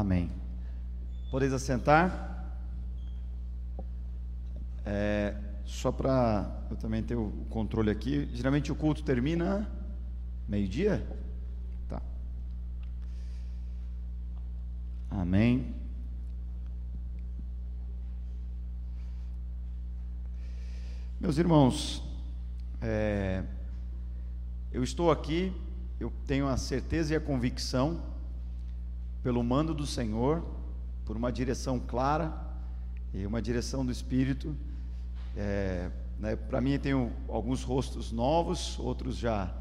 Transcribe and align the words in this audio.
Amém. 0.00 0.30
Podeis 1.30 1.52
assentar? 1.52 2.56
É, 4.82 5.36
só 5.66 5.92
para 5.92 6.50
eu 6.70 6.76
também 6.78 7.02
ter 7.02 7.16
o 7.16 7.30
controle 7.50 7.90
aqui. 7.90 8.26
Geralmente 8.32 8.72
o 8.72 8.74
culto 8.74 9.02
termina 9.02 9.70
meio-dia? 10.48 11.06
Tá. 11.86 12.00
Amém. 15.10 15.74
Meus 21.20 21.36
irmãos, 21.36 22.02
é, 22.80 23.44
eu 24.72 24.82
estou 24.82 25.10
aqui, 25.10 25.52
eu 26.00 26.10
tenho 26.26 26.48
a 26.48 26.56
certeza 26.56 27.12
e 27.12 27.16
a 27.18 27.20
convicção, 27.20 28.08
pelo 29.22 29.42
mando 29.42 29.74
do 29.74 29.86
Senhor, 29.86 30.44
por 31.04 31.16
uma 31.16 31.30
direção 31.30 31.78
clara 31.78 32.32
e 33.12 33.26
uma 33.26 33.42
direção 33.42 33.84
do 33.84 33.92
Espírito. 33.92 34.56
É, 35.36 35.90
né, 36.18 36.36
Para 36.36 36.60
mim, 36.60 36.78
tenho 36.78 37.12
alguns 37.28 37.62
rostos 37.62 38.12
novos, 38.12 38.78
outros 38.78 39.16
já 39.16 39.52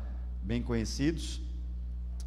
bem 0.43 0.61
conhecidos, 0.61 1.41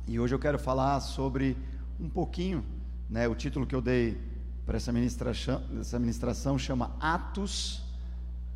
e 0.06 0.18
hoje 0.18 0.34
eu 0.34 0.38
quero 0.38 0.58
falar 0.58 1.00
sobre 1.00 1.56
um 1.98 2.08
pouquinho, 2.08 2.64
né, 3.08 3.28
o 3.28 3.34
título 3.34 3.66
que 3.66 3.74
eu 3.74 3.80
dei 3.80 4.20
para 4.66 4.76
essa 4.76 4.92
ministração, 4.92 5.62
essa 5.80 5.98
ministração 5.98 6.58
chama 6.58 6.94
Atos 7.00 7.82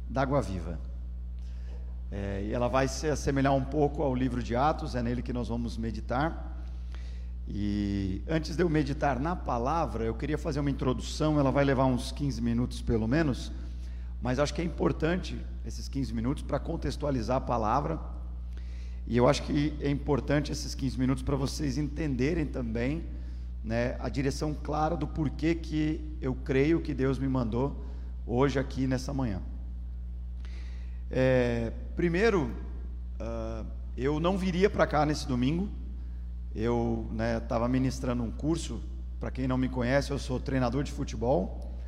da 0.08 0.22
Água 0.22 0.42
Viva. 0.42 0.78
É, 2.10 2.44
e 2.46 2.52
ela 2.52 2.68
vai 2.68 2.86
se 2.86 3.08
assemelhar 3.08 3.54
um 3.54 3.64
pouco 3.64 4.02
ao 4.02 4.14
livro 4.14 4.42
de 4.42 4.54
Atos, 4.54 4.94
é 4.94 5.02
nele 5.02 5.22
que 5.22 5.32
nós 5.32 5.48
vamos 5.48 5.76
meditar. 5.76 6.55
E 7.48 8.22
antes 8.28 8.56
de 8.56 8.62
eu 8.62 8.68
meditar 8.68 9.20
na 9.20 9.36
palavra, 9.36 10.04
eu 10.04 10.14
queria 10.14 10.36
fazer 10.36 10.58
uma 10.58 10.70
introdução, 10.70 11.38
ela 11.38 11.50
vai 11.50 11.64
levar 11.64 11.84
uns 11.84 12.10
15 12.10 12.42
minutos 12.42 12.82
pelo 12.82 13.06
menos, 13.06 13.52
mas 14.20 14.38
acho 14.38 14.52
que 14.52 14.60
é 14.60 14.64
importante 14.64 15.38
esses 15.64 15.88
15 15.88 16.12
minutos 16.12 16.42
para 16.42 16.58
contextualizar 16.58 17.36
a 17.36 17.40
palavra. 17.40 18.00
E 19.06 19.16
eu 19.16 19.28
acho 19.28 19.42
que 19.44 19.76
é 19.80 19.88
importante 19.88 20.50
esses 20.50 20.74
15 20.74 20.98
minutos 20.98 21.22
para 21.22 21.36
vocês 21.36 21.78
entenderem 21.78 22.44
também 22.44 23.04
né, 23.62 23.96
a 24.00 24.08
direção 24.08 24.52
clara 24.52 24.96
do 24.96 25.06
porquê 25.06 25.54
que 25.54 26.16
eu 26.20 26.34
creio 26.34 26.80
que 26.80 26.92
Deus 26.92 27.18
me 27.18 27.28
mandou 27.28 27.84
hoje 28.26 28.58
aqui 28.58 28.86
nessa 28.88 29.14
manhã. 29.14 29.40
É, 31.08 31.72
primeiro, 31.94 32.50
uh, 33.20 33.64
eu 33.96 34.18
não 34.18 34.36
viria 34.36 34.68
para 34.68 34.86
cá 34.86 35.06
nesse 35.06 35.26
domingo. 35.28 35.68
Eu 36.58 37.06
estava 37.38 37.68
né, 37.68 37.72
ministrando 37.72 38.22
um 38.22 38.30
curso. 38.30 38.80
Para 39.20 39.30
quem 39.30 39.46
não 39.46 39.58
me 39.58 39.68
conhece, 39.68 40.10
eu 40.10 40.18
sou 40.18 40.40
treinador 40.40 40.82
de 40.82 40.90
futebol 40.90 41.78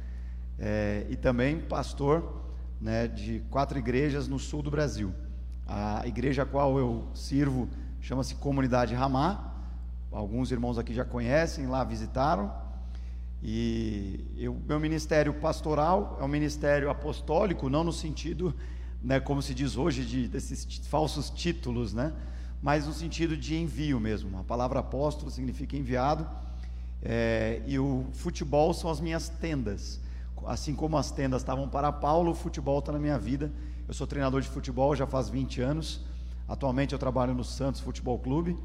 é, 0.59 1.07
e 1.09 1.17
também 1.17 1.59
pastor 1.59 2.45
né, 2.79 3.09
de 3.09 3.41
quatro 3.49 3.79
igrejas 3.79 4.29
no 4.29 4.39
sul 4.39 4.61
do 4.61 4.71
Brasil. 4.71 5.11
A 5.67 6.07
igreja 6.07 6.43
a 6.43 6.47
qual 6.47 6.79
eu 6.79 7.09
sirvo 7.15 7.67
chama-se 7.99 8.35
Comunidade 8.35 8.95
Ramá. 8.95 9.55
Alguns 10.13 10.53
irmãos 10.53 10.77
aqui 10.77 10.93
já 10.93 11.05
conhecem, 11.05 11.67
lá 11.67 11.83
visitaram. 11.83 12.53
E 13.43 14.23
eu, 14.37 14.55
meu 14.69 14.79
ministério 14.79 15.33
pastoral 15.33 16.19
é 16.21 16.25
um 16.25 16.29
ministério 16.29 16.91
apostólico, 16.91 17.71
não 17.71 17.83
no 17.83 17.93
sentido 17.93 18.55
né, 19.03 19.19
como 19.19 19.41
se 19.41 19.55
diz 19.55 19.79
hoje, 19.79 20.05
de, 20.05 20.29
desses 20.29 20.67
falsos 20.89 21.31
títulos, 21.31 21.95
né? 21.95 22.13
Mas 22.63 22.87
no 22.87 22.93
sentido 22.93 23.37
de 23.37 23.57
envio 23.57 24.01
mesmo. 24.01 24.39
A 24.39 24.45
palavra 24.45 24.81
apóstolo 24.81 25.31
significa 25.31 25.77
enviado, 25.77 26.29
é, 27.03 27.63
e 27.67 27.79
o 27.79 28.07
futebol 28.13 28.75
são 28.75 28.91
as 28.91 29.01
minhas 29.01 29.29
tendas. 29.29 30.01
Assim 30.47 30.75
como 30.75 30.97
as 30.97 31.11
tendas 31.11 31.43
estavam 31.43 31.69
para 31.69 31.91
Paulo, 31.93 32.33
o 32.33 32.35
futebol 32.35 32.79
está 32.79 32.93
na 32.93 32.99
minha 32.99 33.19
vida. 33.19 33.53
Eu 33.87 33.95
sou 33.95 34.07
treinador 34.07 34.41
de 34.41 34.49
futebol 34.49 34.95
já 34.95 35.07
faz 35.07 35.29
20 35.29 35.61
anos. 35.61 36.05
Atualmente 36.49 36.93
eu 36.93 36.99
trabalho 36.99 37.35
no 37.35 37.45
Santos 37.45 37.81
Futebol 37.81 38.19
Clube. 38.19 38.57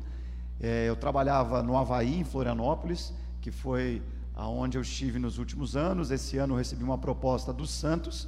É, 0.59 0.87
eu 0.87 0.95
trabalhava 0.95 1.61
no 1.61 1.77
Havaí, 1.77 2.19
em 2.19 2.23
Florianópolis, 2.23 3.13
que 3.41 3.51
foi 3.51 4.01
aonde 4.35 4.77
eu 4.77 4.81
estive 4.81 5.19
nos 5.19 5.37
últimos 5.37 5.75
anos. 5.75 6.11
Esse 6.11 6.37
ano 6.37 6.53
eu 6.53 6.57
recebi 6.57 6.83
uma 6.83 6.97
proposta 6.97 7.51
do 7.51 7.67
Santos 7.67 8.27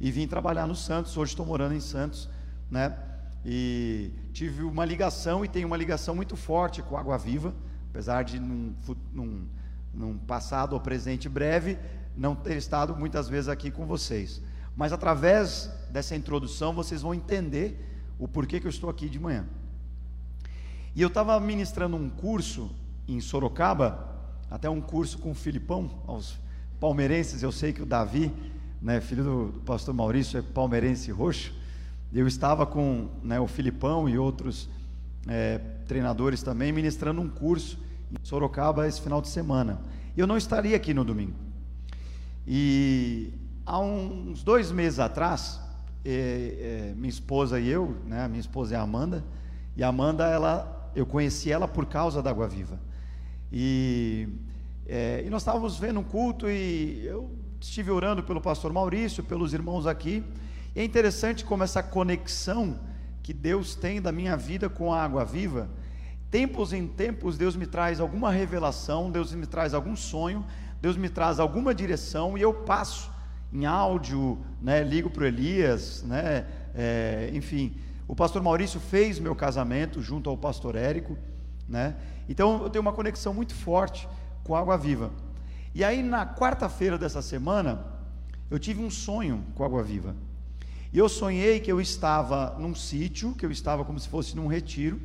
e 0.00 0.10
vim 0.10 0.26
trabalhar 0.26 0.66
no 0.66 0.74
Santos. 0.74 1.16
Hoje 1.16 1.32
estou 1.32 1.46
morando 1.46 1.74
em 1.74 1.80
Santos, 1.80 2.28
né? 2.70 2.96
E 3.48 4.10
tive 4.32 4.64
uma 4.64 4.84
ligação 4.84 5.44
e 5.44 5.48
tenho 5.48 5.68
uma 5.68 5.76
ligação 5.76 6.16
muito 6.16 6.36
forte 6.36 6.82
com 6.82 6.96
Água 6.96 7.16
Viva, 7.16 7.54
apesar 7.88 8.24
de 8.24 8.40
num, 8.40 8.74
num, 9.12 9.46
num 9.94 10.18
passado 10.18 10.72
ou 10.72 10.80
presente 10.80 11.28
breve 11.28 11.78
não 12.16 12.34
ter 12.34 12.56
estado 12.56 12.96
muitas 12.96 13.28
vezes 13.28 13.48
aqui 13.48 13.70
com 13.70 13.86
vocês. 13.86 14.42
Mas 14.76 14.92
através 14.92 15.70
dessa 15.90 16.16
introdução 16.16 16.74
vocês 16.74 17.02
vão 17.02 17.14
entender 17.14 17.80
o 18.18 18.26
porquê 18.26 18.58
que 18.58 18.66
eu 18.66 18.70
estou 18.70 18.90
aqui 18.90 19.08
de 19.08 19.20
manhã. 19.20 19.46
E 20.92 21.00
eu 21.00 21.08
estava 21.08 21.38
ministrando 21.38 21.96
um 21.96 22.10
curso 22.10 22.74
em 23.06 23.20
Sorocaba, 23.20 24.16
até 24.50 24.68
um 24.68 24.80
curso 24.80 25.18
com 25.18 25.30
o 25.30 25.34
Filipão, 25.34 26.02
aos 26.06 26.36
palmeirenses, 26.80 27.42
eu 27.42 27.52
sei 27.52 27.72
que 27.72 27.82
o 27.82 27.86
Davi 27.86 28.32
né, 28.80 29.00
filho 29.00 29.24
do, 29.24 29.52
do, 29.52 29.60
pastor 29.60 29.94
Maurício, 29.94 30.38
é 30.38 30.42
palmeirense 30.42 31.10
roxo. 31.10 31.52
Eu 32.16 32.26
estava 32.26 32.64
com 32.64 33.10
né, 33.22 33.38
o 33.38 33.46
Filipão 33.46 34.08
e 34.08 34.16
outros 34.16 34.70
é, 35.28 35.58
treinadores 35.86 36.42
também 36.42 36.72
ministrando 36.72 37.20
um 37.20 37.28
curso 37.28 37.78
em 38.10 38.16
Sorocaba 38.24 38.88
esse 38.88 39.02
final 39.02 39.20
de 39.20 39.28
semana. 39.28 39.82
Eu 40.16 40.26
não 40.26 40.38
estaria 40.38 40.74
aqui 40.74 40.94
no 40.94 41.04
domingo. 41.04 41.34
E 42.46 43.34
há 43.66 43.78
uns 43.78 44.42
dois 44.42 44.72
meses 44.72 44.98
atrás, 44.98 45.60
é, 46.02 46.88
é, 46.88 46.94
minha 46.96 47.10
esposa 47.10 47.60
e 47.60 47.68
eu, 47.68 47.94
né, 48.06 48.26
minha 48.28 48.40
esposa 48.40 48.74
é 48.74 48.78
a 48.78 48.80
Amanda, 48.80 49.22
e 49.76 49.84
a 49.84 49.88
Amanda, 49.88 50.26
ela, 50.26 50.90
eu 50.96 51.04
conheci 51.04 51.52
ela 51.52 51.68
por 51.68 51.84
causa 51.84 52.22
da 52.22 52.30
Água 52.30 52.48
Viva. 52.48 52.80
E, 53.52 54.26
é, 54.86 55.22
e 55.22 55.28
nós 55.28 55.42
estávamos 55.42 55.78
vendo 55.78 56.00
um 56.00 56.04
culto 56.04 56.48
e 56.48 57.04
eu 57.04 57.30
estive 57.60 57.90
orando 57.90 58.22
pelo 58.22 58.40
pastor 58.40 58.72
Maurício, 58.72 59.22
pelos 59.22 59.52
irmãos 59.52 59.86
aqui, 59.86 60.24
e 60.76 60.80
é 60.80 60.84
interessante 60.84 61.42
como 61.42 61.64
essa 61.64 61.82
conexão 61.82 62.78
que 63.22 63.32
Deus 63.32 63.74
tem 63.74 64.00
da 64.00 64.12
minha 64.12 64.36
vida 64.36 64.68
com 64.68 64.92
a 64.92 65.02
água 65.02 65.24
viva, 65.24 65.70
tempos 66.30 66.70
em 66.74 66.86
tempos 66.86 67.38
Deus 67.38 67.56
me 67.56 67.66
traz 67.66 67.98
alguma 67.98 68.30
revelação, 68.30 69.10
Deus 69.10 69.32
me 69.32 69.46
traz 69.46 69.72
algum 69.72 69.96
sonho, 69.96 70.44
Deus 70.78 70.94
me 70.98 71.08
traz 71.08 71.40
alguma 71.40 71.74
direção 71.74 72.36
e 72.36 72.42
eu 72.42 72.52
passo 72.52 73.10
em 73.50 73.64
áudio, 73.64 74.38
né, 74.60 74.84
ligo 74.84 75.08
para 75.08 75.22
o 75.22 75.26
Elias, 75.26 76.02
né, 76.02 76.44
é, 76.74 77.30
enfim, 77.32 77.74
o 78.06 78.14
pastor 78.14 78.42
Maurício 78.42 78.78
fez 78.78 79.18
meu 79.18 79.34
casamento 79.34 80.02
junto 80.02 80.28
ao 80.28 80.36
pastor 80.36 80.76
Érico, 80.76 81.16
né, 81.66 81.96
então 82.28 82.62
eu 82.62 82.68
tenho 82.68 82.82
uma 82.82 82.92
conexão 82.92 83.32
muito 83.32 83.54
forte 83.54 84.06
com 84.44 84.54
a 84.54 84.60
água 84.60 84.76
viva. 84.76 85.10
E 85.74 85.82
aí, 85.82 86.02
na 86.02 86.26
quarta-feira 86.26 86.98
dessa 86.98 87.22
semana, 87.22 87.84
eu 88.50 88.58
tive 88.58 88.82
um 88.82 88.90
sonho 88.90 89.44
com 89.54 89.64
Água 89.64 89.82
Viva. 89.82 90.14
E 90.92 90.98
eu 90.98 91.08
sonhei 91.08 91.60
que 91.60 91.70
eu 91.70 91.80
estava 91.80 92.56
num 92.58 92.74
sítio, 92.74 93.34
que 93.34 93.44
eu 93.44 93.50
estava 93.50 93.84
como 93.84 93.98
se 93.98 94.08
fosse 94.08 94.36
num 94.36 94.46
retiro, 94.46 95.00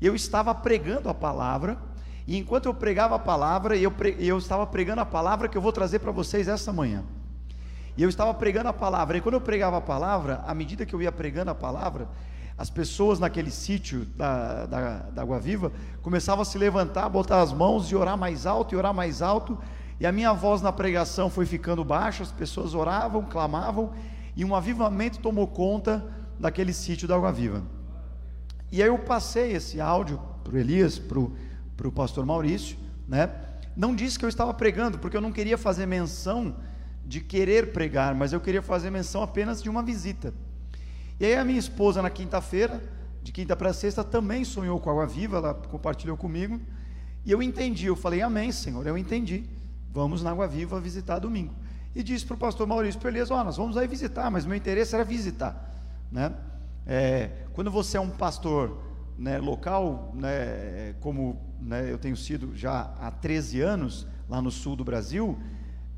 e 0.00 0.06
eu 0.06 0.14
estava 0.14 0.54
pregando 0.54 1.08
a 1.08 1.14
palavra, 1.14 1.78
e 2.26 2.36
enquanto 2.36 2.66
eu 2.66 2.74
pregava 2.74 3.16
a 3.16 3.18
palavra, 3.18 3.76
eu, 3.76 3.90
pre... 3.90 4.16
eu 4.18 4.38
estava 4.38 4.66
pregando 4.66 5.00
a 5.00 5.06
palavra 5.06 5.48
que 5.48 5.56
eu 5.56 5.62
vou 5.62 5.72
trazer 5.72 5.98
para 5.98 6.10
vocês 6.10 6.48
essa 6.48 6.72
manhã. 6.72 7.04
E 7.96 8.02
eu 8.02 8.08
estava 8.08 8.34
pregando 8.34 8.68
a 8.68 8.72
palavra, 8.72 9.16
e 9.16 9.20
quando 9.20 9.34
eu 9.34 9.40
pregava 9.40 9.76
a 9.76 9.80
palavra, 9.80 10.42
à 10.46 10.54
medida 10.54 10.84
que 10.84 10.94
eu 10.94 11.00
ia 11.00 11.12
pregando 11.12 11.50
a 11.50 11.54
palavra, 11.54 12.08
as 12.56 12.70
pessoas 12.70 13.18
naquele 13.18 13.50
sítio 13.50 14.04
da, 14.16 14.66
da, 14.66 14.98
da 15.10 15.22
Água 15.22 15.40
Viva 15.40 15.72
começavam 16.02 16.42
a 16.42 16.44
se 16.44 16.56
levantar, 16.56 17.08
botar 17.08 17.40
as 17.40 17.52
mãos 17.52 17.90
e 17.90 17.96
orar 17.96 18.16
mais 18.16 18.46
alto, 18.46 18.74
e 18.74 18.78
orar 18.78 18.94
mais 18.94 19.22
alto, 19.22 19.58
e 19.98 20.06
a 20.06 20.12
minha 20.12 20.32
voz 20.32 20.60
na 20.60 20.72
pregação 20.72 21.30
foi 21.30 21.46
ficando 21.46 21.84
baixa, 21.84 22.22
as 22.22 22.32
pessoas 22.32 22.74
oravam, 22.74 23.22
clamavam, 23.24 23.92
e 24.36 24.44
um 24.44 24.54
avivamento 24.54 25.18
tomou 25.20 25.46
conta 25.46 26.04
daquele 26.38 26.72
sítio 26.72 27.06
da 27.06 27.14
Água 27.14 27.32
Viva. 27.32 27.62
E 28.70 28.82
aí 28.82 28.88
eu 28.88 28.98
passei 28.98 29.52
esse 29.52 29.80
áudio 29.80 30.20
para 30.42 30.54
o 30.54 30.58
Elias, 30.58 30.98
para 30.98 31.88
o 31.88 31.92
pastor 31.92 32.26
Maurício, 32.26 32.76
né? 33.06 33.30
Não 33.76 33.94
disse 33.94 34.18
que 34.18 34.24
eu 34.24 34.28
estava 34.28 34.52
pregando, 34.54 34.98
porque 34.98 35.16
eu 35.16 35.20
não 35.20 35.32
queria 35.32 35.58
fazer 35.58 35.86
menção 35.86 36.56
de 37.06 37.20
querer 37.20 37.72
pregar, 37.72 38.14
mas 38.14 38.32
eu 38.32 38.40
queria 38.40 38.62
fazer 38.62 38.90
menção 38.90 39.22
apenas 39.22 39.62
de 39.62 39.68
uma 39.68 39.82
visita. 39.82 40.32
E 41.18 41.26
aí 41.26 41.36
a 41.36 41.44
minha 41.44 41.58
esposa, 41.58 42.00
na 42.02 42.10
quinta-feira, 42.10 42.82
de 43.22 43.32
quinta 43.32 43.54
para 43.56 43.72
sexta, 43.72 44.02
também 44.02 44.44
sonhou 44.44 44.78
com 44.80 44.90
a 44.90 44.92
Água 44.92 45.06
Viva, 45.06 45.38
ela 45.38 45.54
compartilhou 45.54 46.16
comigo, 46.16 46.60
e 47.24 47.30
eu 47.30 47.42
entendi, 47.42 47.86
eu 47.86 47.96
falei, 47.96 48.22
amém, 48.22 48.52
Senhor, 48.52 48.86
eu 48.86 48.98
entendi. 48.98 49.44
Vamos 49.92 50.22
na 50.22 50.30
Água 50.30 50.46
Viva 50.46 50.80
visitar 50.80 51.18
domingo. 51.18 51.54
E 51.94 52.02
disse 52.02 52.26
para 52.26 52.34
o 52.34 52.38
pastor 52.38 52.66
Maurício 52.66 53.00
Beleza, 53.00 53.34
ó, 53.34 53.44
nós 53.44 53.56
vamos 53.56 53.76
aí 53.76 53.86
visitar, 53.86 54.30
mas 54.30 54.44
meu 54.44 54.56
interesse 54.56 54.94
era 54.94 55.04
visitar. 55.04 55.72
Né? 56.10 56.32
É, 56.86 57.30
quando 57.52 57.70
você 57.70 57.96
é 57.96 58.00
um 58.00 58.10
pastor 58.10 58.82
né, 59.16 59.38
local, 59.38 60.12
né, 60.14 60.94
como 61.00 61.40
né, 61.60 61.90
eu 61.90 61.98
tenho 61.98 62.16
sido 62.16 62.54
já 62.56 62.92
há 63.00 63.10
13 63.10 63.60
anos, 63.60 64.06
lá 64.28 64.42
no 64.42 64.50
sul 64.50 64.74
do 64.74 64.84
Brasil, 64.84 65.38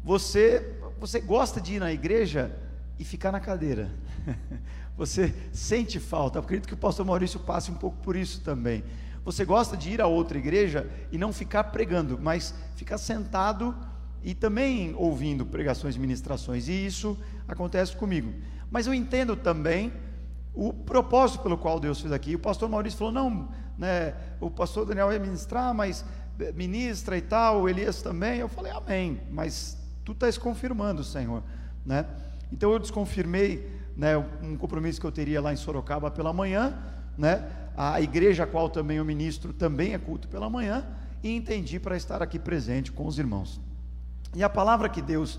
você, 0.04 0.78
você 1.00 1.20
gosta 1.20 1.60
de 1.60 1.75
ir 1.75 1.81
na 1.81 1.93
igreja 1.93 2.54
e 2.98 3.04
ficar 3.04 3.32
na 3.32 3.40
cadeira. 3.40 3.90
Você 4.96 5.34
sente 5.52 6.00
falta. 6.00 6.38
Acredito 6.38 6.66
que 6.66 6.72
o 6.72 6.76
pastor 6.76 7.04
Maurício 7.04 7.38
passe 7.38 7.70
um 7.70 7.75
pouco 7.75 7.98
por 7.98 8.16
isso 8.16 8.40
também. 8.40 8.82
Você 9.26 9.44
gosta 9.44 9.76
de 9.76 9.90
ir 9.90 10.00
a 10.00 10.06
outra 10.06 10.38
igreja 10.38 10.88
e 11.12 11.19
não 11.19 11.32
ficar 11.32 11.64
pregando, 11.64 12.19
mas 12.19 12.54
ficar 12.76 12.96
sentado 12.96 13.76
e 14.26 14.34
também 14.34 14.93
ouvindo 14.96 15.46
pregações 15.46 15.94
e 15.94 16.00
ministrações. 16.00 16.67
E 16.67 16.73
isso 16.84 17.17
acontece 17.46 17.94
comigo. 17.96 18.34
Mas 18.69 18.88
eu 18.88 18.93
entendo 18.93 19.37
também 19.37 19.93
o 20.52 20.73
propósito 20.73 21.44
pelo 21.44 21.56
qual 21.56 21.78
Deus 21.78 22.00
fez 22.00 22.12
aqui. 22.12 22.34
O 22.34 22.38
pastor 22.40 22.69
Maurício 22.69 22.99
falou: 22.99 23.14
não, 23.14 23.49
né, 23.78 24.14
o 24.40 24.50
pastor 24.50 24.84
Daniel 24.84 25.12
ia 25.12 25.20
ministrar, 25.20 25.73
mas 25.73 26.05
ministra 26.56 27.17
e 27.17 27.23
tal, 27.23 27.69
Elias 27.69 28.02
também. 28.02 28.40
Eu 28.40 28.49
falei: 28.49 28.73
amém. 28.73 29.20
Mas 29.31 29.78
tu 30.05 30.11
estás 30.11 30.37
confirmando, 30.37 31.05
Senhor. 31.05 31.44
Né? 31.84 32.05
Então 32.52 32.72
eu 32.72 32.81
desconfirmei 32.81 33.70
né, 33.96 34.17
um 34.43 34.56
compromisso 34.56 35.00
que 35.00 35.06
eu 35.06 35.12
teria 35.12 35.40
lá 35.40 35.52
em 35.52 35.56
Sorocaba 35.56 36.11
pela 36.11 36.32
manhã, 36.32 36.76
né? 37.17 37.49
A 37.76 38.00
igreja 38.00 38.43
a 38.43 38.46
qual 38.46 38.69
também 38.69 39.00
o 39.00 39.05
ministro 39.05 39.52
também 39.52 39.94
é 39.94 39.99
culto 39.99 40.26
pela 40.26 40.50
manhã 40.50 40.84
e 41.22 41.31
entendi 41.31 41.79
para 41.79 41.96
estar 41.96 42.22
aqui 42.22 42.40
presente 42.40 42.90
com 42.90 43.06
os 43.06 43.20
irmãos. 43.20 43.61
E 44.34 44.43
a 44.43 44.49
palavra 44.49 44.88
que 44.88 45.00
Deus 45.00 45.38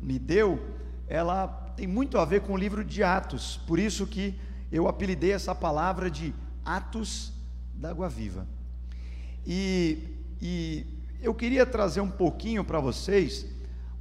me 0.00 0.18
deu, 0.18 0.60
ela 1.08 1.46
tem 1.76 1.86
muito 1.86 2.18
a 2.18 2.24
ver 2.24 2.42
com 2.42 2.52
o 2.52 2.56
livro 2.56 2.84
de 2.84 3.02
Atos, 3.02 3.60
por 3.66 3.78
isso 3.78 4.06
que 4.06 4.38
eu 4.70 4.88
apelidei 4.88 5.32
essa 5.32 5.54
palavra 5.54 6.10
de 6.10 6.34
Atos 6.64 7.32
da 7.74 7.90
Água 7.90 8.08
Viva. 8.08 8.46
E, 9.46 9.98
e 10.40 10.86
eu 11.20 11.34
queria 11.34 11.64
trazer 11.64 12.00
um 12.00 12.10
pouquinho 12.10 12.64
para 12.64 12.80
vocês, 12.80 13.46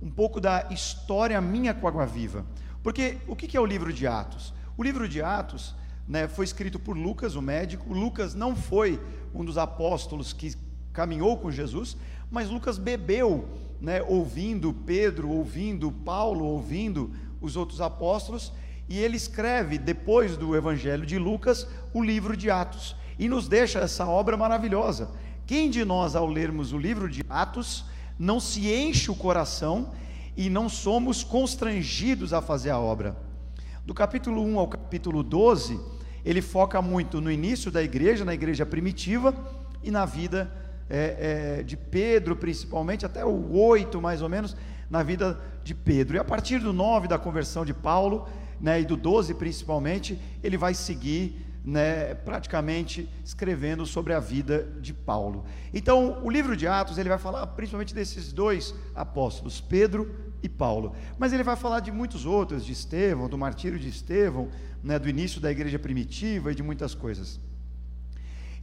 um 0.01 0.09
pouco 0.09 0.41
da 0.41 0.67
história 0.71 1.39
minha 1.41 1.73
com 1.73 1.87
a 1.87 1.89
Água 1.89 2.05
Viva. 2.05 2.45
Porque 2.81 3.17
o 3.27 3.35
que 3.35 3.55
é 3.55 3.59
o 3.59 3.65
livro 3.65 3.91
de 3.91 4.07
Atos? 4.07 4.53
O 4.77 4.83
livro 4.83 5.07
de 5.07 5.21
Atos 5.21 5.75
né, 6.07 6.27
foi 6.27 6.45
escrito 6.45 6.79
por 6.79 6.97
Lucas, 6.97 7.35
o 7.35 7.41
médico. 7.41 7.93
Lucas 7.93 8.33
não 8.33 8.55
foi 8.55 8.99
um 9.33 9.43
dos 9.43 9.57
apóstolos 9.57 10.33
que 10.33 10.55
caminhou 10.93 11.37
com 11.37 11.51
Jesus, 11.51 11.97
mas 12.31 12.49
Lucas 12.49 12.77
bebeu, 12.77 13.47
né, 13.81 14.01
ouvindo 14.01 14.73
Pedro, 14.73 15.29
ouvindo 15.29 15.91
Paulo, 15.91 16.45
ouvindo 16.45 17.11
os 17.41 17.55
outros 17.55 17.81
apóstolos, 17.81 18.51
e 18.87 18.99
ele 18.99 19.17
escreve, 19.17 19.77
depois 19.77 20.37
do 20.37 20.55
Evangelho 20.55 21.05
de 21.05 21.17
Lucas, 21.17 21.67
o 21.93 22.03
livro 22.03 22.35
de 22.37 22.49
Atos, 22.49 22.95
e 23.17 23.27
nos 23.27 23.47
deixa 23.47 23.79
essa 23.79 24.05
obra 24.05 24.37
maravilhosa. 24.37 25.09
Quem 25.45 25.69
de 25.69 25.83
nós, 25.83 26.15
ao 26.15 26.27
lermos 26.27 26.73
o 26.73 26.77
livro 26.77 27.09
de 27.09 27.23
Atos, 27.29 27.85
não 28.17 28.39
se 28.39 28.71
enche 28.71 29.11
o 29.11 29.15
coração 29.15 29.91
e 30.35 30.49
não 30.49 30.69
somos 30.69 31.23
constrangidos 31.23 32.33
a 32.33 32.41
fazer 32.41 32.69
a 32.69 32.79
obra? 32.79 33.17
Do 33.85 33.93
capítulo 33.93 34.41
1 34.43 34.59
ao 34.59 34.67
capítulo 34.67 35.21
12, 35.21 35.79
ele 36.23 36.41
foca 36.41 36.81
muito 36.81 37.21
no 37.21 37.31
início 37.31 37.71
da 37.71 37.83
igreja, 37.83 38.25
na 38.25 38.33
igreja 38.33 38.65
primitiva, 38.65 39.33
e 39.85 39.91
na 39.91 40.03
vida 40.03 40.51
é, 40.89 41.57
é, 41.59 41.63
de 41.63 41.75
Pedro, 41.75 42.35
principalmente, 42.35 43.05
até 43.05 43.25
o 43.25 43.51
8 43.51 44.01
mais 44.01 44.21
ou 44.21 44.29
menos, 44.29 44.55
na 44.89 45.03
vida 45.03 45.39
de 45.63 45.73
Pedro. 45.73 46.15
E 46.15 46.19
a 46.19 46.23
partir 46.23 46.59
do 46.59 46.71
9 46.71 47.07
da 47.07 47.17
conversão 47.17 47.65
de 47.65 47.73
Paulo, 47.73 48.27
né, 48.59 48.81
e 48.81 48.85
do 48.85 48.95
12 48.95 49.33
principalmente, 49.33 50.19
ele 50.43 50.57
vai 50.57 50.73
seguir 50.73 51.45
né, 51.65 52.13
praticamente 52.13 53.09
escrevendo 53.23 53.85
sobre 53.85 54.13
a 54.13 54.19
vida 54.19 54.71
de 54.79 54.93
Paulo. 54.93 55.45
Então, 55.73 56.23
o 56.23 56.29
livro 56.29 56.55
de 56.55 56.67
Atos, 56.67 56.97
ele 56.99 57.09
vai 57.09 57.17
falar 57.17 57.45
principalmente 57.47 57.93
desses 57.93 58.31
dois 58.31 58.75
apóstolos, 58.93 59.59
Pedro 59.59 60.13
e 60.43 60.47
Paulo. 60.47 60.95
Mas 61.17 61.33
ele 61.33 61.43
vai 61.43 61.55
falar 61.55 61.79
de 61.79 61.91
muitos 61.91 62.25
outros, 62.25 62.63
de 62.63 62.71
Estevão, 62.71 63.27
do 63.27 63.37
martírio 63.37 63.79
de 63.79 63.89
Estevão, 63.89 64.49
né, 64.83 64.99
do 64.99 65.09
início 65.09 65.41
da 65.41 65.51
igreja 65.51 65.79
primitiva 65.79 66.51
e 66.51 66.55
de 66.55 66.61
muitas 66.61 66.93
coisas. 66.93 67.39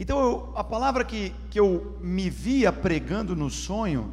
Então, 0.02 0.18
eu, 0.18 0.52
a 0.56 0.64
palavra 0.64 1.04
que, 1.04 1.32
que 1.48 1.60
eu 1.60 1.96
me 2.00 2.28
via 2.28 2.72
pregando 2.72 3.36
no 3.36 3.48
sonho 3.48 4.12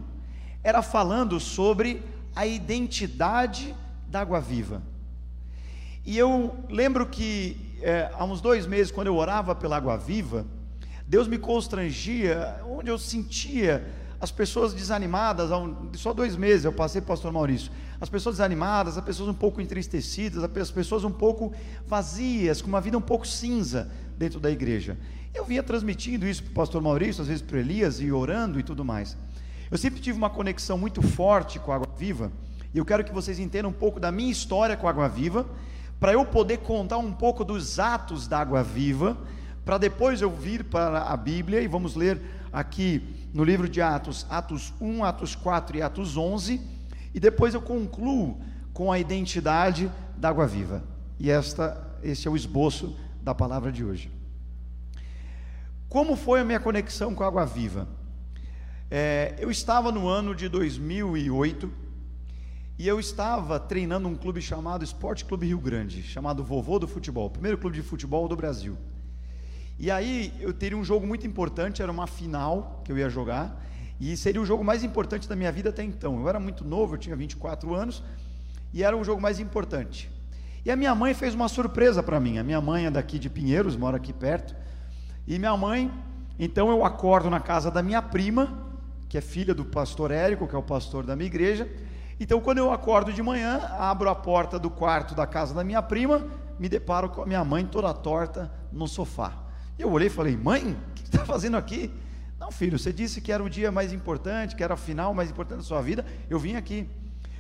era 0.64 0.84
falando 0.84 1.40
sobre 1.40 2.04
a 2.36 2.46
identidade 2.46 3.76
da 4.08 4.22
água 4.22 4.40
viva. 4.40 4.84
E 6.06 6.16
eu 6.16 6.56
lembro 6.70 7.08
que 7.08 7.58
é, 7.82 8.08
há 8.14 8.24
uns 8.24 8.40
dois 8.40 8.68
meses, 8.68 8.92
quando 8.92 9.08
eu 9.08 9.16
orava 9.16 9.56
pela 9.56 9.78
água 9.78 9.98
viva, 9.98 10.46
Deus 11.08 11.28
me 11.28 11.40
constrangia, 11.40 12.62
onde 12.70 12.92
eu 12.92 13.00
sentia 13.00 13.84
as 14.22 14.30
pessoas 14.30 14.76
desanimadas, 14.76 15.50
só 15.96 16.14
dois 16.14 16.36
meses 16.36 16.66
eu 16.66 16.72
passei 16.72 17.02
pastor 17.02 17.32
Maurício, 17.32 17.72
as 18.00 18.10
pessoas 18.10 18.36
desanimadas, 18.36 18.96
as 18.96 19.04
pessoas 19.04 19.28
um 19.28 19.34
pouco 19.34 19.60
entristecidas, 19.60 20.44
as 20.44 20.70
pessoas 20.70 21.04
um 21.04 21.12
pouco 21.12 21.52
vazias, 21.88 22.62
com 22.62 22.68
uma 22.68 22.80
vida 22.80 22.96
um 22.96 23.02
pouco 23.02 23.26
cinza 23.26 23.90
dentro 24.20 24.40
da 24.40 24.52
igreja. 24.52 24.96
Eu 25.34 25.46
vinha 25.46 25.62
transmitindo 25.62 26.28
isso 26.28 26.44
para 26.44 26.52
o 26.52 26.56
pastor 26.56 26.82
Maurício, 26.82 27.22
às 27.22 27.28
vezes 27.28 27.42
para 27.42 27.60
Elias, 27.60 28.02
e 28.02 28.12
orando 28.12 28.60
e 28.60 28.64
tudo 28.64 28.84
mais. 28.84 29.16
Eu 29.70 29.78
sempre 29.78 30.00
tive 30.00 30.18
uma 30.18 30.30
conexão 30.30 30.78
muito 30.78 31.02
forte 31.02 31.60
com 31.60 31.72
a 31.72 31.76
Água 31.76 31.90
Viva, 31.98 32.32
e 32.74 32.78
eu 32.78 32.86
quero 32.86 33.04
que 33.04 33.14
vocês 33.14 33.40
entendam 33.40 33.70
um 33.70 33.74
pouco 33.74 34.00
da 34.00 34.12
minha 34.12 34.32
história 34.32 34.76
com 34.76 34.88
a 34.88 34.90
Água 34.90 35.08
Viva, 35.08 35.46
para 36.00 36.14
eu 36.14 36.26
poder 36.26 36.58
contar 36.58 36.98
um 36.98 37.12
pouco 37.12 37.44
dos 37.44 37.80
atos 37.80 38.28
da 38.28 38.40
Água 38.40 38.64
Viva, 38.64 39.18
para 39.64 39.78
depois 39.78 40.22
eu 40.22 40.32
vir 40.32 40.64
para 40.64 41.04
a 41.04 41.16
Bíblia 41.16 41.62
e 41.62 41.68
vamos 41.68 41.96
ler 41.96 42.20
aqui 42.52 43.16
no 43.34 43.44
livro 43.44 43.70
de 43.70 43.82
Atos, 43.82 44.26
Atos 44.30 44.74
1, 44.82 45.04
Atos 45.04 45.36
4 45.36 45.78
e 45.78 45.82
Atos 45.82 46.18
11, 46.18 46.60
e 47.14 47.20
depois 47.20 47.54
eu 47.54 47.62
concluo 47.62 48.40
com 48.74 48.92
a 48.92 48.98
identidade 48.98 49.92
da 50.18 50.30
Água 50.30 50.48
Viva. 50.48 50.84
E 51.20 51.30
esta, 51.30 51.96
este 52.02 52.28
é 52.28 52.32
o 52.32 52.36
esboço 52.36 52.98
da 53.22 53.36
palavra 53.36 53.72
de 53.72 53.84
hoje. 53.84 54.19
Como 55.90 56.16
foi 56.16 56.42
a 56.42 56.46
minha 56.46 56.60
conexão 56.60 57.16
com 57.16 57.24
a 57.24 57.28
Água 57.28 57.44
Viva? 57.48 57.88
É, 58.92 59.34
eu 59.40 59.50
estava 59.50 59.92
no 59.92 60.08
ano 60.08 60.36
de 60.36 60.48
2008 60.48 61.68
e 62.78 62.88
eu 62.88 63.00
estava 63.00 63.60
treinando 63.60 64.08
um 64.08 64.16
clube 64.16 64.40
chamado 64.40 64.84
Esporte 64.84 65.26
Clube 65.26 65.48
Rio 65.48 65.58
Grande, 65.58 66.04
chamado 66.04 66.44
Vovô 66.44 66.78
do 66.78 66.88
Futebol, 66.88 67.28
primeiro 67.32 67.58
clube 67.58 67.76
de 67.76 67.82
futebol 67.82 68.28
do 68.28 68.36
Brasil. 68.36 68.78
E 69.80 69.90
aí 69.90 70.32
eu 70.40 70.54
teria 70.54 70.78
um 70.78 70.84
jogo 70.84 71.08
muito 71.08 71.26
importante, 71.26 71.82
era 71.82 71.92
uma 71.92 72.06
final 72.06 72.84
que 72.86 72.92
eu 72.92 72.98
ia 73.00 73.10
jogar, 73.10 73.60
e 74.00 74.16
seria 74.16 74.40
o 74.40 74.46
jogo 74.46 74.64
mais 74.64 74.84
importante 74.84 75.28
da 75.28 75.36
minha 75.36 75.52
vida 75.52 75.70
até 75.70 75.82
então. 75.82 76.20
Eu 76.20 76.30
era 76.30 76.40
muito 76.40 76.64
novo, 76.64 76.94
eu 76.94 77.00
tinha 77.00 77.16
24 77.16 77.74
anos, 77.74 78.04
e 78.72 78.84
era 78.84 78.96
o 78.96 79.04
jogo 79.04 79.20
mais 79.20 79.40
importante. 79.40 80.08
E 80.64 80.70
a 80.70 80.76
minha 80.76 80.94
mãe 80.94 81.16
fez 81.16 81.34
uma 81.34 81.48
surpresa 81.48 82.04
para 82.04 82.20
mim. 82.20 82.38
A 82.38 82.44
minha 82.44 82.62
mãe 82.62 82.86
é 82.86 82.92
daqui 82.92 83.18
de 83.18 83.28
Pinheiros, 83.28 83.76
mora 83.76 83.98
aqui 83.98 84.14
perto. 84.14 84.56
E 85.30 85.38
minha 85.38 85.56
mãe, 85.56 85.92
então 86.40 86.72
eu 86.72 86.84
acordo 86.84 87.30
na 87.30 87.40
casa 87.40 87.70
da 87.70 87.84
minha 87.84 88.02
prima, 88.02 88.68
que 89.08 89.16
é 89.16 89.22
filha 89.22 89.54
do 89.54 89.64
pastor 89.64 90.10
Érico, 90.10 90.48
que 90.48 90.56
é 90.56 90.58
o 90.58 90.64
pastor 90.64 91.06
da 91.06 91.16
minha 91.16 91.28
igreja. 91.28 91.70
Então, 92.20 92.42
quando 92.42 92.58
eu 92.58 92.74
acordo 92.74 93.14
de 93.14 93.22
manhã, 93.22 93.62
abro 93.78 94.10
a 94.10 94.16
porta 94.16 94.58
do 94.58 94.72
quarto 94.72 95.14
da 95.14 95.28
casa 95.28 95.54
da 95.54 95.64
minha 95.64 95.84
prima, 95.84 96.26
me 96.58 96.68
deparo 96.68 97.10
com 97.10 97.22
a 97.22 97.28
minha 97.28 97.46
mãe 97.46 97.64
toda 97.64 97.94
torta 97.94 98.52
no 98.72 98.88
sofá. 98.88 99.34
Eu 99.78 99.92
olhei 99.92 100.08
e 100.08 100.10
falei: 100.10 100.36
Mãe, 100.36 100.76
o 100.90 100.94
que 100.96 101.04
está 101.04 101.24
fazendo 101.24 101.58
aqui? 101.58 101.94
Não, 102.40 102.52
filho, 102.52 102.80
você 102.80 102.92
disse 102.92 103.22
que 103.22 103.32
era 103.32 103.44
o 103.44 103.50
dia 103.50 103.72
mais 103.72 103.94
importante, 103.94 104.56
que 104.56 104.64
era 104.64 104.74
a 104.74 104.78
final 104.78 105.14
mais 105.14 105.30
importante 105.30 105.60
da 105.60 105.64
sua 105.64 105.82
vida. 105.84 106.04
Eu 106.28 106.40
vim 106.40 106.56
aqui. 106.56 106.90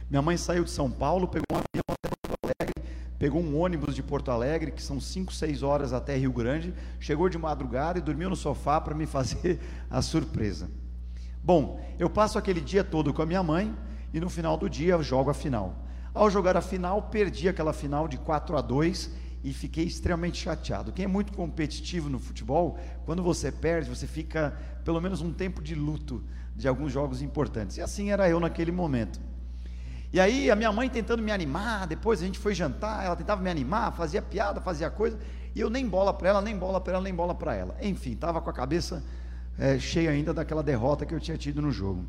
Minha 0.08 0.22
mãe 0.22 0.38
saiu 0.38 0.63
de 0.63 0.69
São 0.69 0.91
Paulo, 0.91 1.27
pegou 1.27 1.46
um 1.53 1.58
avião 1.58 1.84
até 1.89 2.19
pegou 3.20 3.42
um 3.42 3.60
ônibus 3.60 3.94
de 3.94 4.02
Porto 4.02 4.32
Alegre, 4.32 4.72
que 4.72 4.82
são 4.82 5.00
5, 5.00 5.34
6 5.34 5.62
horas 5.62 5.92
até 5.92 6.16
Rio 6.16 6.32
Grande, 6.32 6.74
chegou 7.02 7.28
de 7.28 7.38
madrugada 7.38 8.00
e 8.00 8.02
dormiu 8.02 8.30
no 8.30 8.36
sofá 8.36 8.80
para 8.80 8.96
me 8.96 9.06
fazer 9.06 9.60
a 9.92 10.02
surpresa. 10.02 10.72
Bom, 11.44 11.86
eu 12.00 12.10
passo 12.10 12.38
aquele 12.38 12.62
dia 12.62 12.84
todo 12.84 13.14
com 13.14 13.22
a 13.22 13.26
minha 13.26 13.44
mãe 13.44 13.76
e 14.14 14.20
no 14.22 14.30
final 14.30 14.56
do 14.56 14.70
dia 14.70 14.94
eu 14.94 15.04
jogo 15.04 15.30
a 15.30 15.34
final. 15.34 15.86
Ao 16.14 16.30
jogar 16.30 16.56
a 16.56 16.62
final, 16.62 17.04
perdi 17.04 17.50
aquela 17.50 17.74
final 17.74 18.08
de 18.08 18.18
4 18.18 18.58
a 18.58 18.62
2 18.62 19.12
e 19.44 19.54
fiquei 19.54 19.84
extremamente 19.84 20.38
chateado. 20.38 20.92
Quem 20.92 21.06
é 21.06 21.08
muito 21.08 21.34
competitivo 21.34 22.10
no 22.10 22.20
futebol, 22.20 22.80
quando 23.06 23.22
você 23.22 23.52
perde, 23.52 23.90
você 23.90 24.08
fica 24.08 24.58
pelo 24.84 25.02
menos 25.02 25.22
um 25.22 25.32
tempo 25.32 25.62
de 25.62 25.76
luto 25.76 26.24
de 26.56 26.68
alguns 26.68 26.92
jogos 26.92 27.22
importantes. 27.22 27.78
E 27.78 27.82
assim 27.82 28.12
era 28.12 28.30
eu 28.30 28.40
naquele 28.40 28.72
momento. 28.72 29.20
E 30.12 30.20
aí 30.20 30.50
a 30.50 30.56
minha 30.56 30.72
mãe 30.72 30.89
tentando 30.89 31.22
me 31.22 31.32
animar, 31.32 31.86
depois 31.86 32.22
a 32.22 32.25
gente 32.25 32.39
foi 32.39 32.56
jantar, 32.56 33.06
ela 33.06 33.16
tentava 33.16 33.42
me 33.42 33.50
animar, 33.50 33.92
fazia 33.94 34.22
piada, 34.22 34.60
fazia 34.60 34.89
coisa, 34.89 35.20
e 35.54 35.60
eu 35.60 35.70
nem 35.70 35.88
bola 35.88 36.13
para 36.13 36.30
ela, 36.30 36.42
nem 36.42 36.58
bola 36.58 36.82
para 36.82 36.94
ela, 36.94 37.04
nem 37.04 37.13
bola 37.13 37.36
para 37.36 37.56
ela. 37.56 37.75
Enfim, 37.82 38.13
estava 38.13 38.42
com 38.42 38.50
a 38.50 38.54
cabeça 38.54 39.04
é, 39.58 39.78
cheia 39.78 40.10
ainda 40.10 40.34
daquela 40.34 40.63
derrota 40.63 41.06
que 41.06 41.13
eu 41.13 41.20
tinha 41.20 41.38
tido 41.38 41.62
no 41.62 41.72
jogo. 41.72 42.06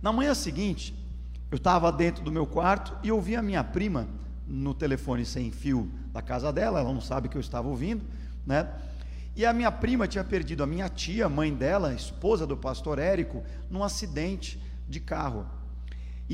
Na 0.00 0.12
manhã 0.12 0.34
seguinte, 0.34 0.94
eu 1.50 1.56
estava 1.56 1.92
dentro 1.92 2.24
do 2.24 2.32
meu 2.32 2.46
quarto 2.46 2.96
e 3.02 3.12
ouvi 3.12 3.36
a 3.36 3.42
minha 3.42 3.62
prima 3.62 4.08
no 4.46 4.72
telefone 4.72 5.26
sem 5.26 5.50
fio 5.50 5.90
da 6.12 6.22
casa 6.22 6.52
dela, 6.52 6.80
ela 6.80 6.92
não 6.92 7.00
sabe 7.00 7.28
que 7.28 7.36
eu 7.36 7.40
estava 7.40 7.68
ouvindo, 7.68 8.04
né? 8.46 8.68
E 9.34 9.46
a 9.46 9.52
minha 9.52 9.72
prima 9.72 10.06
tinha 10.06 10.24
perdido 10.24 10.62
a 10.62 10.66
minha 10.66 10.88
tia, 10.88 11.28
mãe 11.28 11.54
dela, 11.54 11.94
esposa 11.94 12.46
do 12.46 12.56
pastor 12.56 12.98
Érico, 12.98 13.42
num 13.70 13.82
acidente 13.82 14.60
de 14.88 15.00
carro. 15.00 15.46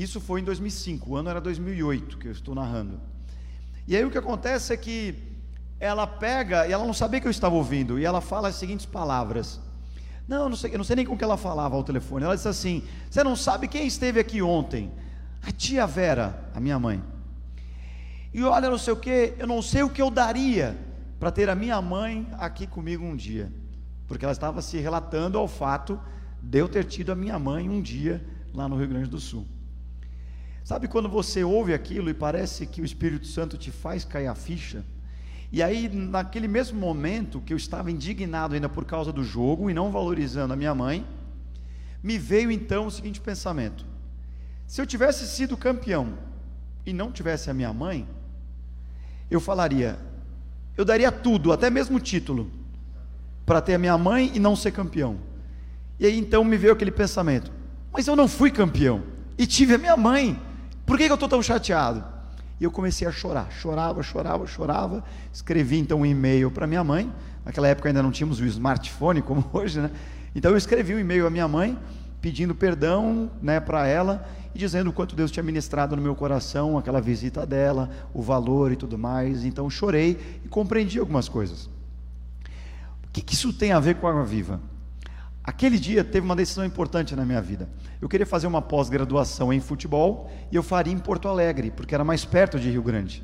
Isso 0.01 0.21
foi 0.21 0.39
em 0.39 0.45
2005, 0.45 1.09
o 1.09 1.17
ano 1.17 1.29
era 1.29 1.41
2008 1.41 2.17
que 2.17 2.27
eu 2.29 2.31
estou 2.31 2.55
narrando. 2.55 3.01
E 3.85 3.97
aí 3.97 4.05
o 4.05 4.09
que 4.09 4.17
acontece 4.17 4.71
é 4.71 4.77
que 4.77 5.13
ela 5.77 6.07
pega, 6.07 6.65
e 6.65 6.71
ela 6.71 6.85
não 6.85 6.93
sabia 6.93 7.19
que 7.19 7.27
eu 7.27 7.31
estava 7.31 7.55
ouvindo, 7.55 7.99
e 7.99 8.05
ela 8.05 8.21
fala 8.21 8.47
as 8.47 8.55
seguintes 8.55 8.85
palavras. 8.85 9.59
Não, 10.25 10.47
não 10.47 10.55
sei, 10.55 10.73
eu 10.73 10.77
não 10.77 10.85
sei 10.85 10.95
nem 10.95 11.05
com 11.05 11.17
que 11.17 11.23
ela 11.23 11.35
falava 11.35 11.75
ao 11.75 11.83
telefone. 11.83 12.23
Ela 12.23 12.35
disse 12.35 12.47
assim: 12.47 12.81
Você 13.09 13.21
não 13.25 13.35
sabe 13.35 13.67
quem 13.67 13.85
esteve 13.85 14.21
aqui 14.21 14.41
ontem? 14.41 14.89
A 15.45 15.51
tia 15.51 15.85
Vera, 15.85 16.49
a 16.55 16.61
minha 16.61 16.79
mãe. 16.79 17.03
E 18.33 18.41
olha, 18.43 18.69
não 18.69 18.77
sei 18.77 18.93
o 18.93 18.97
que, 18.97 19.33
eu 19.37 19.47
não 19.47 19.61
sei 19.61 19.83
o 19.83 19.89
que 19.89 20.01
eu 20.01 20.09
daria 20.09 20.77
para 21.19 21.29
ter 21.29 21.49
a 21.49 21.55
minha 21.55 21.81
mãe 21.81 22.25
aqui 22.37 22.65
comigo 22.65 23.03
um 23.03 23.17
dia. 23.17 23.51
Porque 24.07 24.23
ela 24.23 24.31
estava 24.31 24.61
se 24.61 24.77
relatando 24.77 25.37
ao 25.37 25.47
fato 25.47 25.99
de 26.41 26.57
eu 26.57 26.69
ter 26.69 26.85
tido 26.85 27.11
a 27.11 27.15
minha 27.15 27.37
mãe 27.37 27.67
um 27.67 27.81
dia 27.81 28.25
lá 28.53 28.65
no 28.69 28.77
Rio 28.77 28.87
Grande 28.87 29.09
do 29.09 29.19
Sul. 29.19 29.45
Sabe 30.69 30.87
quando 30.87 31.09
você 31.09 31.43
ouve 31.43 31.73
aquilo 31.73 32.11
e 32.11 32.13
parece 32.13 32.67
que 32.67 32.79
o 32.79 32.85
Espírito 32.85 33.25
Santo 33.25 33.57
te 33.57 33.71
faz 33.71 34.05
cair 34.05 34.27
a 34.27 34.35
ficha? 34.35 34.85
E 35.51 35.63
aí, 35.63 35.89
naquele 35.89 36.47
mesmo 36.47 36.79
momento 36.79 37.41
que 37.41 37.51
eu 37.51 37.57
estava 37.57 37.89
indignado 37.89 38.53
ainda 38.53 38.69
por 38.69 38.85
causa 38.85 39.11
do 39.11 39.23
jogo 39.23 39.71
e 39.71 39.73
não 39.73 39.91
valorizando 39.91 40.53
a 40.53 40.55
minha 40.55 40.75
mãe, 40.75 41.03
me 42.03 42.19
veio 42.19 42.51
então 42.51 42.85
o 42.85 42.91
seguinte 42.91 43.19
pensamento: 43.19 43.83
se 44.67 44.79
eu 44.79 44.85
tivesse 44.85 45.25
sido 45.25 45.57
campeão 45.57 46.13
e 46.85 46.93
não 46.93 47.11
tivesse 47.11 47.49
a 47.49 47.53
minha 47.55 47.73
mãe, 47.73 48.07
eu 49.27 49.41
falaria, 49.41 49.97
eu 50.77 50.85
daria 50.85 51.11
tudo, 51.11 51.51
até 51.51 51.71
mesmo 51.71 51.97
o 51.97 51.99
título, 51.99 52.51
para 53.43 53.59
ter 53.59 53.73
a 53.73 53.79
minha 53.79 53.97
mãe 53.97 54.33
e 54.35 54.39
não 54.39 54.55
ser 54.55 54.69
campeão. 54.69 55.17
E 55.99 56.05
aí 56.05 56.15
então 56.15 56.43
me 56.43 56.57
veio 56.57 56.73
aquele 56.73 56.91
pensamento: 56.91 57.51
mas 57.91 58.05
eu 58.05 58.15
não 58.15 58.27
fui 58.27 58.51
campeão 58.51 59.01
e 59.35 59.47
tive 59.47 59.73
a 59.73 59.79
minha 59.79 59.97
mãe, 59.97 60.39
por 60.89 60.97
que, 60.97 61.05
que 61.05 61.11
eu 61.11 61.13
estou 61.13 61.29
tão 61.29 61.43
chateado? 61.43 62.03
E 62.59 62.63
eu 62.63 62.71
comecei 62.71 63.07
a 63.07 63.11
chorar, 63.11 63.51
chorava, 63.51 64.01
chorava, 64.01 64.47
chorava. 64.47 65.03
Escrevi 65.31 65.77
então 65.77 65.99
um 65.99 66.05
e-mail 66.05 66.49
para 66.49 66.65
minha 66.65 66.83
mãe. 66.83 67.13
Naquela 67.45 67.67
época 67.67 67.89
ainda 67.89 68.01
não 68.01 68.09
tínhamos 68.09 68.39
o 68.39 68.45
smartphone 68.45 69.21
como 69.21 69.47
hoje, 69.53 69.79
né? 69.79 69.91
Então 70.33 70.49
eu 70.49 70.57
escrevi 70.57 70.95
um 70.95 70.99
e-mail 70.99 71.27
à 71.27 71.29
minha 71.29 71.47
mãe, 71.47 71.77
pedindo 72.19 72.55
perdão 72.55 73.29
né, 73.39 73.59
para 73.59 73.85
ela 73.85 74.27
e 74.55 74.57
dizendo 74.57 74.89
o 74.89 74.93
quanto 74.93 75.15
Deus 75.15 75.29
tinha 75.29 75.43
ministrado 75.43 75.95
no 75.95 76.01
meu 76.01 76.15
coração, 76.15 76.75
aquela 76.75 76.99
visita 76.99 77.45
dela, 77.45 77.91
o 78.11 78.23
valor 78.23 78.71
e 78.71 78.75
tudo 78.75 78.97
mais. 78.97 79.45
Então 79.45 79.69
chorei 79.69 80.41
e 80.43 80.47
compreendi 80.47 80.97
algumas 80.97 81.29
coisas. 81.29 81.65
O 83.03 83.11
que, 83.13 83.21
que 83.21 83.35
isso 83.35 83.53
tem 83.53 83.73
a 83.73 83.79
ver 83.79 83.97
com 83.97 84.07
a 84.07 84.09
Água 84.09 84.25
Viva? 84.25 84.59
Aquele 85.49 85.79
dia 85.79 86.03
teve 86.03 86.23
uma 86.23 86.35
decisão 86.35 86.63
importante 86.63 87.15
na 87.15 87.25
minha 87.25 87.41
vida. 87.41 87.67
Eu 87.99 88.07
queria 88.07 88.27
fazer 88.27 88.45
uma 88.45 88.61
pós-graduação 88.61 89.51
em 89.51 89.59
futebol 89.59 90.29
e 90.51 90.55
eu 90.55 90.61
faria 90.61 90.93
em 90.93 90.99
Porto 90.99 91.27
Alegre, 91.27 91.71
porque 91.71 91.95
era 91.95 92.03
mais 92.03 92.23
perto 92.23 92.59
de 92.59 92.69
Rio 92.69 92.83
Grande. 92.83 93.23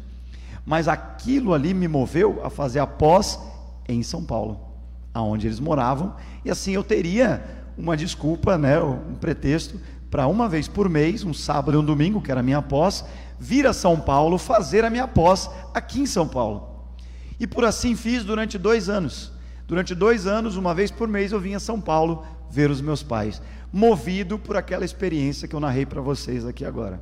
Mas 0.66 0.88
aquilo 0.88 1.54
ali 1.54 1.72
me 1.72 1.88
moveu 1.88 2.44
a 2.44 2.50
fazer 2.50 2.80
a 2.80 2.88
pós 2.88 3.40
em 3.88 4.02
São 4.02 4.24
Paulo, 4.26 4.60
aonde 5.14 5.46
eles 5.46 5.60
moravam, 5.60 6.16
e 6.44 6.50
assim 6.50 6.72
eu 6.72 6.84
teria 6.84 7.46
uma 7.78 7.96
desculpa, 7.96 8.58
né, 8.58 8.82
um 8.82 9.14
pretexto 9.14 9.80
para 10.10 10.26
uma 10.26 10.50
vez 10.50 10.68
por 10.68 10.90
mês, 10.90 11.24
um 11.24 11.34
sábado 11.34 11.78
e 11.78 11.80
um 11.80 11.86
domingo, 11.86 12.24
que 12.24 12.32
era 12.32 12.40
a 12.40 12.44
minha 12.44 12.60
pós, 12.60 13.06
vir 13.40 13.68
a 13.68 13.72
São 13.74 14.00
Paulo 14.00 14.40
fazer 14.40 14.84
a 14.84 14.90
minha 14.90 15.08
pós 15.08 15.48
aqui 15.76 16.00
em 16.00 16.08
São 16.08 16.28
Paulo. 16.28 16.90
E 17.40 17.46
por 17.46 17.64
assim 17.64 17.96
fiz 17.96 18.24
durante 18.24 18.58
dois 18.58 18.90
anos. 18.90 19.35
Durante 19.68 19.96
dois 19.96 20.28
anos, 20.28 20.56
uma 20.56 20.74
vez 20.74 20.92
por 20.92 21.08
mês, 21.08 21.32
eu 21.32 21.40
vinha 21.40 21.58
a 21.58 21.60
São 21.60 21.82
Paulo 21.82 22.24
ver 22.50 22.70
os 22.70 22.82
meus 22.82 23.02
pais, 23.02 23.42
movido 23.74 24.38
por 24.38 24.56
aquela 24.56 24.86
experiência 24.86 25.48
que 25.48 25.56
eu 25.56 25.60
narrei 25.60 25.86
para 25.86 26.02
vocês 26.02 26.46
aqui 26.46 26.64
agora. 26.64 27.02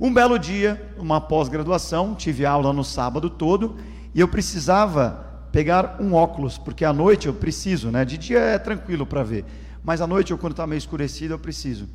Um 0.00 0.12
belo 0.12 0.38
dia, 0.38 0.94
uma 0.98 1.20
pós-graduação, 1.20 2.14
tive 2.14 2.44
aula 2.44 2.72
no 2.72 2.82
sábado 2.82 3.30
todo 3.30 3.76
e 4.12 4.20
eu 4.20 4.26
precisava 4.26 5.26
pegar 5.52 5.98
um 6.00 6.14
óculos, 6.14 6.58
porque 6.58 6.84
à 6.84 6.92
noite 6.92 7.28
eu 7.28 7.34
preciso, 7.34 7.90
né? 7.90 8.04
De 8.04 8.18
dia 8.18 8.38
é 8.38 8.58
tranquilo 8.58 9.06
para 9.06 9.22
ver, 9.22 9.44
mas 9.84 10.00
à 10.00 10.06
noite, 10.06 10.32
eu, 10.32 10.38
quando 10.38 10.52
está 10.52 10.66
meio 10.66 10.78
escurecido, 10.78 11.34
eu 11.34 11.38
preciso. 11.38 11.88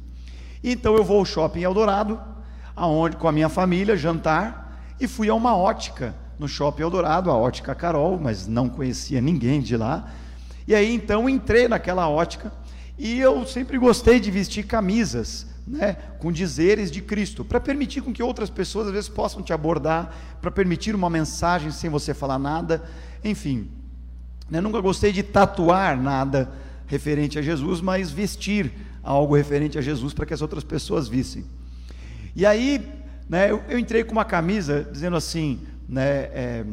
Então 0.63 0.95
eu 0.95 1.03
vou 1.03 1.19
ao 1.19 1.25
shopping 1.25 1.61
Eldorado, 1.61 2.19
aonde 2.75 3.17
com 3.17 3.27
a 3.27 3.31
minha 3.31 3.49
família 3.49 3.97
jantar 3.97 4.81
e 4.99 5.07
fui 5.07 5.29
a 5.29 5.33
uma 5.33 5.55
ótica 5.55 6.15
no 6.39 6.47
Shopping 6.47 6.83
Eldorado, 6.83 7.31
a 7.31 7.35
ótica 7.35 7.73
Carol, 7.73 8.19
mas 8.19 8.47
não 8.47 8.69
conhecia 8.69 9.19
ninguém 9.19 9.61
de 9.61 9.75
lá. 9.75 10.11
E 10.67 10.75
aí 10.75 10.93
então 10.93 11.29
entrei 11.29 11.67
naquela 11.67 12.09
ótica 12.09 12.51
e 12.97 13.19
eu 13.19 13.45
sempre 13.45 13.77
gostei 13.77 14.19
de 14.19 14.31
vestir 14.31 14.65
camisas, 14.65 15.45
né, 15.67 15.97
com 16.19 16.31
dizeres 16.31 16.89
de 16.89 17.01
Cristo, 17.01 17.45
para 17.45 17.59
permitir 17.59 18.01
com 18.01 18.11
que 18.11 18.23
outras 18.23 18.49
pessoas 18.49 18.87
às 18.87 18.93
vezes 18.93 19.09
possam 19.09 19.41
te 19.41 19.53
abordar, 19.53 20.13
para 20.41 20.49
permitir 20.49 20.95
uma 20.95 21.09
mensagem 21.09 21.71
sem 21.71 21.89
você 21.89 22.13
falar 22.13 22.39
nada, 22.39 22.83
enfim. 23.23 23.69
Né, 24.49 24.61
nunca 24.61 24.79
gostei 24.79 25.11
de 25.11 25.23
tatuar 25.23 26.01
nada 26.01 26.49
referente 26.87 27.37
a 27.37 27.41
Jesus, 27.41 27.81
mas 27.81 28.09
vestir 28.09 28.71
algo 29.03 29.35
referente 29.35 29.77
a 29.77 29.81
Jesus 29.81 30.13
para 30.13 30.25
que 30.25 30.33
as 30.33 30.41
outras 30.41 30.63
pessoas 30.63 31.07
vissem. 31.07 31.45
E 32.35 32.45
aí, 32.45 32.83
né, 33.29 33.51
eu, 33.51 33.61
eu 33.69 33.77
entrei 33.77 34.03
com 34.03 34.11
uma 34.13 34.25
camisa 34.25 34.87
dizendo 34.91 35.17
assim: 35.17 35.59
né, 35.87 36.09
é, 36.33 36.65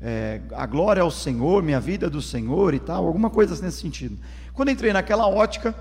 é, 0.00 0.40
a 0.52 0.66
glória 0.66 1.02
ao 1.02 1.10
Senhor, 1.10 1.62
minha 1.62 1.80
vida 1.80 2.06
é 2.06 2.10
do 2.10 2.22
Senhor 2.22 2.74
e 2.74 2.78
tal, 2.78 3.06
alguma 3.06 3.30
coisa 3.30 3.60
nesse 3.62 3.80
sentido. 3.80 4.18
Quando 4.52 4.70
entrei 4.70 4.92
naquela 4.92 5.26
ótica, 5.28 5.74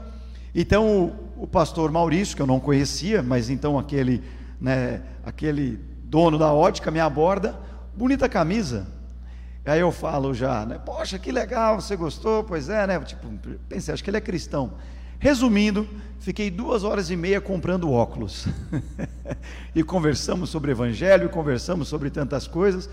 então 0.54 1.14
o, 1.38 1.44
o 1.44 1.48
pastor 1.48 1.92
Maurício, 1.92 2.36
que 2.36 2.42
eu 2.42 2.48
não 2.48 2.60
conhecia, 2.60 3.22
mas 3.22 3.50
então 3.50 3.78
aquele, 3.78 4.24
né, 4.60 5.02
aquele 5.26 5.80
dono 6.04 6.38
da 6.38 6.52
ótica 6.52 6.90
me 6.90 7.00
aborda, 7.00 7.60
bonita 7.96 8.28
camisa. 8.28 8.88
Aí 9.66 9.82
eu 9.82 9.92
falo 9.92 10.34
já, 10.34 10.66
né, 10.66 10.80
poxa, 10.84 11.20
que 11.20 11.32
legal, 11.32 11.80
você 11.80 11.96
gostou? 11.96 12.44
Pois 12.44 12.70
é, 12.70 12.88
né? 12.88 13.00
Tipo, 13.02 13.28
pensei, 13.68 13.94
acho 13.94 14.04
que 14.04 14.10
ele 14.10 14.18
é 14.18 14.22
cristão. 14.22 14.74
Resumindo, 15.20 15.86
fiquei 16.20 16.50
duas 16.50 16.86
horas 16.86 17.10
e 17.10 17.16
meia 17.16 17.42
comprando 17.42 17.92
óculos. 17.92 18.48
e 19.76 19.84
conversamos 19.84 20.50
sobre 20.50 20.72
evangelho, 20.72 21.30
conversamos 21.30 21.90
sobre 21.90 22.10
tantas 22.10 22.48
coisas. 22.48 22.90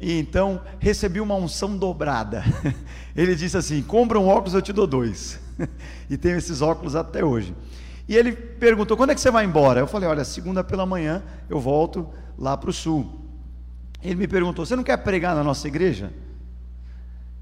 E 0.00 0.18
então 0.18 0.60
recebi 0.80 1.20
uma 1.20 1.36
unção 1.36 1.76
dobrada. 1.76 2.42
Ele 3.14 3.36
disse 3.36 3.56
assim: 3.56 3.80
compra 3.82 4.18
um 4.18 4.26
óculos, 4.26 4.54
eu 4.54 4.62
te 4.62 4.72
dou 4.72 4.86
dois. 4.86 5.40
e 6.10 6.16
tenho 6.16 6.36
esses 6.36 6.60
óculos 6.60 6.96
até 6.96 7.24
hoje. 7.24 7.54
E 8.08 8.16
ele 8.16 8.32
perguntou: 8.32 8.96
quando 8.96 9.10
é 9.10 9.14
que 9.14 9.20
você 9.20 9.30
vai 9.30 9.44
embora? 9.44 9.80
Eu 9.80 9.86
falei: 9.86 10.08
olha, 10.08 10.24
segunda 10.24 10.64
pela 10.64 10.84
manhã 10.84 11.22
eu 11.48 11.60
volto 11.60 12.08
lá 12.36 12.56
para 12.56 12.70
o 12.70 12.72
sul. 12.72 13.20
Ele 14.02 14.16
me 14.16 14.28
perguntou: 14.28 14.66
você 14.66 14.76
não 14.76 14.82
quer 14.82 14.96
pregar 14.98 15.34
na 15.34 15.44
nossa 15.44 15.68
igreja? 15.68 16.12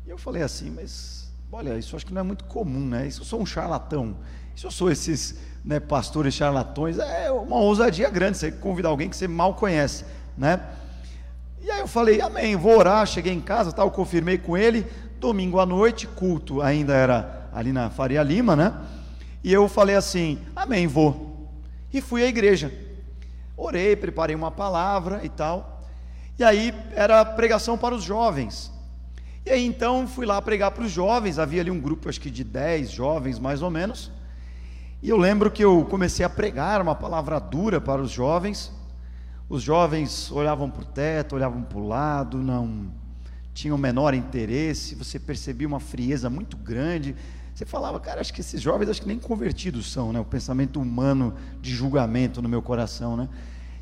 E 0.06 0.10
eu 0.10 0.18
falei 0.18 0.42
assim: 0.42 0.70
mas 0.70 1.21
Olha, 1.54 1.76
isso 1.76 1.94
acho 1.94 2.06
que 2.06 2.14
não 2.14 2.20
é 2.20 2.24
muito 2.24 2.44
comum, 2.44 2.80
né? 2.80 3.06
Isso 3.06 3.20
eu 3.20 3.26
sou 3.26 3.38
um 3.38 3.44
charlatão. 3.44 4.16
Se 4.56 4.64
eu 4.64 4.70
sou 4.70 4.90
esses 4.90 5.38
né, 5.62 5.78
pastores 5.78 6.32
charlatões, 6.32 6.98
é 6.98 7.30
uma 7.30 7.56
ousadia 7.56 8.08
grande 8.08 8.38
você 8.38 8.50
convidar 8.50 8.88
alguém 8.88 9.10
que 9.10 9.14
você 9.14 9.28
mal 9.28 9.52
conhece, 9.52 10.06
né? 10.34 10.62
E 11.60 11.70
aí 11.70 11.80
eu 11.80 11.86
falei, 11.86 12.22
amém, 12.22 12.56
vou 12.56 12.78
orar, 12.78 13.06
cheguei 13.06 13.34
em 13.34 13.40
casa, 13.40 13.70
tal, 13.70 13.90
confirmei 13.90 14.38
com 14.38 14.56
ele, 14.56 14.86
domingo 15.20 15.60
à 15.60 15.66
noite, 15.66 16.06
culto 16.06 16.62
ainda 16.62 16.94
era 16.94 17.50
ali 17.52 17.70
na 17.70 17.90
Faria 17.90 18.22
Lima, 18.22 18.56
né? 18.56 18.72
E 19.44 19.52
eu 19.52 19.68
falei 19.68 19.94
assim, 19.94 20.38
amém, 20.56 20.86
vou. 20.86 21.50
E 21.92 22.00
fui 22.00 22.22
à 22.22 22.28
igreja. 22.28 22.72
Orei, 23.58 23.94
preparei 23.94 24.34
uma 24.34 24.50
palavra 24.50 25.20
e 25.22 25.28
tal. 25.28 25.82
E 26.38 26.44
aí 26.44 26.74
era 26.94 27.22
pregação 27.26 27.76
para 27.76 27.94
os 27.94 28.02
jovens. 28.02 28.71
E 29.44 29.50
aí 29.50 29.64
então 29.64 30.06
fui 30.06 30.24
lá 30.24 30.40
pregar 30.40 30.70
para 30.70 30.84
os 30.84 30.90
jovens, 30.90 31.38
havia 31.38 31.60
ali 31.60 31.70
um 31.70 31.80
grupo, 31.80 32.08
acho 32.08 32.20
que 32.20 32.30
de 32.30 32.44
10 32.44 32.90
jovens 32.90 33.38
mais 33.38 33.60
ou 33.60 33.70
menos. 33.70 34.10
E 35.02 35.08
eu 35.08 35.16
lembro 35.16 35.50
que 35.50 35.64
eu 35.64 35.84
comecei 35.84 36.24
a 36.24 36.30
pregar 36.30 36.80
uma 36.80 36.94
palavra 36.94 37.40
dura 37.40 37.80
para 37.80 38.00
os 38.00 38.10
jovens. 38.10 38.72
Os 39.48 39.60
jovens 39.60 40.30
olhavam 40.30 40.70
para 40.70 40.82
o 40.82 40.84
teto, 40.84 41.34
olhavam 41.34 41.62
para 41.62 41.78
o 41.78 41.88
lado, 41.88 42.38
não 42.38 42.88
tinham 43.52 43.76
o 43.76 43.78
menor 43.78 44.14
interesse. 44.14 44.94
Você 44.94 45.18
percebia 45.18 45.66
uma 45.66 45.80
frieza 45.80 46.30
muito 46.30 46.56
grande. 46.56 47.16
Você 47.52 47.66
falava, 47.66 47.98
cara, 47.98 48.20
acho 48.20 48.32
que 48.32 48.40
esses 48.40 48.62
jovens 48.62 48.88
acho 48.88 49.02
que 49.02 49.08
nem 49.08 49.18
convertidos 49.18 49.92
são, 49.92 50.12
né? 50.12 50.20
O 50.20 50.24
pensamento 50.24 50.80
humano 50.80 51.34
de 51.60 51.72
julgamento 51.72 52.40
no 52.40 52.48
meu 52.48 52.62
coração, 52.62 53.16
né? 53.16 53.28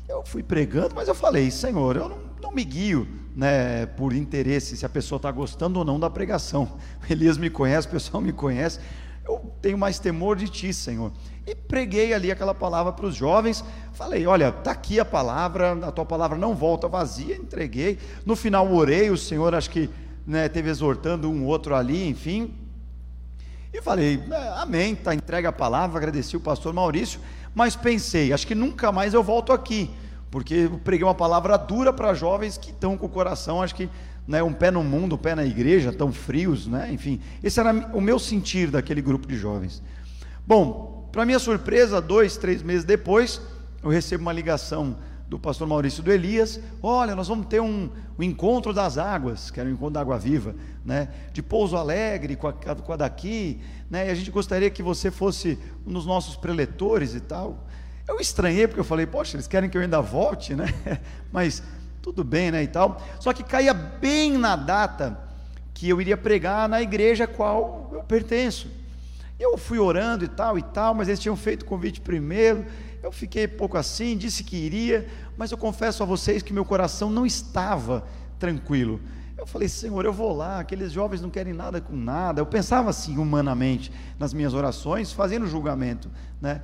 Eu 0.09 0.23
fui 0.25 0.41
pregando, 0.41 0.95
mas 0.95 1.07
eu 1.07 1.15
falei, 1.15 1.49
Senhor, 1.51 1.95
eu 1.95 2.09
não, 2.09 2.19
não 2.41 2.51
me 2.51 2.63
guio 2.63 3.07
né, 3.35 3.85
por 3.85 4.13
interesse 4.13 4.75
se 4.75 4.85
a 4.85 4.89
pessoa 4.89 5.17
está 5.17 5.31
gostando 5.31 5.79
ou 5.79 5.85
não 5.85 5.99
da 5.99 6.09
pregação. 6.09 6.77
Elias 7.09 7.37
me 7.37 7.49
conhece, 7.49 7.87
o 7.87 7.91
pessoal 7.91 8.21
me 8.21 8.33
conhece. 8.33 8.79
Eu 9.23 9.53
tenho 9.61 9.77
mais 9.77 9.99
temor 9.99 10.35
de 10.35 10.49
ti, 10.49 10.73
Senhor. 10.73 11.11
E 11.45 11.55
preguei 11.55 12.13
ali 12.13 12.31
aquela 12.31 12.53
palavra 12.53 12.91
para 12.91 13.05
os 13.05 13.15
jovens. 13.15 13.63
Falei: 13.93 14.25
Olha, 14.25 14.49
está 14.49 14.71
aqui 14.71 14.99
a 14.99 15.05
palavra, 15.05 15.73
a 15.85 15.91
tua 15.91 16.05
palavra 16.05 16.37
não 16.37 16.55
volta 16.55 16.87
vazia. 16.87 17.35
Entreguei. 17.35 17.99
No 18.25 18.35
final, 18.35 18.71
orei. 18.73 19.09
O 19.09 19.17
Senhor, 19.17 19.53
acho 19.53 19.69
que 19.69 19.89
né, 20.25 20.49
teve 20.49 20.69
exortando 20.69 21.29
um 21.29 21.45
outro 21.45 21.75
ali, 21.75 22.07
enfim. 22.07 22.53
E 23.73 23.81
falei, 23.81 24.21
é, 24.29 24.47
amém, 24.61 24.95
tá 24.95 25.15
entregue 25.15 25.47
a 25.47 25.51
palavra, 25.51 25.97
agradeci 25.97 26.35
o 26.35 26.41
pastor 26.41 26.73
Maurício, 26.73 27.21
mas 27.55 27.75
pensei, 27.75 28.33
acho 28.33 28.45
que 28.45 28.53
nunca 28.53 28.91
mais 28.91 29.13
eu 29.13 29.23
volto 29.23 29.53
aqui, 29.53 29.89
porque 30.31 30.53
eu 30.53 30.79
preguei 30.79 31.05
uma 31.05 31.13
palavra 31.13 31.57
dura 31.57 31.91
para 31.91 32.13
jovens 32.13 32.57
que 32.57 32.71
estão 32.71 32.97
com 32.97 33.05
o 33.05 33.09
coração, 33.09 33.61
acho 33.61 33.75
que 33.75 33.89
né, 34.25 34.41
um 34.41 34.53
pé 34.53 34.71
no 34.71 34.81
mundo, 34.81 35.15
um 35.15 35.17
pé 35.17 35.35
na 35.35 35.45
igreja, 35.45 35.91
tão 35.91 36.11
frios, 36.13 36.67
né? 36.67 36.89
enfim, 36.91 37.19
esse 37.43 37.59
era 37.59 37.71
o 37.93 37.99
meu 37.99 38.17
sentir 38.17 38.71
daquele 38.71 39.01
grupo 39.01 39.27
de 39.27 39.35
jovens. 39.35 39.83
Bom, 40.47 41.09
para 41.11 41.25
minha 41.25 41.37
surpresa, 41.37 41.99
dois, 41.99 42.37
três 42.37 42.63
meses 42.63 42.85
depois, 42.85 43.41
eu 43.83 43.89
recebo 43.89 44.21
uma 44.21 44.31
ligação 44.31 44.95
do 45.27 45.37
pastor 45.39 45.67
Maurício 45.67 46.01
do 46.03 46.11
Elias, 46.11 46.59
olha, 46.81 47.15
nós 47.15 47.27
vamos 47.27 47.47
ter 47.47 47.61
um, 47.61 47.89
um 48.17 48.23
encontro 48.23 48.73
das 48.73 48.97
águas, 48.97 49.51
que 49.51 49.59
era 49.59 49.67
um 49.67 49.73
encontro 49.73 49.93
da 49.93 50.01
água 50.01 50.17
viva, 50.17 50.55
né? 50.85 51.09
de 51.33 51.41
Pouso 51.41 51.75
Alegre 51.75 52.35
com 52.35 52.47
a, 52.47 52.53
com 52.53 52.93
a 52.93 52.97
daqui, 52.97 53.59
né? 53.89 54.07
e 54.07 54.11
a 54.11 54.15
gente 54.15 54.31
gostaria 54.31 54.69
que 54.69 54.83
você 54.83 55.09
fosse 55.09 55.57
um 55.85 55.91
dos 55.91 56.05
nossos 56.05 56.35
preletores 56.35 57.15
e 57.15 57.19
tal. 57.19 57.65
Eu 58.07 58.19
estranhei, 58.19 58.67
porque 58.67 58.79
eu 58.79 58.85
falei, 58.85 59.05
poxa, 59.05 59.35
eles 59.35 59.47
querem 59.47 59.69
que 59.69 59.77
eu 59.77 59.81
ainda 59.81 60.01
volte, 60.01 60.55
né? 60.55 60.67
Mas 61.31 61.63
tudo 62.01 62.23
bem, 62.23 62.51
né, 62.51 62.63
e 62.63 62.67
tal. 62.67 63.01
Só 63.19 63.31
que 63.31 63.43
caía 63.43 63.73
bem 63.73 64.37
na 64.37 64.55
data 64.55 65.17
que 65.73 65.87
eu 65.87 66.01
iria 66.01 66.17
pregar 66.17 66.67
na 66.67 66.81
igreja 66.81 67.25
a 67.25 67.27
qual 67.27 67.89
eu 67.93 68.03
pertenço. 68.03 68.69
Eu 69.39 69.57
fui 69.57 69.79
orando 69.79 70.23
e 70.23 70.27
tal 70.27 70.57
e 70.57 70.61
tal, 70.61 70.93
mas 70.93 71.07
eles 71.07 71.19
tinham 71.19 71.35
feito 71.35 71.63
o 71.63 71.65
convite 71.65 71.99
primeiro, 71.99 72.63
eu 73.01 73.11
fiquei 73.11 73.47
pouco 73.47 73.75
assim, 73.75 74.15
disse 74.15 74.43
que 74.43 74.55
iria, 74.55 75.07
mas 75.35 75.51
eu 75.51 75.57
confesso 75.57 76.03
a 76.03 76.05
vocês 76.05 76.43
que 76.43 76.53
meu 76.53 76.63
coração 76.63 77.09
não 77.09 77.25
estava 77.25 78.05
tranquilo. 78.37 79.01
Eu 79.35 79.47
falei, 79.47 79.67
Senhor, 79.67 80.05
eu 80.05 80.13
vou 80.13 80.35
lá, 80.35 80.59
aqueles 80.59 80.91
jovens 80.91 81.19
não 81.19 81.31
querem 81.31 81.53
nada 81.53 81.81
com 81.81 81.95
nada. 81.95 82.39
Eu 82.39 82.45
pensava 82.45 82.91
assim, 82.91 83.17
humanamente, 83.17 83.91
nas 84.19 84.35
minhas 84.35 84.53
orações, 84.53 85.11
fazendo 85.11 85.47
julgamento, 85.47 86.11
né? 86.39 86.61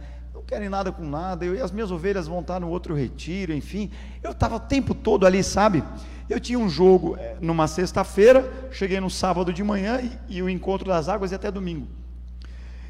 Querem 0.48 0.70
nada 0.70 0.94
com 0.94 1.06
nada, 1.06 1.44
eu, 1.44 1.56
e 1.56 1.62
as 1.62 1.74
minhas 1.74 1.92
ovelhas 1.92 2.26
vão 2.26 2.40
estar 2.40 2.58
no 2.58 2.70
outro 2.70 2.96
retiro, 2.96 3.54
enfim. 3.54 3.92
Eu 4.24 4.32
estava 4.32 4.56
o 4.56 4.60
tempo 4.62 4.96
todo 4.96 5.26
ali, 5.26 5.44
sabe? 5.44 5.84
Eu 6.30 6.40
tinha 6.40 6.58
um 6.58 6.70
jogo 6.70 7.18
é, 7.18 7.36
numa 7.42 7.68
sexta-feira, 7.68 8.70
cheguei 8.72 8.98
no 9.02 9.10
sábado 9.10 9.52
de 9.52 9.62
manhã 9.62 10.00
e, 10.00 10.38
e 10.38 10.42
o 10.42 10.50
encontro 10.50 10.88
das 10.88 11.10
águas 11.10 11.32
ia 11.32 11.36
até 11.36 11.52
domingo. 11.52 11.86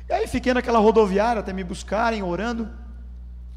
E 0.08 0.14
aí 0.14 0.28
fiquei 0.28 0.54
naquela 0.54 0.78
rodoviária 0.78 1.40
até 1.40 1.52
me 1.52 1.64
buscarem, 1.64 2.22
orando. 2.22 2.70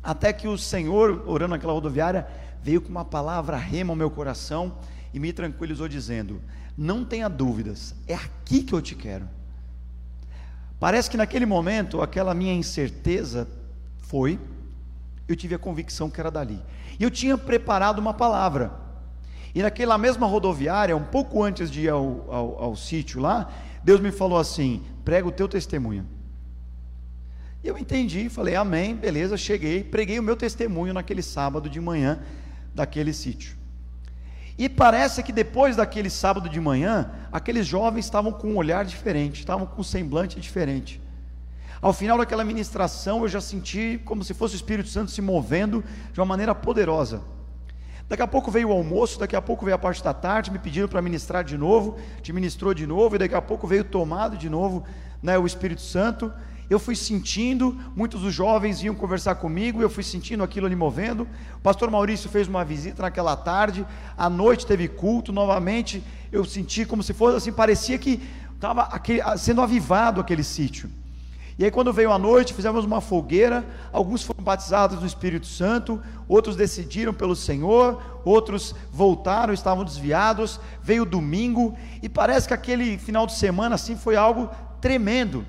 Até 0.03 0.33
que 0.33 0.49
o 0.49 0.57
Senhor, 0.57 1.23
orando 1.27 1.51
naquela 1.51 1.75
rodoviária, 1.75 2.27
veio 2.63 2.81
com 2.81 2.89
uma 2.89 3.05
palavra 3.05 3.59
rema 3.59 3.93
ao 3.93 3.97
meu 3.97 4.11
coração 4.11 4.79
e 5.13 5.21
me 5.21 5.31
tranquilizou, 5.31 5.87
dizendo: 5.87 6.41
Não 6.75 7.05
tenha 7.05 7.29
dúvidas, 7.29 7.95
é 8.09 8.15
aqui 8.15 8.63
que 8.63 8.73
eu 8.73 8.81
te 8.81 8.95
quero. 8.95 9.29
Parece 10.79 11.11
que 11.11 11.19
naquele 11.19 11.45
momento, 11.45 12.01
aquela 12.01 12.33
minha 12.33 12.55
incerteza 12.55 13.47
foi, 14.01 14.39
eu 15.29 15.37
tive 15.37 15.55
a 15.55 15.59
convicção 15.59 16.11
que 16.11 16.21
era 16.21 16.31
dali. 16.31 16.61
E 16.99 17.03
eu 17.03 17.11
tinha 17.11 17.39
preparado 17.39 17.99
uma 17.99 18.13
palavra. 18.13 18.73
E 19.55 19.63
naquela 19.63 19.97
mesma 19.99 20.27
rodoviária, 20.27 20.97
um 20.97 21.05
pouco 21.05 21.43
antes 21.43 21.71
de 21.71 21.83
ir 21.83 21.89
ao, 21.89 22.27
ao, 22.31 22.63
ao 22.65 22.77
sítio 22.77 23.21
lá, 23.21 23.51
Deus 23.83 24.01
me 24.01 24.11
falou 24.11 24.39
assim: 24.39 24.83
prega 25.05 25.27
o 25.27 25.33
teu 25.33 25.49
testemunho. 25.49 26.07
E 27.63 27.69
eu 27.69 27.77
entendi, 27.77 28.29
falei, 28.29 28.55
amém, 28.55 28.95
beleza, 28.95 29.37
cheguei, 29.37 29.85
preguei 29.85 30.19
o 30.19 30.23
meu 30.23 30.35
testemunho 30.35 30.95
naquele 30.95 31.23
sábado 31.23 31.69
de 31.69 31.81
manhã 31.81 32.21
daquele 32.75 33.13
sítio. 33.13 33.55
E 34.57 34.69
parece 34.69 35.23
que 35.23 35.33
depois 35.33 35.77
daquele 35.77 36.09
sábado 36.09 36.49
de 36.49 36.61
manhã, 36.61 37.11
aqueles 37.31 37.67
jovens 37.67 38.05
estavam 38.05 38.33
com 38.33 38.49
um 38.49 38.57
olhar 38.57 38.85
diferente, 38.85 39.41
estavam 39.41 39.67
com 39.67 39.81
um 39.81 39.85
semblante 39.85 40.41
diferente. 40.41 41.01
Ao 41.81 41.93
final 41.93 42.19
daquela 42.19 42.45
ministração, 42.45 43.23
eu 43.23 43.29
já 43.29 43.41
senti 43.41 44.01
como 44.05 44.23
se 44.23 44.35
fosse 44.35 44.55
o 44.55 44.57
Espírito 44.57 44.89
Santo 44.89 45.11
se 45.11 45.23
movendo 45.23 45.83
de 46.13 46.21
uma 46.21 46.27
maneira 46.27 46.55
poderosa. 46.55 47.23
Daqui 48.09 48.23
a 48.23 48.27
pouco 48.27 48.51
veio 48.51 48.69
o 48.69 48.73
almoço, 48.73 49.19
daqui 49.19 49.37
a 49.37 49.43
pouco 49.43 49.65
veio 49.65 49.75
a 49.75 49.79
parte 49.79 50.03
da 50.03 50.13
tarde, 50.13 50.51
me 50.51 50.59
pediram 50.59 50.89
para 50.89 51.01
ministrar 51.01 51.45
de 51.45 51.57
novo, 51.57 51.97
te 52.23 52.33
ministrou 52.33 52.75
de 52.75 52.87
novo, 52.87 53.15
e 53.15 53.19
daqui 53.19 53.35
a 53.35 53.43
pouco 53.43 53.67
veio 53.67 53.85
tomado 53.85 54.37
de 54.37 54.51
novo 54.51 54.85
né, 55.23 55.39
o 55.39 55.47
Espírito 55.47 55.81
Santo 55.81 56.33
eu 56.71 56.79
fui 56.79 56.95
sentindo, 56.95 57.77
muitos 57.97 58.23
dos 58.23 58.33
jovens 58.33 58.81
vinham 58.81 58.95
conversar 58.95 59.35
comigo, 59.35 59.83
eu 59.83 59.91
fui 59.91 60.05
sentindo 60.05 60.45
aquilo 60.45 60.67
ali 60.67 60.77
movendo. 60.77 61.27
O 61.57 61.61
pastor 61.61 61.91
Maurício 61.91 62.31
fez 62.31 62.47
uma 62.47 62.65
visita 62.65 63.03
naquela 63.03 63.37
tarde, 63.37 63.85
à 64.17 64.31
noite 64.31 64.65
teve 64.65 64.87
culto 64.87 65.33
novamente. 65.33 66.01
Eu 66.31 66.45
senti 66.45 66.87
como 66.87 67.03
se 67.03 67.13
fosse 67.13 67.39
assim, 67.39 67.53
parecia 67.53 67.99
que 67.99 68.23
estava 68.55 68.89
sendo 69.37 69.61
avivado 69.61 70.21
aquele 70.21 70.45
sítio. 70.45 70.89
E 71.61 71.65
aí, 71.67 71.71
quando 71.71 71.93
veio 71.93 72.11
a 72.11 72.19
noite, 72.19 72.55
fizemos 72.55 72.87
uma 72.87 73.03
fogueira. 73.03 73.63
Alguns 73.93 74.23
foram 74.23 74.43
batizados 74.43 74.99
no 74.99 75.07
Espírito 75.07 75.47
Santo, 75.47 76.01
outros 76.27 76.57
decidiram 76.57 77.13
pelo 77.13 77.37
Senhor, 77.37 78.03
outros 78.25 78.75
voltaram, 78.91 79.53
estavam 79.53 79.85
desviados. 79.85 80.59
Veio 80.83 81.05
domingo, 81.05 81.77
e 82.03 82.09
parece 82.09 82.49
que 82.49 82.55
aquele 82.55 82.97
final 82.97 83.27
de 83.27 83.35
semana 83.35 83.75
assim 83.75 83.95
foi 83.95 84.17
algo 84.17 84.49
tremendo. 84.81 85.45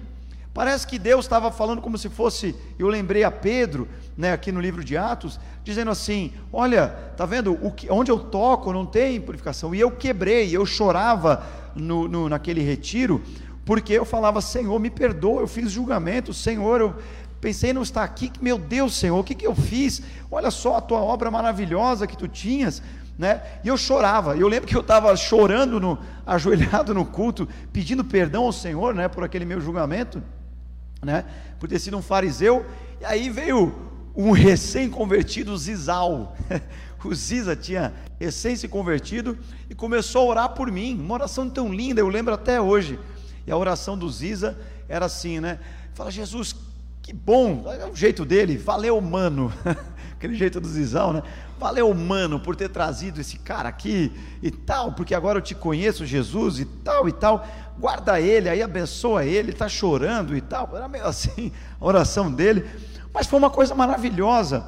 Parece 0.53 0.85
que 0.85 0.99
Deus 0.99 1.23
estava 1.23 1.49
falando 1.49 1.81
como 1.81 1.97
se 1.97 2.09
fosse, 2.09 2.53
eu 2.77 2.89
lembrei 2.89 3.23
a 3.23 3.31
Pedro, 3.31 3.87
né, 4.17 4.33
aqui 4.33 4.51
no 4.51 4.59
livro 4.59 4.83
de 4.83 4.97
Atos, 4.97 5.39
dizendo 5.63 5.91
assim: 5.91 6.33
Olha, 6.51 6.89
tá 7.15 7.25
vendo? 7.25 7.55
Que, 7.71 7.89
onde 7.89 8.11
eu 8.11 8.19
toco 8.19 8.73
não 8.73 8.85
tem 8.85 9.21
purificação. 9.21 9.73
E 9.73 9.79
eu 9.79 9.89
quebrei, 9.89 10.53
eu 10.53 10.65
chorava 10.65 11.41
no, 11.73 12.09
no, 12.09 12.27
naquele 12.27 12.61
retiro, 12.61 13.23
porque 13.65 13.93
eu 13.93 14.05
falava: 14.05 14.41
Senhor, 14.41 14.79
me 14.79 14.89
perdoa, 14.89 15.41
eu 15.41 15.47
fiz 15.47 15.71
julgamento, 15.71 16.33
Senhor, 16.33 16.81
eu 16.81 16.95
pensei 17.39 17.73
não 17.73 17.81
estar 17.81 18.03
aqui, 18.03 18.31
meu 18.41 18.57
Deus, 18.57 18.95
Senhor, 18.95 19.17
o 19.17 19.23
que, 19.23 19.35
que 19.35 19.47
eu 19.47 19.55
fiz? 19.55 20.01
Olha 20.29 20.51
só 20.51 20.77
a 20.77 20.81
tua 20.81 20.99
obra 20.99 21.31
maravilhosa 21.31 22.07
que 22.07 22.17
tu 22.17 22.27
tinhas. 22.27 22.81
Né? 23.17 23.41
E 23.63 23.67
eu 23.67 23.77
chorava. 23.77 24.35
Eu 24.35 24.47
lembro 24.47 24.67
que 24.67 24.75
eu 24.75 24.81
estava 24.81 25.15
chorando, 25.15 25.79
no, 25.79 25.99
ajoelhado 26.25 26.93
no 26.93 27.05
culto, 27.05 27.47
pedindo 27.71 28.03
perdão 28.03 28.45
ao 28.45 28.51
Senhor, 28.51 28.95
né, 28.95 29.07
por 29.07 29.23
aquele 29.23 29.45
meu 29.45 29.61
julgamento 29.61 30.23
né? 31.03 31.25
Por 31.59 31.67
ter 31.67 31.79
sido 31.79 31.97
um 31.97 32.01
fariseu. 32.01 32.65
E 32.99 33.05
aí 33.05 33.29
veio 33.29 33.73
um 34.15 34.31
recém-convertido 34.31 35.57
Zizal. 35.57 36.35
o 37.03 37.13
Ziza 37.13 37.55
tinha 37.55 37.93
recém 38.19 38.55
se 38.55 38.67
convertido 38.67 39.37
e 39.69 39.75
começou 39.75 40.21
a 40.21 40.25
orar 40.25 40.49
por 40.49 40.71
mim. 40.71 40.99
Uma 40.99 41.15
oração 41.15 41.49
tão 41.49 41.73
linda, 41.73 41.99
eu 41.99 42.07
lembro 42.07 42.33
até 42.33 42.61
hoje. 42.61 42.99
E 43.45 43.51
a 43.51 43.57
oração 43.57 43.97
do 43.97 44.09
Ziza 44.09 44.57
era 44.87 45.05
assim, 45.05 45.39
né? 45.39 45.59
Fala, 45.93 46.11
Jesus, 46.11 46.55
que 47.01 47.13
bom, 47.13 47.63
é 47.67 47.85
o 47.85 47.95
jeito 47.95 48.25
dele, 48.25 48.57
valeu, 48.57 48.99
mano. 49.01 49.51
Aquele 50.17 50.35
jeito 50.35 50.61
do 50.61 50.67
Zizal, 50.67 51.13
né? 51.13 51.23
Valeu, 51.59 51.91
mano, 51.93 52.39
por 52.39 52.55
ter 52.55 52.69
trazido 52.69 53.19
esse 53.19 53.39
cara 53.39 53.69
aqui 53.69 54.11
e 54.41 54.51
tal, 54.51 54.93
porque 54.93 55.15
agora 55.15 55.39
eu 55.39 55.41
te 55.41 55.55
conheço, 55.55 56.05
Jesus, 56.05 56.59
e 56.59 56.65
tal 56.65 57.07
e 57.09 57.11
tal 57.11 57.45
guarda 57.81 58.21
ele, 58.21 58.47
aí 58.47 58.61
abençoa 58.61 59.25
ele 59.25 59.51
está 59.51 59.67
chorando 59.67 60.37
e 60.37 60.41
tal. 60.41 60.69
Era 60.75 60.87
meio 60.87 61.05
assim 61.05 61.51
a 61.79 61.85
oração 61.85 62.31
dele, 62.31 62.63
mas 63.11 63.25
foi 63.25 63.39
uma 63.39 63.49
coisa 63.49 63.73
maravilhosa. 63.73 64.63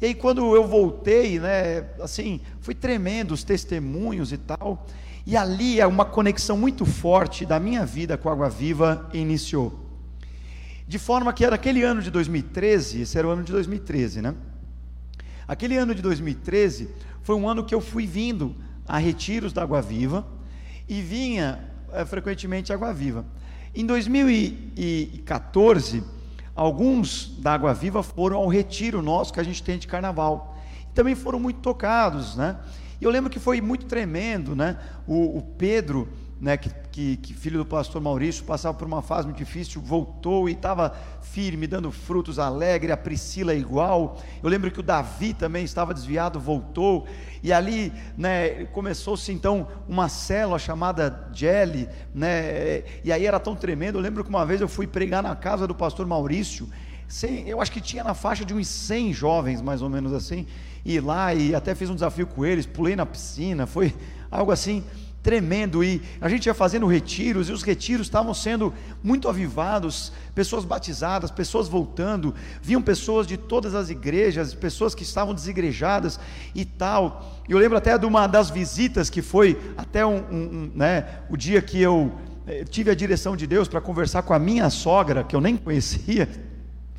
E 0.00 0.06
aí 0.06 0.14
quando 0.14 0.54
eu 0.54 0.66
voltei, 0.66 1.40
né, 1.40 1.84
assim, 2.00 2.40
foi 2.60 2.74
tremendo 2.74 3.32
os 3.32 3.42
testemunhos 3.42 4.32
e 4.32 4.38
tal. 4.38 4.86
E 5.26 5.36
ali 5.36 5.80
é 5.80 5.86
uma 5.86 6.04
conexão 6.04 6.56
muito 6.56 6.84
forte 6.84 7.46
da 7.46 7.58
minha 7.58 7.86
vida 7.86 8.18
com 8.18 8.28
a 8.28 8.32
Água 8.32 8.50
Viva 8.50 9.08
iniciou. 9.14 9.80
De 10.86 10.98
forma 10.98 11.32
que 11.32 11.42
era 11.42 11.54
aquele 11.54 11.82
ano 11.82 12.02
de 12.02 12.10
2013, 12.10 13.00
esse 13.02 13.16
era 13.16 13.26
o 13.26 13.30
ano 13.30 13.42
de 13.42 13.50
2013, 13.50 14.20
né? 14.20 14.34
Aquele 15.48 15.78
ano 15.78 15.94
de 15.94 16.02
2013 16.02 16.90
foi 17.22 17.36
um 17.36 17.48
ano 17.48 17.64
que 17.64 17.74
eu 17.74 17.80
fui 17.80 18.06
vindo 18.06 18.54
a 18.86 18.98
retiros 18.98 19.50
da 19.50 19.62
Água 19.62 19.80
Viva 19.80 20.26
e 20.86 21.00
vinha 21.00 21.70
é, 21.90 22.04
frequentemente 22.04 22.70
Água 22.70 22.92
Viva. 22.92 23.24
Em 23.74 23.86
2014, 23.86 26.04
alguns 26.54 27.34
da 27.38 27.54
Água 27.54 27.72
Viva 27.72 28.02
foram 28.02 28.36
ao 28.36 28.46
retiro 28.46 29.00
nosso 29.00 29.32
que 29.32 29.40
a 29.40 29.44
gente 29.44 29.62
tem 29.62 29.78
de 29.78 29.86
carnaval. 29.86 30.54
E 30.90 30.92
também 30.92 31.14
foram 31.14 31.40
muito 31.40 31.60
tocados, 31.60 32.36
né? 32.36 32.58
E 33.00 33.04
eu 33.04 33.10
lembro 33.10 33.30
que 33.30 33.38
foi 33.38 33.60
muito 33.60 33.86
tremendo, 33.86 34.54
né? 34.54 34.78
O, 35.06 35.38
o 35.38 35.42
Pedro 35.42 36.08
né, 36.40 36.58
que, 36.58 36.68
que, 36.90 37.16
que, 37.16 37.34
filho 37.34 37.58
do 37.58 37.64
pastor 37.64 38.02
Maurício, 38.02 38.44
passava 38.44 38.76
por 38.76 38.86
uma 38.86 39.00
fase 39.00 39.26
muito 39.26 39.38
difícil, 39.38 39.80
voltou 39.80 40.46
e 40.46 40.52
estava 40.52 40.94
firme, 41.22 41.66
dando 41.66 41.90
frutos 41.90 42.38
alegre, 42.38 42.92
a 42.92 42.96
Priscila 42.98 43.54
igual. 43.54 44.20
Eu 44.42 44.50
lembro 44.50 44.70
que 44.70 44.80
o 44.80 44.82
Davi 44.82 45.32
também 45.32 45.64
estava 45.64 45.94
desviado, 45.94 46.38
voltou. 46.38 47.06
E 47.42 47.50
ali 47.50 47.92
né, 48.14 48.66
começou-se 48.66 49.32
então 49.32 49.66
uma 49.88 50.08
célula 50.08 50.58
chamada 50.58 51.30
Jelly, 51.32 51.88
né, 52.14 52.82
e 53.02 53.10
aí 53.10 53.24
era 53.26 53.40
tão 53.40 53.56
tremendo. 53.56 53.96
Eu 53.96 54.02
lembro 54.02 54.22
que 54.22 54.30
uma 54.30 54.44
vez 54.44 54.60
eu 54.60 54.68
fui 54.68 54.86
pregar 54.86 55.22
na 55.22 55.34
casa 55.34 55.66
do 55.66 55.74
pastor 55.74 56.06
Maurício, 56.06 56.68
eu 57.46 57.60
acho 57.60 57.70
que 57.70 57.80
tinha 57.80 58.02
na 58.02 58.14
faixa 58.14 58.44
de 58.44 58.52
uns 58.52 58.66
100 58.66 59.12
jovens, 59.12 59.62
mais 59.62 59.82
ou 59.82 59.88
menos 59.88 60.12
assim, 60.12 60.46
e 60.84 61.00
lá 61.00 61.34
e 61.34 61.54
até 61.54 61.74
fiz 61.74 61.88
um 61.88 61.94
desafio 61.94 62.26
com 62.26 62.44
eles, 62.44 62.66
pulei 62.66 62.94
na 62.94 63.06
piscina, 63.06 63.66
foi 63.66 63.94
algo 64.30 64.52
assim 64.52 64.84
tremendo 65.24 65.82
e 65.82 66.02
a 66.20 66.28
gente 66.28 66.44
ia 66.46 66.52
fazendo 66.52 66.86
retiros 66.86 67.48
e 67.48 67.52
os 67.52 67.62
retiros 67.62 68.06
estavam 68.06 68.34
sendo 68.34 68.74
muito 69.02 69.26
avivados, 69.26 70.12
pessoas 70.34 70.66
batizadas, 70.66 71.30
pessoas 71.30 71.66
voltando, 71.66 72.34
vinham 72.60 72.82
pessoas 72.82 73.26
de 73.26 73.38
todas 73.38 73.74
as 73.74 73.88
igrejas, 73.88 74.52
pessoas 74.52 74.94
que 74.94 75.02
estavam 75.02 75.32
desigrejadas 75.32 76.20
e 76.54 76.66
tal. 76.66 77.40
Eu 77.48 77.56
lembro 77.56 77.78
até 77.78 77.96
de 77.96 78.04
uma 78.04 78.26
das 78.26 78.50
visitas 78.50 79.08
que 79.08 79.22
foi 79.22 79.58
até 79.78 80.04
um, 80.04 80.16
um, 80.16 80.36
um 80.36 80.70
né, 80.74 81.06
o 81.30 81.38
dia 81.38 81.62
que 81.62 81.80
eu 81.80 82.12
eh, 82.46 82.64
tive 82.64 82.90
a 82.90 82.94
direção 82.94 83.34
de 83.34 83.46
Deus 83.46 83.66
para 83.66 83.80
conversar 83.80 84.22
com 84.22 84.34
a 84.34 84.38
minha 84.38 84.68
sogra, 84.68 85.24
que 85.24 85.34
eu 85.34 85.40
nem 85.40 85.56
conhecia, 85.56 86.28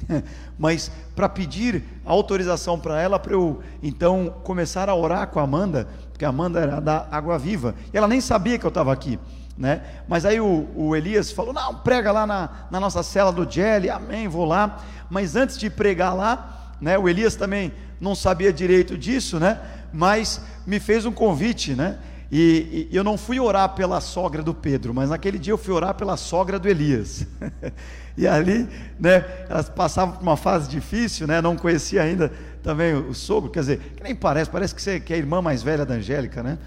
mas 0.57 0.91
para 1.15 1.30
pedir 1.30 1.84
autorização 2.04 2.78
para 2.80 3.01
ela 3.01 3.17
para 3.17 3.34
eu 3.34 3.62
então 3.82 4.36
começar 4.43 4.89
a 4.89 4.95
orar 4.95 5.28
com 5.28 5.39
a 5.39 5.43
Amanda, 5.43 5.88
porque 6.12 6.25
a 6.25 6.30
Amanda 6.30 6.60
era 6.60 6.80
da 6.80 7.08
Água 7.10 7.39
Viva, 7.39 7.73
e 7.93 7.97
ela 7.97 8.08
nem 8.08 8.19
sabia 8.19 8.60
que 8.60 8.65
eu 8.65 8.69
estava 8.69 8.91
aqui. 8.91 9.17
Né? 9.58 9.82
Mas 10.06 10.25
aí 10.25 10.39
o, 10.41 10.67
o, 10.75 10.95
Elias 10.95 11.32
falou: 11.32 11.54
não, 11.54 11.75
prega 11.75 12.12
lá 12.12 12.28
na, 12.28 12.49
na 12.69 12.78
nossa 12.78 13.01
cela 13.01 13.32
do 13.32 13.49
Jelly, 13.49 13.89
amém, 13.89 14.28
vou 14.28 14.43
lá. 14.43 14.84
Mas 15.10 15.38
antes 15.38 15.58
de 15.58 15.69
pregar 15.69 16.13
lá, 16.13 16.75
né, 16.82 16.97
o 16.97 17.08
Elias 17.08 17.38
também 17.38 17.71
não 17.99 18.13
sabia 18.13 18.51
direito 18.51 18.97
disso, 18.97 19.39
né? 19.39 19.62
Mas 19.93 20.41
me 20.67 20.78
fez 20.78 21.06
um 21.06 21.12
convite, 21.12 21.73
né? 21.73 21.97
E, 22.30 22.89
e, 22.91 22.95
eu 22.95 23.04
não 23.04 23.17
fui 23.17 23.39
orar 23.39 23.69
pela 23.75 24.01
sogra 24.01 24.43
do 24.43 24.54
Pedro, 24.54 24.93
mas 24.93 25.10
naquele 25.10 25.39
dia 25.39 25.54
eu 25.54 25.58
fui 25.58 25.73
orar 25.73 25.93
pela 25.93 26.17
sogra 26.17 26.60
do 26.60 26.67
Elias. 26.67 27.25
e 28.17 28.28
ali, 28.28 28.67
né, 28.99 29.25
elas 29.49 29.67
passavam 29.67 30.15
por 30.15 30.23
uma 30.23 30.38
fase 30.38 30.69
difícil, 30.69 31.28
né, 31.28 31.41
não 31.41 31.56
conhecia 31.56 32.01
ainda 32.01 32.32
também 32.63 32.93
o, 32.93 33.10
o 33.10 33.13
sogro, 33.13 33.51
quer 33.51 33.60
dizer, 33.60 33.93
que 33.95 34.04
nem 34.04 34.15
parece, 34.15 34.49
parece 34.49 34.73
que 34.73 34.82
você 34.82 34.99
que 34.99 35.13
é 35.13 35.15
a 35.15 35.19
irmã 35.19 35.41
mais 35.41 35.62
velha 35.62 35.86
da 35.86 35.95
Angélica, 35.95 36.41
né? 36.41 36.58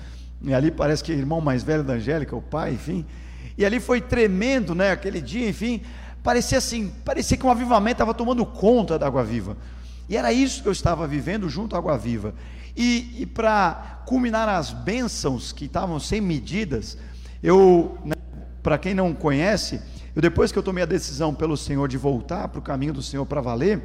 E 0.42 0.54
ali 0.54 0.70
parece 0.70 1.02
que 1.02 1.10
é 1.10 1.14
irmão 1.16 1.40
mais 1.40 1.62
velho 1.62 1.82
da 1.82 1.94
Angélica, 1.94 2.36
o 2.36 2.42
pai, 2.42 2.74
enfim. 2.74 3.04
E 3.56 3.64
ali 3.64 3.80
foi 3.80 4.00
tremendo, 4.00 4.74
né, 4.74 4.92
aquele 4.92 5.20
dia, 5.20 5.48
enfim, 5.48 5.82
parecia 6.22 6.58
assim, 6.58 6.92
parecia 7.04 7.36
que 7.36 7.44
um 7.44 7.50
avivamento 7.50 7.94
estava 7.94 8.14
tomando 8.14 8.44
conta 8.46 8.98
da 8.98 9.06
Água 9.06 9.24
Viva. 9.24 9.56
E 10.08 10.16
era 10.16 10.32
isso 10.32 10.62
que 10.62 10.68
eu 10.68 10.72
estava 10.72 11.06
vivendo 11.06 11.48
junto 11.48 11.74
à 11.74 11.78
Água 11.78 11.98
Viva. 11.98 12.34
E, 12.76 13.22
e 13.22 13.26
para 13.26 14.02
culminar 14.06 14.48
as 14.48 14.70
bênçãos 14.70 15.50
que 15.50 15.64
estavam 15.64 15.98
sem 15.98 16.20
medidas, 16.20 16.96
eu, 17.42 17.98
né, 18.04 18.14
para 18.62 18.78
quem 18.78 18.94
não 18.94 19.12
conhece, 19.12 19.80
eu 20.18 20.20
depois 20.20 20.50
que 20.50 20.58
eu 20.58 20.64
tomei 20.64 20.82
a 20.82 20.86
decisão 20.86 21.32
pelo 21.32 21.56
Senhor 21.56 21.86
de 21.86 21.96
voltar 21.96 22.48
para 22.48 22.58
o 22.58 22.62
caminho 22.62 22.92
do 22.92 23.00
Senhor 23.00 23.24
para 23.24 23.40
valer, 23.40 23.80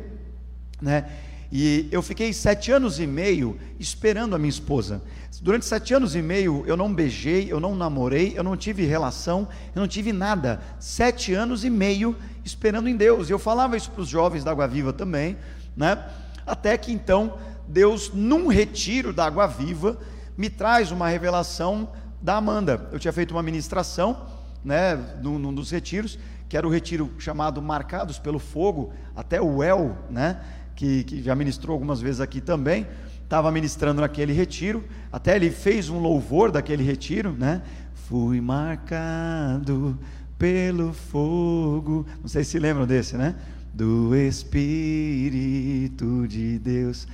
né, 0.81 1.07
e 1.51 1.87
eu 1.91 2.01
fiquei 2.01 2.33
sete 2.33 2.71
anos 2.71 2.99
e 2.99 3.05
meio 3.05 3.55
esperando 3.79 4.35
a 4.35 4.39
minha 4.39 4.49
esposa. 4.49 5.03
Durante 5.39 5.63
sete 5.63 5.93
anos 5.93 6.15
e 6.15 6.23
meio 6.23 6.63
eu 6.65 6.75
não 6.75 6.91
beijei, 6.91 7.51
eu 7.51 7.59
não 7.59 7.75
namorei, 7.75 8.33
eu 8.35 8.43
não 8.43 8.57
tive 8.57 8.83
relação, 8.83 9.47
eu 9.75 9.79
não 9.79 9.87
tive 9.87 10.11
nada. 10.11 10.59
Sete 10.79 11.35
anos 11.35 11.63
e 11.63 11.69
meio 11.69 12.15
esperando 12.43 12.89
em 12.89 12.95
Deus. 12.95 13.29
E 13.29 13.31
eu 13.31 13.37
falava 13.37 13.77
isso 13.77 13.91
para 13.91 14.01
os 14.01 14.09
jovens 14.09 14.43
da 14.43 14.49
Água 14.49 14.67
Viva 14.67 14.91
também, 14.91 15.37
né? 15.77 16.03
Até 16.47 16.75
que 16.75 16.91
então 16.91 17.37
Deus, 17.67 18.11
num 18.11 18.47
retiro 18.47 19.13
da 19.13 19.25
água 19.25 19.45
viva, 19.45 19.99
me 20.35 20.49
traz 20.49 20.89
uma 20.89 21.07
revelação 21.07 21.89
da 22.19 22.37
Amanda. 22.37 22.89
Eu 22.91 22.97
tinha 22.97 23.13
feito 23.13 23.29
uma 23.29 23.43
ministração, 23.43 24.25
né, 24.63 24.95
num, 25.21 25.39
num 25.39 25.53
dos 25.53 25.71
retiros, 25.71 26.19
que 26.47 26.57
era 26.57 26.67
o 26.67 26.69
retiro 26.69 27.11
chamado 27.17 27.61
Marcados 27.61 28.19
pelo 28.19 28.39
Fogo, 28.39 28.93
até 29.15 29.41
o 29.41 29.63
El, 29.63 29.97
né, 30.09 30.39
que, 30.75 31.03
que 31.03 31.21
já 31.21 31.35
ministrou 31.35 31.73
algumas 31.73 32.01
vezes 32.01 32.21
aqui 32.21 32.41
também, 32.41 32.87
estava 33.23 33.51
ministrando 33.51 34.01
naquele 34.01 34.33
retiro, 34.33 34.83
até 35.11 35.35
ele 35.35 35.49
fez 35.49 35.89
um 35.89 35.99
louvor 35.99 36.51
daquele 36.51 36.83
retiro, 36.83 37.31
né, 37.31 37.61
fui 38.07 38.39
marcado 38.39 39.97
pelo 40.37 40.93
fogo, 40.93 42.05
não 42.21 42.27
sei 42.27 42.43
se 42.43 42.59
lembram 42.59 42.85
desse, 42.85 43.15
né, 43.15 43.35
do 43.73 44.15
Espírito 44.15 46.27
de 46.27 46.59
Deus. 46.59 47.07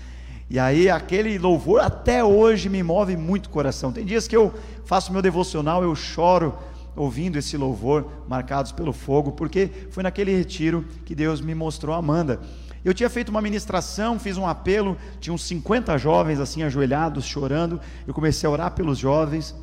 E 0.49 0.57
aí 0.57 0.89
aquele 0.89 1.37
louvor 1.37 1.79
até 1.79 2.23
hoje 2.23 2.69
me 2.69 2.81
move 2.81 3.15
muito 3.15 3.45
o 3.45 3.49
coração. 3.49 3.91
Tem 3.91 4.03
dias 4.03 4.27
que 4.27 4.35
eu 4.35 4.51
faço 4.83 5.13
meu 5.13 5.21
devocional, 5.21 5.83
eu 5.83 5.95
choro 5.95 6.57
ouvindo 6.99 7.37
esse 7.37 7.55
louvor 7.55 8.05
marcados 8.27 8.73
pelo 8.73 8.91
fogo, 8.91 9.31
porque 9.31 9.69
foi 9.89 10.03
naquele 10.03 10.35
retiro 10.35 10.85
que 11.05 11.15
Deus 11.15 11.39
me 11.39 11.55
mostrou 11.55 11.95
Amanda. 11.95 12.41
Eu 12.83 12.93
tinha 12.93 13.09
feito 13.09 13.29
uma 13.29 13.41
ministração, 13.41 14.19
fiz 14.19 14.35
um 14.35 14.45
apelo, 14.45 14.97
tinha 15.21 15.33
uns 15.33 15.43
50 15.43 15.97
jovens 15.97 16.41
assim 16.41 16.61
ajoelhados, 16.61 17.23
chorando. 17.25 17.79
Eu 18.05 18.13
comecei 18.13 18.47
a 18.47 18.51
orar 18.51 18.71
pelos 18.71 18.97
jovens. 18.97 19.55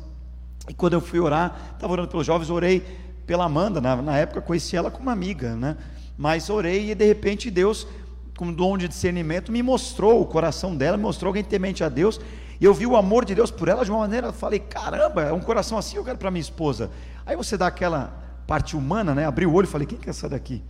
E 0.67 0.73
quando 0.73 0.93
eu 0.93 1.01
fui 1.01 1.19
orar, 1.19 1.73
estava 1.75 1.93
orando 1.93 2.09
pelos 2.09 2.25
jovens, 2.25 2.49
orei 2.49 2.83
pela 3.27 3.45
Amanda. 3.45 3.79
Na, 3.79 3.95
na 4.01 4.17
época 4.17 4.41
conheci 4.41 4.75
ela 4.75 4.89
como 4.89 5.07
amiga, 5.11 5.55
né? 5.55 5.77
Mas 6.17 6.49
orei 6.49 6.89
e 6.89 6.95
de 6.95 7.05
repente 7.05 7.51
Deus 7.51 7.87
com 8.35 8.51
dom 8.51 8.77
de 8.77 8.87
discernimento, 8.87 9.51
me 9.51 9.61
mostrou 9.61 10.21
o 10.21 10.25
coração 10.25 10.75
dela, 10.75 10.95
me 10.95 11.03
mostrou 11.03 11.29
alguém 11.29 11.43
temente 11.43 11.83
a 11.83 11.89
Deus, 11.89 12.19
e 12.59 12.65
eu 12.65 12.73
vi 12.73 12.85
o 12.85 12.95
amor 12.95 13.25
de 13.25 13.35
Deus 13.35 13.51
por 13.51 13.67
ela 13.67 13.85
de 13.85 13.91
uma 13.91 13.99
maneira, 13.99 14.31
falei, 14.33 14.59
caramba, 14.59 15.23
é 15.23 15.33
um 15.33 15.39
coração 15.39 15.77
assim 15.77 15.97
eu 15.97 16.03
quero 16.03 16.17
para 16.17 16.31
minha 16.31 16.41
esposa. 16.41 16.89
Aí 17.25 17.35
você 17.35 17.57
dá 17.57 17.67
aquela 17.67 18.13
parte 18.47 18.75
humana, 18.75 19.13
né? 19.13 19.25
Abri 19.25 19.45
o 19.45 19.53
olho 19.53 19.65
e 19.65 19.69
falei, 19.69 19.85
quem 19.85 19.97
que 19.97 20.07
é 20.07 20.11
essa 20.11 20.27
daqui? 20.27 20.63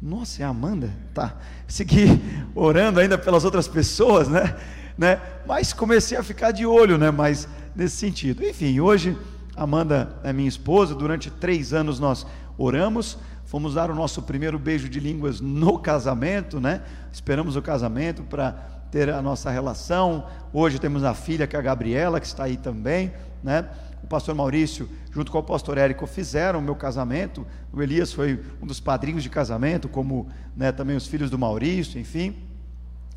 Nossa, 0.00 0.42
é 0.42 0.44
a 0.44 0.48
Amanda? 0.48 0.90
Tá. 1.12 1.34
Segui 1.66 2.22
orando 2.54 3.00
ainda 3.00 3.18
pelas 3.18 3.44
outras 3.44 3.66
pessoas, 3.66 4.28
né? 4.28 4.56
né? 4.96 5.20
Mas 5.46 5.72
comecei 5.72 6.16
a 6.16 6.22
ficar 6.22 6.52
de 6.52 6.64
olho, 6.64 6.96
né? 6.96 7.10
Mas 7.10 7.48
nesse 7.74 7.96
sentido. 7.96 8.44
Enfim, 8.44 8.80
hoje 8.80 9.16
Amanda 9.56 10.16
é 10.22 10.32
minha 10.32 10.48
esposa, 10.48 10.94
durante 10.94 11.30
três 11.30 11.72
anos 11.72 11.98
nós 11.98 12.26
oramos, 12.58 13.18
fomos 13.46 13.74
dar 13.74 13.90
o 13.90 13.94
nosso 13.94 14.22
primeiro 14.22 14.58
beijo 14.58 14.88
de 14.88 15.00
línguas 15.00 15.40
no 15.40 15.78
casamento, 15.78 16.60
né? 16.60 16.82
Esperamos 17.12 17.56
o 17.56 17.62
casamento 17.62 18.22
para 18.22 18.75
ter 18.96 19.10
a 19.10 19.20
nossa 19.20 19.50
relação. 19.50 20.24
Hoje 20.54 20.78
temos 20.78 21.04
a 21.04 21.12
filha, 21.12 21.46
que 21.46 21.54
é 21.54 21.58
a 21.58 21.62
Gabriela, 21.62 22.18
que 22.18 22.24
está 22.24 22.44
aí 22.44 22.56
também, 22.56 23.12
né? 23.44 23.68
O 24.02 24.06
pastor 24.06 24.34
Maurício, 24.34 24.88
junto 25.12 25.30
com 25.30 25.36
o 25.38 25.42
pastor 25.42 25.76
Érico, 25.76 26.06
fizeram 26.06 26.60
o 26.60 26.62
meu 26.62 26.74
casamento. 26.74 27.46
O 27.70 27.82
Elias 27.82 28.10
foi 28.10 28.42
um 28.62 28.66
dos 28.66 28.80
padrinhos 28.80 29.22
de 29.22 29.28
casamento, 29.28 29.86
como 29.86 30.28
né, 30.56 30.72
também 30.72 30.96
os 30.96 31.06
filhos 31.06 31.28
do 31.28 31.38
Maurício, 31.38 32.00
enfim. 32.00 32.36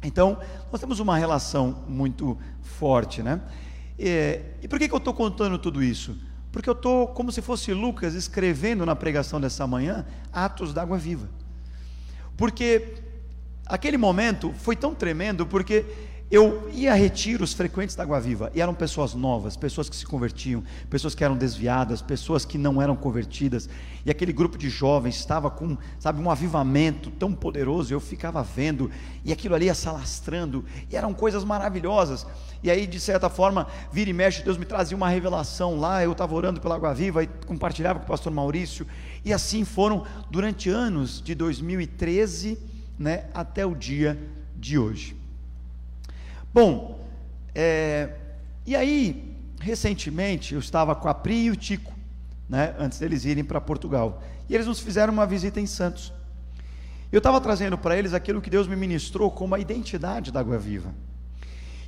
Então, 0.04 0.38
nós 0.70 0.82
temos 0.82 1.00
uma 1.00 1.18
relação 1.18 1.86
muito 1.88 2.38
forte, 2.62 3.24
né? 3.24 3.40
E, 3.98 4.42
e 4.62 4.68
por 4.68 4.80
que, 4.80 4.90
que 4.90 4.94
eu 4.94 4.98
estou 4.98 5.14
contando 5.14 5.58
tudo 5.58 5.82
isso? 5.82 6.18
Porque 6.52 6.70
eu 6.70 6.74
estou, 6.74 7.08
como 7.08 7.32
se 7.32 7.42
fosse 7.42 7.74
Lucas, 7.74 8.16
escrevendo 8.16 8.86
na 8.86 8.98
pregação 8.98 9.40
dessa 9.40 9.66
manhã, 9.66 10.06
Atos 10.34 10.74
d'Água 10.74 10.98
Viva. 10.98 11.30
Porque 12.36 13.09
aquele 13.70 13.98
momento 13.98 14.52
foi 14.58 14.76
tão 14.76 14.96
tremendo, 14.96 15.46
porque 15.46 15.86
eu 16.32 16.70
ia 16.72 16.92
a 16.92 16.96
retiros 16.96 17.54
frequentes 17.54 17.96
da 17.96 18.04
Água 18.04 18.20
Viva 18.20 18.52
e 18.54 18.62
eram 18.62 18.74
pessoas 18.74 19.16
novas, 19.16 19.58
pessoas 19.58 19.90
que 19.90 19.96
se 19.96 20.06
convertiam, 20.06 20.64
pessoas 20.88 21.16
que 21.16 21.24
eram 21.24 21.36
desviadas, 21.36 22.04
pessoas 22.04 22.46
que 22.46 22.56
não 22.56 22.80
eram 22.80 22.96
convertidas. 22.96 23.68
E 24.06 24.12
aquele 24.12 24.32
grupo 24.32 24.56
de 24.56 24.70
jovens 24.70 25.16
estava 25.16 25.50
com, 25.50 25.76
sabe, 25.98 26.22
um 26.22 26.30
avivamento 26.30 27.10
tão 27.10 27.34
poderoso. 27.34 27.92
Eu 27.92 28.00
ficava 28.00 28.44
vendo 28.44 28.92
e 29.26 29.34
aquilo 29.34 29.56
ali 29.56 29.66
ia 29.66 29.74
se 29.74 29.90
alastrando 29.90 30.64
e 30.92 30.96
eram 30.96 31.16
coisas 31.16 31.44
maravilhosas. 31.44 32.28
E 32.62 32.70
aí, 32.70 32.86
de 32.86 33.00
certa 33.00 33.28
forma, 33.28 33.66
vira 33.92 34.12
e 34.12 34.14
mexe, 34.14 34.44
Deus 34.44 34.58
me 34.58 34.66
trazia 34.66 34.96
uma 34.96 35.10
revelação 35.10 35.80
lá. 35.80 36.04
Eu 36.04 36.12
estava 36.12 36.36
orando 36.36 36.62
pela 36.62 36.76
Água 36.76 36.94
Viva 36.94 37.24
e 37.24 37.28
compartilhava 37.48 38.00
com 38.00 38.06
o 38.06 38.08
pastor 38.08 38.32
Maurício. 38.32 38.86
E 39.26 39.34
assim 39.34 39.66
foram 39.66 40.06
durante 40.30 40.70
anos, 40.70 41.20
de 41.20 41.34
2013 41.34 42.69
né, 43.00 43.26
até 43.34 43.66
o 43.66 43.74
dia 43.74 44.20
de 44.58 44.78
hoje. 44.78 45.16
Bom, 46.54 47.08
é, 47.56 48.16
e 48.66 48.76
aí, 48.76 49.36
recentemente, 49.62 50.54
eu 50.54 50.60
estava 50.60 50.94
com 50.94 51.08
a 51.08 51.14
Pri 51.14 51.46
e 51.46 51.52
o 51.52 51.56
Tico, 51.56 51.94
né, 52.50 52.76
antes 52.78 53.00
deles 53.00 53.24
irem 53.24 53.44
para 53.44 53.62
Portugal, 53.62 54.22
e 54.50 54.54
eles 54.54 54.68
nos 54.68 54.80
fizeram 54.80 55.14
uma 55.14 55.26
visita 55.26 55.62
em 55.62 55.66
Santos. 55.66 56.12
Eu 57.12 57.20
estava 57.20 57.40
trazendo 57.40 57.78
para 57.78 57.98
eles 57.98 58.14
aquilo 58.14 58.42
que 58.42 58.50
Deus 58.50 58.68
me 58.68 58.76
ministrou 58.76 59.32
como 59.32 59.56
a 59.56 59.60
identidade 59.60 60.32
da 60.32 60.42
Água 60.42 60.60
Viva. 60.60 60.94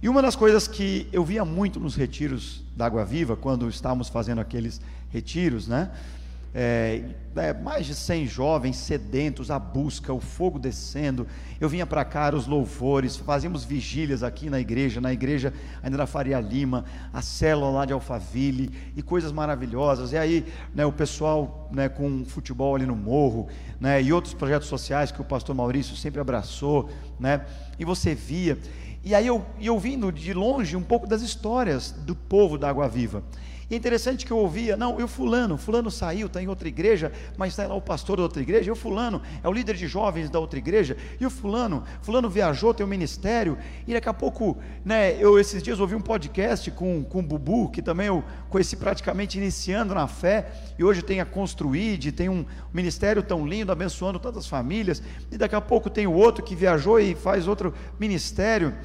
E 0.01 0.09
uma 0.09 0.21
das 0.21 0.35
coisas 0.35 0.67
que 0.67 1.07
eu 1.13 1.23
via 1.23 1.45
muito 1.45 1.79
nos 1.79 1.95
retiros 1.95 2.63
da 2.75 2.87
Água 2.87 3.05
Viva, 3.05 3.35
quando 3.35 3.69
estávamos 3.69 4.09
fazendo 4.09 4.41
aqueles 4.41 4.81
retiros, 5.11 5.67
né? 5.67 5.91
É, 6.53 7.01
é, 7.35 7.53
mais 7.53 7.85
de 7.85 7.95
100 7.95 8.27
jovens 8.27 8.75
sedentos, 8.75 9.49
a 9.49 9.57
busca, 9.57 10.13
o 10.13 10.19
fogo 10.19 10.59
descendo. 10.59 11.25
Eu 11.59 11.69
vinha 11.69 11.85
para 11.85 12.03
cá, 12.03 12.33
os 12.35 12.45
louvores, 12.45 13.15
fazíamos 13.15 13.63
vigílias 13.63 14.21
aqui 14.21 14.49
na 14.49 14.59
igreja, 14.59 14.99
na 14.99 15.13
igreja 15.13 15.53
ainda 15.81 15.97
da 15.97 16.05
Faria 16.05 16.39
Lima, 16.41 16.83
a 17.13 17.21
célula 17.21 17.69
lá 17.69 17.85
de 17.85 17.93
Alphaville, 17.93 18.71
e 18.95 19.01
coisas 19.01 19.31
maravilhosas. 19.31 20.11
E 20.11 20.17
aí, 20.17 20.45
né, 20.75 20.85
o 20.85 20.91
pessoal 20.91 21.69
né, 21.71 21.87
com 21.87 22.25
futebol 22.25 22.75
ali 22.75 22.85
no 22.85 22.95
morro, 22.95 23.47
né, 23.79 24.01
e 24.01 24.11
outros 24.11 24.33
projetos 24.33 24.67
sociais 24.67 25.11
que 25.11 25.21
o 25.21 25.25
pastor 25.25 25.55
Maurício 25.55 25.95
sempre 25.95 26.19
abraçou, 26.19 26.89
né, 27.17 27.45
e 27.79 27.85
você 27.85 28.13
via. 28.13 28.57
E 29.03 29.15
aí 29.15 29.25
eu, 29.25 29.43
eu 29.59 29.79
vindo 29.79 30.11
de 30.11 30.33
longe 30.33 30.75
um 30.75 30.83
pouco 30.83 31.07
das 31.07 31.21
histórias 31.21 31.91
do 31.91 32.15
povo 32.15 32.57
da 32.57 32.69
Água 32.69 32.87
Viva. 32.89 33.23
E 33.71 33.73
é 33.73 33.77
interessante 33.77 34.25
que 34.25 34.33
eu 34.33 34.37
ouvia, 34.37 34.75
não, 34.75 34.99
eu 34.99 35.07
fulano, 35.07 35.57
fulano 35.57 35.89
saiu, 35.89 36.27
está 36.27 36.43
em 36.43 36.47
outra 36.49 36.67
igreja, 36.67 37.09
mas 37.37 37.53
está 37.53 37.65
lá 37.65 37.73
o 37.73 37.81
pastor 37.81 38.17
da 38.17 38.23
outra 38.23 38.41
igreja, 38.41 38.67
e 38.67 38.71
o 38.71 38.75
fulano 38.75 39.21
é 39.41 39.47
o 39.47 39.53
líder 39.53 39.77
de 39.77 39.87
jovens 39.87 40.29
da 40.29 40.37
outra 40.39 40.59
igreja, 40.59 40.97
e 41.17 41.25
o 41.25 41.29
fulano, 41.29 41.81
fulano 42.01 42.29
viajou, 42.29 42.73
tem 42.73 42.85
um 42.85 42.89
ministério, 42.89 43.57
e 43.87 43.93
daqui 43.93 44.09
a 44.09 44.13
pouco, 44.13 44.57
né, 44.83 45.15
eu 45.23 45.39
esses 45.39 45.63
dias 45.63 45.79
ouvi 45.79 45.95
um 45.95 46.01
podcast 46.01 46.69
com, 46.71 47.01
com 47.05 47.19
o 47.19 47.23
Bubu, 47.23 47.69
que 47.69 47.81
também 47.81 48.07
eu 48.07 48.21
conheci 48.49 48.75
praticamente 48.75 49.37
iniciando 49.37 49.95
na 49.95 50.05
fé, 50.05 50.51
e 50.77 50.83
hoje 50.83 51.01
tem 51.01 51.21
a 51.21 51.25
Construid, 51.25 52.11
tem 52.11 52.27
um 52.27 52.45
ministério 52.73 53.23
tão 53.23 53.47
lindo, 53.47 53.71
abençoando 53.71 54.19
tantas 54.19 54.47
famílias, 54.47 55.01
e 55.31 55.37
daqui 55.37 55.55
a 55.55 55.61
pouco 55.61 55.89
tem 55.89 56.05
o 56.05 56.11
outro 56.11 56.43
que 56.43 56.57
viajou 56.57 56.99
e 56.99 57.15
faz 57.15 57.47
outro 57.47 57.73
ministério, 57.97 58.75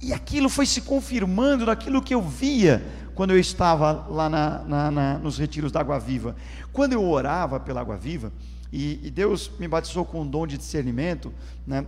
e 0.00 0.14
aquilo 0.14 0.48
foi 0.48 0.64
se 0.64 0.80
confirmando 0.80 1.66
naquilo 1.66 2.00
que 2.00 2.14
eu 2.14 2.22
via, 2.22 2.82
quando 3.20 3.32
eu 3.32 3.38
estava 3.38 4.06
lá 4.08 4.30
na, 4.30 4.60
na, 4.60 4.90
na, 4.90 5.18
nos 5.18 5.36
retiros 5.36 5.70
da 5.70 5.80
Água 5.80 6.00
Viva. 6.00 6.34
Quando 6.72 6.94
eu 6.94 7.06
orava 7.06 7.60
pela 7.60 7.82
Água 7.82 7.94
Viva, 7.94 8.32
e, 8.72 8.98
e 9.02 9.10
Deus 9.10 9.50
me 9.58 9.68
batizou 9.68 10.06
com 10.06 10.22
um 10.22 10.26
dom 10.26 10.46
de 10.46 10.56
discernimento, 10.56 11.30
né, 11.66 11.84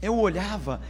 eu 0.00 0.18
olhava 0.18 0.80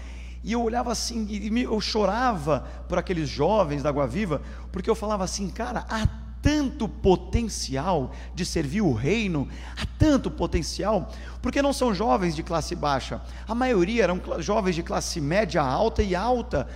e 0.44 0.52
eu 0.52 0.62
olhava 0.62 0.92
assim, 0.92 1.26
e 1.28 1.60
eu 1.60 1.80
chorava 1.80 2.68
por 2.88 2.98
aqueles 2.98 3.28
jovens 3.28 3.82
da 3.82 3.88
Água 3.88 4.06
Viva, 4.06 4.42
porque 4.70 4.88
eu 4.88 4.94
falava 4.94 5.24
assim, 5.24 5.50
cara, 5.50 5.84
há 5.90 6.06
tanto 6.40 6.88
potencial 6.88 8.12
de 8.36 8.46
servir 8.46 8.80
o 8.80 8.92
reino, 8.92 9.48
há 9.76 9.84
tanto 9.98 10.30
potencial, 10.30 11.10
porque 11.42 11.60
não 11.60 11.72
são 11.72 11.92
jovens 11.92 12.36
de 12.36 12.44
classe 12.44 12.76
baixa, 12.76 13.20
a 13.48 13.56
maioria 13.56 14.04
eram 14.04 14.20
jovens 14.38 14.76
de 14.76 14.84
classe 14.84 15.20
média 15.20 15.60
alta 15.60 16.00
e 16.00 16.14
alta, 16.14 16.68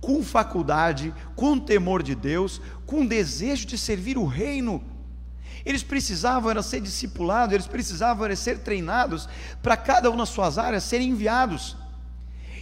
com 0.00 0.22
faculdade, 0.22 1.12
com 1.34 1.58
temor 1.58 2.02
de 2.02 2.14
Deus, 2.14 2.60
com 2.86 3.06
desejo 3.06 3.66
de 3.66 3.76
servir 3.76 4.16
o 4.16 4.26
reino. 4.26 4.82
Eles 5.64 5.82
precisavam 5.82 6.50
era 6.50 6.62
ser 6.62 6.80
discipulados, 6.80 7.54
eles 7.54 7.66
precisavam 7.66 8.24
era 8.24 8.36
ser 8.36 8.58
treinados 8.60 9.28
para 9.62 9.76
cada 9.76 10.10
um 10.10 10.16
nas 10.16 10.28
suas 10.28 10.56
áreas 10.56 10.84
serem 10.84 11.10
enviados. 11.10 11.76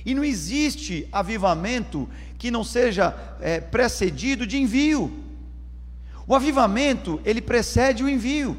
E 0.04 0.14
não 0.14 0.24
existe 0.24 1.08
avivamento 1.12 2.08
que 2.38 2.50
não 2.50 2.62
seja 2.62 3.14
é, 3.40 3.60
precedido 3.60 4.46
de 4.46 4.56
envio. 4.56 5.24
O 6.26 6.34
avivamento 6.34 7.20
ele 7.24 7.40
precede 7.40 8.02
o 8.02 8.08
envio. 8.08 8.56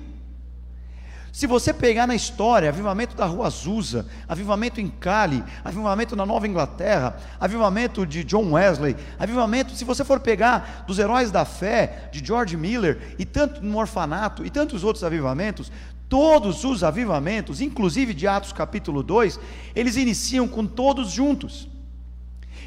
Se 1.37 1.45
você 1.45 1.71
pegar 1.71 2.07
na 2.07 2.15
história, 2.15 2.67
avivamento 2.67 3.15
da 3.15 3.27
Rua 3.27 3.45
Azusa, 3.45 4.07
avivamento 4.27 4.81
em 4.81 4.87
Cali, 4.87 5.43
avivamento 5.63 6.15
na 6.15 6.25
Nova 6.25 6.47
Inglaterra, 6.47 7.15
avivamento 7.39 8.07
de 8.07 8.23
John 8.23 8.53
Wesley, 8.53 8.95
avivamento, 9.19 9.75
se 9.75 9.85
você 9.85 10.03
for 10.03 10.19
pegar 10.19 10.83
dos 10.87 10.97
heróis 10.97 11.29
da 11.29 11.45
fé, 11.45 12.09
de 12.11 12.25
George 12.25 12.57
Miller, 12.57 13.15
e 13.19 13.23
tanto 13.23 13.61
no 13.61 13.77
orfanato, 13.77 14.43
e 14.43 14.49
tantos 14.49 14.83
outros 14.83 15.03
avivamentos, 15.03 15.71
todos 16.09 16.63
os 16.63 16.83
avivamentos, 16.83 17.61
inclusive 17.61 18.15
de 18.15 18.27
Atos 18.27 18.51
capítulo 18.51 19.03
2, 19.03 19.39
eles 19.75 19.95
iniciam 19.95 20.47
com 20.47 20.65
todos 20.65 21.11
juntos. 21.11 21.69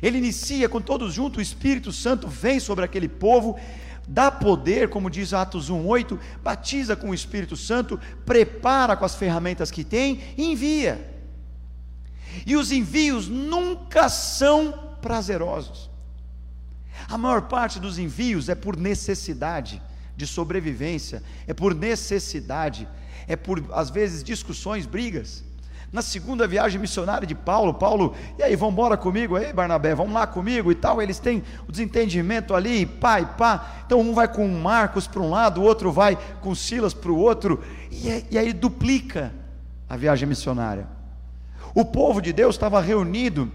Ele 0.01 0.19
inicia 0.19 0.69
com 0.69 0.81
todos 0.81 1.13
juntos, 1.13 1.39
o 1.39 1.43
Espírito 1.43 1.91
Santo 1.91 2.29
vem 2.29 2.61
sobre 2.61 2.85
aquele 2.85 3.09
povo, 3.09 3.59
dá 4.09 4.31
poder, 4.31 4.89
como 4.89 5.11
diz 5.11 5.33
Atos 5.33 5.71
1:8, 5.71 6.19
batiza 6.43 6.97
com 6.97 7.11
o 7.11 7.15
Espírito 7.15 7.57
Santo, 7.57 7.99
prepara 8.25 8.97
com 8.97 9.05
as 9.05 9.15
ferramentas 9.15 9.71
que 9.71 9.85
tem 9.85 10.21
e 10.37 10.53
envia. 10.53 11.23
E 12.47 12.57
os 12.57 12.71
envios 12.71 13.29
nunca 13.29 14.09
são 14.09 14.97
prazerosos. 15.01 15.91
A 17.09 17.17
maior 17.17 17.43
parte 17.43 17.81
dos 17.81 17.99
envios 17.99 18.49
é 18.49 18.55
por 18.55 18.77
necessidade 18.77 19.83
de 20.17 20.27
sobrevivência, 20.27 21.23
é 21.47 21.55
por 21.55 21.75
necessidade, 21.75 22.87
é 23.27 23.37
por 23.37 23.65
às 23.73 23.91
vezes 23.91 24.23
discussões, 24.23 24.87
brigas. 24.87 25.43
Na 25.92 26.03
segunda 26.03 26.46
viagem 26.46 26.81
missionária 26.81 27.26
de 27.26 27.35
Paulo, 27.35 27.74
Paulo, 27.74 28.14
e 28.38 28.42
aí, 28.44 28.55
vamos 28.55 28.74
embora 28.74 28.96
comigo, 28.96 29.35
aí 29.35 29.53
Barnabé, 29.53 29.92
vamos 29.92 30.12
lá 30.12 30.24
comigo 30.24 30.70
e 30.70 30.74
tal. 30.74 31.03
Eles 31.03 31.18
têm 31.18 31.42
o 31.66 31.72
desentendimento 31.72 32.55
ali, 32.55 32.87
pai, 32.87 33.29
pá. 33.37 33.83
Então 33.87 34.00
um 34.00 34.14
vai 34.14 34.29
com 34.29 34.46
Marcos 34.46 35.09
para 35.09 35.20
um 35.20 35.31
lado, 35.31 35.61
o 35.61 35.64
outro 35.64 35.90
vai 35.90 36.16
com 36.40 36.55
Silas 36.55 36.94
para 36.94 37.11
o 37.11 37.18
outro, 37.18 37.61
e, 37.90 38.24
e 38.31 38.38
aí 38.38 38.53
duplica 38.53 39.33
a 39.88 39.96
viagem 39.96 40.29
missionária. 40.29 40.87
O 41.74 41.85
povo 41.85 42.20
de 42.20 42.33
Deus 42.33 42.55
estava 42.55 42.81
reunido 42.81 43.50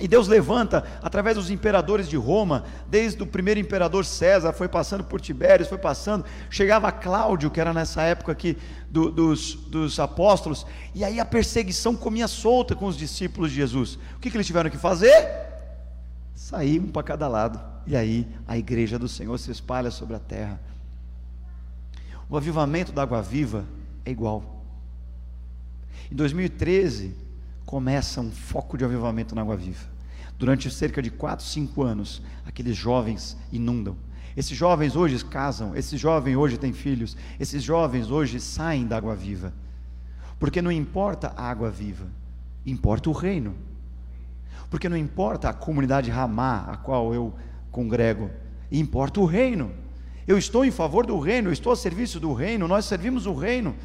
e 0.00 0.06
Deus 0.06 0.28
levanta, 0.28 0.84
através 1.02 1.36
dos 1.36 1.50
imperadores 1.50 2.08
de 2.08 2.16
Roma, 2.16 2.64
desde 2.88 3.22
o 3.22 3.26
primeiro 3.26 3.58
imperador 3.58 4.04
César, 4.04 4.52
foi 4.52 4.68
passando 4.68 5.02
por 5.02 5.20
Tibérios, 5.20 5.68
foi 5.68 5.78
passando, 5.78 6.24
chegava 6.48 6.92
Cláudio, 6.92 7.50
que 7.50 7.60
era 7.60 7.72
nessa 7.72 8.02
época 8.02 8.32
aqui 8.32 8.56
do, 8.88 9.10
dos, 9.10 9.54
dos, 9.54 9.98
apóstolos, 9.98 10.64
e 10.94 11.02
aí 11.02 11.18
a 11.18 11.24
perseguição 11.24 11.96
comia 11.96 12.28
solta 12.28 12.74
com 12.76 12.86
os 12.86 12.96
discípulos 12.96 13.50
de 13.50 13.56
Jesus. 13.56 13.98
O 14.16 14.20
que, 14.20 14.30
que 14.30 14.36
eles 14.36 14.46
tiveram 14.46 14.70
que 14.70 14.78
fazer? 14.78 15.28
Sair 16.34 16.78
um 16.78 16.88
para 16.88 17.02
cada 17.02 17.26
lado, 17.26 17.60
e 17.86 17.96
aí 17.96 18.26
a 18.46 18.56
igreja 18.56 18.98
do 18.98 19.08
Senhor 19.08 19.36
se 19.38 19.50
espalha 19.50 19.90
sobre 19.90 20.14
a 20.14 20.20
terra. 20.20 20.60
O 22.30 22.36
avivamento 22.36 22.92
da 22.92 23.02
água 23.02 23.20
viva 23.20 23.64
é 24.04 24.10
igual. 24.10 24.64
Em 26.10 26.14
2013, 26.14 27.27
começa 27.68 28.22
um 28.22 28.30
foco 28.30 28.78
de 28.78 28.84
avivamento 28.86 29.34
na 29.34 29.42
água 29.42 29.54
viva. 29.54 29.84
Durante 30.38 30.70
cerca 30.70 31.02
de 31.02 31.10
4, 31.10 31.44
5 31.44 31.82
anos, 31.82 32.22
aqueles 32.46 32.74
jovens 32.74 33.36
inundam. 33.52 33.94
Esses 34.34 34.56
jovens 34.56 34.96
hoje 34.96 35.22
casam, 35.22 35.76
esses 35.76 36.00
jovens 36.00 36.34
hoje 36.34 36.56
têm 36.56 36.72
filhos, 36.72 37.14
esses 37.38 37.62
jovens 37.62 38.10
hoje 38.10 38.40
saem 38.40 38.86
da 38.86 38.96
água 38.96 39.14
viva. 39.14 39.52
Porque 40.38 40.62
não 40.62 40.72
importa 40.72 41.34
a 41.36 41.42
água 41.42 41.68
viva, 41.68 42.06
importa 42.64 43.10
o 43.10 43.12
reino. 43.12 43.54
Porque 44.70 44.88
não 44.88 44.96
importa 44.96 45.50
a 45.50 45.52
comunidade 45.52 46.10
Ramá, 46.10 46.64
a 46.70 46.76
qual 46.78 47.12
eu 47.12 47.34
congrego, 47.70 48.30
importa 48.72 49.20
o 49.20 49.26
reino. 49.26 49.72
Eu 50.26 50.38
estou 50.38 50.64
em 50.64 50.70
favor 50.70 51.04
do 51.04 51.18
reino, 51.18 51.50
eu 51.50 51.52
estou 51.52 51.74
a 51.74 51.76
serviço 51.76 52.18
do 52.18 52.32
reino, 52.32 52.66
nós 52.66 52.86
servimos 52.86 53.26
o 53.26 53.34
reino. 53.34 53.76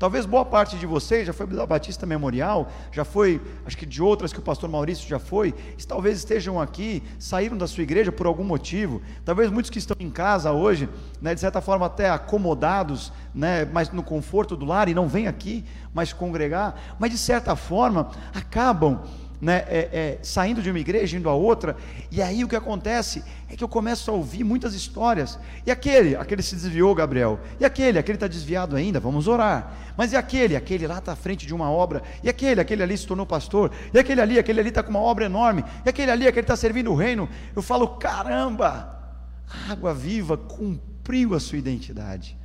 Talvez 0.00 0.24
boa 0.24 0.46
parte 0.46 0.78
de 0.78 0.86
vocês 0.86 1.26
já 1.26 1.32
foi 1.34 1.46
da 1.46 1.66
Batista 1.66 2.06
Memorial, 2.06 2.72
já 2.90 3.04
foi, 3.04 3.38
acho 3.66 3.76
que 3.76 3.84
de 3.84 4.02
outras 4.02 4.32
que 4.32 4.38
o 4.38 4.42
pastor 4.42 4.66
Maurício 4.66 5.06
já 5.06 5.18
foi, 5.18 5.54
talvez 5.86 6.16
estejam 6.16 6.58
aqui, 6.58 7.02
saíram 7.18 7.54
da 7.54 7.66
sua 7.66 7.82
igreja 7.82 8.10
por 8.10 8.26
algum 8.26 8.42
motivo. 8.42 9.02
Talvez 9.26 9.50
muitos 9.50 9.70
que 9.70 9.78
estão 9.78 9.94
em 10.00 10.08
casa 10.08 10.52
hoje, 10.52 10.88
né, 11.20 11.34
de 11.34 11.40
certa 11.40 11.60
forma 11.60 11.84
até 11.84 12.08
acomodados, 12.08 13.12
né, 13.34 13.66
mas 13.66 13.90
no 13.90 14.02
conforto 14.02 14.56
do 14.56 14.64
lar 14.64 14.88
e 14.88 14.94
não 14.94 15.06
vêm 15.06 15.26
aqui 15.26 15.66
mais 15.92 16.14
congregar, 16.14 16.96
mas 16.98 17.10
de 17.10 17.18
certa 17.18 17.54
forma 17.54 18.10
acabam 18.34 19.02
né, 19.40 19.64
é, 19.68 19.88
é, 19.92 20.18
saindo 20.22 20.60
de 20.60 20.68
uma 20.68 20.78
igreja, 20.78 21.16
indo 21.16 21.28
a 21.28 21.34
outra, 21.34 21.76
e 22.10 22.20
aí 22.20 22.44
o 22.44 22.48
que 22.48 22.54
acontece 22.54 23.24
é 23.48 23.56
que 23.56 23.64
eu 23.64 23.68
começo 23.68 24.10
a 24.10 24.14
ouvir 24.14 24.44
muitas 24.44 24.74
histórias. 24.74 25.38
E 25.66 25.70
aquele, 25.70 26.14
aquele 26.14 26.42
se 26.42 26.54
desviou, 26.54 26.94
Gabriel. 26.94 27.40
E 27.58 27.64
aquele, 27.64 27.98
aquele 27.98 28.16
está 28.16 28.28
desviado 28.28 28.76
ainda, 28.76 29.00
vamos 29.00 29.26
orar. 29.26 29.74
Mas 29.96 30.12
e 30.12 30.16
aquele, 30.16 30.56
aquele 30.56 30.86
lá 30.86 30.98
está 30.98 31.12
à 31.12 31.16
frente 31.16 31.46
de 31.46 31.54
uma 31.54 31.70
obra. 31.70 32.02
E 32.22 32.28
aquele, 32.28 32.60
aquele 32.60 32.82
ali 32.82 32.96
se 32.96 33.06
tornou 33.06 33.24
pastor. 33.24 33.72
E 33.92 33.98
aquele 33.98 34.20
ali, 34.20 34.38
aquele 34.38 34.60
ali 34.60 34.68
está 34.68 34.82
com 34.82 34.90
uma 34.90 35.00
obra 35.00 35.24
enorme. 35.24 35.64
E 35.84 35.88
aquele 35.88 36.10
ali, 36.10 36.28
aquele 36.28 36.44
está 36.44 36.56
servindo 36.56 36.90
o 36.92 36.94
reino. 36.94 37.28
Eu 37.56 37.62
falo, 37.62 37.88
caramba, 37.88 39.00
a 39.48 39.72
água 39.72 39.94
viva 39.94 40.36
cumpriu 40.36 41.34
a 41.34 41.40
sua 41.40 41.58
identidade. 41.58 42.36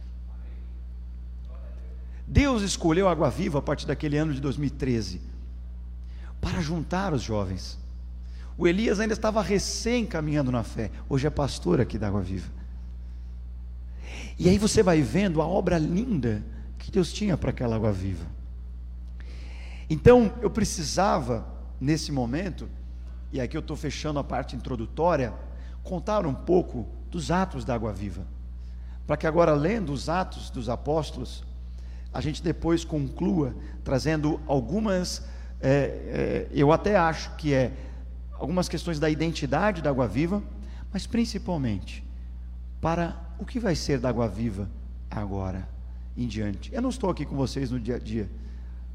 Deus 2.27 2.63
escolheu 2.63 3.08
a 3.08 3.12
água 3.12 3.29
viva 3.29 3.60
a 3.60 3.62
partir 3.62 3.86
daquele 3.86 4.17
ano 4.17 4.34
de 4.34 4.41
2013 4.41 5.34
para 6.45 6.62
juntar 6.62 7.12
os 7.12 7.23
jovens. 7.23 7.75
O 8.55 8.67
Elias 8.67 8.99
ainda 8.99 9.15
estava 9.15 9.41
recém 9.41 10.05
caminhando 10.05 10.51
na 10.51 10.62
fé, 10.62 10.91
hoje 11.10 11.25
é 11.25 11.29
pastor 11.31 11.81
aqui 11.81 11.97
da 11.97 12.08
Água 12.08 12.21
Viva. 12.21 12.51
E 14.38 14.47
aí 14.47 14.60
você 14.60 14.84
vai 14.84 15.01
vendo 15.01 15.41
a 15.41 15.47
obra 15.47 15.79
linda 15.79 16.45
que 16.77 16.91
Deus 16.91 17.12
tinha 17.12 17.36
para 17.36 17.49
aquela 17.49 17.75
água 17.75 17.91
viva. 17.91 18.27
Então 19.89 20.34
eu 20.39 20.51
precisava, 20.51 21.47
nesse 21.81 22.12
momento, 22.12 22.69
e 23.34 23.41
aqui 23.41 23.58
eu 23.58 23.62
estou 23.62 23.75
fechando 23.75 24.19
a 24.19 24.23
parte 24.23 24.55
introdutória, 24.55 25.34
contar 25.81 26.27
um 26.27 26.34
pouco 26.34 26.86
dos 27.10 27.31
atos 27.31 27.65
da 27.65 27.73
água 27.73 27.91
viva. 27.91 28.21
Para 29.08 29.17
que 29.17 29.25
agora, 29.25 29.55
lendo 29.55 29.91
os 29.91 30.10
atos 30.10 30.51
dos 30.51 30.69
apóstolos, 30.69 31.43
a 32.13 32.21
gente 32.21 32.43
depois 32.43 32.86
conclua 32.86 33.55
trazendo 33.84 34.39
algumas 34.45 35.23
é, 35.67 35.67
é, 35.67 36.47
eu 36.51 36.71
até 36.71 36.95
acho 36.95 37.36
que 37.38 37.51
é 37.51 37.71
algumas 38.34 38.69
questões 38.69 38.99
da 38.99 39.10
identidade 39.10 39.82
da 39.82 39.89
Água 39.89 40.08
Viva, 40.08 40.43
mas 40.93 41.08
principalmente 41.08 42.04
para 42.80 43.19
o 43.39 43.45
que 43.45 43.60
vai 43.60 43.75
ser 43.75 43.99
da 43.99 44.10
Água 44.10 44.28
Viva 44.28 44.69
agora 45.10 45.67
em 46.15 46.28
diante. 46.28 46.71
Eu 46.71 46.84
não 46.84 46.91
estou 46.91 47.10
aqui 47.10 47.25
com 47.25 47.36
vocês 47.36 47.71
no 47.71 47.80
dia 47.80 47.95
a 47.95 47.99
dia, 47.99 48.30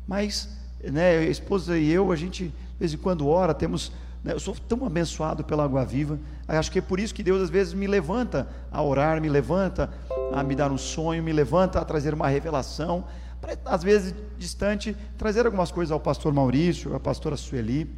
mas 0.07 0.49
né, 0.81 1.19
a 1.19 1.23
esposa 1.25 1.77
e 1.77 1.91
eu, 1.91 2.13
a 2.13 2.17
gente 2.17 2.45
de 2.45 2.53
vez 2.79 2.95
em 2.95 2.99
quando 2.99 3.27
ora, 3.27 3.53
temos 3.53 3.93
Né? 4.23 4.33
Eu 4.33 4.41
sou 4.41 4.55
tão 4.55 4.85
abençoado 4.87 5.43
pela 5.43 5.65
água 5.65 5.85
viva. 5.85 6.19
Acho 6.47 6.71
que 6.71 6.79
é 6.79 6.83
por 6.83 7.01
isso 7.01 7.15
que 7.15 7.23
Deus 7.23 7.43
às 7.43 7.51
vezes 7.51 7.75
me 7.75 7.87
levanta 7.87 8.49
a 8.71 8.83
orar, 8.83 9.21
me 9.21 9.29
levanta 9.29 9.91
a 10.33 10.43
me 10.43 10.55
dar 10.55 10.71
um 10.71 10.79
sonho, 10.79 11.23
me 11.23 11.33
levanta 11.33 11.81
a 11.81 11.85
trazer 11.85 12.15
uma 12.15 12.29
revelação, 12.29 13.05
para 13.41 13.57
às 13.65 13.83
vezes 13.83 14.15
distante 14.39 14.97
trazer 15.17 15.47
algumas 15.47 15.71
coisas 15.71 15.93
ao 15.93 16.01
pastor 16.01 16.33
Maurício, 16.33 16.95
à 16.95 17.01
pastora 17.01 17.37
Sueli, 17.37 17.91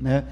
né? 0.00 0.24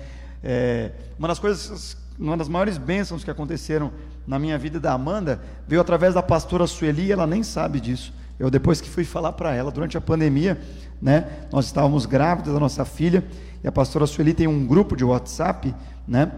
É, 0.43 0.93
uma 1.19 1.29
das 1.29 1.39
coisas, 1.39 1.97
uma 2.19 2.37
das 2.37 2.49
maiores 2.49 2.77
bênçãos 2.77 3.25
que 3.25 3.31
aconteceram 3.31 3.91
na 4.27 4.39
minha 4.39 4.59
vida 4.59 4.79
da 4.79 4.93
Amanda 4.93 5.41
veio 5.67 5.81
através 5.81 6.15
da 6.15 6.23
pastora 6.23 6.67
Sueli, 6.67 7.11
ela 7.11 7.27
nem 7.27 7.43
sabe 7.43 7.81
disso. 7.81 8.13
Eu 8.39 8.51
depois 8.51 8.81
que 8.81 8.89
fui 8.89 9.05
falar 9.05 9.33
para 9.33 9.55
ela 9.55 9.71
durante 9.71 9.97
a 9.97 10.01
pandemia, 10.01 10.61
né? 11.01 11.47
Nós 11.53 11.67
estávamos 11.67 12.05
grávidas 12.05 12.53
da 12.53 12.61
nossa 12.61 12.85
filha 12.85 13.25
e 13.63 13.69
a 13.69 13.73
pastora 13.73 14.07
Sueli 14.07 14.35
tem 14.35 14.47
um 14.47 14.67
grupo 14.67 14.97
de 14.97 15.05
WhatsApp, 15.05 15.75
né? 16.07 16.33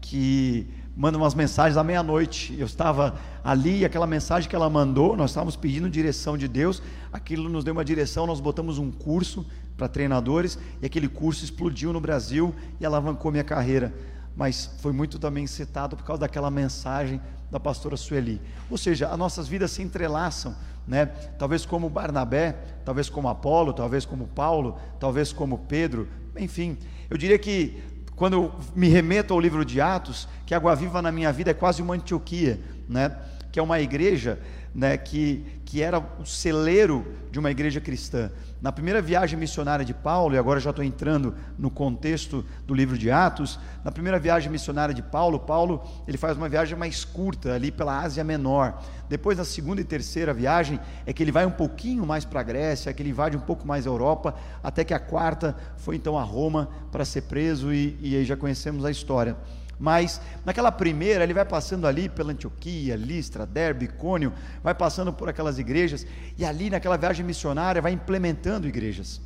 Que 0.00 0.66
manda 0.96 1.16
umas 1.16 1.34
mensagens 1.34 1.76
à 1.76 1.84
meia-noite. 1.84 2.54
Eu 2.58 2.66
estava 2.66 3.18
ali 3.42 3.80
e 3.80 3.84
aquela 3.84 4.06
mensagem 4.06 4.48
que 4.48 4.54
ela 4.54 4.68
mandou, 4.68 5.16
nós 5.16 5.30
estávamos 5.30 5.56
pedindo 5.56 5.88
direção 5.88 6.36
de 6.36 6.46
Deus, 6.46 6.82
aquilo 7.12 7.48
nos 7.48 7.64
deu 7.64 7.72
uma 7.72 7.84
direção, 7.84 8.26
nós 8.26 8.40
botamos 8.40 8.78
um 8.78 8.90
curso 8.90 9.46
para 9.76 9.88
treinadores 9.88 10.58
e 10.80 10.86
aquele 10.86 11.08
curso 11.08 11.44
explodiu 11.44 11.92
no 11.92 12.00
Brasil 12.00 12.54
e 12.78 12.86
alavancou 12.86 13.30
minha 13.30 13.44
carreira. 13.44 13.92
Mas 14.36 14.70
foi 14.78 14.92
muito 14.92 15.18
também 15.18 15.46
citado 15.46 15.96
por 15.96 16.04
causa 16.04 16.20
daquela 16.20 16.50
mensagem 16.50 17.20
da 17.50 17.60
pastora 17.60 17.96
Sueli. 17.96 18.40
Ou 18.70 18.78
seja, 18.78 19.08
as 19.08 19.18
nossas 19.18 19.46
vidas 19.46 19.70
se 19.70 19.82
entrelaçam, 19.82 20.54
né? 20.86 21.06
Talvez 21.38 21.66
como 21.66 21.90
Barnabé, 21.90 22.52
talvez 22.84 23.10
como 23.10 23.28
Apolo, 23.28 23.72
talvez 23.74 24.06
como 24.06 24.26
Paulo, 24.26 24.78
talvez 24.98 25.32
como 25.32 25.58
Pedro, 25.58 26.08
enfim. 26.36 26.78
Eu 27.10 27.18
diria 27.18 27.38
que 27.38 27.82
quando 28.22 28.34
eu 28.34 28.52
me 28.76 28.86
remeto 28.86 29.34
ao 29.34 29.40
livro 29.40 29.64
de 29.64 29.80
Atos, 29.80 30.28
que 30.46 30.54
Água 30.54 30.76
Viva 30.76 31.02
na 31.02 31.10
minha 31.10 31.32
vida 31.32 31.50
é 31.50 31.54
quase 31.54 31.82
uma 31.82 31.94
Antioquia, 31.94 32.60
né? 32.88 33.18
Que 33.50 33.58
é 33.58 33.62
uma 33.64 33.80
igreja 33.80 34.38
né, 34.72 34.96
que, 34.96 35.44
que 35.64 35.82
era 35.82 35.98
o 35.98 36.24
celeiro 36.24 37.04
de 37.32 37.40
uma 37.40 37.50
igreja 37.50 37.80
cristã. 37.80 38.30
Na 38.62 38.70
primeira 38.70 39.02
viagem 39.02 39.36
missionária 39.36 39.84
de 39.84 39.92
Paulo, 39.92 40.36
e 40.36 40.38
agora 40.38 40.60
já 40.60 40.70
estou 40.70 40.84
entrando 40.84 41.34
no 41.58 41.68
contexto 41.68 42.44
do 42.64 42.72
livro 42.72 42.96
de 42.96 43.10
Atos, 43.10 43.58
na 43.82 43.90
primeira 43.90 44.20
viagem 44.20 44.52
missionária 44.52 44.94
de 44.94 45.02
Paulo, 45.02 45.40
Paulo 45.40 45.82
ele 46.06 46.16
faz 46.16 46.36
uma 46.36 46.48
viagem 46.48 46.78
mais 46.78 47.04
curta 47.04 47.54
ali 47.54 47.72
pela 47.72 47.98
Ásia 47.98 48.22
Menor. 48.22 48.80
Depois, 49.08 49.36
na 49.36 49.44
segunda 49.44 49.80
e 49.80 49.84
terceira 49.84 50.32
viagem, 50.32 50.78
é 51.04 51.12
que 51.12 51.24
ele 51.24 51.32
vai 51.32 51.44
um 51.44 51.50
pouquinho 51.50 52.06
mais 52.06 52.24
para 52.24 52.38
a 52.38 52.44
Grécia, 52.44 52.92
que 52.92 53.02
ele 53.02 53.10
invade 53.10 53.36
um 53.36 53.40
pouco 53.40 53.66
mais 53.66 53.84
a 53.84 53.90
Europa, 53.90 54.32
até 54.62 54.84
que 54.84 54.94
a 54.94 55.00
quarta 55.00 55.56
foi 55.76 55.96
então 55.96 56.16
a 56.16 56.22
Roma 56.22 56.68
para 56.92 57.04
ser 57.04 57.22
preso, 57.22 57.74
e, 57.74 57.98
e 58.00 58.14
aí 58.14 58.24
já 58.24 58.36
conhecemos 58.36 58.84
a 58.84 58.92
história. 58.92 59.36
Mas 59.78 60.20
naquela 60.44 60.70
primeira, 60.70 61.24
ele 61.24 61.34
vai 61.34 61.44
passando 61.44 61.86
ali 61.86 62.08
pela 62.08 62.32
Antioquia, 62.32 62.94
Listra, 62.94 63.44
Derbe, 63.44 63.88
Cônio, 63.88 64.32
vai 64.62 64.74
passando 64.74 65.12
por 65.12 65.28
aquelas 65.28 65.58
igrejas, 65.58 66.06
e 66.38 66.44
ali 66.44 66.70
naquela 66.70 66.96
viagem 66.96 67.24
missionária 67.24 67.82
vai 67.82 67.92
implementando 67.92 68.68
igrejas. 68.68 69.20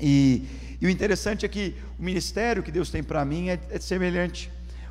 E, 0.00 0.46
e 0.80 0.86
o 0.86 0.90
interessante 0.90 1.44
é 1.44 1.48
que 1.48 1.74
o 1.98 2.02
ministério 2.02 2.62
que 2.62 2.70
Deus 2.70 2.90
tem 2.90 3.02
para 3.02 3.24
mim 3.24 3.48
é, 3.48 3.58
é 3.70 3.78
semelhante. 3.78 4.50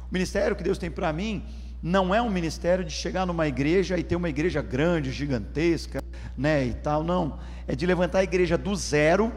O 0.10 0.14
ministério 0.14 0.56
que 0.56 0.64
Deus 0.64 0.78
tem 0.78 0.92
para 0.92 1.12
mim 1.12 1.44
não 1.82 2.16
é 2.16 2.22
um 2.22 2.30
ministério 2.30 2.86
de 2.86 2.94
chegar 2.94 3.26
numa 3.26 3.48
igreja 3.48 3.98
e 3.98 4.04
ter 4.04 4.16
uma 4.16 4.30
igreja 4.30 4.62
grande, 4.62 5.12
gigantesca, 5.12 6.02
né, 6.38 6.66
e 6.66 6.74
tal, 6.74 7.04
não. 7.04 7.40
É 7.68 7.76
de 7.76 7.86
levantar 7.86 8.20
a 8.20 8.24
igreja 8.24 8.58
do 8.58 8.76
zero 8.76 9.32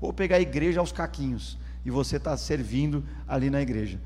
ou 0.00 0.12
pegar 0.12 0.36
a 0.36 0.40
igreja 0.40 0.80
aos 0.80 0.92
caquinhos 0.92 1.58
e 1.84 1.90
você 1.90 2.16
está 2.16 2.36
servindo 2.36 3.04
ali 3.26 3.50
na 3.50 3.60
igreja. 3.60 3.98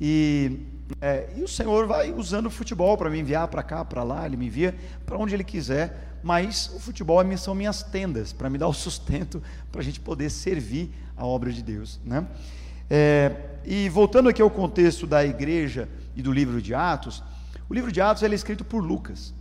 E, 0.00 0.60
é, 1.00 1.28
e 1.36 1.42
o 1.42 1.48
Senhor 1.48 1.86
vai 1.86 2.12
usando 2.12 2.46
o 2.46 2.50
futebol 2.50 2.96
para 2.96 3.10
me 3.10 3.18
enviar 3.18 3.48
para 3.48 3.62
cá, 3.62 3.84
para 3.84 4.02
lá, 4.02 4.26
Ele 4.26 4.36
me 4.36 4.46
envia 4.46 4.74
para 5.04 5.16
onde 5.16 5.34
Ele 5.34 5.44
quiser, 5.44 6.18
mas 6.22 6.70
o 6.74 6.80
futebol 6.80 7.22
é 7.22 7.36
são 7.36 7.54
minhas 7.54 7.82
tendas, 7.82 8.32
para 8.32 8.50
me 8.50 8.58
dar 8.58 8.68
o 8.68 8.72
sustento, 8.74 9.42
para 9.70 9.80
a 9.80 9.84
gente 9.84 10.00
poder 10.00 10.30
servir 10.30 10.90
a 11.16 11.24
obra 11.24 11.52
de 11.52 11.62
Deus. 11.62 12.00
Né? 12.04 12.26
É, 12.88 13.32
e 13.64 13.88
voltando 13.88 14.28
aqui 14.28 14.42
ao 14.42 14.50
contexto 14.50 15.06
da 15.06 15.24
igreja 15.24 15.88
e 16.14 16.22
do 16.22 16.32
livro 16.32 16.60
de 16.60 16.74
Atos, 16.74 17.22
o 17.68 17.74
livro 17.74 17.90
de 17.90 18.00
Atos 18.00 18.22
é 18.22 18.28
escrito 18.28 18.64
por 18.64 18.82
Lucas. 18.82 19.34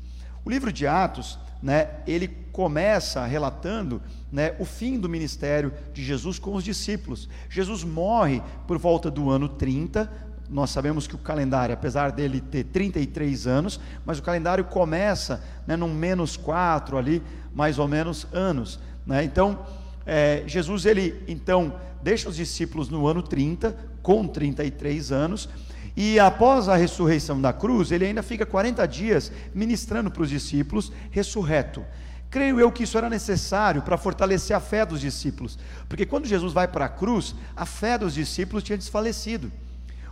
O 0.43 0.49
livro 0.49 0.71
de 0.71 0.87
Atos, 0.87 1.37
né, 1.61 1.89
ele 2.05 2.27
começa 2.51 3.25
relatando 3.25 4.01
né, 4.31 4.55
o 4.59 4.65
fim 4.65 4.99
do 4.99 5.09
ministério 5.09 5.73
de 5.93 6.03
Jesus 6.03 6.39
com 6.39 6.55
os 6.55 6.63
discípulos. 6.63 7.27
Jesus 7.49 7.83
morre 7.83 8.41
por 8.67 8.77
volta 8.77 9.11
do 9.11 9.29
ano 9.29 9.49
30, 9.49 10.11
nós 10.49 10.69
sabemos 10.69 11.07
que 11.07 11.15
o 11.15 11.19
calendário, 11.19 11.73
apesar 11.73 12.11
dele 12.11 12.39
ter 12.39 12.65
33 12.65 13.47
anos, 13.47 13.79
mas 14.05 14.19
o 14.19 14.23
calendário 14.23 14.63
começa 14.65 15.43
né, 15.65 15.75
num 15.75 15.93
menos 15.93 16.37
4 16.37 16.97
ali, 16.97 17.21
mais 17.53 17.79
ou 17.79 17.87
menos, 17.87 18.27
anos. 18.31 18.79
Né? 19.05 19.23
Então, 19.23 19.65
é, 20.05 20.43
Jesus, 20.45 20.85
ele 20.85 21.23
então 21.27 21.75
deixa 22.03 22.29
os 22.29 22.35
discípulos 22.35 22.89
no 22.89 23.07
ano 23.07 23.23
30, 23.23 23.75
com 24.03 24.27
33 24.27 25.11
anos, 25.11 25.49
e 25.97 26.19
após 26.19 26.67
a 26.67 26.75
ressurreição 26.75 27.41
da 27.41 27.53
cruz, 27.53 27.91
ele 27.91 28.05
ainda 28.05 28.21
fica 28.21 28.45
40 28.45 28.85
dias 28.85 29.31
ministrando 29.53 30.11
para 30.11 30.21
os 30.21 30.29
discípulos, 30.29 30.91
ressurreto. 31.09 31.83
Creio 32.29 32.59
eu 32.59 32.71
que 32.71 32.83
isso 32.83 32.97
era 32.97 33.09
necessário 33.09 33.81
para 33.81 33.97
fortalecer 33.97 34.55
a 34.55 34.59
fé 34.59 34.85
dos 34.85 34.99
discípulos, 34.99 35.57
porque 35.87 36.05
quando 36.05 36.27
Jesus 36.27 36.51
vai 36.51 36.67
para 36.67 36.85
a 36.85 36.89
cruz, 36.89 37.33
a 37.55 37.65
fé 37.65 37.97
dos 37.97 38.13
discípulos 38.13 38.61
tinha 38.61 38.77
desfalecido. 38.77 39.51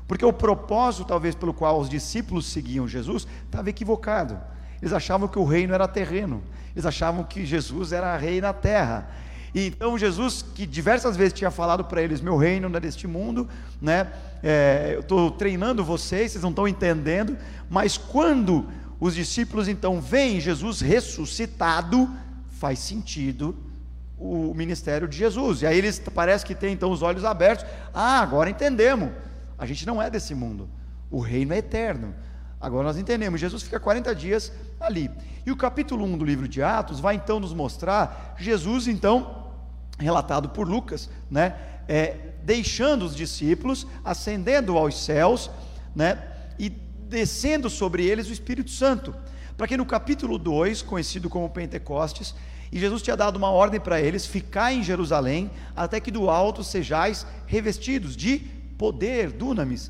Porque 0.08 0.26
o 0.26 0.34
propósito, 0.34 1.06
talvez, 1.06 1.36
pelo 1.36 1.54
qual 1.54 1.80
os 1.80 1.90
discípulos 1.90 2.46
seguiam 2.46 2.88
Jesus, 2.88 3.28
estava 3.46 3.70
equivocado. 3.70 4.40
Eles 4.82 4.94
achavam 4.94 5.28
que 5.28 5.40
o 5.40 5.46
reino 5.46 5.74
era 5.74 5.88
terreno, 5.88 6.44
eles 6.76 6.86
achavam 6.86 7.24
que 7.24 7.46
Jesus 7.46 7.94
era 7.94 8.18
rei 8.18 8.42
na 8.42 8.52
terra. 8.52 9.10
E 9.56 9.68
então 9.68 9.98
Jesus, 9.98 10.44
que 10.56 10.66
diversas 10.66 11.16
vezes 11.16 11.34
tinha 11.34 11.52
falado 11.52 11.86
para 11.86 12.02
eles: 12.02 12.20
Meu 12.20 12.36
reino 12.36 12.68
não 12.68 12.78
é 12.78 12.80
deste 12.80 13.08
mundo, 13.08 13.48
né? 13.82 14.12
É, 14.42 14.92
eu 14.96 15.02
estou 15.02 15.32
treinando 15.32 15.84
vocês, 15.84 16.32
vocês 16.32 16.44
não 16.44 16.50
estão 16.50 16.68
entendendo. 16.68 17.38
Mas 17.70 17.98
quando 17.98 18.68
os 19.00 19.14
discípulos 19.16 19.68
então 19.68 20.02
veem 20.02 20.40
Jesus 20.40 20.82
ressuscitado, 20.82 22.10
faz 22.60 22.80
sentido 22.80 23.56
o 24.18 24.54
ministério 24.54 25.08
de 25.08 25.18
Jesus. 25.18 25.62
E 25.62 25.68
aí 25.68 25.78
eles 25.78 26.02
parece 26.14 26.46
que 26.46 26.56
têm 26.56 26.74
então 26.74 26.92
os 26.92 27.02
olhos 27.02 27.24
abertos. 27.24 27.66
Ah, 27.94 28.22
agora 28.22 28.50
entendemos. 28.50 29.12
A 29.64 29.66
gente 29.66 29.88
não 29.88 30.02
é 30.02 30.10
desse 30.10 30.36
mundo. 30.36 30.70
O 31.10 31.22
reino 31.22 31.54
é 31.54 31.60
eterno. 31.60 32.14
Agora 32.60 32.84
nós 32.84 32.98
entendemos, 32.98 33.40
Jesus 33.40 33.64
fica 33.64 33.80
40 33.80 34.14
dias 34.14 34.52
ali. 34.78 35.10
E 35.46 35.52
o 35.54 35.56
capítulo 35.56 36.04
1 36.04 36.18
do 36.18 36.26
livro 36.26 36.50
de 36.50 36.62
Atos 36.62 37.00
vai 37.00 37.16
então 37.16 37.40
nos 37.40 37.54
mostrar 37.54 38.36
Jesus, 38.38 38.90
então, 38.90 39.54
relatado 39.98 40.50
por 40.50 40.68
Lucas, 40.68 41.10
né, 41.32 41.56
é, 41.88 42.34
deixando 42.44 43.06
os 43.06 43.16
discípulos, 43.16 43.88
ascendendo 44.04 44.78
aos 44.78 45.02
céus, 45.02 45.50
né, 45.96 46.22
e 46.60 46.68
descendo 46.68 47.70
sobre 47.70 48.06
eles 48.06 48.28
o 48.28 48.34
Espírito 48.34 48.70
Santo. 48.70 49.16
Para 49.56 49.66
que 49.66 49.78
no 49.78 49.86
capítulo 49.86 50.38
2, 50.38 50.82
conhecido 50.82 51.30
como 51.30 51.50
Pentecostes, 51.50 52.36
e 52.70 52.78
Jesus 52.78 53.02
tinha 53.02 53.16
dado 53.16 53.38
uma 53.38 53.50
ordem 53.50 53.80
para 53.80 54.02
eles: 54.02 54.26
ficar 54.26 54.74
em 54.74 54.84
Jerusalém, 54.84 55.50
até 55.74 56.02
que 56.02 56.12
do 56.12 56.30
alto 56.30 56.66
sejais 56.66 57.26
revestidos 57.48 58.14
de 58.14 58.62
poder, 58.78 59.32
dunamis. 59.32 59.90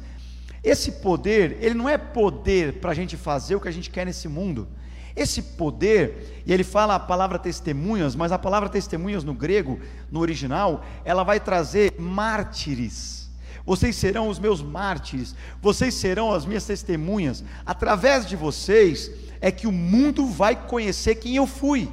Esse 0.64 0.94
poder, 0.94 1.58
ele 1.60 1.76
não 1.76 1.90
é 1.90 1.98
poder 1.98 2.80
para 2.80 2.92
a 2.92 2.94
gente 2.94 3.18
fazer 3.18 3.56
o 3.56 3.60
que 3.60 3.68
a 3.68 3.72
gente 3.72 3.90
quer 3.90 4.06
nesse 4.06 4.28
mundo. 4.28 4.68
Esse 5.16 5.42
poder, 5.42 6.44
e 6.46 6.52
ele 6.52 6.64
fala 6.64 6.96
a 6.96 7.00
palavra 7.00 7.38
testemunhas, 7.38 8.16
mas 8.16 8.32
a 8.32 8.40
palavra 8.40 8.70
testemunhas 8.70 9.24
no 9.24 9.34
grego, 9.34 9.80
no 10.10 10.20
original, 10.20 10.84
ela 11.06 11.24
vai 11.24 11.40
trazer 11.40 11.94
mártires. 12.00 13.30
Vocês 13.66 13.96
serão 13.96 14.28
os 14.28 14.40
meus 14.40 14.62
mártires, 14.62 15.36
vocês 15.62 15.94
serão 15.94 16.34
as 16.34 16.46
minhas 16.46 16.66
testemunhas. 16.66 17.44
Através 17.66 18.26
de 18.26 18.36
vocês 18.36 19.12
é 19.40 19.52
que 19.52 19.68
o 19.68 19.72
mundo 19.72 20.26
vai 20.28 20.56
conhecer 20.56 21.16
quem 21.16 21.36
eu 21.36 21.46
fui. 21.46 21.90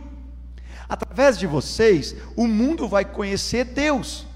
Através 0.89 1.39
de 1.39 1.47
vocês, 1.47 2.17
o 2.35 2.47
mundo 2.47 2.89
vai 2.89 3.05
conhecer 3.05 3.65
Deus. 3.65 4.27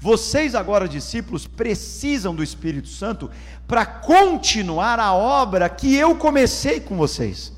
Vocês, 0.00 0.54
agora, 0.54 0.88
discípulos, 0.88 1.46
precisam 1.46 2.34
do 2.34 2.42
Espírito 2.42 2.88
Santo 2.88 3.30
para 3.68 3.84
continuar 3.84 4.98
a 4.98 5.12
obra 5.12 5.68
que 5.68 5.94
eu 5.94 6.16
comecei 6.16 6.80
com 6.80 6.96
vocês. 6.96 7.52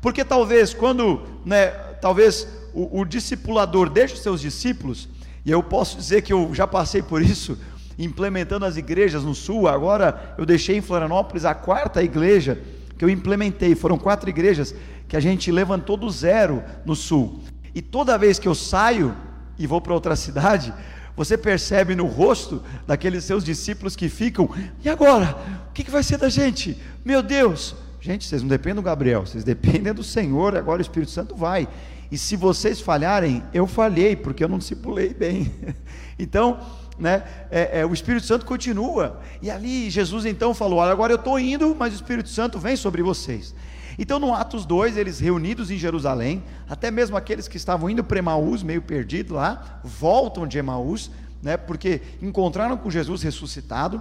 Porque 0.00 0.24
talvez, 0.24 0.72
quando, 0.72 1.22
né, 1.44 1.66
talvez 2.00 2.46
o, 2.72 3.00
o 3.00 3.04
discipulador 3.04 3.90
deixa 3.90 4.14
os 4.14 4.22
seus 4.22 4.40
discípulos, 4.40 5.08
e 5.44 5.50
eu 5.50 5.60
posso 5.60 5.96
dizer 5.96 6.22
que 6.22 6.32
eu 6.32 6.54
já 6.54 6.64
passei 6.64 7.02
por 7.02 7.20
isso, 7.20 7.58
implementando 7.98 8.64
as 8.64 8.76
igrejas 8.76 9.24
no 9.24 9.34
sul, 9.34 9.66
agora 9.66 10.34
eu 10.38 10.46
deixei 10.46 10.76
em 10.76 10.80
Florianópolis 10.80 11.44
a 11.44 11.54
quarta 11.54 12.00
igreja 12.02 12.62
que 12.96 13.04
eu 13.04 13.10
implementei, 13.10 13.74
foram 13.74 13.98
quatro 13.98 14.30
igrejas 14.30 14.74
que 15.08 15.16
a 15.16 15.20
gente 15.20 15.50
levantou 15.50 15.96
do 15.96 16.08
zero 16.08 16.62
no 16.84 16.94
sul. 16.94 17.40
E 17.74 17.82
toda 17.82 18.18
vez 18.18 18.38
que 18.38 18.46
eu 18.46 18.54
saio 18.54 19.16
e 19.58 19.66
vou 19.66 19.80
para 19.80 19.94
outra 19.94 20.14
cidade, 20.14 20.72
você 21.18 21.36
percebe 21.36 21.96
no 21.96 22.06
rosto 22.06 22.62
daqueles 22.86 23.24
seus 23.24 23.42
discípulos 23.42 23.96
que 23.96 24.08
ficam, 24.08 24.48
e 24.84 24.88
agora? 24.88 25.36
O 25.68 25.72
que, 25.72 25.90
vai 25.90 26.04
ser 26.04 26.16
da 26.16 26.28
gente? 26.28 26.80
Meu 27.04 27.24
Deus! 27.24 27.74
Gente, 28.00 28.24
vocês 28.24 28.40
não 28.40 28.48
dependem 28.48 28.76
do 28.76 28.82
Gabriel, 28.82 29.26
vocês 29.26 29.42
dependem 29.42 29.92
do 29.92 30.04
Senhor, 30.04 30.56
agora 30.56 30.78
o 30.78 30.80
Espírito 30.80 31.10
Santo 31.10 31.34
vai. 31.34 31.66
E 32.08 32.16
se 32.16 32.36
vocês 32.36 32.80
falharem, 32.80 33.42
eu 33.52 33.66
falhei, 33.66 34.14
porque 34.14 34.44
eu 34.44 34.48
não 34.48 34.58
discipulei 34.58 35.12
bem. 35.12 35.52
então, 36.16 36.60
né, 36.96 37.24
é, 37.50 37.80
é, 37.80 37.86
o 37.86 37.92
Espírito 37.92 38.24
Santo 38.24 38.46
continua. 38.46 39.20
E 39.42 39.50
ali 39.50 39.90
Jesus 39.90 40.24
então 40.24 40.54
falou: 40.54 40.78
Olha, 40.78 40.92
agora 40.92 41.12
eu 41.12 41.18
estou 41.18 41.36
indo, 41.36 41.74
mas 41.74 41.94
o 41.94 41.96
Espírito 41.96 42.28
Santo 42.28 42.60
vem 42.60 42.76
sobre 42.76 43.02
vocês. 43.02 43.52
Então, 43.98 44.20
no 44.20 44.32
Atos 44.32 44.64
2, 44.64 44.96
eles 44.96 45.18
reunidos 45.18 45.72
em 45.72 45.76
Jerusalém, 45.76 46.44
até 46.68 46.88
mesmo 46.88 47.16
aqueles 47.16 47.48
que 47.48 47.56
estavam 47.56 47.90
indo 47.90 48.04
para 48.04 48.20
Emaús, 48.20 48.62
meio 48.62 48.80
perdido 48.80 49.34
lá, 49.34 49.80
voltam 49.82 50.46
de 50.46 50.56
Emaús, 50.56 51.10
né, 51.42 51.56
porque 51.56 52.00
encontraram 52.22 52.76
com 52.76 52.88
Jesus 52.88 53.22
ressuscitado. 53.22 54.00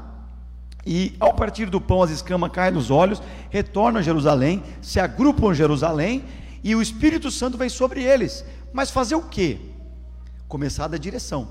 E 0.85 1.15
ao 1.19 1.33
partir 1.33 1.65
do 1.65 1.81
pão, 1.81 2.03
as 2.03 2.11
escamas 2.11 2.51
caem 2.51 2.71
nos 2.71 2.91
olhos, 2.91 3.21
retornam 3.49 3.99
a 3.99 4.03
Jerusalém, 4.03 4.63
se 4.81 4.99
agrupam 4.99 5.51
em 5.51 5.55
Jerusalém, 5.55 6.23
e 6.63 6.75
o 6.75 6.81
Espírito 6.81 7.31
Santo 7.31 7.57
vem 7.57 7.67
sobre 7.67 8.03
eles. 8.03 8.45
Mas 8.71 8.91
fazer 8.91 9.15
o 9.15 9.23
quê? 9.23 9.57
Começar 10.47 10.85
a 10.85 10.89
dar 10.89 10.99
direção. 10.99 11.49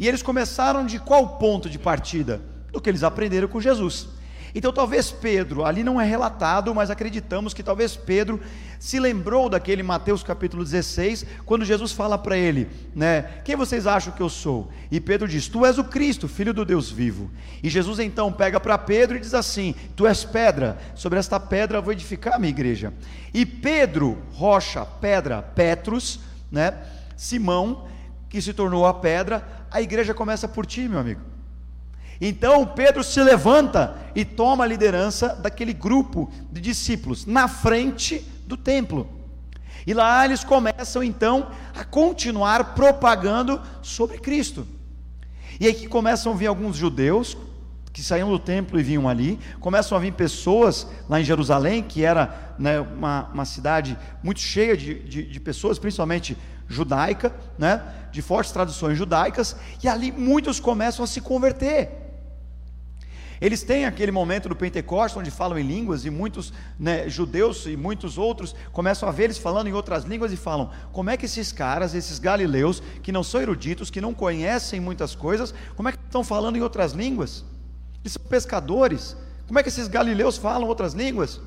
E 0.00 0.08
eles 0.08 0.22
começaram 0.22 0.84
de 0.84 0.98
qual 0.98 1.38
ponto 1.38 1.70
de 1.70 1.78
partida? 1.78 2.42
Do 2.72 2.80
que 2.80 2.90
eles 2.90 3.04
aprenderam 3.04 3.46
com 3.46 3.60
Jesus. 3.60 4.08
Então, 4.54 4.72
talvez 4.72 5.10
Pedro, 5.10 5.64
ali 5.64 5.82
não 5.82 6.00
é 6.00 6.04
relatado, 6.04 6.72
mas 6.72 6.88
acreditamos 6.88 7.52
que 7.52 7.62
talvez 7.62 7.96
Pedro 7.96 8.40
se 8.78 9.00
lembrou 9.00 9.48
daquele 9.48 9.82
Mateus 9.82 10.22
capítulo 10.22 10.62
16, 10.62 11.26
quando 11.44 11.64
Jesus 11.64 11.90
fala 11.90 12.16
para 12.16 12.36
ele, 12.36 12.68
né? 12.94 13.22
Quem 13.44 13.56
vocês 13.56 13.84
acham 13.84 14.12
que 14.12 14.20
eu 14.20 14.28
sou? 14.28 14.70
E 14.92 15.00
Pedro 15.00 15.26
diz: 15.26 15.48
Tu 15.48 15.66
és 15.66 15.76
o 15.76 15.84
Cristo, 15.84 16.28
filho 16.28 16.54
do 16.54 16.64
Deus 16.64 16.88
vivo. 16.88 17.30
E 17.62 17.68
Jesus 17.68 17.98
então 17.98 18.32
pega 18.32 18.60
para 18.60 18.78
Pedro 18.78 19.16
e 19.16 19.20
diz 19.20 19.34
assim: 19.34 19.74
Tu 19.96 20.06
és 20.06 20.24
pedra, 20.24 20.78
sobre 20.94 21.18
esta 21.18 21.40
pedra 21.40 21.80
vou 21.80 21.92
edificar 21.92 22.34
a 22.34 22.38
minha 22.38 22.50
igreja. 22.50 22.92
E 23.32 23.44
Pedro, 23.44 24.22
rocha, 24.34 24.84
pedra, 24.84 25.42
Petrus, 25.42 26.20
né? 26.48 26.78
Simão, 27.16 27.88
que 28.28 28.40
se 28.40 28.52
tornou 28.52 28.86
a 28.86 28.94
pedra, 28.94 29.66
a 29.70 29.82
igreja 29.82 30.14
começa 30.14 30.46
por 30.46 30.64
ti, 30.64 30.88
meu 30.88 31.00
amigo. 31.00 31.33
Então 32.20 32.66
Pedro 32.66 33.02
se 33.02 33.22
levanta 33.22 33.96
e 34.14 34.24
toma 34.24 34.64
a 34.64 34.66
liderança 34.66 35.34
daquele 35.34 35.72
grupo 35.72 36.30
de 36.50 36.60
discípulos 36.60 37.26
na 37.26 37.48
frente 37.48 38.20
do 38.46 38.56
templo. 38.56 39.08
E 39.86 39.92
lá 39.92 40.24
eles 40.24 40.42
começam 40.42 41.02
então 41.02 41.48
a 41.74 41.84
continuar 41.84 42.74
propagando 42.74 43.60
sobre 43.82 44.18
Cristo. 44.18 44.66
E 45.60 45.66
aí 45.66 45.74
que 45.74 45.86
começam 45.86 46.32
a 46.32 46.36
vir 46.36 46.46
alguns 46.46 46.76
judeus 46.76 47.36
que 47.92 48.02
saíam 48.02 48.28
do 48.28 48.40
templo 48.40 48.78
e 48.80 48.82
vinham 48.82 49.08
ali, 49.08 49.38
começam 49.60 49.96
a 49.96 50.00
vir 50.00 50.12
pessoas 50.12 50.84
lá 51.08 51.20
em 51.20 51.24
Jerusalém, 51.24 51.80
que 51.80 52.04
era 52.04 52.54
né, 52.58 52.80
uma, 52.80 53.30
uma 53.32 53.44
cidade 53.44 53.96
muito 54.20 54.40
cheia 54.40 54.76
de, 54.76 54.94
de, 55.04 55.22
de 55.22 55.40
pessoas, 55.40 55.78
principalmente 55.78 56.36
judaica, 56.66 57.32
né, 57.56 57.82
de 58.10 58.20
fortes 58.20 58.50
tradições 58.50 58.98
judaicas, 58.98 59.54
e 59.80 59.88
ali 59.88 60.10
muitos 60.10 60.58
começam 60.58 61.04
a 61.04 61.06
se 61.06 61.20
converter. 61.20 62.03
Eles 63.40 63.62
têm 63.62 63.84
aquele 63.84 64.12
momento 64.12 64.48
do 64.48 64.56
Pentecostes 64.56 65.16
onde 65.16 65.30
falam 65.30 65.58
em 65.58 65.62
línguas 65.62 66.04
e 66.04 66.10
muitos 66.10 66.52
né, 66.78 67.08
judeus 67.08 67.66
e 67.66 67.76
muitos 67.76 68.16
outros 68.16 68.54
começam 68.72 69.08
a 69.08 69.12
ver 69.12 69.24
eles 69.24 69.38
falando 69.38 69.66
em 69.66 69.72
outras 69.72 70.04
línguas 70.04 70.32
e 70.32 70.36
falam: 70.36 70.70
como 70.92 71.10
é 71.10 71.16
que 71.16 71.26
esses 71.26 71.52
caras, 71.52 71.94
esses 71.94 72.18
galileus, 72.18 72.82
que 73.02 73.12
não 73.12 73.24
são 73.24 73.40
eruditos, 73.40 73.90
que 73.90 74.00
não 74.00 74.14
conhecem 74.14 74.80
muitas 74.80 75.14
coisas, 75.14 75.54
como 75.76 75.88
é 75.88 75.92
que 75.92 75.98
estão 75.98 76.22
falando 76.22 76.56
em 76.56 76.62
outras 76.62 76.92
línguas? 76.92 77.44
Eles 78.02 78.12
são 78.12 78.22
pescadores. 78.22 79.16
Como 79.46 79.58
é 79.58 79.62
que 79.62 79.68
esses 79.68 79.88
galileus 79.88 80.36
falam 80.36 80.68
outras 80.68 80.94
línguas? 80.94 81.40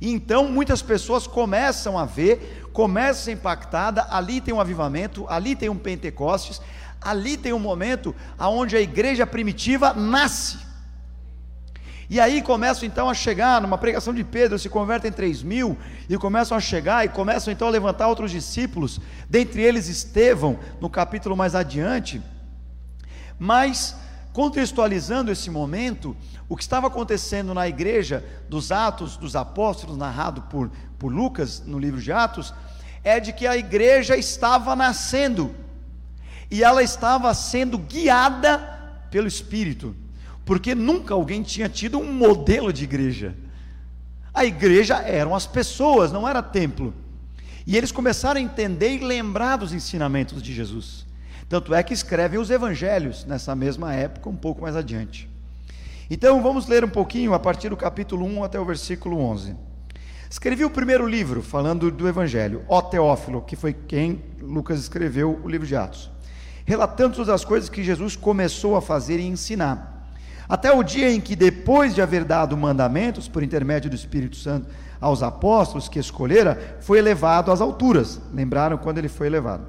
E 0.00 0.10
então 0.10 0.48
muitas 0.48 0.82
pessoas 0.82 1.26
começam 1.26 1.98
a 1.98 2.04
ver, 2.04 2.68
começam 2.72 3.22
a 3.22 3.24
ser 3.24 3.32
impactada, 3.32 4.06
ali 4.10 4.40
tem 4.40 4.52
um 4.52 4.60
avivamento, 4.60 5.26
ali 5.28 5.54
tem 5.54 5.68
um 5.68 5.78
Pentecostes, 5.78 6.60
ali 7.00 7.36
tem 7.36 7.52
um 7.52 7.58
momento 7.58 8.14
aonde 8.36 8.76
a 8.76 8.80
igreja 8.80 9.26
primitiva 9.26 9.94
nasce. 9.94 10.65
E 12.08 12.20
aí 12.20 12.40
começam 12.40 12.86
então 12.86 13.10
a 13.10 13.14
chegar, 13.14 13.60
numa 13.60 13.76
pregação 13.76 14.14
de 14.14 14.22
Pedro, 14.22 14.58
se 14.58 14.68
convertem 14.68 15.10
3 15.10 15.42
mil, 15.42 15.76
e 16.08 16.16
começam 16.16 16.56
a 16.56 16.60
chegar, 16.60 17.04
e 17.04 17.08
começam 17.08 17.52
então 17.52 17.66
a 17.66 17.70
levantar 17.70 18.06
outros 18.06 18.30
discípulos, 18.30 19.00
dentre 19.28 19.62
eles 19.62 19.88
Estevão, 19.88 20.58
no 20.80 20.88
capítulo 20.88 21.36
mais 21.36 21.56
adiante. 21.56 22.22
Mas, 23.38 23.96
contextualizando 24.32 25.32
esse 25.32 25.50
momento, 25.50 26.16
o 26.48 26.56
que 26.56 26.62
estava 26.62 26.86
acontecendo 26.86 27.52
na 27.52 27.66
igreja 27.66 28.24
dos 28.48 28.70
Atos 28.70 29.16
dos 29.16 29.34
Apóstolos, 29.34 29.96
narrado 29.96 30.42
por, 30.42 30.70
por 30.96 31.12
Lucas 31.12 31.60
no 31.66 31.78
livro 31.78 32.00
de 32.00 32.12
Atos, 32.12 32.54
é 33.02 33.18
de 33.18 33.32
que 33.32 33.48
a 33.48 33.56
igreja 33.56 34.16
estava 34.16 34.76
nascendo, 34.76 35.52
e 36.48 36.62
ela 36.62 36.84
estava 36.84 37.34
sendo 37.34 37.76
guiada 37.76 38.58
pelo 39.10 39.26
Espírito 39.26 40.05
porque 40.46 40.76
nunca 40.76 41.12
alguém 41.12 41.42
tinha 41.42 41.68
tido 41.68 41.98
um 41.98 42.10
modelo 42.12 42.72
de 42.72 42.84
igreja. 42.84 43.34
A 44.32 44.44
igreja 44.44 44.98
eram 44.98 45.34
as 45.34 45.44
pessoas, 45.44 46.12
não 46.12 46.26
era 46.26 46.40
templo. 46.40 46.94
E 47.66 47.76
eles 47.76 47.90
começaram 47.90 48.38
a 48.38 48.42
entender 48.42 48.94
e 48.94 49.04
lembrar 49.04 49.56
dos 49.56 49.72
ensinamentos 49.72 50.40
de 50.40 50.54
Jesus. 50.54 51.04
Tanto 51.48 51.74
é 51.74 51.82
que 51.82 51.92
escrevem 51.92 52.38
os 52.38 52.48
evangelhos 52.48 53.24
nessa 53.24 53.56
mesma 53.56 53.92
época, 53.92 54.30
um 54.30 54.36
pouco 54.36 54.62
mais 54.62 54.76
adiante. 54.76 55.28
Então 56.08 56.40
vamos 56.40 56.68
ler 56.68 56.84
um 56.84 56.88
pouquinho 56.88 57.34
a 57.34 57.40
partir 57.40 57.68
do 57.68 57.76
capítulo 57.76 58.24
1 58.24 58.44
até 58.44 58.60
o 58.60 58.64
versículo 58.64 59.18
11. 59.18 59.56
Escrevi 60.30 60.64
o 60.64 60.70
primeiro 60.70 61.08
livro 61.08 61.42
falando 61.42 61.90
do 61.90 62.06
evangelho, 62.06 62.64
ó 62.68 62.80
Teófilo, 62.80 63.42
que 63.42 63.56
foi 63.56 63.72
quem 63.72 64.22
Lucas 64.40 64.78
escreveu 64.78 65.40
o 65.42 65.48
livro 65.48 65.66
de 65.66 65.74
Atos, 65.74 66.08
relatando 66.64 67.16
todas 67.16 67.30
as 67.30 67.44
coisas 67.44 67.68
que 67.68 67.82
Jesus 67.82 68.14
começou 68.14 68.76
a 68.76 68.82
fazer 68.82 69.18
e 69.18 69.26
ensinar 69.26 69.95
até 70.48 70.72
o 70.72 70.82
dia 70.82 71.10
em 71.10 71.20
que, 71.20 71.34
depois 71.34 71.94
de 71.94 72.00
haver 72.00 72.24
dado 72.24 72.56
mandamentos 72.56 73.28
por 73.28 73.42
intermédio 73.42 73.90
do 73.90 73.96
Espírito 73.96 74.36
Santo 74.36 74.68
aos 75.00 75.22
apóstolos 75.22 75.88
que 75.88 75.98
escolhera, 75.98 76.78
foi 76.80 76.98
elevado 76.98 77.50
às 77.50 77.60
alturas. 77.60 78.20
Lembraram 78.32 78.78
quando 78.78 78.98
ele 78.98 79.08
foi 79.08 79.26
elevado? 79.26 79.66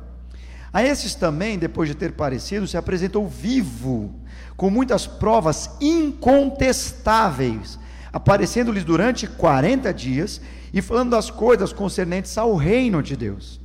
A 0.72 0.84
esses 0.84 1.16
também, 1.16 1.58
depois 1.58 1.90
de 1.90 1.96
ter 1.96 2.12
parecido, 2.12 2.68
se 2.68 2.78
apresentou 2.78 3.28
vivo, 3.28 4.14
com 4.56 4.70
muitas 4.70 5.08
provas 5.08 5.72
incontestáveis, 5.82 7.80
aparecendo-lhes 8.14 8.84
durante 8.84 9.26
40 9.28 9.94
dias 9.94 10.40
e 10.74 10.82
falando 10.82 11.12
das 11.12 11.30
coisas 11.32 11.74
concernentes 11.74 12.38
ao 12.38 12.56
reino 12.56 13.02
de 13.02 13.16
Deus. 13.16 13.60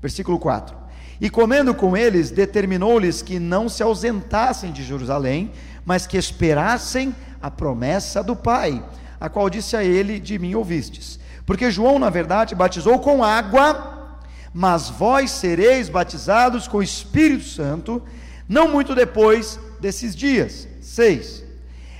Versículo 0.00 0.38
4. 0.38 0.82
E 1.20 1.30
comendo 1.30 1.72
com 1.72 1.96
eles, 1.96 2.32
determinou-lhes 2.32 3.22
que 3.22 3.38
não 3.38 3.68
se 3.68 3.80
ausentassem 3.82 4.72
de 4.72 4.82
Jerusalém, 4.82 5.52
mas 5.84 6.06
que 6.06 6.16
esperassem 6.16 7.14
a 7.40 7.50
promessa 7.50 8.22
do 8.22 8.36
Pai, 8.36 8.82
a 9.20 9.28
qual 9.28 9.50
disse 9.50 9.76
a 9.76 9.84
ele: 9.84 10.18
De 10.18 10.38
mim 10.38 10.54
ouvistes. 10.54 11.18
Porque 11.44 11.70
João, 11.70 11.98
na 11.98 12.10
verdade, 12.10 12.54
batizou 12.54 12.98
com 12.98 13.24
água, 13.24 14.18
mas 14.54 14.88
vós 14.88 15.30
sereis 15.30 15.88
batizados 15.88 16.68
com 16.68 16.78
o 16.78 16.82
Espírito 16.82 17.44
Santo, 17.44 18.02
não 18.48 18.68
muito 18.68 18.94
depois 18.94 19.58
desses 19.80 20.14
dias. 20.14 20.68
6. 20.80 21.42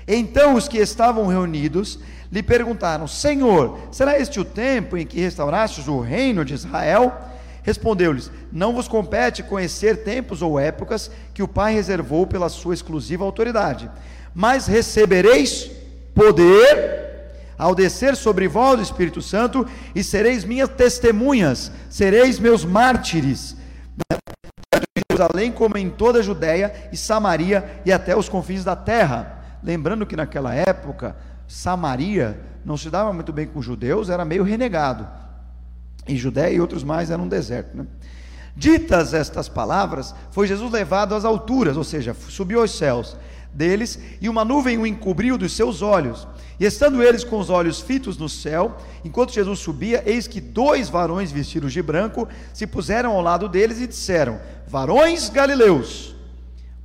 Então 0.06 0.54
os 0.54 0.68
que 0.68 0.78
estavam 0.78 1.26
reunidos 1.26 1.98
lhe 2.30 2.42
perguntaram: 2.42 3.06
Senhor, 3.06 3.78
será 3.90 4.18
este 4.18 4.40
o 4.40 4.44
tempo 4.44 4.96
em 4.96 5.06
que 5.06 5.20
restaurastes 5.20 5.88
o 5.88 6.00
reino 6.00 6.44
de 6.44 6.54
Israel? 6.54 7.12
Respondeu-lhes: 7.62 8.30
Não 8.50 8.74
vos 8.74 8.88
compete 8.88 9.42
conhecer 9.42 10.02
tempos 10.04 10.42
ou 10.42 10.58
épocas 10.58 11.10
que 11.32 11.42
o 11.42 11.48
Pai 11.48 11.74
reservou 11.74 12.26
pela 12.26 12.48
sua 12.48 12.74
exclusiva 12.74 13.24
autoridade, 13.24 13.90
mas 14.34 14.66
recebereis 14.66 15.70
poder 16.14 17.02
ao 17.56 17.74
descer 17.74 18.16
sobre 18.16 18.48
vós 18.48 18.80
o 18.80 18.82
Espírito 18.82 19.22
Santo, 19.22 19.64
e 19.94 20.02
sereis 20.02 20.44
minhas 20.44 20.68
testemunhas, 20.68 21.70
sereis 21.88 22.40
meus 22.40 22.64
mártires, 22.64 23.56
Jerusalém 25.08 25.52
como 25.52 25.78
em 25.78 25.88
toda 25.88 26.18
a 26.18 26.22
Judéia 26.22 26.88
e 26.90 26.96
Samaria 26.96 27.80
e 27.84 27.92
até 27.92 28.16
os 28.16 28.28
confins 28.28 28.64
da 28.64 28.74
terra. 28.74 29.38
Lembrando 29.62 30.04
que 30.04 30.16
naquela 30.16 30.52
época, 30.52 31.14
Samaria 31.46 32.40
não 32.64 32.76
se 32.76 32.90
dava 32.90 33.12
muito 33.12 33.32
bem 33.32 33.46
com 33.46 33.60
os 33.60 33.64
judeus, 33.64 34.10
era 34.10 34.24
meio 34.24 34.42
renegado 34.42 35.06
em 36.06 36.16
Judéia 36.16 36.54
e 36.54 36.60
outros 36.60 36.82
mais 36.82 37.10
eram 37.10 37.24
um 37.24 37.28
deserto. 37.28 37.76
Né? 37.76 37.86
Ditas 38.56 39.14
estas 39.14 39.48
palavras, 39.48 40.14
foi 40.30 40.46
Jesus 40.46 40.70
levado 40.70 41.14
às 41.14 41.24
alturas, 41.24 41.76
ou 41.76 41.84
seja, 41.84 42.14
subiu 42.28 42.60
aos 42.60 42.76
céus 42.76 43.16
deles, 43.52 43.98
e 44.20 44.28
uma 44.28 44.44
nuvem 44.44 44.78
o 44.78 44.86
encobriu 44.86 45.38
dos 45.38 45.52
seus 45.52 45.82
olhos. 45.82 46.26
E 46.60 46.64
estando 46.64 47.02
eles 47.02 47.24
com 47.24 47.38
os 47.38 47.50
olhos 47.50 47.80
fitos 47.80 48.16
no 48.16 48.28
céu, 48.28 48.76
enquanto 49.04 49.32
Jesus 49.32 49.58
subia, 49.58 50.02
eis 50.06 50.26
que 50.26 50.40
dois 50.40 50.88
varões 50.88 51.32
vestidos 51.32 51.72
de 51.72 51.82
branco 51.82 52.28
se 52.52 52.66
puseram 52.66 53.12
ao 53.12 53.20
lado 53.20 53.48
deles 53.48 53.80
e 53.80 53.86
disseram: 53.86 54.38
Varões 54.66 55.28
galileus, 55.28 56.14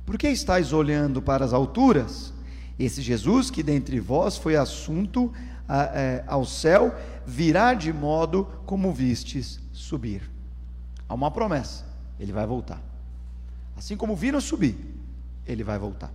Por 0.04 0.16
que 0.16 0.28
estáis 0.28 0.72
olhando 0.72 1.20
para 1.20 1.44
as 1.44 1.52
alturas? 1.52 2.32
Esse 2.78 3.02
Jesus 3.02 3.50
que 3.50 3.62
dentre 3.62 4.00
vós 4.00 4.38
foi 4.38 4.56
assunto 4.56 5.32
é, 5.68 6.24
ao 6.26 6.44
céu, 6.44 6.94
virá 7.26 7.74
de 7.74 7.92
modo 7.92 8.46
como 8.64 8.92
vistes 8.92 9.60
subir. 9.72 10.22
Há 11.08 11.14
uma 11.14 11.30
promessa: 11.30 11.84
ele 12.18 12.32
vai 12.32 12.46
voltar. 12.46 12.80
Assim 13.76 13.96
como 13.96 14.16
viram 14.16 14.40
subir, 14.40 14.76
ele 15.46 15.62
vai 15.62 15.78
voltar. 15.78 16.10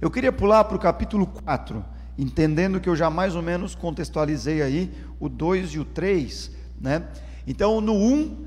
Eu 0.00 0.10
queria 0.10 0.32
pular 0.32 0.64
para 0.64 0.76
o 0.76 0.80
capítulo 0.80 1.26
4, 1.26 1.84
entendendo 2.16 2.80
que 2.80 2.88
eu 2.88 2.96
já 2.96 3.10
mais 3.10 3.34
ou 3.34 3.42
menos 3.42 3.74
contextualizei 3.74 4.62
aí 4.62 4.94
o 5.18 5.28
2 5.28 5.70
e 5.70 5.78
o 5.78 5.84
3, 5.84 6.50
né? 6.80 7.06
Então, 7.46 7.80
no 7.80 7.94
1, 7.94 8.46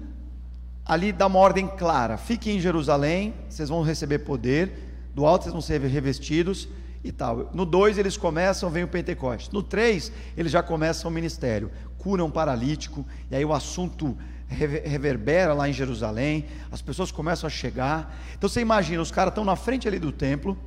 ali 0.86 1.11
dá 1.11 1.28
uma 1.28 1.39
ordem 1.39 1.67
clara: 1.67 2.17
fiquem 2.17 2.57
em 2.57 2.59
Jerusalém, 2.59 3.34
vocês 3.49 3.69
vão 3.69 3.82
receber 3.82 4.19
poder, 4.19 5.09
do 5.13 5.26
alto 5.26 5.43
vocês 5.43 5.53
vão 5.53 5.61
ser 5.61 5.82
revestidos 5.82 6.67
e 7.03 7.11
tal. 7.11 7.49
No 7.53 7.65
2 7.65 7.97
eles 7.97 8.15
começam, 8.15 8.69
vem 8.69 8.83
o 8.83 8.87
Pentecostes. 8.87 9.51
No 9.51 9.61
3 9.61 10.11
eles 10.37 10.51
já 10.51 10.63
começam 10.63 11.11
o 11.11 11.13
ministério, 11.13 11.69
curam 11.97 12.27
um 12.27 12.31
paralítico, 12.31 13.05
e 13.29 13.35
aí 13.35 13.43
o 13.43 13.53
assunto 13.53 14.17
reverbera 14.47 15.53
lá 15.53 15.67
em 15.67 15.73
Jerusalém, 15.73 16.45
as 16.71 16.81
pessoas 16.81 17.11
começam 17.11 17.47
a 17.47 17.49
chegar. 17.49 18.15
Então 18.37 18.47
você 18.47 18.61
imagina, 18.61 19.01
os 19.01 19.11
caras 19.11 19.31
estão 19.31 19.43
na 19.43 19.55
frente 19.55 19.87
ali 19.87 19.99
do 19.99 20.11
templo, 20.11 20.57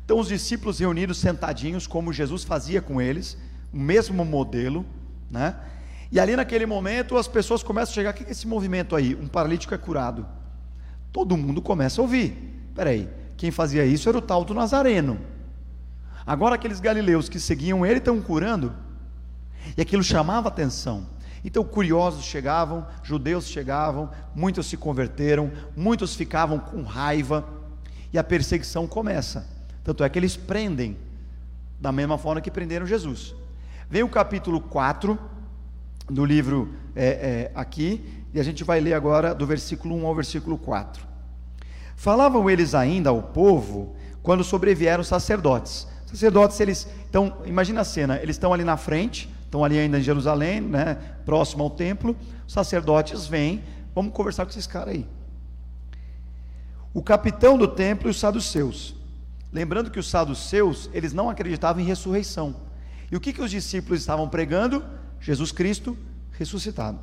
estão 0.00 0.18
os 0.18 0.28
discípulos 0.28 0.78
reunidos 0.78 1.18
sentadinhos, 1.18 1.86
como 1.86 2.12
Jesus 2.12 2.44
fazia 2.44 2.80
com 2.80 3.00
eles, 3.00 3.36
o 3.72 3.78
mesmo 3.78 4.24
modelo, 4.24 4.84
né? 5.30 5.56
E 6.10 6.20
ali 6.20 6.36
naquele 6.36 6.64
momento 6.64 7.16
as 7.16 7.26
pessoas 7.26 7.62
começam 7.62 7.92
a 7.92 7.94
chegar, 7.94 8.10
o 8.10 8.14
que 8.14 8.24
é 8.24 8.30
esse 8.30 8.46
movimento 8.46 8.94
aí? 8.94 9.14
Um 9.14 9.26
paralítico 9.26 9.74
é 9.74 9.78
curado. 9.78 10.26
Todo 11.12 11.36
mundo 11.36 11.60
começa 11.60 12.00
a 12.00 12.02
ouvir. 12.02 12.70
Peraí, 12.74 13.08
quem 13.36 13.50
fazia 13.50 13.84
isso 13.84 14.08
era 14.08 14.18
o 14.18 14.22
tal 14.22 14.44
do 14.44 14.54
Nazareno. 14.54 15.18
Agora 16.26 16.54
aqueles 16.54 16.80
galileus 16.80 17.28
que 17.28 17.38
seguiam 17.38 17.84
ele 17.84 17.98
estão 17.98 18.20
curando, 18.20 18.74
e 19.76 19.80
aquilo 19.82 20.02
chamava 20.02 20.48
atenção. 20.48 21.06
Então 21.44 21.62
curiosos 21.62 22.24
chegavam, 22.24 22.86
judeus 23.02 23.46
chegavam, 23.46 24.10
muitos 24.34 24.66
se 24.66 24.76
converteram, 24.76 25.52
muitos 25.76 26.14
ficavam 26.14 26.58
com 26.58 26.82
raiva, 26.82 27.46
e 28.12 28.18
a 28.18 28.24
perseguição 28.24 28.86
começa. 28.86 29.46
Tanto 29.82 30.02
é 30.02 30.08
que 30.08 30.18
eles 30.18 30.36
prendem, 30.36 30.96
da 31.78 31.92
mesma 31.92 32.16
forma 32.16 32.40
que 32.40 32.50
prenderam 32.50 32.86
Jesus. 32.86 33.34
Vem 33.90 34.02
o 34.02 34.08
capítulo 34.08 34.60
4 34.60 35.18
do 36.08 36.24
livro 36.24 36.74
é, 36.96 37.06
é, 37.06 37.52
aqui, 37.54 38.24
e 38.32 38.40
a 38.40 38.42
gente 38.42 38.64
vai 38.64 38.80
ler 38.80 38.94
agora 38.94 39.34
do 39.34 39.46
versículo 39.46 39.94
1 39.96 40.06
ao 40.06 40.14
versículo 40.14 40.56
4. 40.56 41.06
Falavam 41.94 42.48
eles 42.48 42.74
ainda 42.74 43.10
ao 43.10 43.22
povo 43.22 43.94
quando 44.22 44.42
sobrevieram 44.42 45.02
os 45.02 45.08
sacerdotes 45.08 45.86
sacerdotes, 46.18 46.60
eles 46.60 46.88
então, 47.08 47.36
imagina 47.44 47.82
a 47.82 47.84
cena, 47.84 48.18
eles 48.20 48.36
estão 48.36 48.52
ali 48.52 48.64
na 48.64 48.76
frente, 48.76 49.32
estão 49.44 49.64
ali 49.64 49.78
ainda 49.78 49.98
em 49.98 50.02
Jerusalém, 50.02 50.60
né, 50.60 50.96
próximo 51.24 51.62
ao 51.62 51.70
templo. 51.70 52.16
Os 52.46 52.52
sacerdotes 52.52 53.26
vêm, 53.26 53.62
vamos 53.94 54.12
conversar 54.12 54.44
com 54.44 54.50
esses 54.50 54.66
caras 54.66 54.94
aí. 54.94 55.06
O 56.92 57.02
capitão 57.02 57.56
do 57.56 57.68
templo 57.68 58.08
e 58.08 58.10
os 58.10 58.18
saduceus. 58.18 58.96
Lembrando 59.52 59.90
que 59.90 59.98
os 59.98 60.08
saduceus, 60.08 60.90
eles 60.92 61.12
não 61.12 61.30
acreditavam 61.30 61.80
em 61.80 61.86
ressurreição. 61.86 62.56
E 63.10 63.16
o 63.16 63.20
que, 63.20 63.32
que 63.32 63.42
os 63.42 63.50
discípulos 63.50 64.00
estavam 64.00 64.28
pregando? 64.28 64.84
Jesus 65.20 65.52
Cristo 65.52 65.96
ressuscitado. 66.32 66.98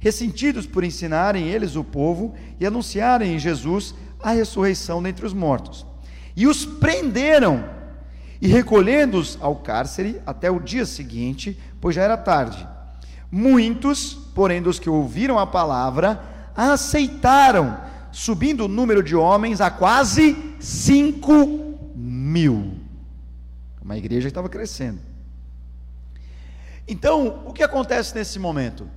Ressentidos 0.00 0.66
por 0.66 0.82
ensinarem 0.82 1.48
eles 1.48 1.76
o 1.76 1.84
povo 1.84 2.34
e 2.58 2.66
anunciarem 2.66 3.34
em 3.34 3.38
Jesus 3.38 3.94
a 4.20 4.32
ressurreição 4.32 5.02
dentre 5.02 5.24
os 5.24 5.32
mortos. 5.32 5.86
E 6.34 6.46
os 6.46 6.66
prenderam 6.66 7.75
e 8.40 8.48
recolhendo-os 8.48 9.38
ao 9.40 9.56
cárcere 9.56 10.20
até 10.26 10.50
o 10.50 10.60
dia 10.60 10.84
seguinte, 10.84 11.58
pois 11.80 11.94
já 11.94 12.02
era 12.02 12.16
tarde. 12.16 12.66
Muitos, 13.30 14.14
porém, 14.34 14.62
dos 14.62 14.78
que 14.78 14.90
ouviram 14.90 15.38
a 15.38 15.46
palavra, 15.46 16.22
a 16.56 16.72
aceitaram, 16.72 17.78
subindo 18.12 18.64
o 18.64 18.68
número 18.68 19.02
de 19.02 19.16
homens 19.16 19.60
a 19.60 19.70
quase 19.70 20.36
cinco 20.60 21.76
mil. 21.94 22.74
Uma 23.82 23.96
igreja 23.96 24.22
que 24.22 24.28
estava 24.28 24.48
crescendo. 24.48 25.00
Então, 26.88 27.42
o 27.46 27.52
que 27.52 27.62
acontece 27.62 28.14
nesse 28.14 28.38
momento? 28.38 28.88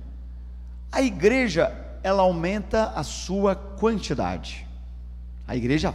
A 0.92 1.02
igreja, 1.02 1.72
ela 2.02 2.22
aumenta 2.22 2.92
a 2.94 3.02
sua 3.02 3.54
quantidade. 3.54 4.66
A 5.46 5.56
igreja 5.56 5.92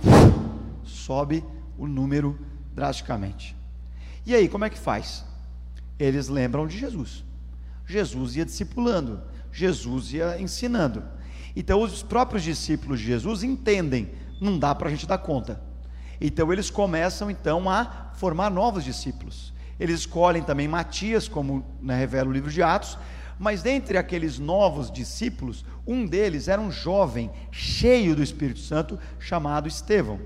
sobe 0.83 1.43
o 1.77 1.87
número 1.87 2.37
de 2.37 2.54
drasticamente. 2.75 3.55
E 4.25 4.35
aí, 4.35 4.49
como 4.49 4.65
é 4.65 4.69
que 4.69 4.77
faz? 4.77 5.23
Eles 5.97 6.27
lembram 6.27 6.67
de 6.67 6.77
Jesus. 6.77 7.23
Jesus 7.87 8.35
ia 8.35 8.45
discipulando, 8.45 9.21
Jesus 9.51 10.11
ia 10.11 10.39
ensinando. 10.39 11.03
Então, 11.55 11.81
os 11.81 12.03
próprios 12.03 12.43
discípulos 12.43 12.99
de 12.99 13.05
Jesus 13.05 13.43
entendem, 13.43 14.11
não 14.41 14.59
dá 14.59 14.75
para 14.75 14.89
a 14.89 14.91
gente 14.91 15.07
dar 15.07 15.19
conta. 15.19 15.61
Então, 16.19 16.51
eles 16.51 16.69
começam 16.69 17.31
então 17.31 17.69
a 17.69 18.11
formar 18.15 18.49
novos 18.49 18.83
discípulos. 18.83 19.53
Eles 19.79 20.01
escolhem 20.01 20.43
também 20.43 20.67
Matias, 20.67 21.27
como 21.27 21.65
né, 21.81 21.97
revela 21.97 22.29
o 22.29 22.33
livro 22.33 22.51
de 22.51 22.61
Atos, 22.61 22.97
mas 23.37 23.61
dentre 23.61 23.97
aqueles 23.97 24.39
novos 24.39 24.89
discípulos, 24.89 25.65
um 25.85 26.05
deles 26.05 26.47
era 26.47 26.61
um 26.61 26.71
jovem 26.71 27.29
cheio 27.51 28.15
do 28.15 28.23
Espírito 28.23 28.59
Santo 28.59 28.97
chamado 29.19 29.67
Estevão. 29.67 30.19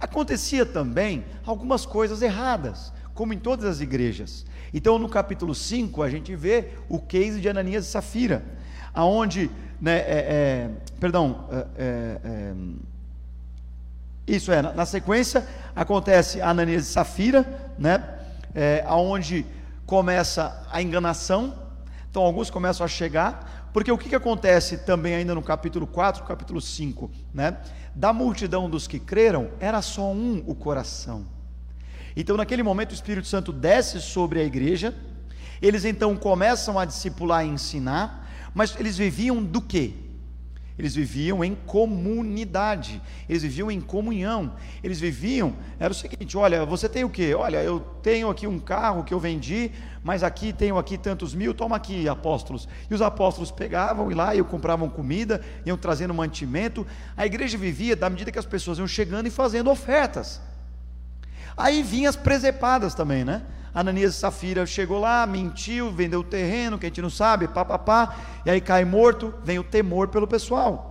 Acontecia 0.00 0.64
também 0.64 1.24
algumas 1.44 1.84
coisas 1.84 2.22
erradas, 2.22 2.92
como 3.14 3.34
em 3.34 3.38
todas 3.38 3.66
as 3.66 3.80
igrejas. 3.80 4.46
Então, 4.72 4.98
no 4.98 5.08
capítulo 5.08 5.54
5, 5.54 6.02
a 6.02 6.08
gente 6.08 6.34
vê 6.34 6.70
o 6.88 6.98
case 6.98 7.40
de 7.40 7.48
Ananias 7.48 7.86
e 7.86 7.90
Safira, 7.90 8.42
aonde, 8.94 9.50
né, 9.80 9.98
é, 9.98 10.04
é, 10.08 10.70
perdão, 10.98 11.44
é, 11.50 11.66
é, 11.76 12.20
é 12.24 12.54
isso 14.26 14.52
é, 14.52 14.62
na, 14.62 14.72
na, 14.72 14.86
sequência 14.86 15.46
acontece 15.74 16.40
Ananias 16.40 16.86
e 16.86 16.92
Safira, 16.92 17.72
né, 17.78 18.20
é, 18.54 18.84
aonde 18.86 19.44
começa 19.84 20.66
a 20.70 20.80
enganação, 20.80 21.54
então 22.08 22.22
alguns 22.22 22.48
começam 22.48 22.84
a 22.84 22.88
chegar, 22.88 23.59
porque 23.72 23.90
o 23.90 23.98
que, 23.98 24.08
que 24.08 24.14
acontece 24.14 24.78
também 24.78 25.14
ainda 25.14 25.34
no 25.34 25.42
capítulo 25.42 25.86
4, 25.86 26.24
capítulo 26.24 26.60
5, 26.60 27.10
né? 27.32 27.58
Da 27.94 28.12
multidão 28.12 28.68
dos 28.68 28.86
que 28.86 28.98
creram, 28.98 29.50
era 29.60 29.80
só 29.82 30.12
um 30.12 30.42
o 30.46 30.54
coração. 30.54 31.26
Então, 32.16 32.36
naquele 32.36 32.62
momento, 32.62 32.90
o 32.90 32.94
Espírito 32.94 33.28
Santo 33.28 33.52
desce 33.52 34.00
sobre 34.00 34.40
a 34.40 34.44
igreja, 34.44 34.94
eles 35.62 35.84
então 35.84 36.16
começam 36.16 36.78
a 36.78 36.84
discipular 36.84 37.44
e 37.44 37.48
ensinar, 37.48 38.28
mas 38.54 38.74
eles 38.78 38.96
viviam 38.96 39.42
do 39.42 39.60
quê? 39.60 39.94
Eles 40.80 40.94
viviam 40.94 41.44
em 41.44 41.54
comunidade, 41.54 43.02
eles 43.28 43.42
viviam 43.42 43.70
em 43.70 43.82
comunhão, 43.82 44.54
eles 44.82 44.98
viviam, 44.98 45.52
era 45.78 45.92
o 45.92 45.94
seguinte: 45.94 46.38
olha, 46.38 46.64
você 46.64 46.88
tem 46.88 47.04
o 47.04 47.10
quê? 47.10 47.34
Olha, 47.34 47.62
eu 47.62 47.80
tenho 48.02 48.30
aqui 48.30 48.46
um 48.46 48.58
carro 48.58 49.04
que 49.04 49.12
eu 49.12 49.20
vendi, 49.20 49.72
mas 50.02 50.22
aqui 50.22 50.54
tenho 50.54 50.78
aqui 50.78 50.96
tantos 50.96 51.34
mil, 51.34 51.52
toma 51.52 51.76
aqui, 51.76 52.08
apóstolos. 52.08 52.66
E 52.90 52.94
os 52.94 53.02
apóstolos 53.02 53.50
pegavam 53.50 54.10
e 54.10 54.14
lá 54.14 54.34
e 54.34 54.42
compravam 54.42 54.88
comida, 54.88 55.42
iam 55.66 55.76
trazendo 55.76 56.14
mantimento. 56.14 56.86
A 57.14 57.26
igreja 57.26 57.58
vivia 57.58 57.94
da 57.94 58.08
medida 58.08 58.32
que 58.32 58.38
as 58.38 58.46
pessoas 58.46 58.78
iam 58.78 58.88
chegando 58.88 59.26
e 59.26 59.30
fazendo 59.30 59.70
ofertas. 59.70 60.40
Aí 61.58 61.82
vinham 61.82 62.08
as 62.08 62.16
presepadas 62.16 62.94
também, 62.94 63.22
né? 63.22 63.42
Ananias 63.74 64.14
e 64.14 64.18
Safira 64.18 64.66
chegou 64.66 64.98
lá, 64.98 65.26
mentiu, 65.26 65.90
vendeu 65.90 66.20
o 66.20 66.24
terreno, 66.24 66.78
que 66.78 66.86
a 66.86 66.88
gente 66.88 67.02
não 67.02 67.10
sabe, 67.10 67.46
papapá, 67.48 68.16
e 68.44 68.50
aí 68.50 68.60
cai 68.60 68.84
morto, 68.84 69.32
vem 69.44 69.58
o 69.58 69.64
temor 69.64 70.08
pelo 70.08 70.26
pessoal. 70.26 70.90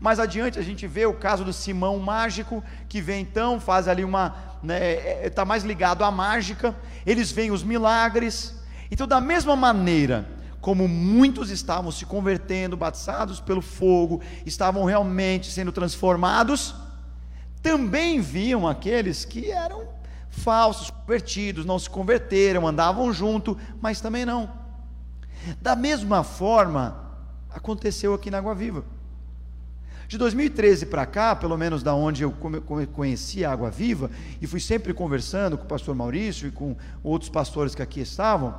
Mais 0.00 0.18
adiante 0.18 0.58
a 0.58 0.62
gente 0.62 0.86
vê 0.86 1.06
o 1.06 1.14
caso 1.14 1.44
do 1.44 1.52
Simão 1.52 1.98
mágico, 1.98 2.62
que 2.88 3.00
vem 3.00 3.22
então, 3.22 3.60
faz 3.60 3.88
ali 3.88 4.04
uma. 4.04 4.26
Está 4.26 4.58
né, 4.62 4.78
é, 4.80 5.20
é 5.24 5.30
tá 5.30 5.44
mais 5.44 5.62
ligado 5.62 6.04
à 6.04 6.10
mágica, 6.10 6.74
eles 7.06 7.30
veem 7.30 7.50
os 7.50 7.62
milagres. 7.62 8.60
Então, 8.90 9.06
da 9.06 9.20
mesma 9.20 9.54
maneira 9.56 10.28
como 10.64 10.88
muitos 10.88 11.50
estavam 11.50 11.92
se 11.92 12.06
convertendo, 12.06 12.74
batizados 12.74 13.38
pelo 13.38 13.60
fogo, 13.60 14.22
estavam 14.46 14.82
realmente 14.86 15.50
sendo 15.50 15.70
transformados, 15.70 16.74
também 17.60 18.22
viam 18.22 18.66
aqueles 18.66 19.26
que 19.26 19.50
eram 19.50 19.86
falsos 20.34 20.90
convertidos, 20.90 21.64
não 21.64 21.78
se 21.78 21.88
converteram, 21.88 22.66
andavam 22.66 23.12
junto, 23.12 23.56
mas 23.80 24.00
também 24.00 24.24
não. 24.24 24.50
Da 25.60 25.76
mesma 25.76 26.24
forma, 26.24 26.96
aconteceu 27.50 28.14
aqui 28.14 28.30
na 28.30 28.38
Água 28.38 28.54
Viva. 28.54 28.84
De 30.06 30.18
2013 30.18 30.86
para 30.86 31.06
cá, 31.06 31.34
pelo 31.34 31.56
menos 31.56 31.82
da 31.82 31.94
onde 31.94 32.22
eu 32.22 32.34
conheci 32.92 33.44
a 33.44 33.52
Água 33.52 33.70
Viva, 33.70 34.10
e 34.40 34.46
fui 34.46 34.60
sempre 34.60 34.92
conversando 34.92 35.56
com 35.56 35.64
o 35.64 35.68
pastor 35.68 35.94
Maurício 35.94 36.46
e 36.48 36.50
com 36.50 36.76
outros 37.02 37.30
pastores 37.30 37.74
que 37.74 37.82
aqui 37.82 38.00
estavam, 38.00 38.54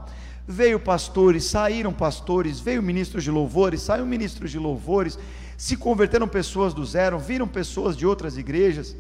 veio 0.47 0.79
pastores, 0.79 1.45
saíram 1.45 1.93
pastores, 1.93 2.59
veio 2.59 2.81
ministros 2.81 3.23
de 3.23 3.31
louvores, 3.31 3.81
saiu 3.81 4.05
ministros 4.05 4.51
de 4.51 4.59
louvores, 4.59 5.19
se 5.57 5.77
converteram 5.77 6.27
pessoas 6.27 6.73
do 6.73 6.85
zero, 6.85 7.19
viram 7.19 7.47
pessoas 7.47 7.95
de 7.95 8.05
outras 8.05 8.37
igrejas. 8.37 8.95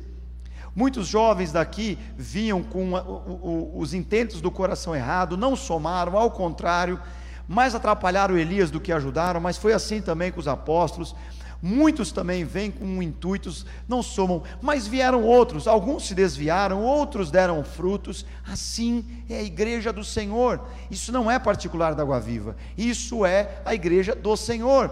Muitos 0.75 1.07
jovens 1.07 1.53
daqui 1.53 1.97
vinham 2.17 2.61
com 2.61 2.91
os 3.73 3.93
intentos 3.93 4.41
do 4.41 4.51
coração 4.51 4.93
errado, 4.93 5.37
não 5.37 5.55
somaram, 5.55 6.17
ao 6.17 6.29
contrário, 6.29 6.99
mais 7.47 7.73
atrapalharam 7.73 8.37
Elias 8.37 8.69
do 8.69 8.81
que 8.81 8.91
ajudaram, 8.91 9.39
mas 9.39 9.55
foi 9.57 9.71
assim 9.71 10.01
também 10.01 10.33
com 10.33 10.39
os 10.39 10.49
apóstolos. 10.49 11.15
Muitos 11.61 12.11
também 12.11 12.43
vêm 12.43 12.69
com 12.69 13.01
intuitos, 13.01 13.65
não 13.87 14.03
somam, 14.03 14.43
mas 14.61 14.85
vieram 14.85 15.23
outros, 15.23 15.65
alguns 15.67 16.05
se 16.05 16.13
desviaram, 16.13 16.83
outros 16.83 17.31
deram 17.31 17.63
frutos. 17.63 18.25
Assim 18.45 19.05
é 19.29 19.37
a 19.37 19.43
igreja 19.43 19.93
do 19.93 20.03
Senhor. 20.03 20.61
Isso 20.91 21.11
não 21.11 21.31
é 21.31 21.39
particular 21.39 21.95
da 21.95 22.03
Água 22.03 22.19
Viva, 22.19 22.57
isso 22.77 23.25
é 23.25 23.61
a 23.63 23.73
igreja 23.73 24.13
do 24.13 24.35
Senhor. 24.35 24.91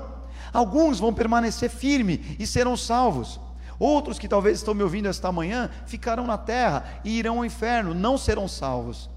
Alguns 0.53 0.99
vão 0.99 1.13
permanecer 1.13 1.69
firme 1.69 2.37
e 2.39 2.47
serão 2.47 2.77
salvos. 2.77 3.39
Outros 3.83 4.17
que 4.17 4.29
talvez 4.29 4.59
estão 4.59 4.73
me 4.73 4.81
ouvindo 4.81 5.09
esta 5.09 5.29
manhã 5.29 5.69
ficarão 5.85 6.25
na 6.25 6.37
terra 6.37 6.85
e 7.03 7.19
irão 7.19 7.39
ao 7.39 7.45
inferno, 7.45 7.93
não 7.93 8.17
serão 8.17 8.47
salvos. 8.47 9.09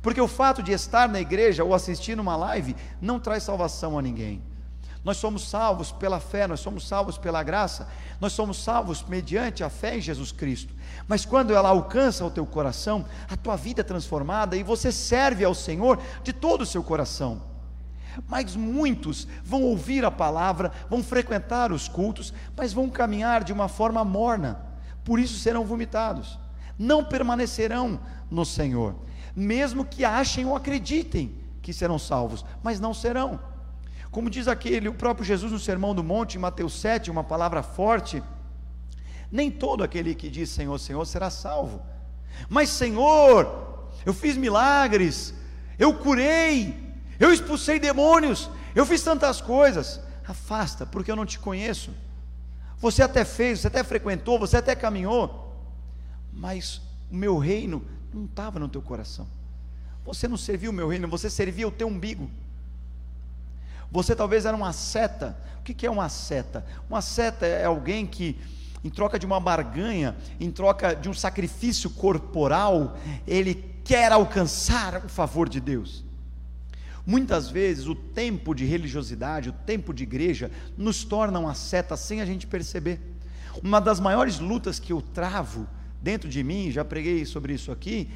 Porque 0.00 0.20
o 0.20 0.28
fato 0.28 0.62
de 0.62 0.70
estar 0.70 1.08
na 1.08 1.20
igreja 1.20 1.64
ou 1.64 1.74
assistir 1.74 2.16
uma 2.20 2.36
live 2.36 2.76
não 3.00 3.18
traz 3.18 3.42
salvação 3.42 3.98
a 3.98 4.02
ninguém. 4.02 4.40
Nós 5.02 5.16
somos 5.16 5.48
salvos 5.48 5.90
pela 5.90 6.20
fé, 6.20 6.46
nós 6.46 6.60
somos 6.60 6.86
salvos 6.86 7.18
pela 7.18 7.42
graça, 7.42 7.88
nós 8.20 8.32
somos 8.32 8.62
salvos 8.62 9.02
mediante 9.02 9.64
a 9.64 9.68
fé 9.68 9.96
em 9.96 10.00
Jesus 10.00 10.30
Cristo. 10.30 10.72
Mas 11.08 11.26
quando 11.26 11.52
ela 11.52 11.70
alcança 11.70 12.24
o 12.24 12.30
teu 12.30 12.46
coração, 12.46 13.04
a 13.28 13.36
tua 13.36 13.56
vida 13.56 13.80
é 13.80 13.84
transformada 13.84 14.56
e 14.56 14.62
você 14.62 14.92
serve 14.92 15.44
ao 15.44 15.56
Senhor 15.56 16.00
de 16.22 16.32
todo 16.32 16.60
o 16.60 16.66
seu 16.66 16.84
coração. 16.84 17.42
Mas 18.28 18.54
muitos 18.56 19.26
vão 19.42 19.62
ouvir 19.62 20.04
a 20.04 20.10
palavra, 20.10 20.72
vão 20.88 21.02
frequentar 21.02 21.72
os 21.72 21.88
cultos, 21.88 22.32
mas 22.56 22.72
vão 22.72 22.88
caminhar 22.88 23.44
de 23.44 23.52
uma 23.52 23.68
forma 23.68 24.04
morna, 24.04 24.60
por 25.04 25.18
isso 25.18 25.38
serão 25.38 25.64
vomitados, 25.64 26.38
não 26.78 27.04
permanecerão 27.04 28.00
no 28.30 28.44
Senhor 28.44 29.04
mesmo 29.34 29.84
que 29.84 30.04
achem 30.04 30.46
ou 30.46 30.54
acreditem 30.54 31.34
que 31.60 31.72
serão 31.72 31.98
salvos, 31.98 32.44
mas 32.62 32.78
não 32.78 32.94
serão. 32.94 33.40
Como 34.10 34.30
diz 34.30 34.46
aquele, 34.46 34.88
o 34.88 34.94
próprio 34.94 35.26
Jesus 35.26 35.50
no 35.50 35.58
Sermão 35.58 35.94
do 35.94 36.04
Monte, 36.04 36.36
em 36.36 36.40
Mateus 36.40 36.78
7, 36.80 37.10
uma 37.10 37.24
palavra 37.24 37.62
forte: 37.62 38.22
nem 39.30 39.50
todo 39.50 39.82
aquele 39.82 40.14
que 40.14 40.30
diz 40.30 40.50
Senhor, 40.50 40.78
Senhor 40.78 41.04
será 41.04 41.30
salvo. 41.30 41.82
Mas 42.48 42.68
Senhor, 42.68 43.90
eu 44.06 44.14
fiz 44.14 44.36
milagres, 44.36 45.34
eu 45.78 45.94
curei, 45.94 46.83
eu 47.18 47.32
expulsei 47.32 47.78
demônios, 47.78 48.50
eu 48.74 48.84
fiz 48.84 49.02
tantas 49.02 49.40
coisas. 49.40 50.00
Afasta, 50.26 50.86
porque 50.86 51.10
eu 51.10 51.16
não 51.16 51.26
te 51.26 51.38
conheço. 51.38 51.90
Você 52.78 53.02
até 53.02 53.24
fez, 53.24 53.60
você 53.60 53.68
até 53.68 53.84
frequentou, 53.84 54.38
você 54.38 54.56
até 54.56 54.74
caminhou, 54.74 55.54
mas 56.32 56.80
o 57.10 57.14
meu 57.16 57.38
reino 57.38 57.84
não 58.12 58.24
estava 58.24 58.58
no 58.58 58.68
teu 58.68 58.82
coração. 58.82 59.26
Você 60.04 60.28
não 60.28 60.36
servia 60.36 60.70
o 60.70 60.72
meu 60.72 60.88
reino, 60.88 61.08
você 61.08 61.30
servia 61.30 61.66
o 61.66 61.70
teu 61.70 61.88
umbigo. 61.88 62.30
Você 63.90 64.14
talvez 64.14 64.44
era 64.44 64.56
uma 64.56 64.72
seta. 64.72 65.36
O 65.60 65.62
que 65.62 65.86
é 65.86 65.90
uma 65.90 66.08
seta? 66.08 66.66
Uma 66.90 67.00
seta 67.00 67.46
é 67.46 67.64
alguém 67.64 68.06
que, 68.06 68.38
em 68.82 68.90
troca 68.90 69.18
de 69.18 69.24
uma 69.24 69.40
barganha, 69.40 70.16
em 70.38 70.50
troca 70.50 70.94
de 70.94 71.08
um 71.08 71.14
sacrifício 71.14 71.88
corporal, 71.88 72.98
ele 73.26 73.54
quer 73.82 74.12
alcançar 74.12 75.04
o 75.04 75.08
favor 75.08 75.48
de 75.48 75.60
Deus. 75.60 76.04
Muitas 77.06 77.50
vezes 77.50 77.86
o 77.86 77.94
tempo 77.94 78.54
de 78.54 78.64
religiosidade, 78.64 79.50
o 79.50 79.52
tempo 79.52 79.92
de 79.92 80.02
igreja, 80.02 80.50
nos 80.76 81.04
torna 81.04 81.38
uma 81.38 81.54
seta 81.54 81.96
sem 81.96 82.22
a 82.22 82.26
gente 82.26 82.46
perceber. 82.46 82.98
Uma 83.62 83.80
das 83.80 84.00
maiores 84.00 84.38
lutas 84.38 84.78
que 84.80 84.92
eu 84.92 85.02
travo 85.02 85.68
dentro 86.02 86.28
de 86.28 86.42
mim, 86.42 86.70
já 86.70 86.84
preguei 86.84 87.24
sobre 87.26 87.52
isso 87.52 87.70
aqui, 87.70 88.10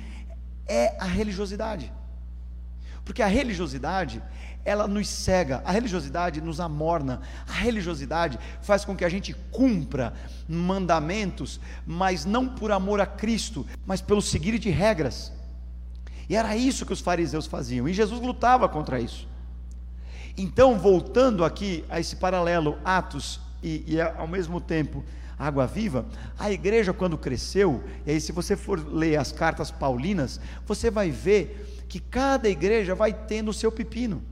é 0.66 0.96
a 0.98 1.04
religiosidade. 1.04 1.92
Porque 3.04 3.22
a 3.22 3.26
religiosidade, 3.26 4.22
ela 4.64 4.86
nos 4.86 5.08
cega, 5.08 5.62
a 5.64 5.72
religiosidade 5.72 6.40
nos 6.40 6.60
amorna, 6.60 7.22
a 7.46 7.52
religiosidade 7.52 8.38
faz 8.60 8.84
com 8.84 8.94
que 8.94 9.04
a 9.04 9.08
gente 9.08 9.34
cumpra 9.50 10.12
mandamentos, 10.46 11.58
mas 11.86 12.26
não 12.26 12.46
por 12.46 12.70
amor 12.70 13.00
a 13.00 13.06
Cristo, 13.06 13.66
mas 13.86 14.02
pelo 14.02 14.20
seguir 14.20 14.58
de 14.58 14.68
regras. 14.68 15.32
E 16.28 16.36
era 16.36 16.56
isso 16.56 16.84
que 16.84 16.92
os 16.92 17.00
fariseus 17.00 17.46
faziam, 17.46 17.88
e 17.88 17.92
Jesus 17.92 18.20
lutava 18.20 18.68
contra 18.68 19.00
isso. 19.00 19.26
Então, 20.36 20.78
voltando 20.78 21.44
aqui 21.44 21.84
a 21.88 21.98
esse 21.98 22.16
paralelo, 22.16 22.78
Atos 22.84 23.40
e, 23.62 23.82
e 23.86 24.00
ao 24.00 24.28
mesmo 24.28 24.60
tempo 24.60 25.04
Água 25.38 25.66
Viva, 25.66 26.06
a 26.38 26.50
igreja 26.50 26.92
quando 26.92 27.16
cresceu, 27.16 27.82
e 28.04 28.10
aí 28.10 28.20
se 28.20 28.32
você 28.32 28.56
for 28.56 28.78
ler 28.78 29.16
as 29.16 29.32
cartas 29.32 29.70
paulinas, 29.70 30.40
você 30.66 30.90
vai 30.90 31.10
ver 31.10 31.84
que 31.88 31.98
cada 31.98 32.48
igreja 32.48 32.94
vai 32.94 33.12
tendo 33.12 33.50
o 33.50 33.54
seu 33.54 33.72
pepino. 33.72 34.22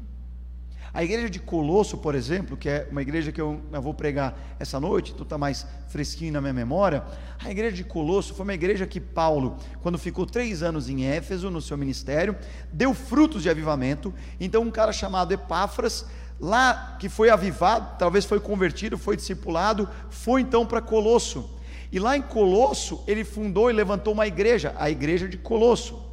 A 0.96 1.04
igreja 1.04 1.28
de 1.28 1.38
Colosso, 1.38 1.98
por 1.98 2.14
exemplo, 2.14 2.56
que 2.56 2.70
é 2.70 2.88
uma 2.90 3.02
igreja 3.02 3.30
que 3.30 3.38
eu, 3.38 3.60
vou 3.82 3.92
pregar 3.92 4.34
essa 4.58 4.80
noite, 4.80 5.12
então 5.12 5.24
está 5.24 5.36
mais 5.36 5.66
fresquinho 5.88 6.32
na 6.32 6.40
minha 6.40 6.54
memória. 6.54 7.04
A 7.38 7.50
igreja 7.50 7.76
de 7.76 7.84
Colosso 7.84 8.32
foi 8.32 8.44
uma 8.44 8.54
igreja 8.54 8.86
que 8.86 8.98
Paulo, 8.98 9.58
quando 9.82 9.98
ficou 9.98 10.24
três 10.24 10.62
anos 10.62 10.88
em 10.88 11.04
Éfeso, 11.04 11.50
no 11.50 11.60
seu 11.60 11.76
ministério, 11.76 12.34
deu 12.72 12.94
frutos 12.94 13.42
de 13.42 13.50
avivamento. 13.50 14.14
Então, 14.40 14.62
um 14.62 14.70
cara 14.70 14.90
chamado 14.90 15.32
Epáfras 15.32 16.06
lá 16.40 16.96
que 16.98 17.10
foi 17.10 17.28
avivado, 17.28 17.98
talvez 17.98 18.24
foi 18.24 18.40
convertido, 18.40 18.96
foi 18.96 19.16
discipulado, 19.16 19.86
foi 20.08 20.40
então 20.40 20.64
para 20.64 20.80
Colosso. 20.80 21.58
E 21.92 21.98
lá 21.98 22.16
em 22.16 22.22
Colosso, 22.22 23.04
ele 23.06 23.22
fundou 23.22 23.68
e 23.68 23.74
levantou 23.74 24.14
uma 24.14 24.26
igreja, 24.26 24.74
a 24.78 24.88
igreja 24.88 25.28
de 25.28 25.36
Colosso. 25.36 26.06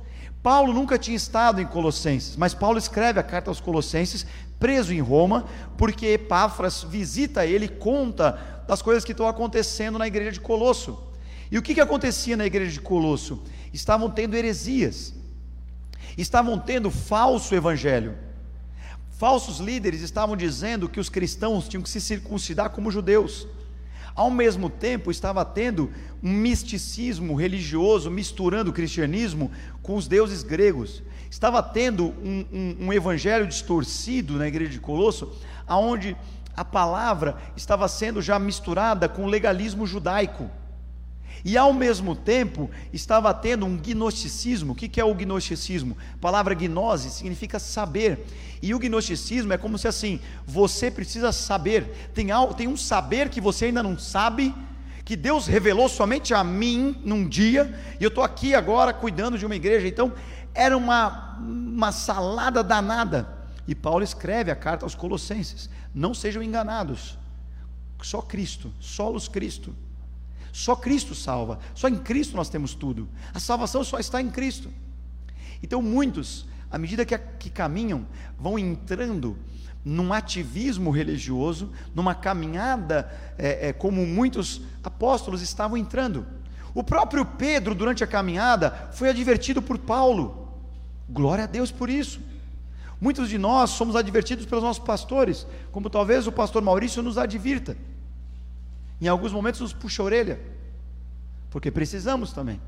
Paulo 0.43 0.73
nunca 0.73 0.99
tinha 0.99 1.15
estado 1.15 1.61
em 1.61 1.65
Colossenses, 1.65 2.35
mas 2.35 2.53
Paulo 2.53 2.77
escreve 2.77 3.17
a 3.17 3.23
carta 3.23 3.49
aos 3.49 3.61
Colossenses, 3.61 4.27
preso 4.63 4.93
em 4.93 5.01
Roma, 5.01 5.45
porque 5.77 6.05
Epáfras 6.05 6.83
visita 6.83 7.45
ele 7.45 7.65
e 7.65 7.67
conta 7.67 8.63
das 8.65 8.81
coisas 8.81 9.03
que 9.03 9.11
estão 9.11 9.27
acontecendo 9.27 9.99
na 9.99 10.07
igreja 10.07 10.31
de 10.31 10.39
Colosso. 10.39 11.03
E 11.51 11.57
o 11.57 11.61
que, 11.61 11.73
que 11.73 11.81
acontecia 11.81 12.37
na 12.37 12.45
igreja 12.45 12.71
de 12.71 12.79
Colosso? 12.79 13.43
Estavam 13.73 14.09
tendo 14.09 14.37
heresias, 14.37 15.13
estavam 16.17 16.57
tendo 16.57 16.89
falso 16.89 17.53
evangelho. 17.53 18.15
Falsos 19.17 19.59
líderes 19.59 19.99
estavam 19.99 20.37
dizendo 20.37 20.87
que 20.87 20.99
os 21.01 21.09
cristãos 21.09 21.67
tinham 21.67 21.83
que 21.83 21.89
se 21.89 21.99
circuncidar 21.99 22.69
como 22.69 22.89
judeus. 22.89 23.45
Ao 24.15 24.31
mesmo 24.31 24.69
tempo, 24.69 25.11
estava 25.11 25.43
tendo 25.43 25.91
um 26.23 26.31
misticismo 26.31 27.35
religioso 27.35 28.09
misturando 28.09 28.71
o 28.71 28.73
cristianismo 28.73 29.51
com 29.81 29.97
os 29.97 30.07
deuses 30.07 30.41
gregos. 30.41 31.03
Estava 31.33 31.63
tendo 31.63 32.13
um, 32.23 32.45
um, 32.53 32.77
um 32.79 32.93
evangelho 32.93 33.47
distorcido 33.47 34.37
na 34.37 34.47
igreja 34.47 34.69
de 34.69 34.79
Colosso, 34.79 35.35
aonde 35.65 36.15
a 36.55 36.63
palavra 36.63 37.35
estava 37.57 37.87
sendo 37.87 38.21
já 38.21 38.37
misturada 38.37 39.09
com 39.09 39.23
o 39.23 39.27
legalismo 39.27 39.87
judaico. 39.87 40.47
E 41.43 41.57
ao 41.57 41.73
mesmo 41.73 42.15
tempo 42.15 42.69
estava 42.93 43.33
tendo 43.33 43.65
um 43.65 43.75
gnosticismo. 43.75 44.73
O 44.73 44.75
que 44.75 45.01
é 45.01 45.03
o 45.03 45.15
gnosticismo? 45.15 45.97
A 46.13 46.17
palavra 46.19 46.53
gnose 46.53 47.09
significa 47.09 47.57
saber. 47.57 48.27
E 48.61 48.75
o 48.75 48.79
gnosticismo 48.79 49.53
é 49.53 49.57
como 49.57 49.79
se 49.79 49.87
assim, 49.87 50.19
você 50.45 50.91
precisa 50.91 51.31
saber. 51.31 52.11
Tem, 52.13 52.29
algo, 52.29 52.53
tem 52.53 52.67
um 52.67 52.77
saber 52.77 53.29
que 53.29 53.41
você 53.41 53.65
ainda 53.65 53.81
não 53.81 53.97
sabe, 53.97 54.53
que 55.03 55.15
Deus 55.15 55.47
revelou 55.47 55.89
somente 55.89 56.31
a 56.31 56.43
mim 56.43 56.95
num 57.03 57.27
dia, 57.27 57.73
e 57.99 58.03
eu 58.03 58.09
estou 58.09 58.23
aqui 58.23 58.53
agora 58.53 58.93
cuidando 58.93 59.35
de 59.35 59.45
uma 59.47 59.55
igreja. 59.55 59.87
Então, 59.87 60.13
era 60.53 60.77
uma, 60.77 61.37
uma 61.39 61.91
salada 61.91 62.63
danada. 62.63 63.27
E 63.67 63.73
Paulo 63.73 64.03
escreve 64.03 64.51
a 64.51 64.55
carta 64.55 64.85
aos 64.85 64.95
Colossenses: 64.95 65.69
não 65.93 66.13
sejam 66.13 66.43
enganados, 66.43 67.17
só 68.01 68.21
Cristo, 68.21 68.71
solos 68.79 69.27
Cristo. 69.27 69.75
Só 70.51 70.75
Cristo 70.75 71.15
salva, 71.15 71.57
só 71.73 71.87
em 71.87 71.97
Cristo 71.97 72.37
nós 72.37 72.47
temos 72.47 72.75
tudo. 72.75 73.09
A 73.33 73.39
salvação 73.39 73.83
só 73.83 73.97
está 73.97 74.21
em 74.21 74.29
Cristo. 74.29 74.71
Então, 75.63 75.81
muitos, 75.81 76.45
à 76.69 76.77
medida 76.77 77.03
que, 77.03 77.17
que 77.17 77.49
caminham, 77.49 78.05
vão 78.37 78.59
entrando 78.59 79.35
num 79.83 80.13
ativismo 80.13 80.91
religioso, 80.91 81.71
numa 81.95 82.13
caminhada 82.13 83.11
é, 83.35 83.69
é, 83.69 83.73
como 83.73 84.05
muitos 84.05 84.61
apóstolos 84.83 85.41
estavam 85.41 85.75
entrando. 85.75 86.25
O 86.73 86.83
próprio 86.83 87.25
Pedro, 87.25 87.73
durante 87.73 88.03
a 88.03 88.07
caminhada, 88.07 88.89
foi 88.93 89.09
advertido 89.09 89.61
por 89.61 89.77
Paulo. 89.77 90.42
Glória 91.09 91.43
a 91.43 91.47
Deus 91.47 91.71
por 91.71 91.89
isso. 91.89 92.19
Muitos 92.99 93.29
de 93.29 93.37
nós 93.37 93.71
somos 93.71 93.95
advertidos 93.95 94.45
pelos 94.45 94.63
nossos 94.63 94.83
pastores, 94.83 95.45
como 95.71 95.89
talvez 95.89 96.25
o 96.25 96.31
pastor 96.31 96.61
Maurício 96.61 97.03
nos 97.03 97.17
advirta. 97.17 97.75
Em 99.01 99.07
alguns 99.07 99.33
momentos 99.33 99.59
nos 99.59 99.73
puxa 99.73 100.01
a 100.01 100.05
orelha, 100.05 100.39
porque 101.49 101.69
precisamos 101.69 102.31
também. 102.31 102.61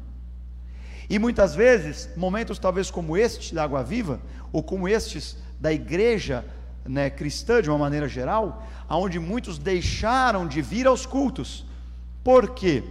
E 1.09 1.17
muitas 1.19 1.55
vezes, 1.55 2.09
momentos 2.17 2.59
talvez 2.59 2.91
como 2.91 3.15
este 3.15 3.53
da 3.53 3.63
Água 3.63 3.83
Viva, 3.83 4.19
ou 4.51 4.61
como 4.61 4.87
estes 4.87 5.37
da 5.59 5.71
igreja 5.71 6.43
né, 6.83 7.09
cristã 7.09 7.61
de 7.61 7.69
uma 7.69 7.77
maneira 7.77 8.07
geral, 8.07 8.67
aonde 8.87 9.19
muitos 9.19 9.57
deixaram 9.57 10.47
de 10.47 10.61
vir 10.61 10.87
aos 10.87 11.05
cultos. 11.05 11.65
Por 12.23 12.53
quê? 12.53 12.83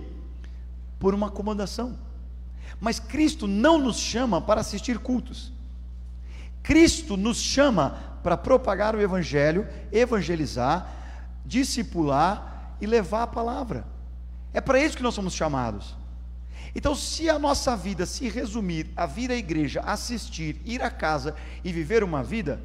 Por 0.98 1.12
uma 1.14 1.26
acomodação. 1.26 1.98
Mas 2.80 2.98
Cristo 2.98 3.46
não 3.46 3.78
nos 3.78 3.98
chama 3.98 4.40
para 4.40 4.60
assistir 4.60 4.98
cultos. 4.98 5.52
Cristo 6.62 7.16
nos 7.16 7.38
chama 7.38 8.18
para 8.22 8.36
propagar 8.36 8.96
o 8.96 9.00
evangelho, 9.00 9.68
evangelizar, 9.92 10.90
discipular 11.44 12.76
e 12.80 12.86
levar 12.86 13.22
a 13.22 13.26
palavra. 13.26 13.84
É 14.52 14.60
para 14.60 14.80
isso 14.80 14.96
que 14.96 15.02
nós 15.02 15.14
somos 15.14 15.34
chamados. 15.34 15.94
Então, 16.74 16.94
se 16.94 17.28
a 17.28 17.38
nossa 17.38 17.76
vida 17.76 18.04
se 18.06 18.28
resumir 18.28 18.90
a 18.96 19.06
vir 19.06 19.30
à 19.30 19.36
igreja, 19.36 19.80
assistir, 19.80 20.60
ir 20.64 20.82
à 20.82 20.90
casa 20.90 21.34
e 21.62 21.72
viver 21.72 22.02
uma 22.02 22.22
vida, 22.22 22.60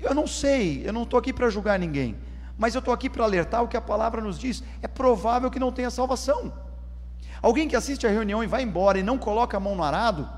eu 0.00 0.14
não 0.14 0.26
sei, 0.26 0.82
eu 0.84 0.92
não 0.92 1.04
estou 1.04 1.18
aqui 1.18 1.32
para 1.32 1.48
julgar 1.48 1.78
ninguém, 1.78 2.16
mas 2.58 2.74
eu 2.74 2.80
estou 2.80 2.92
aqui 2.92 3.08
para 3.08 3.24
alertar 3.24 3.62
o 3.62 3.68
que 3.68 3.76
a 3.76 3.80
palavra 3.80 4.20
nos 4.20 4.38
diz. 4.38 4.64
É 4.82 4.88
provável 4.88 5.50
que 5.50 5.60
não 5.60 5.70
tenha 5.70 5.90
salvação. 5.90 6.52
Alguém 7.46 7.68
que 7.68 7.76
assiste 7.76 8.04
a 8.04 8.10
reunião 8.10 8.42
e 8.42 8.46
vai 8.48 8.62
embora 8.64 8.98
e 8.98 9.04
não 9.04 9.16
coloca 9.16 9.56
a 9.56 9.60
mão 9.60 9.76
no 9.76 9.84
arado, 9.84 10.28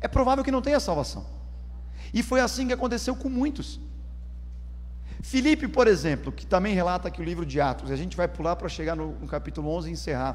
é 0.00 0.08
provável 0.08 0.42
que 0.42 0.50
não 0.50 0.60
tenha 0.60 0.80
salvação. 0.80 1.24
E 2.12 2.20
foi 2.20 2.40
assim 2.40 2.66
que 2.66 2.72
aconteceu 2.72 3.14
com 3.14 3.28
muitos. 3.28 3.78
Filipe, 5.22 5.68
por 5.68 5.86
exemplo, 5.86 6.32
que 6.32 6.44
também 6.44 6.74
relata 6.74 7.06
aqui 7.06 7.20
o 7.20 7.24
livro 7.24 7.46
de 7.46 7.60
Atos, 7.60 7.92
a 7.92 7.94
gente 7.94 8.16
vai 8.16 8.26
pular 8.26 8.56
para 8.56 8.68
chegar 8.68 8.96
no, 8.96 9.12
no 9.20 9.28
capítulo 9.28 9.70
11 9.70 9.88
e 9.88 9.92
encerrar. 9.92 10.34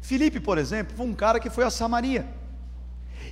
Filipe, 0.00 0.40
por 0.40 0.56
exemplo, 0.56 0.96
foi 0.96 1.04
um 1.04 1.12
cara 1.12 1.38
que 1.38 1.50
foi 1.50 1.64
a 1.64 1.70
Samaria. 1.70 2.26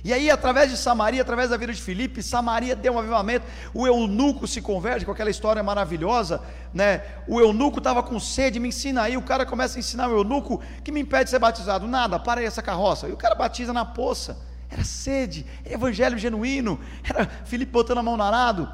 E 0.03 0.13
aí, 0.13 0.29
através 0.29 0.69
de 0.69 0.77
Samaria, 0.77 1.21
através 1.21 1.49
da 1.49 1.57
vida 1.57 1.73
de 1.73 1.81
Filipe, 1.81 2.23
Samaria 2.23 2.75
deu 2.75 2.93
um 2.93 2.99
avivamento. 2.99 3.45
O 3.73 3.85
eunuco 3.85 4.47
se 4.47 4.61
converte 4.61 5.05
com 5.05 5.11
aquela 5.11 5.29
história 5.29 5.61
maravilhosa, 5.61 6.41
né? 6.73 7.01
O 7.27 7.39
eunuco 7.39 7.79
estava 7.79 8.01
com 8.01 8.19
sede, 8.19 8.59
me 8.59 8.69
ensina 8.69 9.03
aí. 9.03 9.17
O 9.17 9.21
cara 9.21 9.45
começa 9.45 9.77
a 9.77 9.79
ensinar 9.79 10.07
o 10.07 10.17
eunuco 10.17 10.61
que 10.83 10.91
me 10.91 11.01
impede 11.01 11.25
de 11.25 11.29
ser 11.31 11.39
batizado. 11.39 11.87
Nada, 11.87 12.19
para 12.19 12.41
aí 12.41 12.45
essa 12.45 12.61
carroça. 12.61 13.07
E 13.07 13.11
o 13.11 13.17
cara 13.17 13.35
batiza 13.35 13.73
na 13.73 13.85
poça. 13.85 14.37
Era 14.69 14.83
sede, 14.83 15.45
era 15.63 15.73
evangelho 15.73 16.17
genuíno. 16.17 16.79
Era 17.03 17.27
Filipe 17.45 17.71
botando 17.71 17.99
a 17.99 18.03
mão 18.03 18.17
no 18.17 18.23
arado. 18.23 18.69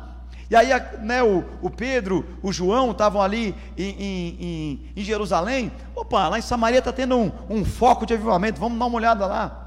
E 0.50 0.56
aí, 0.56 0.70
né, 1.02 1.24
o, 1.24 1.44
o 1.62 1.70
Pedro, 1.70 2.38
o 2.42 2.52
João 2.52 2.92
estavam 2.92 3.22
ali 3.22 3.56
em, 3.78 3.90
em, 3.90 4.80
em, 4.96 5.04
Jerusalém. 5.04 5.72
Opa, 5.96 6.28
lá 6.28 6.38
em 6.38 6.44
Samaria 6.44 6.80
está 6.80 6.92
tendo 6.92 7.18
um, 7.18 7.32
um 7.50 7.66
foco 7.66 8.06
de 8.06 8.14
avivamento. 8.14 8.60
Vamos 8.60 8.78
dar 8.78 8.86
uma 8.86 8.98
olhada 8.98 9.26
lá. 9.26 9.63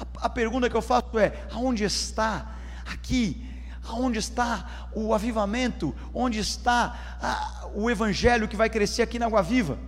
A, 0.00 0.26
a 0.26 0.28
pergunta 0.28 0.70
que 0.70 0.76
eu 0.76 0.82
faço 0.82 1.18
é: 1.18 1.32
aonde 1.52 1.84
está 1.84 2.56
aqui? 2.86 3.46
Aonde 3.86 4.18
está 4.18 4.88
o 4.94 5.14
avivamento? 5.14 5.94
Onde 6.14 6.38
está 6.38 7.18
a, 7.20 7.68
o 7.74 7.90
evangelho 7.90 8.48
que 8.48 8.56
vai 8.56 8.70
crescer 8.70 9.02
aqui 9.02 9.18
na 9.18 9.26
Água 9.26 9.42
Viva? 9.42 9.78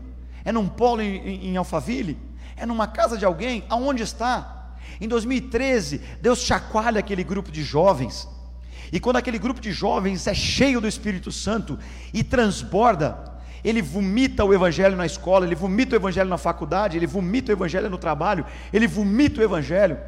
É 0.45 0.53
num 0.53 0.69
polo 0.69 1.01
em, 1.01 1.17
em, 1.17 1.47
em 1.49 1.57
Alphaville? 1.57 2.19
É 2.57 2.67
numa 2.67 2.87
casa 2.87 3.17
de 3.17 3.25
alguém? 3.25 3.65
Aonde 3.69 4.03
está? 4.03 4.77
Em 5.01 5.09
2013, 5.09 5.99
Deus 6.21 6.41
chacoalha 6.41 7.01
aquele 7.01 7.25
grupo 7.25 7.51
de 7.51 7.63
jovens. 7.63 8.29
E 8.93 9.01
quando 9.01 9.17
aquele 9.17 9.39
grupo 9.39 9.61
de 9.61 9.73
jovens 9.73 10.27
é 10.27 10.35
cheio 10.35 10.81
do 10.81 10.87
Espírito 10.87 11.33
Santo 11.33 11.79
e 12.13 12.23
transborda, 12.23 13.32
ele 13.65 13.81
vomita 13.81 14.45
o 14.45 14.53
evangelho 14.53 14.97
na 14.97 15.07
escola, 15.07 15.47
ele 15.47 15.55
vomita 15.55 15.95
o 15.95 15.99
evangelho 15.99 16.29
na 16.29 16.39
faculdade, 16.39 16.97
ele 16.97 17.07
vomita 17.07 17.53
o 17.53 17.55
evangelho 17.55 17.89
no 17.89 17.99
trabalho, 17.99 18.45
ele 18.73 18.87
vomita 18.87 19.41
o 19.41 19.45
evangelho, 19.45 19.99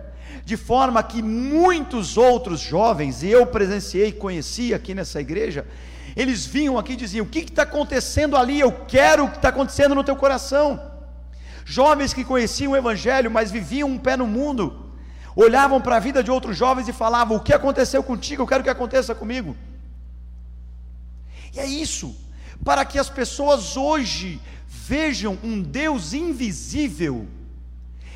de 0.45 0.57
forma 0.57 1.03
que 1.03 1.23
muitos 1.23 2.17
outros 2.17 2.61
jovens, 2.61 3.23
e 3.23 3.29
eu 3.29 3.47
presenciei, 3.47 4.11
conheci 4.11 4.75
aqui 4.75 4.95
nessa 4.95 5.21
igreja, 5.21 5.67
eles 6.17 6.45
vinham 6.47 6.79
aqui 6.79 6.93
e 6.93 6.97
diziam: 6.97 7.25
O 7.25 7.29
que 7.29 7.41
está 7.41 7.63
acontecendo 7.63 8.37
ali? 8.37 8.59
Eu 8.59 8.73
quero 8.73 9.25
o 9.25 9.31
que 9.31 9.37
está 9.37 9.49
acontecendo 9.49 9.95
no 9.95 10.05
teu 10.05 10.17
coração. 10.17 10.81
Jovens 11.65 12.13
que 12.13 12.25
conheciam 12.25 12.73
o 12.73 12.77
Evangelho, 12.77 13.31
mas 13.31 13.51
viviam 13.51 13.89
um 13.89 13.99
pé 13.99 14.17
no 14.17 14.27
mundo, 14.27 14.93
olhavam 15.35 15.81
para 15.81 15.97
a 15.97 15.99
vida 15.99 16.23
de 16.23 16.31
outros 16.31 16.57
jovens 16.57 16.87
e 16.89 16.93
falavam: 16.93 17.37
O 17.37 17.41
que 17.41 17.53
aconteceu 17.53 18.03
contigo? 18.03 18.43
Eu 18.43 18.47
quero 18.47 18.63
que 18.63 18.71
aconteça 18.71 19.15
comigo. 19.15 19.57
E 21.53 21.59
é 21.59 21.67
isso 21.67 22.25
para 22.63 22.85
que 22.85 22.99
as 22.99 23.09
pessoas 23.09 23.77
hoje 23.77 24.41
vejam 24.69 25.39
um 25.43 25.61
Deus 25.63 26.13
invisível, 26.13 27.27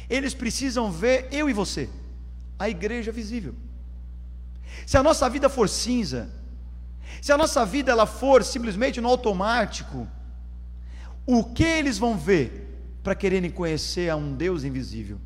eles 0.09 0.35
precisam 0.35 0.91
ver 0.91 1.29
eu 1.31 1.49
e 1.49 1.53
você, 1.53 1.89
a 2.59 2.69
igreja 2.69 3.11
visível. 3.11 3.55
Se 4.87 4.97
a 4.97 5.03
nossa 5.03 5.29
vida 5.29 5.49
for 5.49 5.69
cinza, 5.69 6.31
se 7.21 7.33
a 7.33 7.39
nossa 7.39 7.65
vida 7.65 7.91
ela 7.91 8.07
for 8.07 8.45
simplesmente 8.45 9.01
no 9.01 9.09
automático, 9.09 10.07
o 11.27 11.45
que 11.45 11.65
eles 11.65 11.99
vão 11.99 12.17
ver 12.17 12.67
para 13.03 13.15
quererem 13.15 13.51
conhecer 13.51 14.09
a 14.11 14.17
um 14.17 14.35
Deus 14.35 14.65
invisível? 14.65 15.19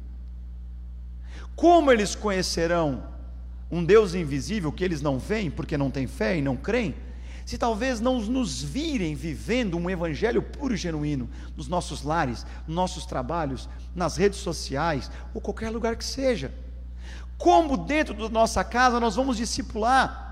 Como 1.55 1.93
eles 1.93 2.15
conhecerão 2.15 3.05
um 3.71 3.85
Deus 3.85 4.15
invisível 4.15 4.73
que 4.73 4.85
eles 4.85 5.01
não 5.01 5.19
veem 5.19 5.51
porque 5.51 5.79
não 5.79 5.91
têm 5.91 6.07
fé 6.07 6.37
e 6.37 6.43
não 6.43 6.57
creem? 6.57 6.95
Se 7.45 7.59
talvez 7.59 8.01
não 8.01 8.21
nos 8.21 8.63
virem 8.63 9.15
vivendo 9.15 9.77
um 9.77 9.91
evangelho 9.91 10.43
puro 10.43 10.75
e 10.75 10.77
genuíno 10.77 11.29
nos 11.57 11.69
nossos 11.69 12.03
lares, 12.03 12.47
nos 12.67 12.77
nossos 12.77 13.05
trabalhos, 13.05 13.69
nas 13.95 14.17
redes 14.17 14.39
sociais 14.39 15.11
ou 15.35 15.41
qualquer 15.41 15.71
lugar 15.71 15.97
que 15.97 16.05
seja. 16.05 16.53
Como 17.37 17.77
dentro 17.77 18.15
da 18.15 18.29
nossa 18.29 18.63
casa 18.63 19.01
nós 19.01 19.17
vamos 19.17 19.37
discipular? 19.37 20.23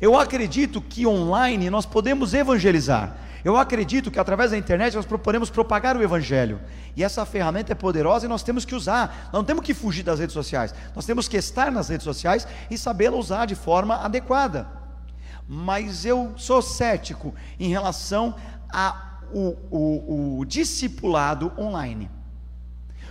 Eu 0.00 0.18
acredito 0.18 0.80
que 0.80 1.06
online 1.06 1.70
nós 1.70 1.86
podemos 1.86 2.34
evangelizar. 2.34 3.16
Eu 3.44 3.56
acredito 3.58 4.10
que 4.10 4.18
através 4.18 4.50
da 4.50 4.58
internet 4.58 4.94
nós 4.96 5.06
podemos 5.06 5.50
propagar 5.50 5.96
o 5.96 6.02
Evangelho. 6.02 6.60
E 6.96 7.04
essa 7.04 7.26
ferramenta 7.26 7.72
é 7.72 7.74
poderosa 7.74 8.24
e 8.24 8.28
nós 8.28 8.42
temos 8.42 8.64
que 8.64 8.74
usar. 8.74 9.28
Não 9.32 9.44
temos 9.44 9.62
que 9.62 9.74
fugir 9.74 10.02
das 10.02 10.18
redes 10.18 10.32
sociais. 10.32 10.74
Nós 10.96 11.04
temos 11.04 11.28
que 11.28 11.36
estar 11.36 11.70
nas 11.70 11.90
redes 11.90 12.04
sociais 12.04 12.48
e 12.70 12.78
sabê-la 12.78 13.16
usar 13.16 13.44
de 13.44 13.54
forma 13.54 13.96
adequada 13.96 14.83
mas 15.48 16.04
eu 16.04 16.32
sou 16.36 16.62
cético 16.62 17.34
em 17.58 17.68
relação 17.68 18.34
ao 18.70 19.14
o, 19.34 20.38
o 20.40 20.44
discipulado 20.44 21.52
online, 21.58 22.10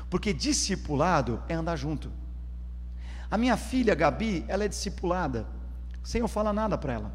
porque 0.10 0.34
discipulado 0.34 1.42
é 1.50 1.54
andar 1.54 1.76
junto. 1.76 2.12
A 3.30 3.38
minha 3.38 3.58
filha 3.58 3.96
Gabi, 3.96 4.46
ela 4.48 4.64
é 4.64 4.68
discipulada, 4.68 5.46
sem 6.04 6.22
eu 6.22 6.28
falar 6.28 6.54
nada 6.54 6.78
para 6.78 6.94
ela. 6.94 7.14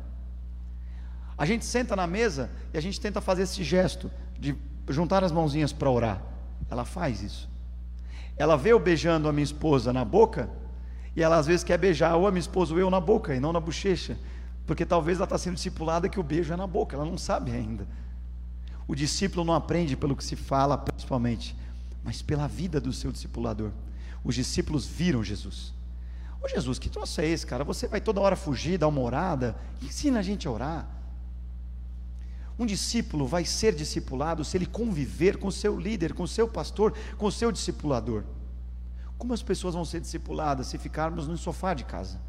A 1.37 1.47
gente 1.47 1.65
senta 1.65 1.95
na 1.95 2.07
mesa 2.07 2.51
e 2.75 2.79
a 2.79 2.83
gente 2.83 3.01
tenta 3.01 3.21
fazer 3.21 3.43
esse 3.43 3.63
gesto 3.63 4.11
de 4.39 4.57
juntar 4.89 5.23
as 5.23 5.31
mãozinhas 5.31 5.73
para 5.73 5.89
orar. 5.89 6.21
Ela 6.69 6.85
faz 6.85 7.23
isso. 7.23 7.49
Ela 8.37 8.57
vê 8.57 8.73
eu 8.73 8.81
beijando 8.81 9.29
a 9.29 9.33
minha 9.33 9.45
esposa 9.45 9.93
na 9.93 10.05
boca, 10.05 10.51
e 11.15 11.23
ela 11.23 11.37
às 11.37 11.47
vezes 11.47 11.65
quer 11.65 11.79
beijar 11.79 12.17
ou 12.17 12.27
a 12.27 12.31
minha 12.31 12.41
esposa 12.41 12.75
ou 12.75 12.81
eu 12.81 12.91
na 12.91 13.01
boca 13.01 13.35
e 13.35 13.41
não 13.41 13.53
na 13.53 13.61
bochecha 13.61 14.19
porque 14.69 14.85
talvez 14.85 15.17
ela 15.17 15.25
está 15.25 15.39
sendo 15.39 15.55
discipulada 15.55 16.11
que 16.11 16.21
o 16.21 16.23
beijo 16.23 16.53
é 16.53 16.57
na 16.57 16.67
boca, 16.67 16.95
ela 16.95 17.07
não 17.07 17.17
sabe 17.17 17.51
ainda. 17.51 17.89
O 18.87 18.95
discípulo 18.95 19.43
não 19.43 19.55
aprende 19.55 19.97
pelo 19.97 20.15
que 20.15 20.23
se 20.23 20.37
fala, 20.37 20.77
principalmente, 20.77 21.57
mas 22.05 22.21
pela 22.21 22.47
vida 22.47 22.79
do 22.79 22.93
seu 22.93 23.11
discipulador. 23.11 23.71
Os 24.23 24.35
discípulos 24.35 24.87
viram 24.87 25.25
Jesus. 25.25 25.73
Ô 26.43 26.47
Jesus, 26.47 26.79
que 26.79 26.91
troço 26.91 27.19
é 27.23 27.27
esse, 27.27 27.47
cara? 27.47 27.65
Você 27.65 27.89
vai 27.89 27.99
toda 27.99 28.21
hora 28.21 28.37
fugir, 28.37 28.77
dar 28.77 28.89
uma 28.89 29.01
orada? 29.01 29.57
Ensina 29.81 30.19
a 30.19 30.23
gente 30.23 30.47
a 30.47 30.51
orar. 30.51 30.87
Um 32.59 32.67
discípulo 32.67 33.27
vai 33.27 33.47
ser 33.47 33.75
discipulado 33.75 34.45
se 34.45 34.55
ele 34.59 34.67
conviver 34.67 35.39
com 35.39 35.51
seu 35.51 35.81
líder, 35.81 36.13
com 36.13 36.27
seu 36.27 36.47
pastor, 36.47 36.93
com 37.17 37.31
seu 37.31 37.51
discipulador. 37.51 38.23
Como 39.17 39.33
as 39.33 39.43
pessoas 39.43 39.75
vão 39.75 39.85
ser 39.87 40.01
discipuladas 40.01 40.67
se 40.67 40.77
ficarmos 40.77 41.27
no 41.27 41.39
sofá 41.39 41.73
de 41.73 41.85
casa? 41.85 42.21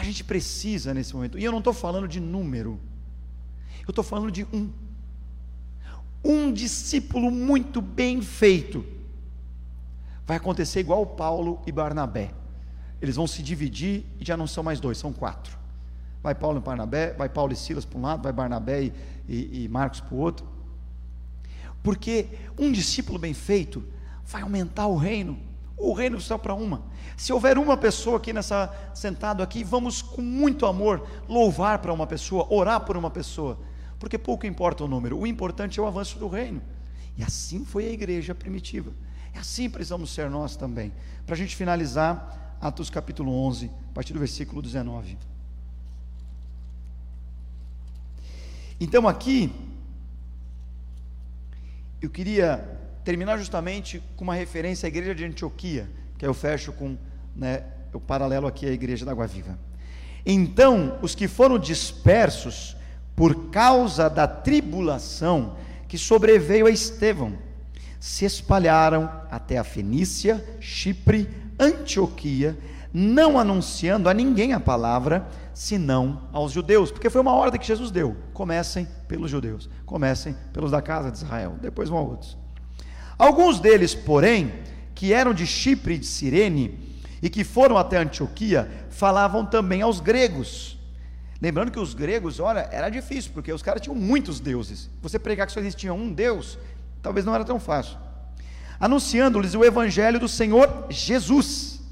A 0.00 0.02
gente 0.02 0.24
precisa 0.24 0.94
nesse 0.94 1.14
momento, 1.14 1.38
e 1.38 1.44
eu 1.44 1.52
não 1.52 1.58
estou 1.58 1.74
falando 1.74 2.08
de 2.08 2.18
número, 2.18 2.80
eu 3.86 3.90
estou 3.90 4.02
falando 4.02 4.30
de 4.32 4.46
um. 4.50 4.70
Um 6.24 6.50
discípulo 6.50 7.30
muito 7.30 7.82
bem 7.82 8.22
feito. 8.22 8.82
Vai 10.26 10.38
acontecer 10.38 10.80
igual 10.80 11.04
Paulo 11.04 11.60
e 11.66 11.72
Barnabé. 11.72 12.30
Eles 13.00 13.16
vão 13.16 13.26
se 13.26 13.42
dividir 13.42 14.06
e 14.18 14.24
já 14.24 14.38
não 14.38 14.46
são 14.46 14.64
mais 14.64 14.80
dois, 14.80 14.96
são 14.96 15.12
quatro. 15.12 15.58
Vai 16.22 16.34
Paulo 16.34 16.58
e 16.58 16.62
Barnabé, 16.62 17.12
vai 17.12 17.28
Paulo 17.28 17.52
e 17.52 17.56
Silas 17.56 17.84
para 17.84 17.98
um 17.98 18.02
lado, 18.02 18.22
vai 18.22 18.32
Barnabé 18.32 18.84
e, 18.84 18.92
e, 19.28 19.64
e 19.64 19.68
Marcos 19.68 20.00
para 20.00 20.14
o 20.14 20.18
outro. 20.18 20.48
Porque 21.82 22.26
um 22.58 22.72
discípulo 22.72 23.18
bem 23.18 23.34
feito 23.34 23.84
vai 24.24 24.40
aumentar 24.40 24.86
o 24.86 24.96
reino 24.96 25.38
o 25.80 25.92
reino 25.92 26.16
do 26.16 26.22
céu 26.22 26.38
para 26.38 26.54
uma. 26.54 26.82
Se 27.16 27.32
houver 27.32 27.58
uma 27.58 27.76
pessoa 27.76 28.16
aqui 28.16 28.32
nessa 28.32 28.72
sentado 28.94 29.42
aqui, 29.42 29.64
vamos 29.64 30.02
com 30.02 30.22
muito 30.22 30.66
amor 30.66 31.06
louvar 31.28 31.78
para 31.78 31.92
uma 31.92 32.06
pessoa, 32.06 32.46
orar 32.50 32.80
por 32.80 32.96
uma 32.96 33.10
pessoa, 33.10 33.58
porque 33.98 34.18
pouco 34.18 34.46
importa 34.46 34.84
o 34.84 34.88
número. 34.88 35.18
O 35.18 35.26
importante 35.26 35.78
é 35.78 35.82
o 35.82 35.86
avanço 35.86 36.18
do 36.18 36.28
reino. 36.28 36.62
E 37.16 37.22
assim 37.22 37.64
foi 37.64 37.86
a 37.86 37.90
igreja 37.90 38.34
primitiva. 38.34 38.92
E 39.34 39.38
assim 39.38 39.68
precisamos 39.68 40.10
ser 40.10 40.30
nós 40.30 40.56
também. 40.56 40.92
Para 41.26 41.34
a 41.34 41.38
gente 41.38 41.54
finalizar, 41.56 42.56
Atos 42.60 42.90
capítulo 42.90 43.32
11, 43.46 43.70
a 43.90 43.94
partir 43.94 44.12
do 44.12 44.18
versículo 44.18 44.60
19. 44.62 45.16
Então 48.80 49.06
aqui 49.06 49.52
eu 52.00 52.08
queria 52.08 52.79
terminar 53.10 53.36
justamente 53.38 54.00
com 54.14 54.22
uma 54.22 54.36
referência 54.36 54.86
à 54.86 54.88
igreja 54.88 55.12
de 55.12 55.24
Antioquia, 55.24 55.90
que 56.16 56.24
eu 56.24 56.32
fecho 56.32 56.72
com 56.72 56.96
né, 57.34 57.64
o 57.92 57.98
paralelo 57.98 58.46
aqui 58.46 58.66
à 58.66 58.70
igreja 58.70 59.04
da 59.04 59.10
Água 59.10 59.26
Viva. 59.26 59.58
Então, 60.24 60.96
os 61.02 61.12
que 61.12 61.26
foram 61.26 61.58
dispersos 61.58 62.76
por 63.16 63.50
causa 63.50 64.08
da 64.08 64.28
tribulação 64.28 65.56
que 65.88 65.98
sobreveio 65.98 66.68
a 66.68 66.70
Estevão, 66.70 67.36
se 67.98 68.24
espalharam 68.24 69.10
até 69.28 69.58
a 69.58 69.64
Fenícia, 69.64 70.44
Chipre, 70.60 71.28
Antioquia, 71.58 72.56
não 72.94 73.40
anunciando 73.40 74.08
a 74.08 74.14
ninguém 74.14 74.52
a 74.52 74.60
palavra, 74.60 75.26
senão 75.52 76.28
aos 76.32 76.52
judeus, 76.52 76.92
porque 76.92 77.10
foi 77.10 77.20
uma 77.20 77.34
ordem 77.34 77.60
que 77.60 77.66
Jesus 77.66 77.90
deu: 77.90 78.16
comecem 78.32 78.86
pelos 79.08 79.28
judeus, 79.28 79.68
comecem 79.84 80.36
pelos 80.52 80.70
da 80.70 80.80
casa 80.80 81.10
de 81.10 81.16
Israel, 81.16 81.56
depois 81.60 81.88
vão 81.88 81.98
a 81.98 82.02
outros. 82.02 82.38
Alguns 83.20 83.60
deles, 83.60 83.94
porém, 83.94 84.50
que 84.94 85.12
eram 85.12 85.34
de 85.34 85.46
Chipre 85.46 85.96
e 85.96 85.98
de 85.98 86.06
Cirene 86.06 86.78
e 87.20 87.28
que 87.28 87.44
foram 87.44 87.76
até 87.76 87.98
Antioquia, 87.98 88.66
falavam 88.88 89.44
também 89.44 89.82
aos 89.82 90.00
gregos. 90.00 90.78
Lembrando 91.38 91.70
que 91.70 91.78
os 91.78 91.92
gregos, 91.92 92.40
olha, 92.40 92.66
era 92.72 92.88
difícil, 92.88 93.32
porque 93.34 93.52
os 93.52 93.62
caras 93.62 93.82
tinham 93.82 93.94
muitos 93.94 94.40
deuses. 94.40 94.88
Você 95.02 95.18
pregar 95.18 95.46
que 95.46 95.52
só 95.52 95.60
existia 95.60 95.92
um 95.92 96.10
Deus, 96.10 96.56
talvez 97.02 97.26
não 97.26 97.34
era 97.34 97.44
tão 97.44 97.60
fácil. 97.60 97.98
Anunciando-lhes 98.80 99.54
o 99.54 99.66
evangelho 99.66 100.18
do 100.18 100.26
Senhor 100.26 100.86
Jesus. 100.88 101.82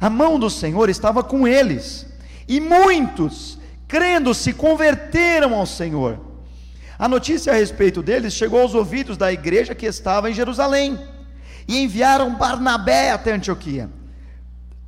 A 0.00 0.08
mão 0.08 0.38
do 0.38 0.48
Senhor 0.48 0.88
estava 0.88 1.24
com 1.24 1.48
eles, 1.48 2.06
e 2.46 2.60
muitos, 2.60 3.58
crendo, 3.88 4.32
se 4.32 4.52
converteram 4.52 5.54
ao 5.54 5.66
Senhor. 5.66 6.31
A 7.02 7.08
notícia 7.08 7.52
a 7.52 7.56
respeito 7.56 8.00
deles 8.00 8.32
chegou 8.32 8.60
aos 8.60 8.76
ouvidos 8.76 9.16
da 9.16 9.32
igreja 9.32 9.74
que 9.74 9.86
estava 9.86 10.30
em 10.30 10.32
Jerusalém, 10.32 10.96
e 11.66 11.82
enviaram 11.82 12.36
Barnabé 12.36 13.10
até 13.10 13.32
Antioquia. 13.32 13.90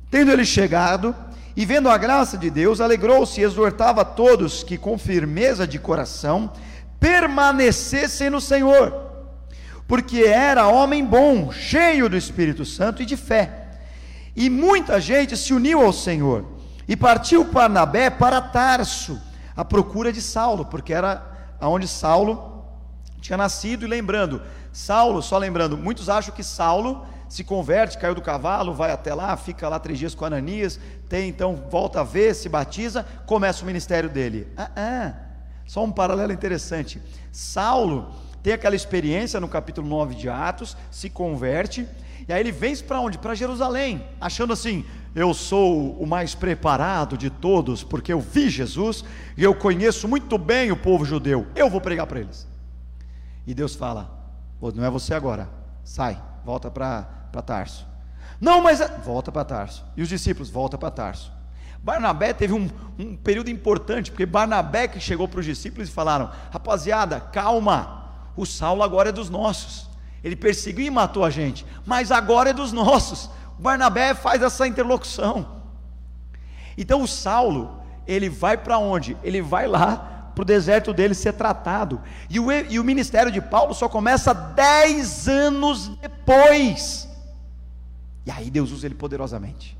Tendo 0.09 0.31
ele 0.31 0.45
chegado, 0.45 1.13
e 1.57 1.65
vendo 1.65 1.89
a 1.89 1.97
graça 1.97 2.37
de 2.37 2.49
Deus, 2.49 2.79
alegrou-se 2.79 3.41
e 3.41 3.43
exortava 3.43 4.03
a 4.03 4.05
todos 4.05 4.63
que, 4.63 4.77
com 4.77 4.97
firmeza 4.97 5.67
de 5.67 5.77
coração, 5.77 6.53
permanecessem 7.01 8.29
no 8.29 8.39
Senhor, 8.39 8.93
porque 9.85 10.23
era 10.23 10.69
homem 10.69 11.03
bom, 11.03 11.51
cheio 11.51 12.07
do 12.07 12.15
Espírito 12.15 12.63
Santo 12.63 13.03
e 13.03 13.05
de 13.05 13.17
fé. 13.17 13.71
E 14.33 14.49
muita 14.49 15.01
gente 15.01 15.35
se 15.35 15.53
uniu 15.53 15.81
ao 15.81 15.91
Senhor. 15.91 16.45
E 16.87 16.95
partiu 16.95 17.43
Barnabé 17.43 18.09
para 18.09 18.39
Tarso, 18.39 19.21
à 19.53 19.65
procura 19.65 20.13
de 20.13 20.21
Saulo, 20.21 20.63
porque 20.63 20.93
era 20.93 21.34
onde 21.61 21.87
Saulo 21.87 22.65
tinha 23.21 23.37
nascido. 23.37 23.85
E 23.85 23.87
lembrando, 23.87 24.41
Saulo, 24.71 25.21
só 25.21 25.37
lembrando, 25.37 25.77
muitos 25.77 26.09
acham 26.09 26.33
que 26.33 26.43
Saulo 26.43 27.05
se 27.27 27.43
converte, 27.43 27.97
caiu 27.97 28.15
do 28.15 28.21
cavalo, 28.21 28.73
vai 28.73 28.91
até 28.91 29.13
lá, 29.13 29.35
fica 29.35 29.67
lá 29.67 29.79
três 29.79 29.97
dias 29.97 30.13
com 30.13 30.25
Ananias, 30.25 30.79
tem 31.09 31.27
então, 31.27 31.55
volta 31.69 32.01
a 32.01 32.03
ver, 32.03 32.35
se 32.35 32.47
batiza, 32.47 33.05
começa 33.25 33.63
o 33.63 33.65
ministério 33.65 34.09
dele. 34.09 34.47
Ah, 34.55 34.71
ah, 34.75 35.13
só 35.65 35.83
um 35.83 35.91
paralelo 35.91 36.31
interessante. 36.31 37.01
Saulo 37.31 38.13
tem 38.43 38.53
aquela 38.53 38.75
experiência 38.75 39.39
no 39.39 39.47
capítulo 39.47 39.87
9 39.87 40.15
de 40.15 40.29
Atos, 40.29 40.77
se 40.91 41.09
converte, 41.09 41.87
e 42.27 42.33
aí 42.33 42.39
ele 42.39 42.51
vem 42.51 42.75
para 42.77 42.99
onde? 42.99 43.17
Para 43.17 43.35
Jerusalém, 43.35 44.07
achando 44.19 44.53
assim: 44.53 44.85
eu 45.13 45.33
sou 45.33 45.93
o 45.93 46.05
mais 46.05 46.35
preparado 46.35 47.17
de 47.17 47.29
todos, 47.29 47.83
porque 47.83 48.11
eu 48.11 48.19
vi 48.19 48.49
Jesus 48.49 49.03
e 49.37 49.43
eu 49.43 49.55
conheço 49.55 50.07
muito 50.07 50.37
bem 50.37 50.71
o 50.71 50.77
povo 50.77 51.05
judeu, 51.05 51.47
eu 51.55 51.69
vou 51.69 51.79
pregar 51.79 52.07
para 52.07 52.19
eles. 52.19 52.47
E 53.45 53.53
Deus 53.53 53.75
fala: 53.75 54.11
não 54.73 54.83
é 54.83 54.89
você 54.89 55.13
agora, 55.13 55.49
sai, 55.83 56.21
volta 56.43 56.71
para 56.71 57.41
Tarso. 57.45 57.85
Não, 58.41 58.61
mas 58.61 58.81
é, 58.81 58.87
volta 58.87 59.31
para 59.31 59.45
Tarso. 59.45 59.85
E 59.95 60.01
os 60.01 60.09
discípulos, 60.09 60.49
volta 60.49 60.77
para 60.77 60.91
Tarso. 60.91 61.31
Barnabé 61.81 62.33
teve 62.33 62.51
um, 62.51 62.67
um, 62.97 63.15
período 63.15 63.49
importante, 63.49 64.09
porque 64.09 64.25
Barnabé 64.25 64.87
que 64.87 64.99
chegou 64.99 65.27
para 65.27 65.39
os 65.39 65.45
discípulos 65.45 65.87
e 65.87 65.91
falaram: 65.91 66.31
rapaziada, 66.51 67.19
calma, 67.19 68.11
o 68.35 68.45
Saulo 68.45 68.81
agora 68.81 69.09
é 69.09 69.11
dos 69.11 69.29
nossos. 69.29 69.87
Ele 70.25 70.35
perseguiu 70.35 70.87
e 70.87 70.89
matou 70.89 71.23
a 71.23 71.29
gente, 71.29 71.63
mas 71.85 72.11
agora 72.11 72.49
é 72.49 72.53
dos 72.53 72.71
nossos. 72.71 73.29
O 73.59 73.61
Barnabé 73.61 74.15
faz 74.15 74.41
essa 74.41 74.67
interlocução. 74.67 75.61
Então 76.75 77.03
o 77.03 77.07
Saulo, 77.07 77.79
ele 78.07 78.27
vai 78.27 78.57
para 78.57 78.79
onde? 78.79 79.15
Ele 79.23 79.39
vai 79.39 79.67
lá 79.67 80.31
para 80.33 80.41
o 80.41 80.45
deserto 80.45 80.91
dele 80.91 81.13
ser 81.13 81.33
tratado. 81.33 82.01
E 82.27 82.39
o, 82.39 82.51
e 82.51 82.79
o 82.79 82.83
ministério 82.83 83.31
de 83.31 83.39
Paulo 83.39 83.75
só 83.75 83.87
começa 83.87 84.33
dez 84.33 85.27
anos 85.27 85.89
depois. 86.01 87.07
E 88.25 88.31
aí 88.31 88.49
Deus 88.49 88.71
usa 88.71 88.87
ele 88.87 88.95
poderosamente. 88.95 89.77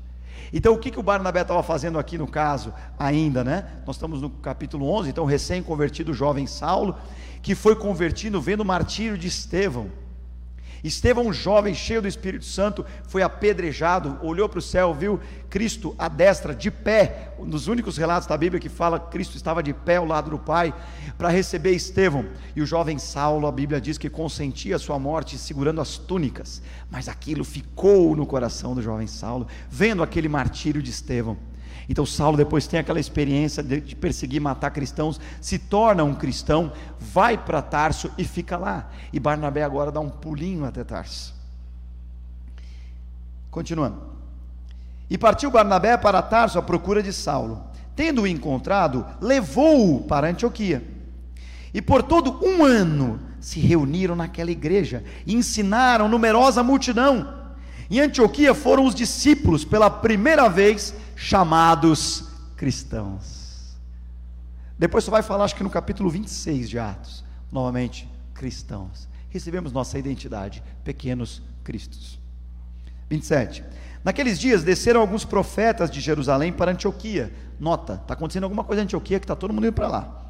Então 0.52 0.74
o 0.74 0.78
que, 0.78 0.92
que 0.92 1.00
o 1.00 1.02
Barnabé 1.02 1.42
estava 1.42 1.60
fazendo 1.64 1.98
aqui 1.98 2.16
no 2.16 2.28
caso 2.28 2.72
ainda, 2.96 3.42
né? 3.42 3.66
Nós 3.84 3.96
estamos 3.96 4.22
no 4.22 4.30
capítulo 4.30 4.88
11, 4.88 5.10
então 5.10 5.24
recém-convertido 5.24 6.14
jovem 6.14 6.46
Saulo, 6.46 6.96
que 7.42 7.56
foi 7.56 7.74
convertido 7.74 8.40
vendo 8.40 8.60
o 8.60 8.64
martírio 8.64 9.18
de 9.18 9.26
Estevão. 9.26 10.05
Estevão, 10.82 11.32
jovem 11.32 11.74
cheio 11.74 12.02
do 12.02 12.08
Espírito 12.08 12.44
Santo, 12.44 12.84
foi 13.08 13.22
apedrejado, 13.22 14.18
olhou 14.22 14.48
para 14.48 14.58
o 14.58 14.62
céu, 14.62 14.94
viu 14.94 15.20
Cristo 15.48 15.94
à 15.98 16.08
destra, 16.08 16.54
de 16.54 16.70
pé, 16.70 17.34
um 17.38 17.46
dos 17.46 17.66
únicos 17.66 17.96
relatos 17.96 18.28
da 18.28 18.36
Bíblia 18.36 18.60
que 18.60 18.68
fala 18.68 19.00
que 19.00 19.10
Cristo 19.10 19.36
estava 19.36 19.62
de 19.62 19.72
pé 19.72 19.96
ao 19.96 20.04
lado 20.04 20.30
do 20.30 20.38
Pai, 20.38 20.74
para 21.16 21.28
receber 21.28 21.72
Estevão. 21.72 22.26
E 22.54 22.62
o 22.62 22.66
jovem 22.66 22.98
Saulo, 22.98 23.46
a 23.46 23.52
Bíblia 23.52 23.80
diz 23.80 23.98
que 23.98 24.10
consentia 24.10 24.76
a 24.76 24.78
sua 24.78 24.98
morte 24.98 25.38
segurando 25.38 25.80
as 25.80 25.96
túnicas, 25.96 26.62
mas 26.90 27.08
aquilo 27.08 27.44
ficou 27.44 28.14
no 28.14 28.26
coração 28.26 28.74
do 28.74 28.82
jovem 28.82 29.06
Saulo, 29.06 29.46
vendo 29.70 30.02
aquele 30.02 30.28
martírio 30.28 30.82
de 30.82 30.90
Estevão. 30.90 31.36
Então 31.88 32.04
Saulo 32.04 32.36
depois 32.36 32.66
tem 32.66 32.80
aquela 32.80 32.98
experiência 32.98 33.62
de, 33.62 33.94
perseguir, 33.94 34.40
matar 34.40 34.70
cristãos, 34.70 35.20
se 35.40 35.58
torna 35.58 36.02
um 36.02 36.14
cristão, 36.14 36.72
vai 36.98 37.38
para 37.38 37.62
Tarso 37.62 38.10
e 38.18 38.24
fica 38.24 38.56
lá. 38.56 38.90
E 39.12 39.20
Barnabé 39.20 39.62
agora 39.62 39.92
dá 39.92 40.00
um 40.00 40.10
pulinho 40.10 40.64
até 40.64 40.82
Tarso. 40.82 41.34
Continuando. 43.50 44.16
E 45.08 45.16
partiu 45.16 45.50
Barnabé 45.50 45.96
para 45.96 46.20
Tarso 46.22 46.58
à 46.58 46.62
procura 46.62 47.02
de 47.02 47.12
Saulo. 47.12 47.64
Tendo-o 47.94 48.26
encontrado, 48.26 49.06
levou-o 49.20 50.02
para 50.02 50.28
Antioquia. 50.28 50.84
E 51.72 51.80
por 51.80 52.02
todo 52.02 52.44
um 52.44 52.64
ano 52.64 53.20
se 53.40 53.60
reuniram 53.60 54.16
naquela 54.16 54.50
igreja 54.50 55.04
e 55.24 55.34
ensinaram 55.34 56.08
numerosa 56.08 56.62
multidão. 56.62 57.34
Em 57.88 58.00
Antioquia 58.00 58.52
foram 58.54 58.84
os 58.84 58.94
discípulos 58.94 59.64
pela 59.64 59.88
primeira 59.88 60.48
vez 60.48 60.92
chamados 61.16 62.28
cristãos. 62.56 63.74
Depois 64.78 65.02
você 65.02 65.10
vai 65.10 65.22
falar, 65.22 65.44
acho 65.44 65.56
que 65.56 65.64
no 65.64 65.70
capítulo 65.70 66.10
26 66.10 66.68
de 66.68 66.78
Atos, 66.78 67.24
novamente, 67.50 68.08
cristãos. 68.34 69.08
Recebemos 69.30 69.72
nossa 69.72 69.98
identidade, 69.98 70.62
pequenos 70.84 71.42
cristos. 71.64 72.20
27. 73.08 73.64
Naqueles 74.04 74.38
dias 74.38 74.62
desceram 74.62 75.00
alguns 75.00 75.24
profetas 75.24 75.90
de 75.90 76.00
Jerusalém 76.00 76.52
para 76.52 76.70
Antioquia. 76.70 77.32
Nota, 77.58 77.94
está 77.94 78.14
acontecendo 78.14 78.44
alguma 78.44 78.62
coisa 78.62 78.82
em 78.82 78.84
Antioquia 78.84 79.18
que 79.18 79.24
está 79.24 79.34
todo 79.34 79.52
mundo 79.52 79.66
indo 79.66 79.72
para 79.72 79.88
lá. 79.88 80.25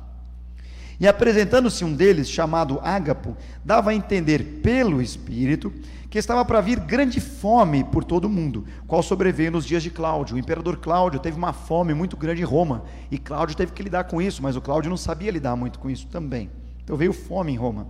E 0.98 1.06
apresentando-se 1.06 1.84
um 1.84 1.92
deles, 1.92 2.28
chamado 2.28 2.80
Ágapo, 2.82 3.36
dava 3.64 3.90
a 3.90 3.94
entender 3.94 4.60
pelo 4.62 5.02
Espírito 5.02 5.72
que 6.08 6.18
estava 6.18 6.42
para 6.44 6.62
vir 6.62 6.80
grande 6.80 7.20
fome 7.20 7.84
por 7.84 8.02
todo 8.02 8.24
o 8.24 8.30
mundo, 8.30 8.64
qual 8.86 9.02
sobreveio 9.02 9.50
nos 9.50 9.66
dias 9.66 9.82
de 9.82 9.90
Cláudio. 9.90 10.36
O 10.36 10.38
imperador 10.38 10.78
Cláudio 10.78 11.20
teve 11.20 11.36
uma 11.36 11.52
fome 11.52 11.92
muito 11.92 12.16
grande 12.16 12.40
em 12.40 12.44
Roma, 12.44 12.84
e 13.10 13.18
Cláudio 13.18 13.56
teve 13.56 13.72
que 13.72 13.82
lidar 13.82 14.04
com 14.04 14.22
isso, 14.22 14.42
mas 14.42 14.56
o 14.56 14.60
Cláudio 14.62 14.88
não 14.88 14.96
sabia 14.96 15.30
lidar 15.30 15.54
muito 15.54 15.78
com 15.78 15.90
isso 15.90 16.06
também. 16.06 16.50
Então 16.82 16.96
veio 16.96 17.12
fome 17.12 17.52
em 17.52 17.56
Roma. 17.56 17.86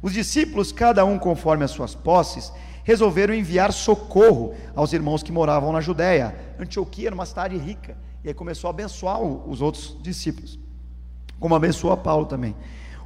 Os 0.00 0.12
discípulos, 0.12 0.70
cada 0.70 1.04
um 1.04 1.18
conforme 1.18 1.64
as 1.64 1.72
suas 1.72 1.96
posses, 1.96 2.52
resolveram 2.84 3.34
enviar 3.34 3.72
socorro 3.72 4.54
aos 4.76 4.92
irmãos 4.92 5.24
que 5.24 5.32
moravam 5.32 5.72
na 5.72 5.80
Judéia. 5.80 6.38
Antioquia 6.60 7.08
era 7.08 7.14
uma 7.14 7.26
cidade 7.26 7.56
rica, 7.56 7.96
e 8.22 8.28
aí 8.28 8.34
começou 8.34 8.68
a 8.68 8.70
abençoar 8.70 9.20
os 9.20 9.60
outros 9.60 9.98
discípulos 10.00 10.67
como 11.38 11.54
abençoou 11.54 11.92
a 11.92 11.96
Paulo 11.96 12.26
também. 12.26 12.54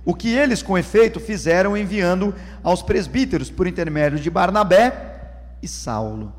O 0.04 0.14
que 0.14 0.34
eles, 0.34 0.62
com 0.62 0.76
efeito, 0.76 1.20
fizeram 1.20 1.76
enviando 1.76 2.34
aos 2.62 2.82
presbíteros 2.82 3.50
por 3.50 3.66
intermédio 3.66 4.18
de 4.18 4.28
Barnabé 4.30 5.12
e 5.62 5.68
Saulo. 5.68 6.32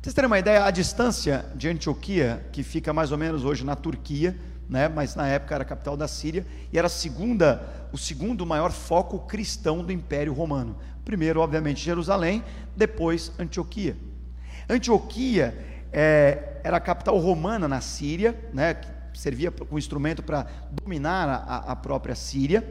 Vocês 0.00 0.14
terem 0.14 0.26
uma 0.26 0.38
ideia, 0.38 0.64
a 0.64 0.70
distância 0.70 1.46
de 1.54 1.68
Antioquia, 1.68 2.44
que 2.52 2.62
fica 2.62 2.92
mais 2.92 3.12
ou 3.12 3.18
menos 3.18 3.44
hoje 3.44 3.64
na 3.64 3.76
Turquia, 3.76 4.36
né, 4.68 4.88
mas 4.88 5.14
na 5.14 5.26
época 5.28 5.54
era 5.54 5.62
a 5.62 5.66
capital 5.66 5.96
da 5.96 6.08
Síria, 6.08 6.44
e 6.72 6.78
era 6.78 6.88
segunda, 6.88 7.62
o 7.92 7.98
segundo 7.98 8.44
maior 8.44 8.72
foco 8.72 9.20
cristão 9.20 9.82
do 9.84 9.92
Império 9.92 10.32
Romano. 10.32 10.76
Primeiro, 11.04 11.40
obviamente, 11.40 11.82
Jerusalém, 11.82 12.42
depois 12.76 13.32
Antioquia. 13.38 13.96
Antioquia 14.68 15.56
é, 15.92 16.60
era 16.64 16.76
a 16.76 16.80
capital 16.80 17.16
romana 17.18 17.68
na 17.68 17.80
Síria, 17.80 18.38
né, 18.52 18.74
servia 19.14 19.50
como 19.50 19.78
instrumento 19.78 20.22
para 20.22 20.46
dominar 20.70 21.28
a, 21.28 21.56
a 21.72 21.76
própria 21.76 22.14
Síria. 22.14 22.66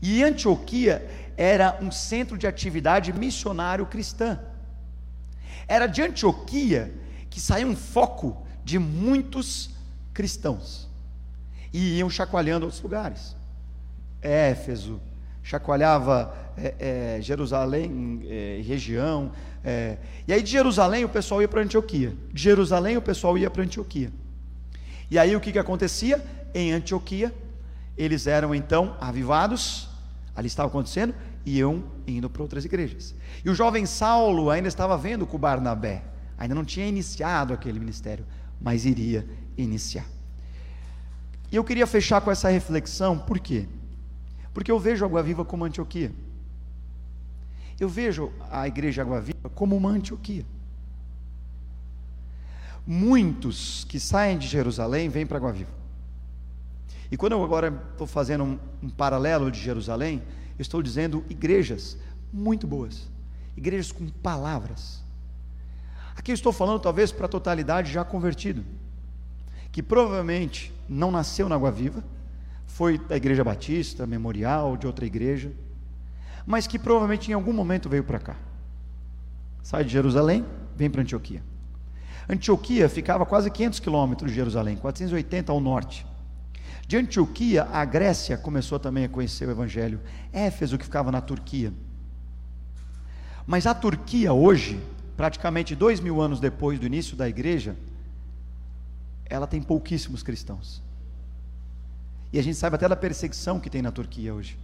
E 0.00 0.22
Antioquia 0.22 1.08
era 1.36 1.78
um 1.80 1.90
centro 1.90 2.36
de 2.36 2.46
atividade 2.46 3.12
missionário 3.12 3.86
cristã. 3.86 4.38
Era 5.66 5.86
de 5.86 6.02
Antioquia 6.02 6.92
que 7.28 7.40
saía 7.40 7.66
um 7.66 7.76
foco 7.76 8.46
de 8.64 8.78
muitos 8.78 9.70
cristãos 10.12 10.88
e 11.72 11.98
iam 11.98 12.08
chacoalhando 12.10 12.64
outros 12.64 12.82
lugares. 12.82 13.36
Éfeso, 14.20 15.00
chacoalhava 15.42 16.34
é, 16.56 17.16
é, 17.16 17.22
Jerusalém, 17.22 18.20
é, 18.26 18.60
região. 18.66 19.32
É, 19.64 19.98
e 20.26 20.32
aí 20.32 20.42
de 20.42 20.50
Jerusalém 20.50 21.04
o 21.04 21.08
pessoal 21.08 21.40
ia 21.40 21.48
para 21.48 21.62
Antioquia. 21.62 22.14
De 22.32 22.42
Jerusalém 22.42 22.96
o 22.96 23.02
pessoal 23.02 23.38
ia 23.38 23.50
para 23.50 23.62
Antioquia. 23.62 24.10
E 25.10 25.18
aí 25.18 25.34
o 25.34 25.40
que, 25.40 25.52
que 25.52 25.58
acontecia? 25.58 26.24
Em 26.54 26.72
Antioquia, 26.72 27.34
eles 27.96 28.26
eram 28.26 28.54
então 28.54 28.96
avivados, 29.00 29.88
ali 30.34 30.46
estava 30.46 30.68
acontecendo, 30.68 31.14
e 31.44 31.58
iam 31.58 31.84
indo 32.06 32.28
para 32.28 32.42
outras 32.42 32.64
igrejas. 32.64 33.14
E 33.44 33.50
o 33.50 33.54
jovem 33.54 33.86
Saulo 33.86 34.50
ainda 34.50 34.68
estava 34.68 34.96
vendo 34.96 35.26
com 35.26 35.38
Barnabé, 35.38 36.02
ainda 36.36 36.54
não 36.54 36.64
tinha 36.64 36.86
iniciado 36.86 37.52
aquele 37.52 37.78
ministério, 37.78 38.26
mas 38.60 38.84
iria 38.84 39.26
iniciar. 39.56 40.06
E 41.50 41.56
eu 41.56 41.64
queria 41.64 41.86
fechar 41.86 42.20
com 42.20 42.30
essa 42.30 42.48
reflexão, 42.50 43.18
por 43.18 43.38
quê? 43.38 43.66
Porque 44.52 44.70
eu 44.70 44.78
vejo 44.78 45.04
Água 45.04 45.22
Viva 45.22 45.44
como 45.44 45.64
Antioquia. 45.64 46.12
Eu 47.80 47.88
vejo 47.88 48.32
a 48.50 48.66
igreja 48.66 49.02
Água 49.02 49.20
Viva 49.20 49.48
como 49.54 49.76
uma 49.76 49.90
Antioquia. 49.90 50.44
Muitos 52.90 53.84
que 53.84 54.00
saem 54.00 54.38
de 54.38 54.48
Jerusalém 54.48 55.10
vêm 55.10 55.26
para 55.26 55.36
Água 55.36 55.52
Viva. 55.52 55.70
E 57.10 57.18
quando 57.18 57.32
eu 57.32 57.44
agora 57.44 57.68
estou 57.92 58.06
fazendo 58.06 58.44
um, 58.44 58.58
um 58.82 58.88
paralelo 58.88 59.50
de 59.50 59.60
Jerusalém, 59.60 60.22
estou 60.58 60.82
dizendo 60.82 61.22
igrejas 61.28 61.98
muito 62.32 62.66
boas, 62.66 63.06
igrejas 63.54 63.92
com 63.92 64.08
palavras. 64.08 65.04
Aqui 66.16 66.30
eu 66.30 66.34
estou 66.34 66.50
falando 66.50 66.80
talvez 66.80 67.12
para 67.12 67.26
a 67.26 67.28
totalidade 67.28 67.92
já 67.92 68.02
convertido, 68.06 68.64
que 69.70 69.82
provavelmente 69.82 70.72
não 70.88 71.10
nasceu 71.10 71.46
na 71.46 71.56
Água 71.56 71.70
Viva, 71.70 72.02
foi 72.66 72.96
da 72.96 73.18
igreja 73.18 73.44
batista, 73.44 74.06
memorial, 74.06 74.78
de 74.78 74.86
outra 74.86 75.04
igreja, 75.04 75.52
mas 76.46 76.66
que 76.66 76.78
provavelmente 76.78 77.30
em 77.30 77.34
algum 77.34 77.52
momento 77.52 77.86
veio 77.86 78.04
para 78.04 78.18
cá. 78.18 78.36
Sai 79.62 79.84
de 79.84 79.90
Jerusalém, 79.90 80.42
vem 80.74 80.88
para 80.88 81.02
Antioquia. 81.02 81.42
Antioquia 82.28 82.88
ficava 82.88 83.24
quase 83.24 83.50
500 83.50 83.80
quilômetros 83.80 84.30
de 84.30 84.36
Jerusalém, 84.36 84.76
480 84.76 85.50
ao 85.50 85.60
norte. 85.60 86.06
De 86.86 86.96
Antioquia, 86.96 87.64
a 87.64 87.84
Grécia 87.84 88.36
começou 88.36 88.78
também 88.78 89.04
a 89.04 89.08
conhecer 89.08 89.46
o 89.48 89.50
Evangelho. 89.50 90.00
Éfeso, 90.32 90.76
que 90.76 90.84
ficava 90.84 91.10
na 91.10 91.20
Turquia. 91.20 91.72
Mas 93.46 93.66
a 93.66 93.74
Turquia, 93.74 94.32
hoje, 94.32 94.80
praticamente 95.16 95.74
dois 95.74 96.00
mil 96.00 96.20
anos 96.20 96.38
depois 96.38 96.78
do 96.78 96.86
início 96.86 97.16
da 97.16 97.28
igreja, 97.28 97.76
ela 99.24 99.46
tem 99.46 99.62
pouquíssimos 99.62 100.22
cristãos. 100.22 100.82
E 102.32 102.38
a 102.38 102.42
gente 102.42 102.56
sabe 102.56 102.76
até 102.76 102.86
da 102.86 102.96
perseguição 102.96 103.58
que 103.58 103.70
tem 103.70 103.80
na 103.80 103.90
Turquia 103.90 104.34
hoje. 104.34 104.58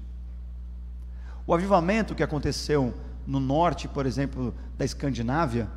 O 1.46 1.54
avivamento 1.54 2.14
que 2.14 2.22
aconteceu 2.22 2.94
no 3.26 3.40
norte, 3.40 3.88
por 3.88 4.04
exemplo, 4.06 4.54
da 4.76 4.84
Escandinávia, 4.84 5.68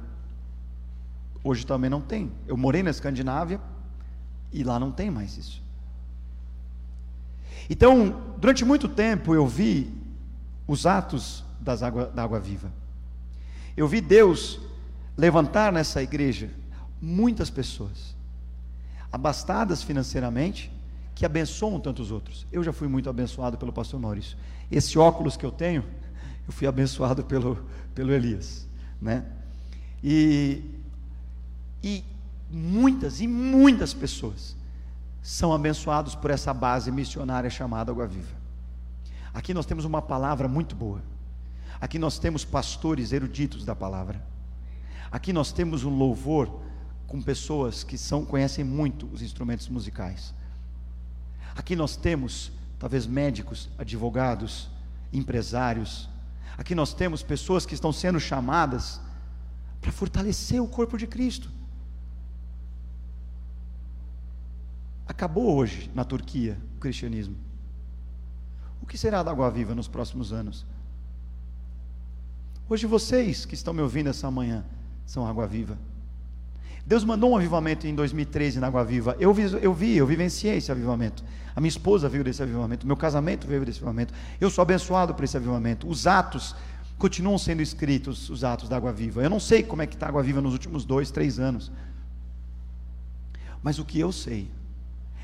hoje 1.43 1.65
também 1.65 1.89
não 1.89 2.01
tem. 2.01 2.31
Eu 2.47 2.57
morei 2.57 2.83
na 2.83 2.89
Escandinávia 2.89 3.59
e 4.51 4.63
lá 4.63 4.79
não 4.79 4.91
tem 4.91 5.09
mais 5.09 5.37
isso. 5.37 5.61
Então, 7.69 8.35
durante 8.37 8.63
muito 8.63 8.87
tempo 8.87 9.35
eu 9.35 9.45
vi 9.45 9.93
os 10.67 10.85
atos 10.85 11.43
das 11.59 11.83
água, 11.83 12.05
da 12.07 12.23
água 12.23 12.39
viva. 12.39 12.71
Eu 13.75 13.87
vi 13.87 14.01
Deus 14.01 14.59
levantar 15.17 15.71
nessa 15.71 16.01
igreja 16.01 16.49
muitas 17.01 17.49
pessoas, 17.49 18.15
abastadas 19.11 19.83
financeiramente, 19.83 20.71
que 21.13 21.25
abençoam 21.25 21.79
tantos 21.79 22.11
outros. 22.11 22.45
Eu 22.51 22.63
já 22.63 22.71
fui 22.71 22.87
muito 22.87 23.09
abençoado 23.09 23.57
pelo 23.57 23.73
pastor 23.73 23.99
Maurício. 23.99 24.37
Esse 24.71 24.99
óculos 24.99 25.35
que 25.35 25.45
eu 25.45 25.51
tenho, 25.51 25.83
eu 26.47 26.53
fui 26.53 26.67
abençoado 26.67 27.23
pelo, 27.23 27.65
pelo 27.93 28.11
Elias, 28.11 28.67
né? 29.01 29.25
E, 30.03 30.61
e 31.83 32.03
muitas 32.49 33.21
e 33.21 33.27
muitas 33.27 33.93
pessoas 33.93 34.55
são 35.21 35.53
abençoados 35.53 36.15
por 36.15 36.31
essa 36.31 36.53
base 36.53 36.91
missionária 36.91 37.49
chamada 37.49 37.91
Água 37.91 38.07
Viva. 38.07 38.35
Aqui 39.33 39.53
nós 39.53 39.65
temos 39.65 39.85
uma 39.85 40.01
palavra 40.01 40.47
muito 40.47 40.75
boa. 40.75 41.01
Aqui 41.79 41.99
nós 41.99 42.17
temos 42.17 42.43
pastores 42.43 43.11
eruditos 43.11 43.65
da 43.65 43.75
palavra. 43.75 44.25
Aqui 45.11 45.31
nós 45.31 45.51
temos 45.51 45.83
um 45.83 45.95
louvor 45.95 46.61
com 47.07 47.21
pessoas 47.21 47.83
que 47.83 47.97
são 47.97 48.25
conhecem 48.25 48.63
muito 48.63 49.05
os 49.07 49.21
instrumentos 49.21 49.67
musicais. 49.69 50.33
Aqui 51.55 51.75
nós 51.75 51.95
temos 51.95 52.51
talvez 52.79 53.05
médicos, 53.05 53.69
advogados, 53.77 54.69
empresários. 55.11 56.09
Aqui 56.57 56.75
nós 56.75 56.93
temos 56.93 57.23
pessoas 57.23 57.65
que 57.65 57.73
estão 57.73 57.91
sendo 57.91 58.19
chamadas 58.19 58.99
para 59.81 59.91
fortalecer 59.91 60.61
o 60.61 60.67
corpo 60.67 60.97
de 60.97 61.07
Cristo. 61.07 61.49
Acabou 65.07 65.55
hoje 65.55 65.89
na 65.95 66.03
Turquia 66.03 66.57
o 66.75 66.79
cristianismo. 66.79 67.35
O 68.81 68.85
que 68.85 68.97
será 68.97 69.23
da 69.23 69.31
água 69.31 69.49
viva 69.49 69.73
nos 69.73 69.87
próximos 69.87 70.33
anos? 70.33 70.65
Hoje 72.69 72.85
vocês 72.85 73.45
que 73.45 73.55
estão 73.55 73.73
me 73.73 73.81
ouvindo 73.81 74.09
essa 74.09 74.29
manhã 74.29 74.65
são 75.05 75.25
água 75.25 75.47
viva. 75.47 75.77
Deus 76.85 77.03
mandou 77.03 77.31
um 77.31 77.35
avivamento 77.35 77.85
em 77.85 77.93
2013 77.93 78.61
na 78.61 78.67
Água 78.67 78.83
Viva. 78.85 79.17
Eu 79.19 79.33
vi, 79.33 79.43
eu 79.61 79.73
vi, 79.73 79.97
eu 79.97 80.07
vivenciei 80.07 80.55
esse 80.55 80.71
avivamento. 80.71 81.21
A 81.53 81.59
minha 81.59 81.67
esposa 81.67 82.07
veio 82.07 82.23
desse 82.23 82.41
avivamento, 82.41 82.87
meu 82.87 82.95
casamento 82.95 83.45
veio 83.45 83.65
desse 83.65 83.79
avivamento. 83.79 84.13
Eu 84.39 84.49
sou 84.49 84.61
abençoado 84.61 85.13
por 85.13 85.25
esse 85.25 85.35
avivamento. 85.35 85.85
Os 85.85 86.07
atos 86.07 86.55
continuam 86.97 87.37
sendo 87.37 87.61
escritos, 87.61 88.29
os 88.29 88.45
atos 88.45 88.69
da 88.69 88.77
Água 88.77 88.93
Viva. 88.93 89.21
Eu 89.21 89.29
não 89.29 89.39
sei 89.39 89.63
como 89.63 89.81
é 89.81 89.87
que 89.87 89.95
está 89.95 90.05
a 90.05 90.09
Água 90.09 90.23
Viva 90.23 90.39
nos 90.39 90.53
últimos 90.53 90.85
dois, 90.85 91.11
três 91.11 91.39
anos. 91.39 91.73
Mas 93.61 93.79
o 93.79 93.83
que 93.83 93.99
eu 93.99 94.13
sei 94.13 94.49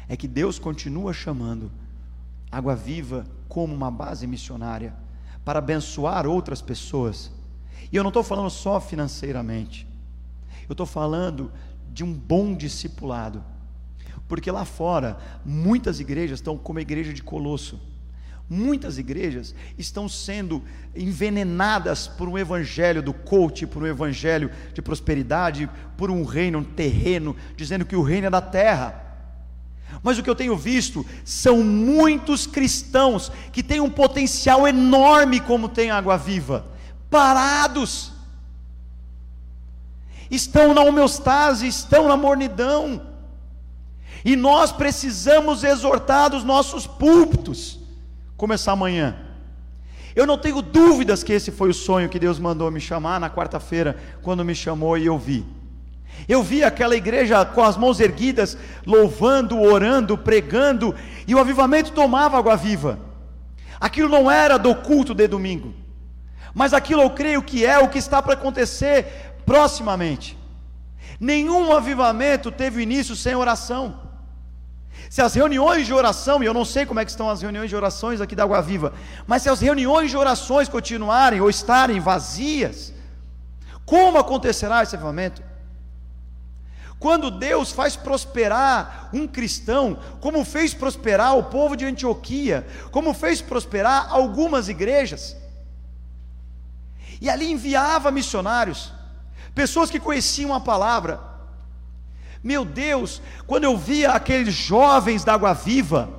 é 0.08 0.16
que 0.18 0.28
Deus 0.28 0.60
continua 0.60 1.14
chamando 1.14 1.72
Água 2.52 2.76
Viva 2.76 3.26
como 3.48 3.74
uma 3.74 3.90
base 3.90 4.28
missionária 4.28 4.94
para 5.44 5.60
abençoar 5.60 6.26
outras 6.26 6.62
pessoas. 6.62 7.32
E 7.92 7.96
eu 7.96 8.04
não 8.04 8.10
estou 8.10 8.24
falando 8.24 8.50
só 8.50 8.80
financeiramente, 8.80 9.88
eu 10.68 10.74
estou 10.74 10.86
falando 10.86 11.52
de 11.92 12.04
um 12.04 12.14
bom 12.14 12.56
discipulado, 12.56 13.44
porque 14.28 14.50
lá 14.50 14.66
fora 14.66 15.18
muitas 15.46 16.00
igrejas 16.00 16.40
estão 16.40 16.58
como 16.58 16.80
a 16.80 16.82
igreja 16.82 17.14
de 17.14 17.22
Colosso. 17.22 17.80
Muitas 18.50 18.98
igrejas 18.98 19.56
estão 19.78 20.10
sendo 20.10 20.62
envenenadas 20.94 22.08
por 22.08 22.28
um 22.28 22.38
evangelho 22.38 23.02
do 23.02 23.14
coach, 23.14 23.66
por 23.66 23.82
um 23.82 23.88
evangelho 23.88 24.52
de 24.74 24.82
prosperidade, 24.82 25.70
por 25.98 26.12
um 26.12 26.24
reino 26.24 26.60
um 26.60 26.64
terreno, 26.64 27.36
dizendo 27.56 27.86
que 27.86 27.96
o 27.96 28.04
reino 28.04 28.28
é 28.28 28.30
da 28.30 28.42
terra. 28.42 29.13
Mas 30.04 30.18
o 30.18 30.24
que 30.24 30.30
eu 30.30 30.36
tenho 30.36 30.58
visto 30.58 31.06
são 31.24 31.64
muitos 31.64 32.46
cristãos 32.46 33.32
que 33.54 33.64
têm 33.64 33.80
um 33.80 33.90
potencial 33.90 34.68
enorme, 34.68 35.40
como 35.40 35.70
tem 35.70 35.90
água 35.90 36.18
viva, 36.18 36.66
parados, 37.10 38.12
estão 40.30 40.74
na 40.74 40.82
homeostase, 40.82 41.66
estão 41.66 42.10
na 42.10 42.18
mornidão, 42.18 43.02
e 44.26 44.36
nós 44.36 44.74
precisamos 44.74 45.64
exortar 45.64 46.30
dos 46.30 46.44
nossos 46.44 46.86
púlpitos, 46.86 47.80
começar 48.36 48.74
amanhã. 48.74 49.18
Eu 50.16 50.28
não 50.28 50.38
tenho 50.38 50.62
dúvidas 50.62 51.24
que 51.24 51.34
esse 51.34 51.50
foi 51.50 51.70
o 51.70 51.74
sonho 51.74 52.10
que 52.10 52.20
Deus 52.20 52.40
mandou 52.40 52.70
me 52.70 52.80
chamar 52.80 53.20
na 53.20 53.30
quarta-feira, 53.30 53.98
quando 54.22 54.44
me 54.44 54.54
chamou 54.54 54.98
e 54.98 55.06
eu 55.06 55.18
vi. 55.18 55.46
Eu 56.28 56.42
vi 56.42 56.64
aquela 56.64 56.96
igreja 56.96 57.44
com 57.46 57.64
as 57.64 57.76
mãos 57.76 58.00
erguidas, 58.00 58.58
louvando, 58.86 59.60
orando, 59.60 60.18
pregando, 60.18 60.96
e 61.28 61.36
o 61.36 61.40
avivamento 61.40 61.92
tomava 61.92 62.38
água 62.38 62.56
viva. 62.56 63.00
Aquilo 63.80 64.08
não 64.08 64.32
era 64.32 64.58
do 64.58 64.74
culto 64.74 65.14
de 65.14 65.28
domingo, 65.28 65.74
mas 66.54 66.74
aquilo 66.74 67.02
eu 67.02 67.10
creio 67.10 67.44
que 67.44 67.66
é 67.66 67.78
o 67.80 67.90
que 67.90 67.98
está 67.98 68.22
para 68.22 68.34
acontecer 68.34 69.42
proximamente. 69.46 70.38
Nenhum 71.20 71.74
avivamento 71.74 72.52
teve 72.52 72.82
início 72.82 73.16
sem 73.16 73.36
oração. 73.36 74.02
Se 75.10 75.22
as 75.22 75.34
reuniões 75.34 75.86
de 75.86 75.94
oração, 75.94 76.42
e 76.42 76.46
eu 76.46 76.54
não 76.54 76.66
sei 76.66 76.86
como 76.86 77.00
é 77.00 77.06
que 77.06 77.12
estão 77.12 77.30
as 77.30 77.42
reuniões 77.42 77.70
de 77.70 77.76
orações 77.76 78.22
aqui 78.22 78.36
da 78.36 78.44
Água 78.44 78.62
Viva, 78.62 78.94
mas 79.28 79.44
se 79.44 79.50
as 79.50 79.60
reuniões 79.62 80.10
de 80.10 80.18
orações 80.18 80.70
continuarem 80.70 81.42
ou 81.42 81.50
estarem 81.50 82.00
vazias, 82.00 82.94
como 83.86 84.18
acontecerá 84.18 84.82
esse 84.82 84.96
avivamento? 84.96 85.44
Quando 87.04 87.30
Deus 87.30 87.74
faz 87.74 87.98
prosperar 87.98 89.10
um 89.12 89.28
cristão, 89.28 90.00
como 90.22 90.46
fez 90.46 90.74
prosperar 90.74 91.38
o 91.38 91.44
povo 91.44 91.76
de 91.76 91.84
Antioquia, 91.84 92.66
como 92.92 93.14
fez 93.14 93.42
prosperar 93.42 94.08
algumas 94.10 94.70
igrejas, 94.70 95.36
e 97.20 97.30
ali 97.30 97.52
enviava 97.52 98.10
missionários, 98.10 98.94
pessoas 99.54 99.90
que 99.90 100.00
conheciam 100.00 100.54
a 100.54 100.62
palavra. 100.62 101.20
Meu 102.42 102.64
Deus, 102.64 103.22
quando 103.46 103.66
eu 103.66 103.78
via 103.78 104.12
aqueles 104.12 104.54
jovens 104.54 105.26
da 105.26 105.34
Água 105.34 105.54
Viva, 105.54 106.10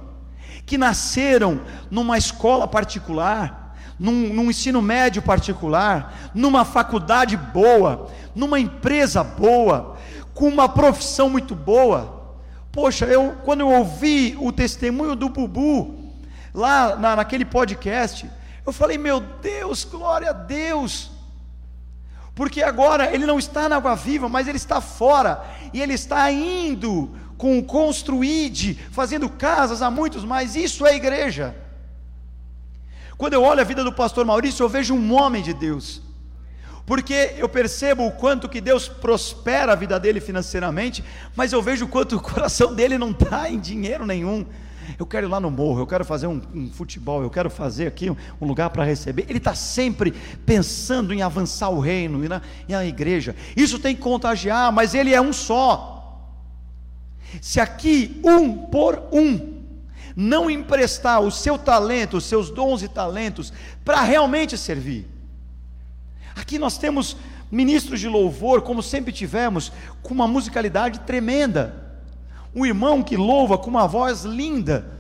que 0.67 0.77
nasceram 0.77 1.63
numa 1.91 2.19
escola 2.19 2.69
particular, 2.69 3.75
num, 3.99 4.35
num, 4.35 4.51
ensino 4.51 4.83
médio 4.83 5.23
particular, 5.23 6.31
numa 6.35 6.63
faculdade 6.63 7.39
boa, 7.39 8.11
numa 8.35 8.61
empresa 8.61 9.25
boa, 9.25 9.97
com 10.35 10.49
uma 10.49 10.69
profissão 10.69 11.31
muito 11.31 11.55
boa. 11.55 12.23
Poxa, 12.73 13.07
eu 13.07 13.37
quando 13.45 13.61
eu 13.61 13.71
ouvi 13.71 14.37
o 14.41 14.53
testemunho 14.53 15.15
do 15.15 15.29
Bubu 15.29 16.13
lá 16.53 16.97
na, 16.97 17.17
naquele 17.17 17.45
podcast, 17.45 18.29
eu 18.67 18.73
falei, 18.73 18.99
meu 18.99 19.21
Deus, 19.21 19.85
glória 19.85 20.31
a 20.31 20.33
Deus. 20.33 21.11
Porque 22.35 22.63
agora 22.63 23.15
ele 23.15 23.27
não 23.27 23.39
está 23.39 23.69
na 23.69 23.77
água 23.77 23.95
viva, 23.95 24.29
mas 24.29 24.49
ele 24.49 24.57
está 24.57 24.81
fora, 24.81 25.45
e 25.73 25.81
ele 25.81 25.95
está 25.95 26.31
indo 26.33 27.15
com 27.37 27.63
construíde, 27.63 28.75
fazendo 28.91 29.29
casas 29.29 29.83
a 29.83 29.91
muitos 29.91 30.25
mais. 30.25 30.57
Isso 30.57 30.85
é 30.87 30.97
igreja. 30.97 31.55
Quando 33.17 33.35
eu 33.35 33.43
olho 33.43 33.61
a 33.61 33.65
vida 33.65 33.85
do 33.85 33.93
pastor 33.93 34.25
Maurício, 34.25 34.65
eu 34.65 34.69
vejo 34.69 34.95
um 34.95 35.15
homem 35.15 35.43
de 35.43 35.55
Deus. 35.55 36.03
Porque 36.87 37.35
eu 37.39 37.49
percebo 37.49 38.07
o 38.07 38.13
quanto 38.13 38.49
que 38.49 38.61
Deus 38.61 38.89
prospera 38.89 39.73
a 39.73 39.77
vida 39.77 39.99
dele 39.99 40.21
financeiramente, 40.21 41.03
mas 41.35 41.53
eu 41.53 41.63
vejo 41.63 41.87
o 41.87 41.89
quanto 41.89 42.17
o 42.17 42.21
coração 42.21 42.75
dele 42.75 42.99
não 42.99 43.11
está 43.11 43.51
em 43.51 43.59
dinheiro 43.59 44.05
nenhum. 44.05 44.45
Eu 44.99 45.07
quero 45.07 45.27
ir 45.27 45.31
lá 45.31 45.41
no 45.41 45.51
morro, 45.51 45.81
eu 45.81 45.87
quero 45.87 46.05
fazer 46.05 46.27
um, 46.27 46.43
um 46.55 46.71
futebol, 46.71 47.23
eu 47.23 47.31
quero 47.31 47.49
fazer 47.49 47.87
aqui 47.87 48.11
um, 48.11 48.17
um 48.39 48.47
lugar 48.47 48.69
para 48.69 48.85
receber. 48.85 49.25
Ele 49.29 49.39
está 49.39 49.55
sempre 49.55 50.13
pensando 50.45 51.15
em 51.15 51.23
avançar 51.23 51.71
o 51.71 51.81
reino 51.81 52.23
e 52.23 52.29
na, 52.29 52.43
e 52.69 52.73
na 52.73 52.85
igreja. 52.85 53.35
Isso 53.57 53.79
tem 53.79 53.97
que 53.97 54.03
contagiar, 54.03 54.71
mas 54.71 54.95
ele 54.95 55.15
é 55.15 55.21
um 55.21 55.33
só. 55.33 55.93
Se 57.41 57.59
aqui 57.61 58.21
um 58.23 58.53
por 58.67 59.03
um 59.11 59.55
não 60.15 60.51
emprestar 60.51 61.21
o 61.21 61.31
seu 61.31 61.59
talento, 61.59 62.19
os 62.19 62.25
seus 62.25 62.51
dons 62.51 62.83
e 62.83 62.89
talentos 62.89 63.53
para 63.85 64.03
realmente 64.03 64.57
servir. 64.57 65.14
Aqui 66.35 66.59
nós 66.59 66.79
temos 66.79 67.17
ministros 67.51 68.01
de 68.01 68.09
louvor, 68.09 68.63
como 68.63 68.83
sempre 68.83 69.13
tivemos, 69.13 69.71
com 70.03 70.13
uma 70.13 70.27
musicalidade 70.27 71.01
tremenda. 71.01 71.99
Um 72.55 72.67
irmão 72.67 73.03
que 73.03 73.17
louva 73.17 73.57
com 73.57 73.71
uma 73.71 73.87
voz 73.87 74.23
linda. 74.23 74.91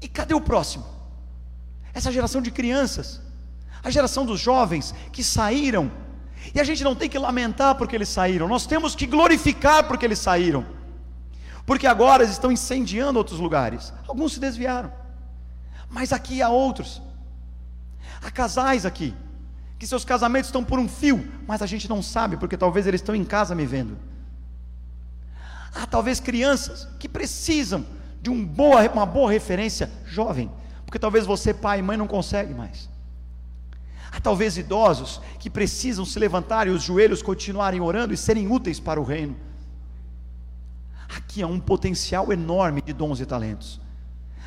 E 0.00 0.08
cadê 0.08 0.34
o 0.34 0.40
próximo? 0.40 0.84
Essa 1.92 2.12
geração 2.12 2.40
de 2.40 2.50
crianças, 2.50 3.20
a 3.82 3.90
geração 3.90 4.24
dos 4.24 4.40
jovens 4.40 4.94
que 5.12 5.24
saíram, 5.24 5.90
e 6.54 6.60
a 6.60 6.64
gente 6.64 6.82
não 6.82 6.94
tem 6.94 7.08
que 7.08 7.18
lamentar 7.18 7.74
porque 7.74 7.94
eles 7.94 8.08
saíram, 8.08 8.48
nós 8.48 8.66
temos 8.66 8.94
que 8.94 9.06
glorificar 9.06 9.86
porque 9.86 10.04
eles 10.04 10.18
saíram, 10.18 10.64
porque 11.66 11.86
agora 11.86 12.22
eles 12.22 12.34
estão 12.34 12.50
incendiando 12.50 13.18
outros 13.18 13.38
lugares, 13.38 13.92
alguns 14.08 14.34
se 14.34 14.40
desviaram, 14.40 14.92
mas 15.88 16.12
aqui 16.12 16.40
há 16.40 16.48
outros, 16.48 17.02
há 18.22 18.30
casais 18.30 18.86
aqui, 18.86 19.14
que 19.80 19.86
seus 19.86 20.04
casamentos 20.04 20.48
estão 20.48 20.62
por 20.62 20.78
um 20.78 20.86
fio, 20.86 21.26
mas 21.46 21.62
a 21.62 21.66
gente 21.66 21.88
não 21.88 22.02
sabe, 22.02 22.36
porque 22.36 22.54
talvez 22.54 22.86
eles 22.86 23.00
estão 23.00 23.14
em 23.14 23.24
casa 23.24 23.54
me 23.54 23.64
vendo. 23.64 23.96
Há 25.74 25.86
talvez 25.86 26.20
crianças 26.20 26.86
que 26.98 27.08
precisam 27.08 27.86
de 28.20 28.28
um 28.28 28.44
boa, 28.44 28.86
uma 28.90 29.06
boa 29.06 29.32
referência 29.32 29.90
jovem, 30.04 30.50
porque 30.84 30.98
talvez 30.98 31.24
você, 31.24 31.54
pai 31.54 31.78
e 31.78 31.82
mãe, 31.82 31.96
não 31.96 32.06
consegue 32.06 32.52
mais. 32.52 32.90
Há 34.12 34.20
talvez 34.20 34.58
idosos 34.58 35.18
que 35.38 35.48
precisam 35.48 36.04
se 36.04 36.18
levantar 36.18 36.66
e 36.66 36.70
os 36.70 36.82
joelhos 36.82 37.22
continuarem 37.22 37.80
orando 37.80 38.12
e 38.12 38.18
serem 38.18 38.52
úteis 38.52 38.78
para 38.78 39.00
o 39.00 39.04
reino. 39.04 39.34
Aqui 41.08 41.42
há 41.42 41.46
um 41.46 41.58
potencial 41.58 42.30
enorme 42.30 42.82
de 42.82 42.92
dons 42.92 43.18
e 43.18 43.24
talentos. 43.24 43.80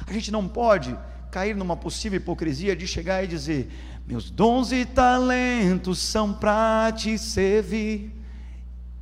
A 0.06 0.14
gente 0.14 0.32
não 0.32 0.48
pode 0.48 0.96
cair 1.32 1.56
numa 1.56 1.76
possível 1.76 2.18
hipocrisia 2.18 2.76
de 2.76 2.86
chegar 2.86 3.24
e 3.24 3.28
dizer: 3.28 3.72
Meus 4.06 4.30
dons 4.30 4.72
e 4.72 4.86
talentos 4.86 6.00
são 6.00 6.34
para 6.34 6.92
te 6.92 7.18
servir, 7.18 8.12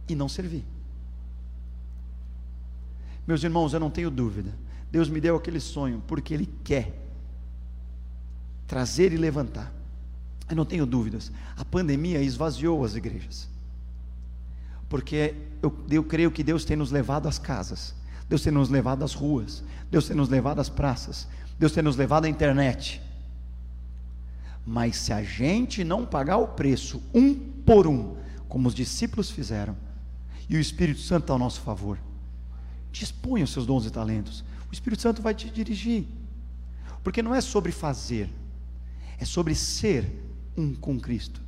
e 0.08 0.16
não 0.16 0.30
servir. 0.30 0.64
Meus 3.26 3.44
irmãos, 3.44 3.74
eu 3.74 3.80
não 3.80 3.90
tenho 3.90 4.12
dúvida. 4.12 4.54
Deus 4.92 5.10
me 5.10 5.22
deu 5.22 5.36
aquele 5.36 5.60
sonho 5.60 6.04
porque 6.06 6.34
Ele 6.34 6.50
quer 6.64 6.94
trazer 8.68 9.14
e 9.14 9.18
levantar. 9.18 9.74
Eu 10.50 10.56
não 10.56 10.66
tenho 10.66 10.86
dúvidas. 10.86 11.32
A 11.56 11.64
pandemia 11.64 12.22
esvaziou 12.22 12.84
as 12.84 12.96
igrejas. 12.96 13.50
Porque 14.90 15.36
eu, 15.62 15.74
eu 15.90 16.04
creio 16.04 16.30
que 16.32 16.44
Deus 16.44 16.66
tem 16.66 16.76
nos 16.76 16.92
levado 16.92 17.28
às 17.28 17.40
casas, 17.40 17.96
Deus 18.28 18.42
tem 18.42 18.52
nos 18.52 18.70
levado 18.70 19.04
às 19.04 19.14
ruas, 19.14 19.64
Deus 19.90 20.08
tem 20.08 20.16
nos 20.16 20.28
levado 20.28 20.60
às 20.60 20.68
praças, 20.68 21.28
Deus 21.58 21.72
tem 21.72 21.82
nos 21.82 21.96
levado 21.96 22.26
à 22.26 22.30
internet. 22.30 23.02
Mas 24.66 24.96
se 24.98 25.12
a 25.12 25.24
gente 25.24 25.84
não 25.84 26.06
pagar 26.06 26.38
o 26.38 26.50
preço, 26.50 27.02
um 27.14 27.34
por 27.34 27.88
um, 27.88 28.16
como 28.48 28.68
os 28.68 28.76
discípulos 28.76 29.30
fizeram, 29.30 29.76
e 30.50 30.56
o 30.56 30.60
Espírito 30.60 31.00
Santo 31.00 31.24
está 31.24 31.34
ao 31.34 31.40
nosso 31.40 31.62
favor, 31.62 31.98
Disponha 32.92 33.46
os 33.46 33.52
seus 33.52 33.66
dons 33.66 33.86
e 33.86 33.90
talentos. 33.90 34.44
O 34.70 34.74
Espírito 34.74 35.02
Santo 35.02 35.22
vai 35.22 35.34
te 35.34 35.50
dirigir. 35.50 36.06
Porque 37.04 37.22
não 37.22 37.34
é 37.34 37.42
sobre 37.42 37.72
fazer, 37.72 38.30
é 39.18 39.26
sobre 39.26 39.56
ser 39.56 40.06
um 40.56 40.76
com 40.76 41.00
Cristo. 41.00 41.42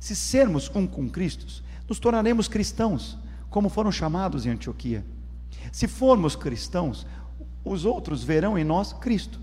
Se 0.00 0.14
sermos 0.14 0.70
um 0.74 0.86
com 0.86 1.08
Cristo, 1.08 1.62
nos 1.88 1.98
tornaremos 1.98 2.48
cristãos, 2.48 3.16
como 3.48 3.68
foram 3.68 3.90
chamados 3.90 4.44
em 4.44 4.50
Antioquia. 4.50 5.04
Se 5.72 5.86
formos 5.86 6.36
cristãos, 6.36 7.06
os 7.64 7.84
outros 7.84 8.22
verão 8.22 8.58
em 8.58 8.64
nós 8.64 8.92
Cristo. 8.92 9.40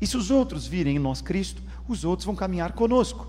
E 0.00 0.06
se 0.06 0.16
os 0.16 0.30
outros 0.30 0.66
virem 0.66 0.96
em 0.96 0.98
nós 0.98 1.20
Cristo, 1.20 1.62
os 1.92 2.04
outros 2.04 2.26
vão 2.26 2.34
caminhar 2.34 2.72
conosco. 2.72 3.26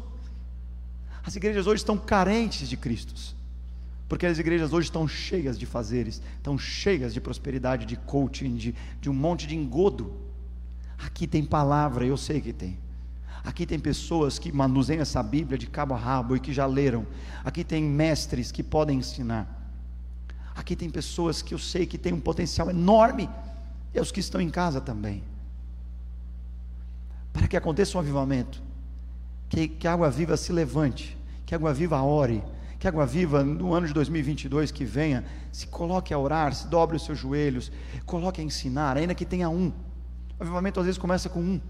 As 1.23 1.35
igrejas 1.35 1.67
hoje 1.67 1.81
estão 1.81 1.97
carentes 1.97 2.67
de 2.67 2.77
Cristos. 2.77 3.35
Porque 4.07 4.25
as 4.25 4.39
igrejas 4.39 4.73
hoje 4.73 4.87
estão 4.87 5.07
cheias 5.07 5.57
de 5.57 5.65
fazeres, 5.65 6.21
estão 6.35 6.57
cheias 6.57 7.13
de 7.13 7.21
prosperidade, 7.21 7.85
de 7.85 7.95
coaching, 7.95 8.55
de, 8.55 8.75
de 8.99 9.09
um 9.09 9.13
monte 9.13 9.47
de 9.47 9.55
engodo. 9.55 10.13
Aqui 10.97 11.25
tem 11.25 11.45
palavra, 11.45 12.05
eu 12.05 12.17
sei 12.17 12.41
que 12.41 12.51
tem. 12.51 12.77
Aqui 13.43 13.65
tem 13.65 13.79
pessoas 13.79 14.37
que 14.37 14.51
manuseiam 14.51 15.01
essa 15.01 15.23
Bíblia 15.23 15.57
de 15.57 15.65
cabo 15.65 15.93
a 15.93 15.97
rabo 15.97 16.35
e 16.35 16.39
que 16.39 16.53
já 16.53 16.65
leram. 16.65 17.07
Aqui 17.43 17.63
tem 17.63 17.83
mestres 17.83 18.51
que 18.51 18.61
podem 18.61 18.99
ensinar. 18.99 19.47
Aqui 20.53 20.75
tem 20.75 20.89
pessoas 20.89 21.41
que 21.41 21.53
eu 21.53 21.57
sei 21.57 21.85
que 21.85 21.97
têm 21.97 22.13
um 22.13 22.19
potencial 22.19 22.69
enorme. 22.69 23.29
E 23.93 23.99
os 23.99 24.11
que 24.11 24.19
estão 24.19 24.41
em 24.41 24.49
casa 24.49 24.79
também. 24.79 25.23
Para 27.31 27.47
que 27.47 27.57
aconteça 27.57 27.97
um 27.97 28.01
avivamento. 28.01 28.61
Que, 29.49 29.67
que 29.67 29.87
a 29.87 29.93
água 29.93 30.09
viva 30.09 30.37
se 30.37 30.51
levante. 30.51 31.17
Que 31.45 31.53
a 31.53 31.57
água 31.57 31.73
viva 31.73 32.01
ore 32.01 32.43
que 32.81 32.87
Água 32.87 33.05
Viva, 33.05 33.43
no 33.43 33.75
ano 33.75 33.85
de 33.85 33.93
2022 33.93 34.71
que 34.71 34.83
venha, 34.83 35.23
se 35.51 35.67
coloque 35.67 36.11
a 36.15 36.17
orar, 36.17 36.51
se 36.51 36.67
dobre 36.67 36.97
os 36.97 37.05
seus 37.05 37.19
joelhos, 37.19 37.71
coloque 38.07 38.41
a 38.41 38.43
ensinar, 38.43 38.97
ainda 38.97 39.13
que 39.13 39.23
tenha 39.23 39.47
um. 39.47 39.71
O 40.39 40.41
avivamento 40.41 40.79
às 40.79 40.87
vezes 40.87 40.97
começa 40.97 41.29
com 41.29 41.39
um. 41.39 41.61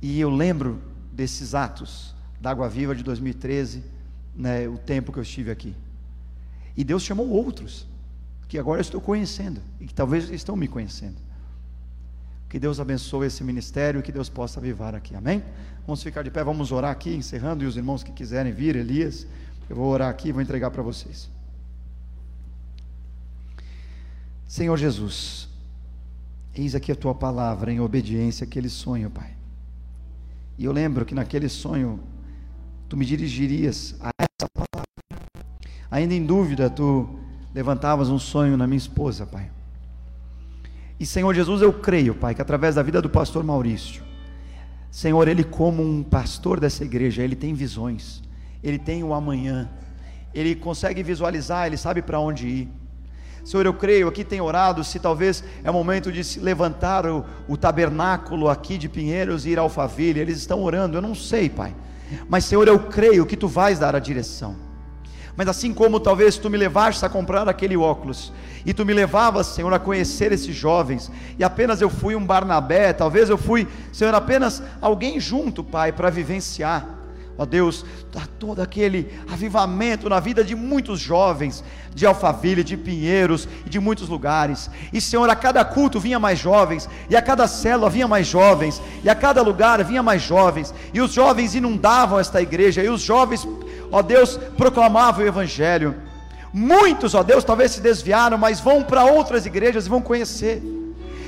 E 0.00 0.20
eu 0.20 0.30
lembro 0.30 0.80
desses 1.12 1.52
atos 1.52 2.14
da 2.40 2.52
Água 2.52 2.68
Viva 2.68 2.94
de 2.94 3.02
2013, 3.02 3.82
né, 4.36 4.68
o 4.68 4.78
tempo 4.78 5.12
que 5.12 5.18
eu 5.18 5.24
estive 5.24 5.50
aqui. 5.50 5.74
E 6.76 6.84
Deus 6.84 7.02
chamou 7.02 7.28
outros, 7.28 7.88
que 8.46 8.56
agora 8.56 8.78
eu 8.78 8.82
estou 8.82 9.00
conhecendo, 9.00 9.60
e 9.80 9.86
que 9.88 9.94
talvez 9.94 10.30
estão 10.30 10.54
me 10.54 10.68
conhecendo. 10.68 11.16
Que 12.54 12.60
Deus 12.60 12.78
abençoe 12.78 13.26
esse 13.26 13.42
ministério 13.42 13.98
e 13.98 14.02
que 14.04 14.12
Deus 14.12 14.28
possa 14.28 14.60
avivar 14.60 14.94
aqui. 14.94 15.16
Amém? 15.16 15.42
Vamos 15.84 16.04
ficar 16.04 16.22
de 16.22 16.30
pé, 16.30 16.44
vamos 16.44 16.70
orar 16.70 16.92
aqui, 16.92 17.12
encerrando. 17.12 17.64
E 17.64 17.66
os 17.66 17.76
irmãos 17.76 18.04
que 18.04 18.12
quiserem 18.12 18.52
vir, 18.52 18.76
Elias, 18.76 19.26
eu 19.68 19.74
vou 19.74 19.88
orar 19.88 20.08
aqui 20.08 20.28
e 20.28 20.32
vou 20.32 20.40
entregar 20.40 20.70
para 20.70 20.80
vocês. 20.80 21.28
Senhor 24.46 24.76
Jesus, 24.76 25.48
eis 26.54 26.76
aqui 26.76 26.92
a 26.92 26.94
tua 26.94 27.12
palavra 27.12 27.72
em 27.72 27.80
obediência 27.80 28.44
àquele 28.44 28.68
sonho, 28.68 29.10
Pai. 29.10 29.34
E 30.56 30.64
eu 30.64 30.70
lembro 30.70 31.04
que 31.04 31.12
naquele 31.12 31.48
sonho, 31.48 31.98
tu 32.88 32.96
me 32.96 33.04
dirigirias 33.04 33.96
a 34.00 34.10
essa 34.16 34.48
palavra. 34.54 35.44
Ainda 35.90 36.14
em 36.14 36.24
dúvida, 36.24 36.70
tu 36.70 37.18
levantavas 37.52 38.10
um 38.10 38.18
sonho 38.20 38.56
na 38.56 38.64
minha 38.64 38.78
esposa, 38.78 39.26
Pai. 39.26 39.50
E 40.98 41.06
Senhor 41.06 41.34
Jesus, 41.34 41.60
eu 41.60 41.72
creio, 41.72 42.14
Pai, 42.14 42.34
que 42.34 42.42
através 42.42 42.76
da 42.76 42.82
vida 42.82 43.02
do 43.02 43.10
pastor 43.10 43.42
Maurício, 43.42 44.02
Senhor, 44.90 45.26
ele 45.26 45.42
como 45.42 45.82
um 45.82 46.04
pastor 46.04 46.60
dessa 46.60 46.84
igreja, 46.84 47.22
ele 47.22 47.34
tem 47.34 47.52
visões, 47.52 48.22
ele 48.62 48.78
tem 48.78 49.02
o 49.02 49.12
amanhã, 49.12 49.68
ele 50.32 50.54
consegue 50.54 51.02
visualizar, 51.02 51.66
ele 51.66 51.76
sabe 51.76 52.00
para 52.00 52.20
onde 52.20 52.46
ir. 52.46 52.68
Senhor, 53.44 53.66
eu 53.66 53.74
creio, 53.74 54.08
aqui 54.08 54.24
tem 54.24 54.40
orado, 54.40 54.82
se 54.84 54.98
talvez 54.98 55.44
é 55.62 55.70
momento 55.70 56.10
de 56.10 56.22
se 56.24 56.40
levantar 56.40 57.06
o, 57.06 57.24
o 57.48 57.56
tabernáculo 57.56 58.48
aqui 58.48 58.78
de 58.78 58.88
Pinheiros 58.88 59.44
e 59.44 59.50
ir 59.50 59.58
ao 59.58 59.64
Alphaville, 59.64 60.20
eles 60.20 60.38
estão 60.38 60.62
orando, 60.62 60.96
eu 60.96 61.02
não 61.02 61.14
sei, 61.14 61.50
Pai, 61.50 61.74
mas 62.28 62.44
Senhor, 62.44 62.66
eu 62.68 62.78
creio 62.78 63.26
que 63.26 63.36
Tu 63.36 63.48
vais 63.48 63.78
dar 63.78 63.94
a 63.94 63.98
direção. 63.98 64.56
Mas 65.36 65.48
assim 65.48 65.74
como 65.74 66.00
talvez 66.00 66.36
Tu 66.38 66.48
me 66.48 66.56
levaste 66.56 67.04
a 67.04 67.08
comprar 67.08 67.48
aquele 67.48 67.76
óculos, 67.76 68.32
e 68.64 68.72
Tu 68.72 68.84
me 68.84 68.94
levavas, 68.94 69.48
Senhor, 69.48 69.72
a 69.72 69.78
conhecer 69.78 70.32
esses 70.32 70.54
jovens, 70.54 71.10
e 71.38 71.44
apenas 71.44 71.80
eu 71.80 71.90
fui 71.90 72.14
um 72.16 72.24
Barnabé, 72.24 72.92
talvez 72.92 73.28
eu 73.28 73.36
fui, 73.38 73.68
Senhor, 73.92 74.14
apenas 74.14 74.62
alguém 74.80 75.20
junto, 75.20 75.62
Pai, 75.62 75.92
para 75.92 76.10
vivenciar 76.10 77.03
ó 77.36 77.44
Deus, 77.44 77.84
dá 78.12 78.22
todo 78.38 78.62
aquele 78.62 79.12
avivamento 79.30 80.08
na 80.08 80.20
vida 80.20 80.44
de 80.44 80.54
muitos 80.54 81.00
jovens, 81.00 81.64
de 81.94 82.06
Alphaville, 82.06 82.62
de 82.62 82.76
Pinheiros 82.76 83.48
e 83.66 83.70
de 83.70 83.80
muitos 83.80 84.08
lugares. 84.08 84.70
E 84.92 85.00
Senhor, 85.00 85.28
a 85.28 85.36
cada 85.36 85.64
culto 85.64 85.98
vinha 85.98 86.18
mais 86.18 86.38
jovens, 86.38 86.88
e 87.08 87.16
a 87.16 87.22
cada 87.22 87.46
célula 87.46 87.90
vinha 87.90 88.06
mais 88.06 88.26
jovens, 88.26 88.80
e 89.02 89.08
a 89.08 89.14
cada 89.14 89.42
lugar 89.42 89.82
vinha 89.84 90.02
mais 90.02 90.22
jovens, 90.22 90.72
e 90.92 91.00
os 91.00 91.12
jovens 91.12 91.54
inundavam 91.54 92.18
esta 92.18 92.40
igreja, 92.40 92.82
e 92.82 92.88
os 92.88 93.00
jovens, 93.00 93.46
ó 93.90 94.02
Deus, 94.02 94.36
proclamavam 94.56 95.24
o 95.24 95.28
Evangelho. 95.28 95.94
Muitos, 96.52 97.14
ó 97.14 97.22
Deus, 97.22 97.42
talvez 97.42 97.72
se 97.72 97.80
desviaram, 97.80 98.38
mas 98.38 98.60
vão 98.60 98.82
para 98.82 99.04
outras 99.04 99.44
igrejas 99.44 99.86
e 99.86 99.88
vão 99.88 100.00
conhecer. 100.00 100.62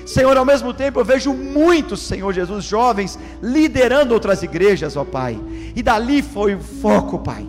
Senhor, 0.06 0.36
ao 0.36 0.44
mesmo 0.44 0.72
tempo 0.72 1.00
eu 1.00 1.04
vejo 1.04 1.34
muitos, 1.34 2.00
Senhor 2.00 2.32
Jesus, 2.32 2.64
jovens 2.64 3.18
liderando 3.42 4.14
outras 4.14 4.42
igrejas, 4.42 4.96
ó 4.96 5.04
Pai. 5.04 5.38
E 5.74 5.82
dali 5.82 6.22
foi 6.22 6.54
o 6.54 6.60
foco, 6.60 7.18
Pai. 7.18 7.46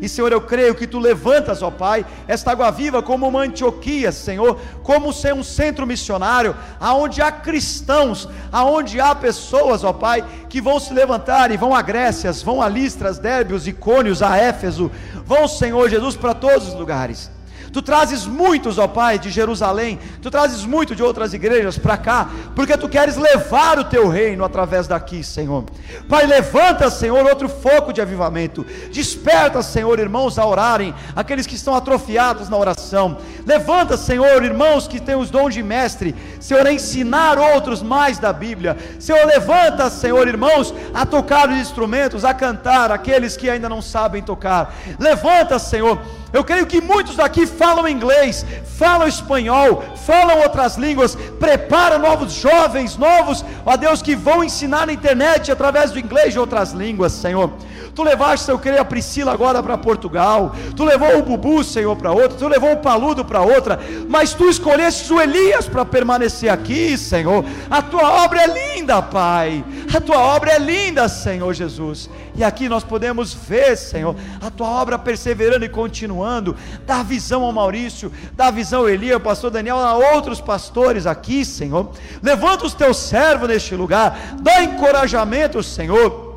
E 0.00 0.08
Senhor, 0.08 0.32
eu 0.32 0.40
creio 0.40 0.74
que 0.74 0.86
tu 0.86 0.98
levantas, 0.98 1.62
ó 1.62 1.70
Pai, 1.70 2.04
esta 2.26 2.50
água 2.50 2.70
viva 2.70 3.00
como 3.02 3.28
uma 3.28 3.42
Antioquia, 3.42 4.10
Senhor, 4.10 4.58
como 4.82 5.12
ser 5.12 5.34
um 5.34 5.42
centro 5.42 5.86
missionário, 5.86 6.56
aonde 6.80 7.20
há 7.22 7.30
cristãos, 7.30 8.28
aonde 8.50 8.98
há 8.98 9.14
pessoas, 9.14 9.84
ó 9.84 9.92
Pai, 9.92 10.24
que 10.48 10.60
vão 10.60 10.80
se 10.80 10.92
levantar 10.92 11.52
e 11.52 11.56
vão 11.56 11.74
a 11.74 11.82
Grécias, 11.82 12.42
vão 12.42 12.62
a 12.62 12.68
Listras, 12.68 13.18
Débios, 13.18 13.68
Icônios, 13.68 14.22
a 14.22 14.36
Éfeso, 14.36 14.90
vão, 15.24 15.46
Senhor 15.46 15.88
Jesus, 15.88 16.16
para 16.16 16.34
todos 16.34 16.68
os 16.68 16.74
lugares. 16.74 17.30
Tu 17.72 17.80
trazes 17.82 18.26
muitos, 18.26 18.78
ó 18.78 18.88
Pai, 18.88 19.18
de 19.18 19.30
Jerusalém, 19.30 19.98
tu 20.20 20.30
trazes 20.30 20.64
muito 20.64 20.94
de 20.94 21.02
outras 21.02 21.32
igrejas 21.32 21.78
para 21.78 21.96
cá, 21.96 22.28
porque 22.54 22.76
tu 22.76 22.88
queres 22.88 23.16
levar 23.16 23.78
o 23.78 23.84
teu 23.84 24.08
reino 24.08 24.44
através 24.44 24.88
daqui, 24.88 25.22
Senhor. 25.22 25.64
Pai, 26.08 26.26
levanta, 26.26 26.90
Senhor, 26.90 27.24
outro 27.26 27.48
foco 27.48 27.92
de 27.92 28.00
avivamento. 28.00 28.66
Desperta, 28.92 29.62
Senhor, 29.62 29.98
irmãos 30.00 30.38
a 30.38 30.44
orarem, 30.44 30.94
aqueles 31.14 31.46
que 31.46 31.54
estão 31.54 31.74
atrofiados 31.74 32.48
na 32.48 32.56
oração. 32.56 33.18
Levanta, 33.46 33.96
Senhor, 33.96 34.42
irmãos 34.42 34.88
que 34.88 35.00
têm 35.00 35.14
os 35.14 35.30
dons 35.30 35.54
de 35.54 35.62
mestre, 35.62 36.14
Senhor, 36.40 36.66
a 36.66 36.72
ensinar 36.72 37.38
outros 37.38 37.82
mais 37.82 38.18
da 38.18 38.32
Bíblia. 38.32 38.76
Senhor, 38.98 39.24
levanta, 39.26 39.88
Senhor, 39.90 40.26
irmãos, 40.26 40.74
a 40.92 41.06
tocar 41.06 41.48
os 41.48 41.56
instrumentos, 41.56 42.24
a 42.24 42.34
cantar 42.34 42.90
aqueles 42.90 43.36
que 43.36 43.48
ainda 43.48 43.68
não 43.68 43.80
sabem 43.80 44.22
tocar. 44.22 44.74
Levanta, 44.98 45.58
Senhor, 45.58 46.00
eu 46.32 46.44
creio 46.44 46.66
que 46.66 46.80
muitos 46.80 47.16
daqui 47.16 47.46
falam 47.46 47.88
inglês, 47.88 48.46
falam 48.78 49.08
espanhol, 49.08 49.82
falam 50.06 50.38
outras 50.40 50.76
línguas. 50.76 51.16
Prepara 51.38 51.98
novos 51.98 52.32
jovens, 52.32 52.96
novos, 52.96 53.44
ó 53.66 53.76
Deus, 53.76 54.00
que 54.00 54.14
vão 54.14 54.44
ensinar 54.44 54.86
na 54.86 54.92
internet 54.92 55.50
através 55.50 55.90
do 55.90 55.98
inglês 55.98 56.34
e 56.34 56.38
outras 56.38 56.72
línguas, 56.72 57.12
Senhor. 57.12 57.52
Tu 57.94 58.02
levaste, 58.02 58.50
eu 58.50 58.58
creio, 58.58 58.80
a 58.80 58.84
Priscila 58.84 59.32
agora 59.32 59.62
para 59.62 59.76
Portugal. 59.76 60.54
Tu 60.76 60.84
levou 60.84 61.18
o 61.18 61.22
Bubu, 61.22 61.64
Senhor, 61.64 61.96
para 61.96 62.12
outra. 62.12 62.38
Tu 62.38 62.48
levou 62.48 62.72
o 62.72 62.78
Paludo 62.78 63.24
para 63.24 63.40
outra. 63.40 63.78
Mas 64.08 64.32
tu 64.32 64.48
escolheste 64.48 65.12
o 65.12 65.20
Elias 65.20 65.68
para 65.68 65.84
permanecer 65.84 66.50
aqui, 66.50 66.96
Senhor. 66.96 67.44
A 67.70 67.82
tua 67.82 68.24
obra 68.24 68.42
é 68.42 68.74
linda, 68.74 69.02
Pai. 69.02 69.64
A 69.94 70.00
tua 70.00 70.18
obra 70.18 70.52
é 70.52 70.58
linda, 70.58 71.08
Senhor 71.08 71.52
Jesus. 71.52 72.08
E 72.34 72.44
aqui 72.44 72.68
nós 72.68 72.84
podemos 72.84 73.34
ver, 73.34 73.76
Senhor, 73.76 74.14
a 74.40 74.50
tua 74.50 74.68
obra 74.68 74.98
perseverando 74.98 75.64
e 75.64 75.68
continuando. 75.68 76.56
Dá 76.86 77.02
visão 77.02 77.42
ao 77.42 77.52
Maurício, 77.52 78.12
dá 78.32 78.50
visão 78.50 78.80
ao 78.80 78.88
Elias, 78.88 79.14
ao 79.14 79.20
pastor 79.20 79.50
Daniel, 79.50 79.78
a 79.78 79.94
outros 80.14 80.40
pastores 80.40 81.06
aqui, 81.06 81.44
Senhor. 81.44 81.90
Levanta 82.22 82.66
os 82.66 82.74
teus 82.74 82.98
servos 82.98 83.48
neste 83.48 83.74
lugar. 83.74 84.18
Dá 84.40 84.62
encorajamento, 84.62 85.62
Senhor 85.62 86.29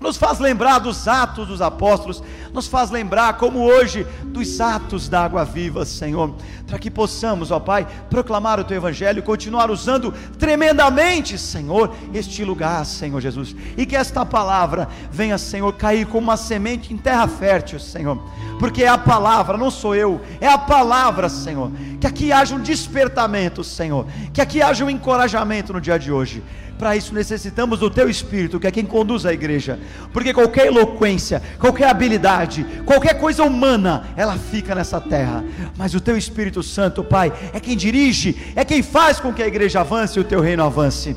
nos 0.00 0.16
faz 0.16 0.40
lembrar 0.40 0.78
dos 0.78 1.06
atos 1.06 1.46
dos 1.46 1.60
apóstolos, 1.60 2.22
nos 2.52 2.66
faz 2.66 2.90
lembrar, 2.90 3.36
como 3.36 3.60
hoje, 3.60 4.06
dos 4.24 4.60
atos 4.60 5.08
da 5.08 5.24
água 5.24 5.44
viva, 5.44 5.84
Senhor, 5.84 6.34
para 6.66 6.78
que 6.78 6.90
possamos, 6.90 7.50
ó 7.50 7.60
Pai, 7.60 7.86
proclamar 8.08 8.60
o 8.60 8.64
Teu 8.64 8.76
Evangelho 8.76 9.18
e 9.18 9.22
continuar 9.22 9.70
usando 9.70 10.12
tremendamente, 10.38 11.38
Senhor, 11.38 11.94
este 12.12 12.44
lugar, 12.44 12.84
Senhor 12.84 13.20
Jesus, 13.20 13.54
e 13.76 13.86
que 13.86 13.96
esta 13.96 14.24
palavra 14.24 14.88
venha, 15.10 15.38
Senhor, 15.38 15.72
cair 15.74 16.06
como 16.06 16.28
uma 16.28 16.36
semente 16.36 16.92
em 16.92 16.96
terra 16.96 17.26
fértil, 17.26 17.78
Senhor, 17.78 18.18
porque 18.58 18.84
é 18.84 18.88
a 18.88 18.98
palavra, 18.98 19.56
não 19.56 19.70
sou 19.70 19.94
eu, 19.94 20.20
é 20.40 20.48
a 20.48 20.58
palavra, 20.58 21.28
Senhor, 21.28 21.70
que 22.00 22.06
aqui 22.06 22.32
haja 22.32 22.54
um 22.54 22.60
despertamento, 22.60 23.64
Senhor, 23.64 24.06
que 24.32 24.40
aqui 24.40 24.62
haja 24.62 24.84
um 24.84 24.90
encorajamento 24.90 25.72
no 25.72 25.80
dia 25.80 25.98
de 25.98 26.12
hoje. 26.12 26.42
Para 26.80 26.96
isso 26.96 27.12
necessitamos 27.12 27.78
do 27.78 27.90
teu 27.90 28.08
espírito, 28.08 28.58
que 28.58 28.66
é 28.66 28.70
quem 28.70 28.86
conduz 28.86 29.26
a 29.26 29.34
igreja. 29.34 29.78
Porque 30.14 30.32
qualquer 30.32 30.68
eloquência, 30.68 31.42
qualquer 31.58 31.86
habilidade, 31.90 32.39
qualquer 32.84 33.18
coisa 33.18 33.42
humana, 33.44 34.04
ela 34.16 34.36
fica 34.36 34.74
nessa 34.74 35.00
terra. 35.00 35.44
Mas 35.76 35.94
o 35.94 36.00
teu 36.00 36.16
Espírito 36.16 36.62
Santo, 36.62 37.02
Pai, 37.02 37.32
é 37.52 37.60
quem 37.60 37.76
dirige, 37.76 38.52
é 38.54 38.64
quem 38.64 38.82
faz 38.82 39.20
com 39.20 39.32
que 39.32 39.42
a 39.42 39.46
igreja 39.46 39.80
avance 39.80 40.18
e 40.18 40.22
o 40.22 40.24
teu 40.24 40.40
reino 40.40 40.64
avance. 40.64 41.16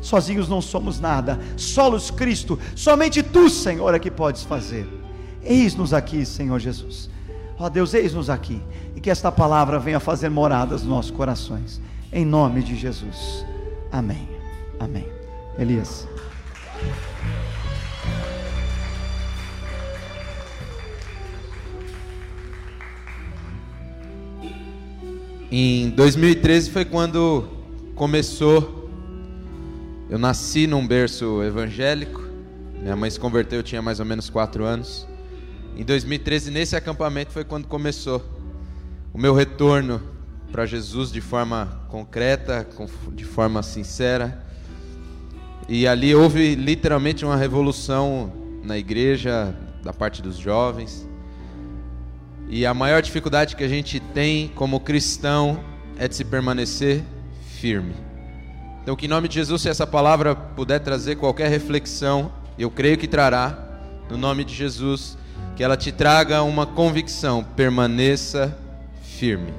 Sozinhos 0.00 0.48
não 0.48 0.60
somos 0.60 1.00
nada, 1.00 1.40
solos 1.56 2.10
Cristo, 2.10 2.58
somente 2.76 3.22
tu, 3.22 3.48
Senhor, 3.48 3.94
é 3.94 3.98
que 3.98 4.10
podes 4.10 4.42
fazer. 4.42 4.86
Eis-nos 5.42 5.94
aqui, 5.94 6.26
Senhor 6.26 6.58
Jesus. 6.58 7.08
Ó 7.58 7.68
Deus, 7.68 7.94
eis-nos 7.94 8.28
aqui. 8.28 8.60
E 8.96 9.00
que 9.00 9.10
esta 9.10 9.30
palavra 9.30 9.78
venha 9.78 10.00
fazer 10.00 10.28
moradas 10.28 10.82
nos 10.82 10.90
nossos 10.90 11.10
corações. 11.10 11.80
Em 12.12 12.24
nome 12.24 12.62
de 12.62 12.76
Jesus. 12.76 13.44
Amém. 13.90 14.28
Amém. 14.78 15.06
Elias. 15.58 16.06
Em 25.50 25.90
2013 25.90 26.70
foi 26.70 26.84
quando 26.84 27.44
começou. 27.94 28.90
Eu 30.08 30.18
nasci 30.18 30.66
num 30.66 30.86
berço 30.86 31.42
evangélico. 31.42 32.22
Minha 32.80 32.96
mãe 32.96 33.10
se 33.10 33.20
converteu, 33.20 33.60
eu 33.60 33.62
tinha 33.62 33.82
mais 33.82 34.00
ou 34.00 34.06
menos 34.06 34.30
quatro 34.30 34.64
anos. 34.64 35.06
Em 35.76 35.84
2013, 35.84 36.50
nesse 36.50 36.76
acampamento, 36.76 37.32
foi 37.32 37.44
quando 37.44 37.66
começou 37.66 38.22
o 39.12 39.18
meu 39.18 39.34
retorno 39.34 40.00
para 40.50 40.66
Jesus 40.66 41.12
de 41.12 41.20
forma 41.20 41.86
concreta, 41.88 42.66
de 43.12 43.24
forma 43.24 43.62
sincera. 43.62 44.44
E 45.68 45.86
ali 45.86 46.14
houve 46.14 46.54
literalmente 46.54 47.24
uma 47.24 47.36
revolução 47.36 48.32
na 48.62 48.78
igreja, 48.78 49.54
da 49.82 49.92
parte 49.92 50.22
dos 50.22 50.36
jovens. 50.36 51.08
E 52.54 52.64
a 52.64 52.72
maior 52.72 53.02
dificuldade 53.02 53.56
que 53.56 53.64
a 53.64 53.68
gente 53.68 53.98
tem 53.98 54.46
como 54.54 54.78
cristão 54.78 55.58
é 55.98 56.06
de 56.06 56.14
se 56.14 56.24
permanecer 56.24 57.02
firme. 57.58 57.96
Então, 58.80 58.94
que 58.94 59.06
em 59.06 59.08
nome 59.08 59.26
de 59.26 59.34
Jesus, 59.34 59.62
se 59.62 59.68
essa 59.68 59.84
palavra 59.84 60.36
puder 60.36 60.78
trazer 60.78 61.16
qualquer 61.16 61.48
reflexão, 61.48 62.30
eu 62.56 62.70
creio 62.70 62.96
que 62.96 63.08
trará, 63.08 63.58
no 64.08 64.16
nome 64.16 64.44
de 64.44 64.54
Jesus, 64.54 65.18
que 65.56 65.64
ela 65.64 65.76
te 65.76 65.90
traga 65.90 66.44
uma 66.44 66.64
convicção: 66.64 67.42
permaneça 67.42 68.56
firme. 69.02 69.52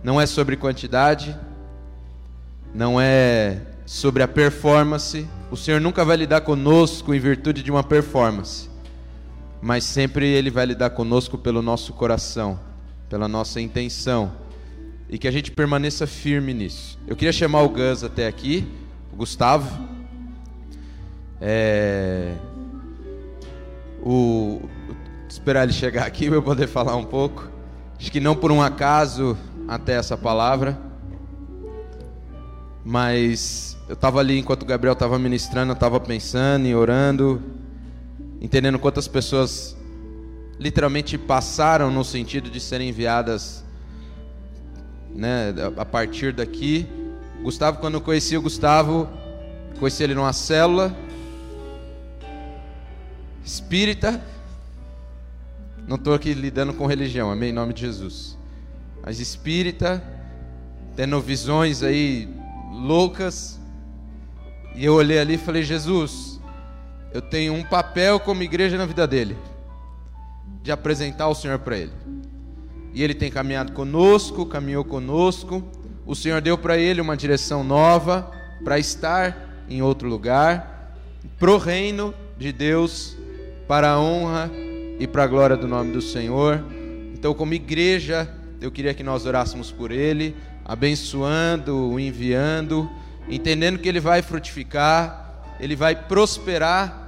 Não 0.00 0.20
é 0.20 0.24
sobre 0.24 0.56
quantidade, 0.56 1.36
não 2.72 3.00
é 3.00 3.62
sobre 3.84 4.22
a 4.22 4.28
performance. 4.28 5.26
O 5.50 5.56
Senhor 5.56 5.80
nunca 5.80 6.04
vai 6.04 6.18
lidar 6.18 6.42
conosco 6.42 7.12
em 7.12 7.18
virtude 7.18 7.64
de 7.64 7.70
uma 7.72 7.82
performance, 7.82 8.70
mas 9.62 9.84
sempre 9.84 10.26
Ele 10.26 10.50
vai 10.50 10.66
lidar 10.66 10.90
conosco 10.90 11.38
pelo 11.38 11.62
nosso 11.62 11.92
coração, 11.92 12.58
pela 13.08 13.28
nossa 13.28 13.60
intenção, 13.60 14.32
e 15.08 15.16
que 15.16 15.28
a 15.28 15.30
gente 15.30 15.52
permaneça 15.52 16.04
firme 16.04 16.52
nisso. 16.52 16.98
Eu 17.06 17.14
queria 17.14 17.32
chamar 17.32 17.62
o 17.62 17.68
Gus 17.68 18.02
até 18.02 18.26
aqui, 18.26 18.68
o 19.12 19.16
Gustavo. 19.16 19.88
É... 21.40 22.34
O... 24.02 24.62
Esperar 25.28 25.62
ele 25.62 25.72
chegar 25.72 26.06
aqui 26.06 26.26
para 26.26 26.36
eu 26.36 26.42
poder 26.42 26.66
falar 26.66 26.96
um 26.96 27.04
pouco. 27.04 27.48
Acho 27.98 28.10
que 28.10 28.18
não 28.20 28.34
por 28.34 28.50
um 28.50 28.60
acaso 28.60 29.38
até 29.68 29.94
essa 29.94 30.16
palavra, 30.16 30.78
mas 32.84 33.78
eu 33.88 33.94
estava 33.94 34.18
ali 34.18 34.38
enquanto 34.38 34.62
o 34.62 34.66
Gabriel 34.66 34.92
estava 34.92 35.18
ministrando, 35.18 35.70
eu 35.70 35.74
estava 35.74 36.00
pensando 36.00 36.66
e 36.66 36.74
orando, 36.74 37.40
entendendo 38.42 38.76
quantas 38.76 39.06
pessoas 39.06 39.76
literalmente 40.58 41.16
passaram 41.16 41.92
no 41.92 42.04
sentido 42.04 42.50
de 42.50 42.58
serem 42.58 42.88
enviadas 42.88 43.62
né, 45.14 45.54
a 45.76 45.84
partir 45.84 46.32
daqui. 46.32 46.88
Gustavo, 47.40 47.78
quando 47.78 47.94
eu 47.94 48.00
conheci 48.00 48.36
o 48.36 48.42
Gustavo, 48.42 49.08
conheci 49.78 50.02
ele 50.02 50.14
numa 50.14 50.32
célula 50.32 50.92
espírita. 53.44 54.20
Não 55.86 55.94
estou 55.94 56.12
aqui 56.12 56.34
lidando 56.34 56.74
com 56.74 56.84
religião, 56.86 57.30
amém? 57.30 57.50
Em 57.50 57.54
nome 57.54 57.72
de 57.72 57.82
Jesus. 57.82 58.36
Mas 59.04 59.20
espírita, 59.20 60.02
tendo 60.96 61.20
visões 61.20 61.84
aí 61.84 62.28
loucas. 62.72 63.60
E 64.74 64.84
eu 64.84 64.94
olhei 64.94 65.20
ali 65.20 65.34
e 65.34 65.38
falei: 65.38 65.62
Jesus, 65.62 66.31
eu 67.12 67.20
tenho 67.20 67.52
um 67.52 67.62
papel 67.62 68.18
como 68.18 68.42
igreja 68.42 68.78
na 68.78 68.86
vida 68.86 69.06
dele, 69.06 69.36
de 70.62 70.72
apresentar 70.72 71.28
o 71.28 71.34
Senhor 71.34 71.58
para 71.58 71.76
ele. 71.76 71.92
E 72.94 73.02
ele 73.02 73.14
tem 73.14 73.30
caminhado 73.30 73.72
conosco, 73.72 74.46
caminhou 74.46 74.84
conosco. 74.84 75.62
O 76.06 76.14
Senhor 76.14 76.40
deu 76.40 76.56
para 76.56 76.76
ele 76.76 77.00
uma 77.00 77.16
direção 77.16 77.62
nova 77.62 78.30
para 78.64 78.78
estar 78.78 79.64
em 79.68 79.82
outro 79.82 80.08
lugar, 80.08 80.96
pro 81.38 81.58
reino 81.58 82.14
de 82.38 82.52
Deus, 82.52 83.16
para 83.66 83.90
a 83.90 84.00
honra 84.00 84.50
e 84.98 85.06
para 85.06 85.24
a 85.24 85.26
glória 85.26 85.56
do 85.56 85.66
nome 85.66 85.92
do 85.92 86.00
Senhor. 86.00 86.64
Então, 87.14 87.34
como 87.34 87.54
igreja, 87.54 88.28
eu 88.60 88.70
queria 88.70 88.94
que 88.94 89.02
nós 89.02 89.26
orássemos 89.26 89.70
por 89.70 89.90
ele, 89.90 90.36
abençoando, 90.64 91.98
enviando, 91.98 92.90
entendendo 93.28 93.78
que 93.78 93.88
ele 93.88 94.00
vai 94.00 94.22
frutificar, 94.22 95.44
ele 95.58 95.74
vai 95.74 95.94
prosperar 95.94 97.01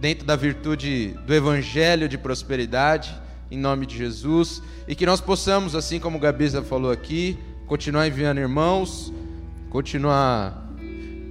dentro 0.00 0.26
da 0.26 0.34
virtude 0.34 1.16
do 1.26 1.34
evangelho 1.34 2.08
de 2.08 2.16
prosperidade 2.16 3.14
em 3.50 3.58
nome 3.58 3.84
de 3.84 3.98
Jesus, 3.98 4.62
e 4.86 4.94
que 4.94 5.04
nós 5.04 5.20
possamos, 5.20 5.74
assim 5.74 5.98
como 5.98 6.16
o 6.16 6.20
Gabiza 6.20 6.62
falou 6.62 6.90
aqui, 6.90 7.36
continuar 7.66 8.06
enviando 8.06 8.38
irmãos, 8.38 9.12
continuar. 9.68 10.68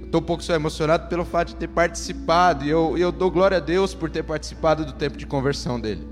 Estou 0.04 0.20
um 0.20 0.24
pouco 0.24 0.42
só 0.42 0.54
emocionado 0.54 1.08
pelo 1.08 1.24
fato 1.24 1.48
de 1.48 1.56
ter 1.56 1.68
participado, 1.68 2.64
e 2.64 2.68
eu, 2.68 2.98
eu 2.98 3.10
dou 3.10 3.30
glória 3.30 3.56
a 3.56 3.60
Deus 3.60 3.94
por 3.94 4.10
ter 4.10 4.22
participado 4.22 4.84
do 4.84 4.92
tempo 4.92 5.16
de 5.16 5.24
conversão 5.24 5.80
dele. 5.80 6.06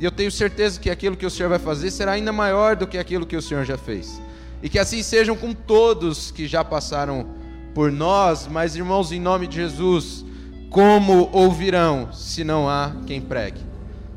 E 0.00 0.04
eu 0.04 0.10
tenho 0.10 0.30
certeza 0.30 0.80
que 0.80 0.88
aquilo 0.88 1.16
que 1.16 1.26
o 1.26 1.30
Senhor 1.30 1.50
vai 1.50 1.58
fazer 1.58 1.90
será 1.90 2.12
ainda 2.12 2.32
maior 2.32 2.76
do 2.76 2.86
que 2.86 2.96
aquilo 2.96 3.26
que 3.26 3.36
o 3.36 3.42
Senhor 3.42 3.64
já 3.64 3.76
fez. 3.76 4.22
E 4.62 4.68
que 4.68 4.78
assim 4.78 5.02
sejam 5.02 5.36
com 5.36 5.52
todos 5.52 6.30
que 6.30 6.46
já 6.46 6.64
passaram 6.64 7.26
por 7.74 7.92
nós, 7.92 8.46
mas 8.46 8.74
irmãos, 8.74 9.12
em 9.12 9.20
nome 9.20 9.46
de 9.46 9.56
Jesus, 9.56 10.24
como 10.72 11.28
ouvirão 11.32 12.08
se 12.12 12.42
não 12.42 12.66
há 12.66 12.92
quem 13.06 13.20
pregue? 13.20 13.60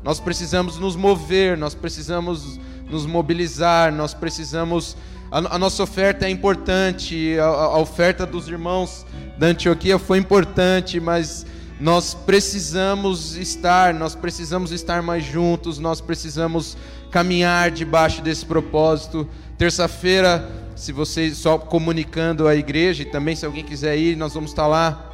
Nós 0.02 0.18
precisamos 0.18 0.78
nos 0.78 0.96
mover, 0.96 1.56
nós 1.56 1.74
precisamos 1.74 2.58
nos 2.88 3.04
mobilizar, 3.04 3.92
nós 3.92 4.14
precisamos. 4.14 4.96
A, 5.30 5.56
a 5.56 5.58
nossa 5.58 5.82
oferta 5.82 6.24
é 6.24 6.30
importante, 6.30 7.38
a, 7.38 7.44
a 7.44 7.78
oferta 7.78 8.24
dos 8.24 8.48
irmãos 8.48 9.04
da 9.36 9.48
Antioquia 9.48 9.98
foi 9.98 10.16
importante, 10.16 10.98
mas 10.98 11.44
nós 11.78 12.14
precisamos 12.14 13.36
estar, 13.36 13.92
nós 13.92 14.14
precisamos 14.14 14.72
estar 14.72 15.02
mais 15.02 15.24
juntos, 15.24 15.78
nós 15.78 16.00
precisamos 16.00 16.74
caminhar 17.10 17.70
debaixo 17.70 18.22
desse 18.22 18.46
propósito. 18.46 19.28
Terça-feira, 19.58 20.48
se 20.74 20.90
vocês 20.90 21.36
só 21.36 21.58
comunicando 21.58 22.48
a 22.48 22.56
igreja 22.56 23.02
e 23.02 23.06
também 23.06 23.36
se 23.36 23.44
alguém 23.44 23.62
quiser 23.62 23.98
ir, 23.98 24.16
nós 24.16 24.32
vamos 24.32 24.52
estar 24.52 24.66
lá 24.66 25.05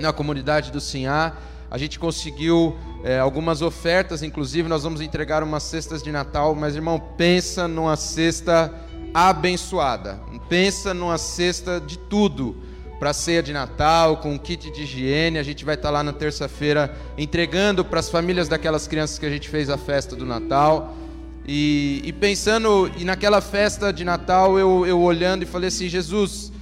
na 0.00 0.12
comunidade 0.12 0.70
do 0.70 0.80
Sinhá. 0.80 1.36
A 1.70 1.76
gente 1.76 1.98
conseguiu 1.98 2.76
é, 3.04 3.18
algumas 3.18 3.60
ofertas, 3.62 4.22
inclusive 4.22 4.68
nós 4.68 4.82
vamos 4.82 5.00
entregar 5.00 5.42
umas 5.42 5.62
cestas 5.62 6.02
de 6.02 6.10
Natal, 6.10 6.54
mas 6.54 6.74
irmão, 6.74 6.98
pensa 7.16 7.68
numa 7.68 7.96
cesta 7.96 8.72
abençoada, 9.12 10.20
pensa 10.48 10.94
numa 10.94 11.18
cesta 11.18 11.80
de 11.80 11.98
tudo 11.98 12.56
para 12.98 13.10
a 13.10 13.14
ceia 13.14 13.42
de 13.42 13.52
Natal, 13.52 14.16
com 14.16 14.32
um 14.32 14.38
kit 14.38 14.70
de 14.70 14.82
higiene. 14.82 15.38
A 15.38 15.42
gente 15.42 15.64
vai 15.64 15.76
estar 15.76 15.88
tá 15.88 15.92
lá 15.92 16.02
na 16.02 16.12
terça-feira 16.12 16.96
entregando 17.16 17.84
para 17.84 18.00
as 18.00 18.10
famílias 18.10 18.48
daquelas 18.48 18.88
crianças 18.88 19.18
que 19.18 19.26
a 19.26 19.30
gente 19.30 19.48
fez 19.48 19.70
a 19.70 19.78
festa 19.78 20.16
do 20.16 20.26
Natal. 20.26 20.96
E, 21.46 22.02
e 22.04 22.12
pensando, 22.12 22.90
e 22.98 23.04
naquela 23.04 23.40
festa 23.40 23.92
de 23.92 24.04
Natal, 24.04 24.58
eu, 24.58 24.84
eu 24.84 25.00
olhando 25.00 25.44
e 25.44 25.46
falei 25.46 25.68
assim: 25.68 25.88
Jesus, 25.88 26.52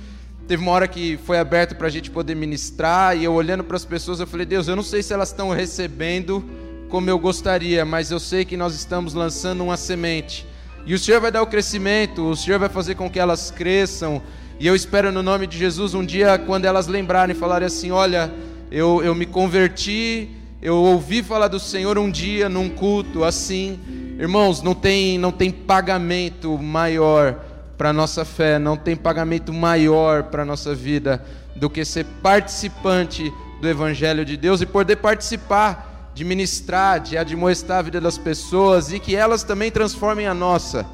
Teve 0.46 0.62
uma 0.62 0.70
hora 0.70 0.86
que 0.86 1.18
foi 1.24 1.40
aberto 1.40 1.74
para 1.74 1.88
a 1.88 1.90
gente 1.90 2.08
poder 2.08 2.36
ministrar, 2.36 3.16
e 3.16 3.24
eu 3.24 3.32
olhando 3.32 3.64
para 3.64 3.76
as 3.76 3.84
pessoas, 3.84 4.20
eu 4.20 4.28
falei: 4.28 4.46
Deus, 4.46 4.68
eu 4.68 4.76
não 4.76 4.82
sei 4.82 5.02
se 5.02 5.12
elas 5.12 5.30
estão 5.30 5.50
recebendo 5.50 6.44
como 6.88 7.10
eu 7.10 7.18
gostaria, 7.18 7.84
mas 7.84 8.12
eu 8.12 8.20
sei 8.20 8.44
que 8.44 8.56
nós 8.56 8.72
estamos 8.72 9.12
lançando 9.12 9.64
uma 9.64 9.76
semente. 9.76 10.46
E 10.86 10.94
o 10.94 10.98
Senhor 11.00 11.20
vai 11.20 11.32
dar 11.32 11.42
o 11.42 11.48
crescimento, 11.48 12.30
o 12.30 12.36
Senhor 12.36 12.60
vai 12.60 12.68
fazer 12.68 12.94
com 12.94 13.10
que 13.10 13.18
elas 13.18 13.50
cresçam. 13.50 14.22
E 14.60 14.68
eu 14.68 14.76
espero 14.76 15.10
no 15.10 15.20
nome 15.20 15.48
de 15.48 15.58
Jesus 15.58 15.94
um 15.94 16.06
dia, 16.06 16.38
quando 16.38 16.64
elas 16.64 16.86
lembrarem 16.86 17.34
e 17.34 17.38
falarem 17.38 17.66
assim: 17.66 17.90
Olha, 17.90 18.32
eu, 18.70 19.02
eu 19.02 19.16
me 19.16 19.26
converti, 19.26 20.30
eu 20.62 20.76
ouvi 20.76 21.24
falar 21.24 21.48
do 21.48 21.58
Senhor 21.58 21.98
um 21.98 22.08
dia 22.08 22.48
num 22.48 22.68
culto 22.68 23.24
assim. 23.24 23.80
Irmãos, 24.16 24.62
não 24.62 24.76
tem, 24.76 25.18
não 25.18 25.32
tem 25.32 25.50
pagamento 25.50 26.56
maior 26.56 27.45
para 27.76 27.90
a 27.90 27.92
nossa 27.92 28.24
fé, 28.24 28.58
não 28.58 28.76
tem 28.76 28.96
pagamento 28.96 29.52
maior 29.52 30.24
para 30.24 30.42
a 30.42 30.46
nossa 30.46 30.74
vida 30.74 31.22
do 31.54 31.68
que 31.68 31.84
ser 31.84 32.04
participante 32.22 33.32
do 33.60 33.68
Evangelho 33.68 34.24
de 34.24 34.36
Deus 34.36 34.60
e 34.60 34.66
poder 34.66 34.96
participar, 34.96 36.10
de 36.14 36.24
ministrar, 36.24 37.00
de 37.00 37.18
admoestar 37.18 37.78
a 37.78 37.82
vida 37.82 38.00
das 38.00 38.16
pessoas 38.16 38.92
e 38.92 38.98
que 38.98 39.14
elas 39.14 39.42
também 39.42 39.70
transformem 39.70 40.26
a 40.26 40.34
nossa. 40.34 40.86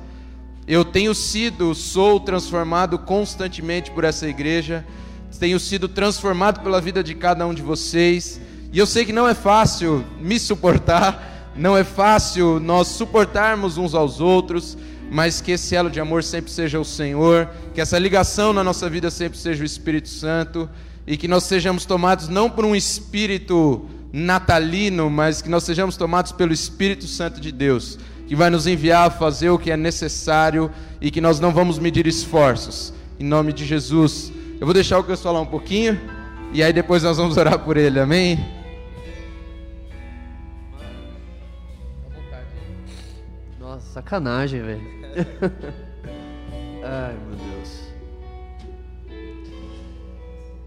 Eu 0.67 0.85
tenho 0.85 1.15
sido, 1.15 1.75
sou 1.75 2.21
transformado 2.21 2.99
constantemente 2.99 3.91
por 3.91 4.05
essa 4.05 4.29
igreja, 4.29 4.85
tenho 5.39 5.59
sido 5.59 5.89
transformado 5.89 6.61
pela 6.61 6.81
vida 6.81 7.03
de 7.03 7.15
cada 7.15 7.45
um 7.47 7.53
de 7.53 7.63
vocês, 7.63 8.41
e 8.73 8.79
eu 8.79 8.87
sei 8.87 9.05
que 9.05 9.13
não 9.13 9.27
é 9.27 9.35
fácil 9.35 10.05
me 10.21 10.39
suportar, 10.39 11.51
não 11.57 11.77
é 11.77 11.83
fácil 11.83 12.61
nós 12.61 12.87
suportarmos 12.89 13.77
uns 13.77 13.93
aos 13.93 14.21
outros, 14.21 14.79
mas 15.13 15.43
que 15.43 15.53
esse 15.53 15.77
elo 15.77 15.91
de 15.91 16.01
amor 16.01 16.25
sempre 16.25 16.51
seja 16.51 16.81
o 16.81 16.85
Senhor, 16.87 17.47
que 17.75 17.83
essa 17.83 17.99
ligação 17.99 18.51
na 18.51 18.65
nossa 18.65 18.89
vida 18.89 19.11
sempre 19.11 19.39
seja 19.39 19.63
o 19.63 19.67
Espírito 19.67 20.09
Santo 20.09 20.67
e 21.07 21.19
que 21.19 21.29
nós 21.29 21.45
sejamos 21.45 21.85
tomados 21.85 22.29
não 22.29 22.49
por 22.49 22.65
um 22.65 22.75
espírito 22.75 23.85
natalino, 24.11 25.11
mas 25.11 25.43
que 25.43 25.51
nós 25.51 25.65
sejamos 25.65 25.99
tomados 25.99 26.33
pelo 26.33 26.51
Espírito 26.51 27.07
Santo 27.07 27.43
de 27.43 27.53
Deus, 27.53 27.99
que 28.27 28.35
vai 28.35 28.49
nos 28.49 28.67
enviar 28.67 29.09
a 29.09 29.11
fazer 29.11 29.51
o 29.51 29.59
que 29.59 29.71
é 29.71 29.77
necessário 29.77 30.71
e 30.99 31.11
que 31.11 31.21
nós 31.21 31.39
não 31.39 31.53
vamos 31.53 31.79
medir 31.79 32.07
esforços. 32.07 32.95
Em 33.21 33.25
nome 33.25 33.53
de 33.53 33.67
Jesus. 33.67 34.33
Eu 34.59 34.67
vou 34.67 34.73
deixar 34.73 34.99
o 34.99 35.03
Gus 35.03 35.21
falar 35.21 35.43
um 35.43 35.47
pouquinho 35.47 36.01
e 36.55 36.63
aí 36.63 36.73
depois 36.73 37.03
nós 37.03 37.19
vamos 37.19 37.37
orar 37.37 37.59
por 37.59 37.77
ele. 37.77 38.01
Amém? 38.01 38.43
Nossa, 43.61 43.87
sacanagem, 43.93 44.63
velho. 44.63 45.02
Ai, 46.85 47.15
meu 47.15 47.37
Deus. 47.37 47.93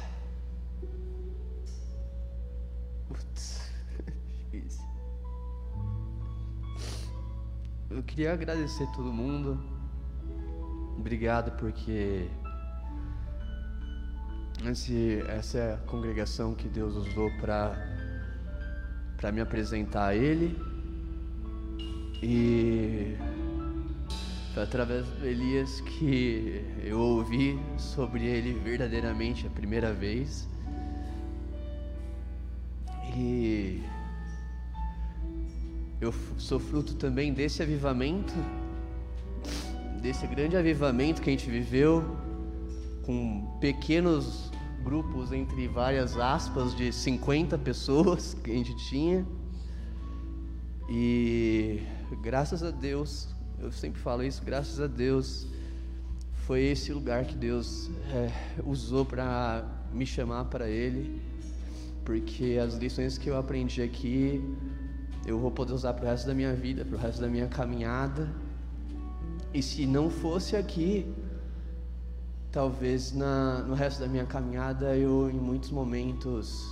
Eu 7.90 8.02
queria 8.02 8.32
agradecer 8.32 8.86
todo 8.88 9.12
mundo. 9.12 9.62
Obrigado 10.98 11.52
porque 11.52 12.28
esse, 14.68 15.22
essa 15.28 15.58
é 15.58 15.74
a 15.74 15.76
congregação 15.76 16.54
que 16.54 16.68
Deus 16.68 16.94
usou 16.96 17.30
para 17.38 17.76
para 19.16 19.30
me 19.30 19.40
apresentar 19.40 20.06
a 20.08 20.14
Ele 20.14 20.58
e 22.22 23.16
foi 24.54 24.62
através 24.62 25.04
do 25.04 25.26
Elias 25.26 25.80
que 25.80 26.64
eu 26.84 27.00
ouvi 27.00 27.58
sobre 27.76 28.24
ele 28.24 28.52
verdadeiramente 28.52 29.48
a 29.48 29.50
primeira 29.50 29.92
vez. 29.92 30.48
E 33.16 33.82
eu 36.00 36.14
sou 36.38 36.60
fruto 36.60 36.94
também 36.94 37.34
desse 37.34 37.64
avivamento, 37.64 38.32
desse 40.00 40.24
grande 40.28 40.56
avivamento 40.56 41.20
que 41.20 41.30
a 41.30 41.32
gente 41.32 41.50
viveu, 41.50 42.16
com 43.04 43.58
pequenos 43.60 44.52
grupos, 44.84 45.32
entre 45.32 45.66
várias 45.66 46.16
aspas, 46.16 46.76
de 46.76 46.92
50 46.92 47.58
pessoas 47.58 48.34
que 48.34 48.52
a 48.52 48.54
gente 48.54 48.76
tinha. 48.88 49.26
E 50.88 51.82
graças 52.22 52.62
a 52.62 52.70
Deus, 52.70 53.33
eu 53.64 53.72
sempre 53.72 54.00
falo 54.00 54.22
isso, 54.22 54.42
graças 54.44 54.80
a 54.80 54.86
Deus, 54.86 55.46
foi 56.46 56.62
esse 56.64 56.92
lugar 56.92 57.24
que 57.24 57.34
Deus 57.34 57.90
é, 58.12 58.30
usou 58.64 59.04
para 59.04 59.64
me 59.92 60.04
chamar 60.04 60.44
para 60.46 60.68
Ele, 60.68 61.20
porque 62.04 62.58
as 62.62 62.74
lições 62.74 63.16
que 63.16 63.28
eu 63.28 63.36
aprendi 63.36 63.80
aqui 63.80 64.42
eu 65.26 65.38
vou 65.38 65.50
poder 65.50 65.72
usar 65.72 65.94
para 65.94 66.04
o 66.04 66.08
resto 66.08 66.26
da 66.26 66.34
minha 66.34 66.54
vida, 66.54 66.84
para 66.84 66.96
o 66.96 66.98
resto 66.98 67.20
da 67.20 67.28
minha 67.28 67.46
caminhada. 67.46 68.28
E 69.54 69.62
se 69.62 69.86
não 69.86 70.10
fosse 70.10 70.54
aqui, 70.54 71.10
talvez 72.52 73.12
na, 73.12 73.62
no 73.62 73.74
resto 73.74 74.00
da 74.00 74.06
minha 74.06 74.26
caminhada 74.26 74.94
eu, 74.96 75.30
em 75.30 75.40
muitos 75.40 75.70
momentos, 75.70 76.70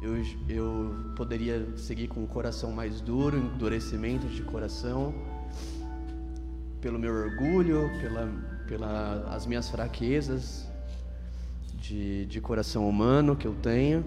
eu, 0.00 0.14
eu 0.48 0.94
poderia 1.16 1.76
seguir 1.76 2.06
com 2.06 2.22
o 2.22 2.28
coração 2.28 2.70
mais 2.70 3.00
duro, 3.00 3.36
endurecimento 3.36 4.28
de 4.28 4.42
coração, 4.42 5.12
pelo 6.84 6.98
meu 6.98 7.14
orgulho, 7.14 7.90
pela, 7.98 8.30
pela 8.68 9.24
as 9.34 9.46
minhas 9.46 9.70
fraquezas 9.70 10.70
de, 11.80 12.26
de 12.26 12.42
coração 12.42 12.86
humano 12.86 13.34
que 13.34 13.46
eu 13.46 13.54
tenho 13.54 14.04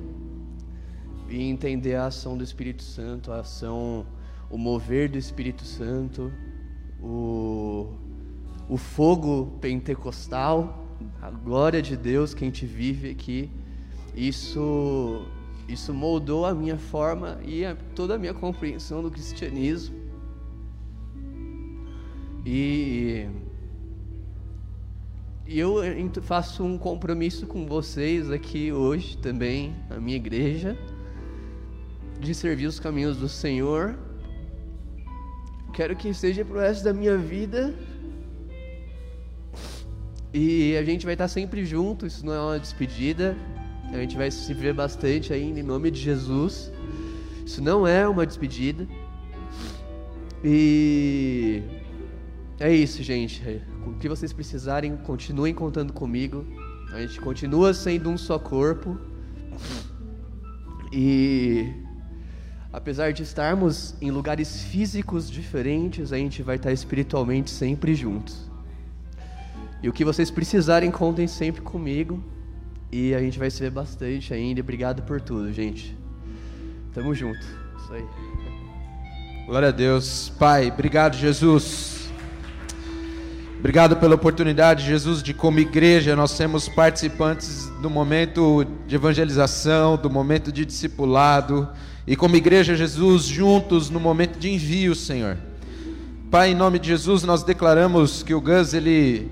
e 1.28 1.42
entender 1.42 1.96
a 1.96 2.06
ação 2.06 2.38
do 2.38 2.44
Espírito 2.44 2.84
Santo, 2.84 3.32
a 3.32 3.40
ação, 3.40 4.06
o 4.48 4.60
mover 4.60 5.10
do 5.10 5.18
Espírito 5.18 5.66
Santo, 5.66 6.32
o, 7.02 7.88
o 8.70 8.78
fogo 8.78 9.58
pentecostal, 9.60 10.86
a 11.20 11.32
glória 11.32 11.82
de 11.82 11.98
Deus 11.98 12.36
que 12.36 12.44
a 12.44 12.48
gente 12.48 12.68
vive 12.68 13.10
aqui. 13.10 13.50
Isso, 14.16 15.26
isso 15.68 15.92
moldou 15.96 16.46
a 16.46 16.54
minha 16.54 16.78
forma 16.78 17.40
e 17.44 17.66
a, 17.66 17.76
toda 17.96 18.14
a 18.14 18.20
minha 18.20 18.36
compreensão 18.36 19.02
do 19.02 19.10
cristianismo. 19.10 20.07
E, 22.50 23.28
e 25.46 25.60
eu 25.60 25.82
faço 26.22 26.64
um 26.64 26.78
compromisso 26.78 27.46
com 27.46 27.68
vocês 27.68 28.32
aqui 28.32 28.72
hoje 28.72 29.18
também, 29.18 29.76
a 29.90 30.00
minha 30.00 30.16
igreja 30.16 30.78
de 32.22 32.34
servir 32.34 32.68
os 32.68 32.80
caminhos 32.80 33.18
do 33.18 33.28
Senhor. 33.28 34.00
Quero 35.74 35.94
que 35.94 36.14
seja 36.14 36.46
para 36.46 36.56
o 36.56 36.60
resto 36.62 36.86
da 36.86 36.94
minha 36.94 37.18
vida. 37.18 37.76
E 40.34 40.78
a 40.78 40.86
gente 40.86 41.04
vai 41.04 41.16
estar 41.16 41.28
sempre 41.28 41.66
junto, 41.66 42.08
isso 42.08 42.26
não 42.26 42.34
é 42.34 42.40
uma 42.40 42.60
despedida. 42.60 43.36
A 43.92 43.98
gente 43.98 44.16
vai 44.16 44.32
se 44.32 44.54
ver 44.54 44.74
bastante 44.74 45.34
ainda 45.34 45.60
em 45.60 45.64
nome 45.64 45.92
de 45.92 46.00
Jesus. 46.00 46.72
Isso 47.46 47.62
não 47.62 47.86
é 47.86 48.08
uma 48.08 48.26
despedida. 48.26 48.88
E 50.42 51.62
é 52.60 52.74
isso, 52.74 53.04
gente. 53.04 53.62
O 53.86 53.94
que 53.94 54.10
vocês 54.10 54.34
precisarem, 54.34 54.98
continuem 54.98 55.54
contando 55.54 55.94
comigo. 55.94 56.46
A 56.92 57.00
gente 57.02 57.20
continua 57.20 57.74
sendo 57.74 58.10
um 58.10 58.18
só 58.18 58.40
corpo. 58.40 58.98
E 60.92 61.72
apesar 62.74 63.14
de 63.14 63.24
estarmos 63.24 63.94
em 64.02 64.10
lugares 64.10 64.64
físicos 64.64 65.30
diferentes, 65.30 66.12
a 66.12 66.18
gente 66.18 66.42
vai 66.42 66.56
estar 66.56 66.72
espiritualmente 66.72 67.52
sempre 67.52 67.94
juntos. 67.94 68.50
E 69.84 69.88
o 69.88 69.94
que 69.94 70.04
vocês 70.04 70.32
precisarem, 70.32 70.90
contem 70.90 71.28
sempre 71.28 71.62
comigo. 71.62 72.24
E 72.92 73.14
a 73.14 73.20
gente 73.20 73.38
vai 73.38 73.52
se 73.52 73.60
ver 73.60 73.70
bastante 73.70 74.34
ainda. 74.34 74.62
Obrigado 74.62 75.04
por 75.04 75.22
tudo, 75.22 75.54
gente. 75.54 75.96
Tamo 76.94 77.14
junto. 77.14 77.46
Isso 77.78 77.94
aí. 77.94 78.06
Glória 79.46 79.68
a 79.68 79.72
Deus. 79.72 80.30
Pai, 80.40 80.70
obrigado, 80.70 81.16
Jesus. 81.16 81.97
Obrigado 83.60 83.98
pela 83.98 84.14
oportunidade, 84.14 84.86
Jesus, 84.86 85.24
de 85.24 85.34
como 85.34 85.60
igreja 85.60 86.16
nós 86.16 86.30
sermos 86.32 86.70
participantes 86.70 87.68
do 87.82 87.90
momento 87.90 88.66
de 88.86 88.96
evangelização, 88.96 89.98
do 89.98 90.12
momento 90.12 90.52
de 90.52 90.64
discipulado 90.64 91.68
e 92.06 92.16
como 92.16 92.36
igreja, 92.36 92.76
Jesus, 92.76 93.24
juntos 93.26 93.90
no 93.90 94.00
momento 94.00 94.38
de 94.38 94.50
envio, 94.50 94.94
Senhor. 94.94 95.38
Pai, 96.30 96.52
em 96.52 96.56
nome 96.56 96.78
de 96.78 96.88
Jesus, 96.88 97.24
nós 97.24 97.42
declaramos 97.42 98.22
que 98.22 98.34
o 98.34 98.40
Gus, 98.40 98.76
ele, 98.76 99.28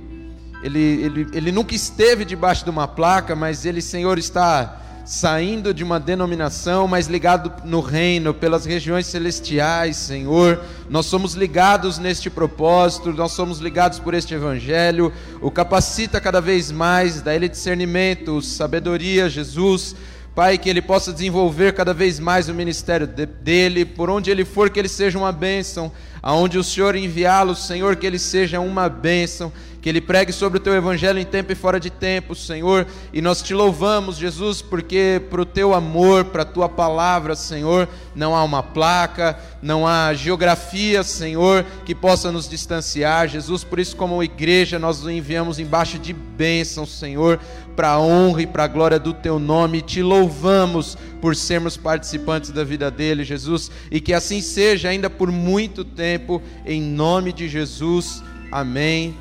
ele, 0.64 0.80
ele, 0.80 1.28
ele 1.32 1.52
nunca 1.52 1.76
esteve 1.76 2.26
debaixo 2.26 2.64
de 2.64 2.72
uma 2.72 2.88
placa, 2.88 3.36
mas 3.36 3.64
ele, 3.64 3.82
Senhor, 3.82 4.18
está 4.18 4.82
saindo 5.06 5.74
de 5.74 5.84
uma 5.84 6.00
denominação, 6.00 6.88
mas 6.88 7.06
ligado 7.08 7.54
no 7.64 7.80
reino, 7.80 8.34
pelas 8.34 8.66
regiões 8.66 9.06
celestiais, 9.06 9.96
Senhor. 9.96 10.60
Nós 10.90 11.06
somos 11.06 11.36
ligados 11.36 12.00
neste 12.00 12.30
propósito, 12.30 13.14
nós 13.14 13.32
somos 13.32 13.60
ligados 13.60 14.00
por 14.00 14.16
este 14.16 14.34
evangelho. 14.34 15.14
O 15.40 15.52
capacita 15.52 16.20
cada 16.20 16.42
vez 16.42 16.72
mais, 16.72 17.22
dá 17.22 17.36
ele 17.36 17.48
discernimento, 17.48 18.42
sabedoria, 18.42 19.30
Jesus 19.30 19.96
Pai, 20.36 20.58
que 20.58 20.70
ele 20.70 20.82
possa 20.82 21.14
desenvolver 21.14 21.74
cada 21.74 21.94
vez 21.94 22.20
mais 22.20 22.50
o 22.50 22.54
ministério 22.54 23.08
dele, 23.08 23.86
por 23.86 24.10
onde 24.10 24.30
ele 24.30 24.44
for, 24.44 24.70
que 24.70 24.78
ele 24.78 24.90
seja 24.90 25.18
uma 25.18 25.32
bênção, 25.32 25.90
aonde 26.22 26.58
o 26.58 26.64
Senhor 26.64 26.94
enviá-lo, 26.94 27.56
Senhor, 27.56 27.96
que 27.96 28.06
ele 28.06 28.20
seja 28.20 28.60
uma 28.60 28.90
bênção, 28.90 29.50
que 29.86 29.90
ele 29.90 30.02
pregue 30.02 30.34
sobre 30.34 30.58
o 30.58 30.60
teu 30.60 30.74
evangelho 30.74 31.20
em 31.20 31.24
tempo 31.24 31.52
e 31.52 31.56
fora 31.56 31.80
de 31.80 31.92
tempo, 31.92 32.34
Senhor. 32.34 32.88
E 33.14 33.22
nós 33.22 33.44
te 33.44 33.54
louvamos, 33.54 34.18
Jesus, 34.18 34.60
porque 34.60 35.22
para 35.30 35.40
o 35.40 35.46
teu 35.46 35.76
amor, 35.76 36.26
para 36.26 36.42
a 36.42 36.46
tua 36.46 36.68
palavra, 36.68 37.36
Senhor, 37.36 37.88
não 38.16 38.36
há 38.36 38.44
uma 38.44 38.64
placa, 38.64 39.38
não 39.62 39.86
há 39.86 40.12
geografia, 40.16 41.04
Senhor, 41.04 41.64
que 41.86 41.94
possa 41.94 42.32
nos 42.32 42.50
distanciar. 42.50 43.28
Jesus, 43.28 43.64
por 43.64 43.78
isso, 43.78 43.96
como 43.96 44.24
igreja, 44.24 44.80
nós 44.80 45.02
nos 45.02 45.12
enviamos 45.12 45.60
embaixo 45.60 46.00
de 46.00 46.14
bênção, 46.14 46.84
Senhor, 46.84 47.40
para 47.76 47.90
a 47.90 48.00
honra 48.00 48.42
e 48.42 48.48
para 48.48 48.64
a 48.64 48.68
glória 48.68 48.98
do 48.98 49.14
teu 49.14 49.38
nome. 49.38 49.84
Te 49.84 50.02
louvamos 50.02 50.98
por 51.22 51.36
sermos 51.36 51.78
participantes 51.78 52.50
da 52.50 52.64
vida 52.64 52.90
dele, 52.90 53.24
Jesus, 53.24 53.70
e 53.92 54.02
que 54.02 54.16
assim 54.16 54.42
seja 54.42 54.90
ainda 54.90 55.12
por 55.12 55.32
muito 55.32 55.86
tempo, 55.86 56.42
em 56.66 56.82
nome 56.82 57.32
de 57.32 57.48
Jesus. 57.48 58.24
Amém 58.52 59.16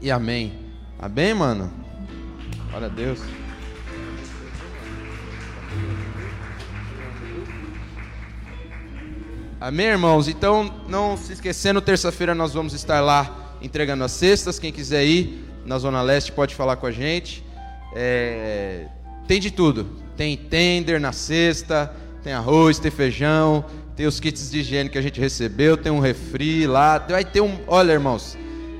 e 0.00 0.10
amém. 0.10 0.52
Amém, 0.98 1.34
mano? 1.34 1.72
Glória 2.70 2.86
a 2.86 2.90
Deus. 2.90 3.20
Amém, 9.60 9.86
irmãos? 9.86 10.28
Então, 10.28 10.72
não 10.88 11.16
se 11.16 11.32
esquecendo, 11.32 11.80
terça-feira 11.80 12.34
nós 12.34 12.52
vamos 12.52 12.74
estar 12.74 13.00
lá 13.00 13.56
entregando 13.62 14.04
as 14.04 14.12
cestas. 14.12 14.58
Quem 14.58 14.70
quiser 14.70 15.04
ir 15.04 15.44
na 15.64 15.78
Zona 15.78 16.02
Leste 16.02 16.30
pode 16.30 16.54
falar 16.54 16.76
com 16.76 16.86
a 16.86 16.92
gente. 16.92 17.44
É... 17.94 18.86
Tem 19.26 19.40
de 19.40 19.50
tudo. 19.50 19.88
Tem 20.16 20.36
tender 20.36 21.00
na 21.00 21.12
cesta, 21.12 21.94
tem 22.22 22.32
arroz, 22.32 22.78
tem 22.78 22.90
feijão, 22.90 23.64
tem 23.96 24.06
os 24.06 24.20
kits 24.20 24.50
de 24.50 24.60
higiene 24.60 24.88
que 24.88 24.98
a 24.98 25.02
gente 25.02 25.20
recebeu, 25.20 25.76
tem 25.76 25.90
um 25.90 26.00
refri 26.00 26.66
lá. 26.66 26.98
Vai 26.98 27.24
ter 27.24 27.40
um. 27.40 27.58
Olha, 27.66 27.92
irmãos, 27.92 28.36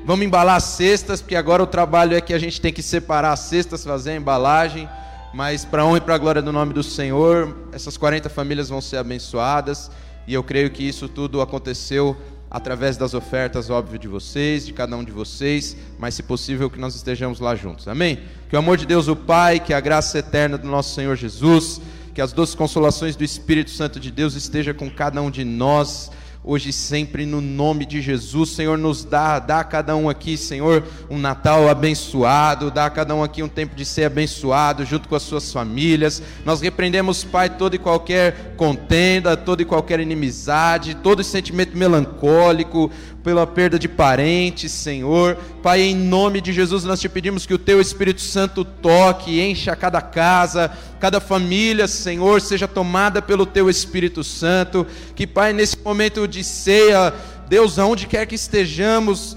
Vamos 0.06 0.24
embalar 0.24 0.54
as 0.54 0.62
cestas, 0.62 1.20
porque 1.20 1.34
agora 1.34 1.60
o 1.60 1.66
trabalho 1.66 2.16
é 2.16 2.20
que 2.20 2.32
a 2.32 2.38
gente 2.38 2.60
tem 2.60 2.72
que 2.72 2.80
separar 2.80 3.32
as 3.32 3.40
cestas, 3.40 3.82
fazer 3.82 4.12
a 4.12 4.14
embalagem. 4.14 4.88
Mas 5.34 5.64
para 5.64 5.84
honra 5.84 5.98
e 5.98 6.00
para 6.00 6.14
a 6.14 6.18
glória 6.18 6.40
do 6.40 6.52
nome 6.52 6.72
do 6.72 6.80
Senhor, 6.80 7.56
essas 7.72 7.96
40 7.96 8.28
famílias 8.28 8.68
vão 8.68 8.80
ser 8.80 8.98
abençoadas. 8.98 9.90
E 10.24 10.32
eu 10.32 10.44
creio 10.44 10.70
que 10.70 10.84
isso 10.84 11.08
tudo 11.08 11.40
aconteceu 11.40 12.16
através 12.48 12.96
das 12.96 13.14
ofertas, 13.14 13.68
óbvio, 13.68 13.98
de 13.98 14.06
vocês, 14.06 14.64
de 14.64 14.72
cada 14.72 14.96
um 14.96 15.02
de 15.02 15.10
vocês, 15.10 15.76
mas 15.98 16.14
se 16.14 16.22
possível 16.22 16.70
que 16.70 16.78
nós 16.78 16.94
estejamos 16.94 17.40
lá 17.40 17.56
juntos. 17.56 17.88
Amém? 17.88 18.20
Que 18.48 18.54
o 18.54 18.60
amor 18.60 18.76
de 18.76 18.86
Deus, 18.86 19.08
o 19.08 19.16
Pai, 19.16 19.58
que 19.58 19.74
a 19.74 19.80
graça 19.80 20.20
eterna 20.20 20.56
do 20.56 20.68
nosso 20.68 20.94
Senhor 20.94 21.16
Jesus, 21.16 21.80
que 22.14 22.20
as 22.20 22.32
doces 22.32 22.54
consolações 22.54 23.16
do 23.16 23.24
Espírito 23.24 23.72
Santo 23.72 23.98
de 23.98 24.12
Deus 24.12 24.36
esteja 24.36 24.72
com 24.72 24.88
cada 24.88 25.20
um 25.20 25.32
de 25.32 25.44
nós 25.44 26.12
hoje 26.46 26.70
e 26.70 26.72
sempre, 26.72 27.26
no 27.26 27.40
nome 27.40 27.84
de 27.84 28.00
Jesus. 28.00 28.50
Senhor, 28.50 28.78
nos 28.78 29.04
dá, 29.04 29.40
dá 29.40 29.60
a 29.60 29.64
cada 29.64 29.96
um 29.96 30.08
aqui, 30.08 30.36
Senhor, 30.36 30.84
um 31.10 31.18
Natal 31.18 31.68
abençoado, 31.68 32.70
dá 32.70 32.86
a 32.86 32.90
cada 32.90 33.12
um 33.16 33.22
aqui 33.22 33.42
um 33.42 33.48
tempo 33.48 33.74
de 33.74 33.84
ser 33.84 34.04
abençoado, 34.04 34.84
junto 34.84 35.08
com 35.08 35.16
as 35.16 35.24
suas 35.24 35.52
famílias. 35.52 36.22
Nós 36.44 36.60
repreendemos, 36.60 37.24
Pai, 37.24 37.50
toda 37.50 37.74
e 37.74 37.80
qualquer 37.80 38.54
contenda, 38.56 39.36
toda 39.36 39.62
e 39.62 39.64
qualquer 39.64 39.98
inimizade, 39.98 40.94
todo 40.94 41.24
sentimento 41.24 41.76
melancólico, 41.76 42.92
pela 43.26 43.44
perda 43.44 43.76
de 43.76 43.88
parentes, 43.88 44.70
Senhor. 44.70 45.36
Pai, 45.60 45.80
em 45.80 45.96
nome 45.96 46.40
de 46.40 46.52
Jesus, 46.52 46.84
nós 46.84 47.00
te 47.00 47.08
pedimos 47.08 47.44
que 47.44 47.52
o 47.52 47.58
teu 47.58 47.80
Espírito 47.80 48.20
Santo 48.20 48.64
toque, 48.64 49.40
encha 49.40 49.74
cada 49.74 50.00
casa, 50.00 50.70
cada 51.00 51.18
família, 51.18 51.88
Senhor, 51.88 52.40
seja 52.40 52.68
tomada 52.68 53.20
pelo 53.20 53.44
teu 53.44 53.68
Espírito 53.68 54.22
Santo. 54.22 54.86
Que, 55.16 55.26
Pai, 55.26 55.52
nesse 55.52 55.76
momento 55.76 56.28
de 56.28 56.44
ceia, 56.44 57.12
Deus, 57.48 57.80
aonde 57.80 58.06
quer 58.06 58.24
que 58.26 58.36
estejamos, 58.36 59.36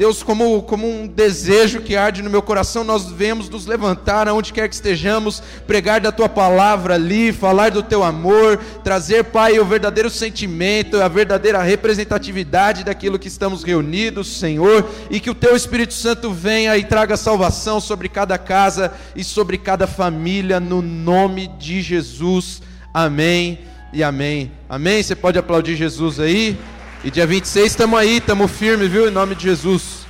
Deus, 0.00 0.22
como, 0.22 0.62
como 0.62 0.88
um 0.88 1.06
desejo 1.06 1.82
que 1.82 1.94
arde 1.94 2.22
no 2.22 2.30
meu 2.30 2.40
coração, 2.40 2.82
nós 2.82 3.04
devemos 3.04 3.50
nos 3.50 3.66
levantar 3.66 4.26
aonde 4.26 4.50
quer 4.50 4.66
que 4.66 4.74
estejamos, 4.74 5.42
pregar 5.66 6.00
da 6.00 6.10
tua 6.10 6.26
palavra 6.26 6.94
ali, 6.94 7.34
falar 7.34 7.70
do 7.70 7.82
teu 7.82 8.02
amor, 8.02 8.56
trazer, 8.82 9.24
Pai, 9.24 9.58
o 9.58 9.64
verdadeiro 9.66 10.08
sentimento, 10.08 10.96
a 11.02 11.06
verdadeira 11.06 11.60
representatividade 11.60 12.82
daquilo 12.82 13.18
que 13.18 13.28
estamos 13.28 13.62
reunidos, 13.62 14.38
Senhor, 14.38 14.88
e 15.10 15.20
que 15.20 15.28
o 15.28 15.34
teu 15.34 15.54
Espírito 15.54 15.92
Santo 15.92 16.32
venha 16.32 16.78
e 16.78 16.84
traga 16.84 17.14
salvação 17.14 17.78
sobre 17.78 18.08
cada 18.08 18.38
casa 18.38 18.94
e 19.14 19.22
sobre 19.22 19.58
cada 19.58 19.86
família, 19.86 20.58
no 20.58 20.80
nome 20.80 21.46
de 21.58 21.82
Jesus. 21.82 22.62
Amém 22.94 23.58
e 23.92 24.02
amém. 24.02 24.50
Amém? 24.66 25.02
Você 25.02 25.14
pode 25.14 25.38
aplaudir 25.38 25.76
Jesus 25.76 26.18
aí? 26.18 26.58
E 27.02 27.10
dia 27.10 27.26
26 27.26 27.66
estamos 27.66 27.98
aí, 27.98 28.18
estamos 28.18 28.50
firme, 28.50 28.86
viu? 28.86 29.08
Em 29.08 29.10
nome 29.10 29.34
de 29.34 29.44
Jesus. 29.44 30.00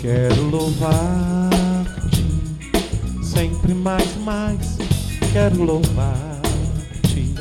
Quero 0.00 0.42
louvar-te 0.50 1.53
sempre 3.34 3.74
mais 3.74 4.14
e 4.14 4.18
mais. 4.20 4.78
Quero 5.32 5.64
louvar-te 5.64 7.34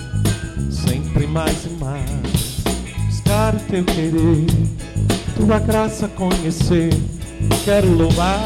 sempre 0.71 1.27
mais 1.27 1.65
e 1.65 1.69
mais. 1.79 2.63
Buscar 3.07 3.53
o 3.55 3.59
teu 3.59 3.83
querer, 3.85 4.47
tua 5.35 5.59
graça 5.59 6.07
conhecer. 6.07 6.89
Quero 7.63 7.87
louvar-te, 7.95 8.39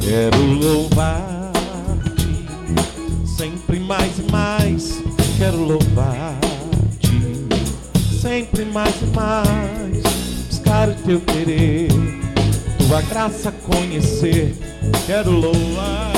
quero 0.00 0.42
louvar-te 0.54 1.52
sempre 3.36 3.78
mais 3.78 4.18
e 4.18 4.22
mais. 4.32 5.02
Quero 5.36 5.58
louvar-te 5.58 7.10
sempre 8.20 8.64
mais 8.64 8.94
e 9.02 9.06
mais 9.16 10.02
buscar 10.48 10.88
o 10.88 10.94
teu 10.94 11.20
querer, 11.20 11.88
tua 12.92 13.00
graça 13.00 13.50
conhecer, 13.50 14.54
quero 15.06 15.30
louvar. 15.30 16.12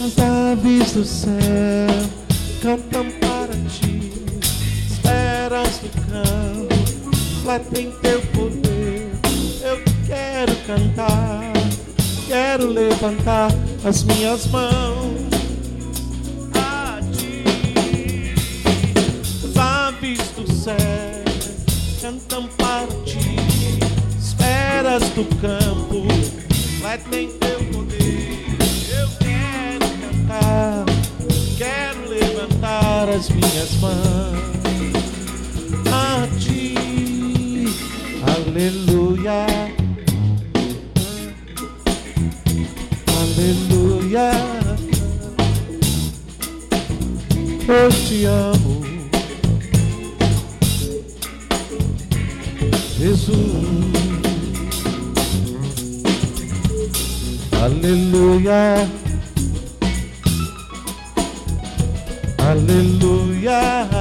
As 0.00 0.16
aves 0.20 0.92
do 0.92 1.04
céu 1.04 1.32
cantam 2.62 3.10
para 3.18 3.52
ti, 3.68 4.12
esperas 4.88 5.80
do 5.80 5.88
campo, 6.08 7.10
refletem 7.34 7.90
teu 8.00 8.20
poder. 8.28 9.10
Eu 9.60 9.82
quero 10.06 10.54
cantar, 10.64 11.52
quero 12.28 12.68
levantar 12.68 13.50
as 13.84 14.04
minhas 14.04 14.46
mãos. 14.46 15.17
Do 24.98 25.24
campo, 25.36 26.06
refletem 26.80 27.28
teu 27.38 27.58
poder. 27.72 28.46
Eu 28.90 29.08
quero 29.18 29.86
cantar, 30.00 30.84
quero 31.56 32.08
levantar 32.08 33.08
as 33.08 33.28
minhas 33.28 33.74
mãos 33.80 34.38
a 35.92 36.26
ti, 36.38 36.74
aleluia, 38.26 39.46
aleluia. 43.20 44.32
Eu 47.68 47.90
te 47.92 48.24
amo, 48.24 48.87
Hallelujah. 57.80 58.90
Hallelujah. 62.40 63.97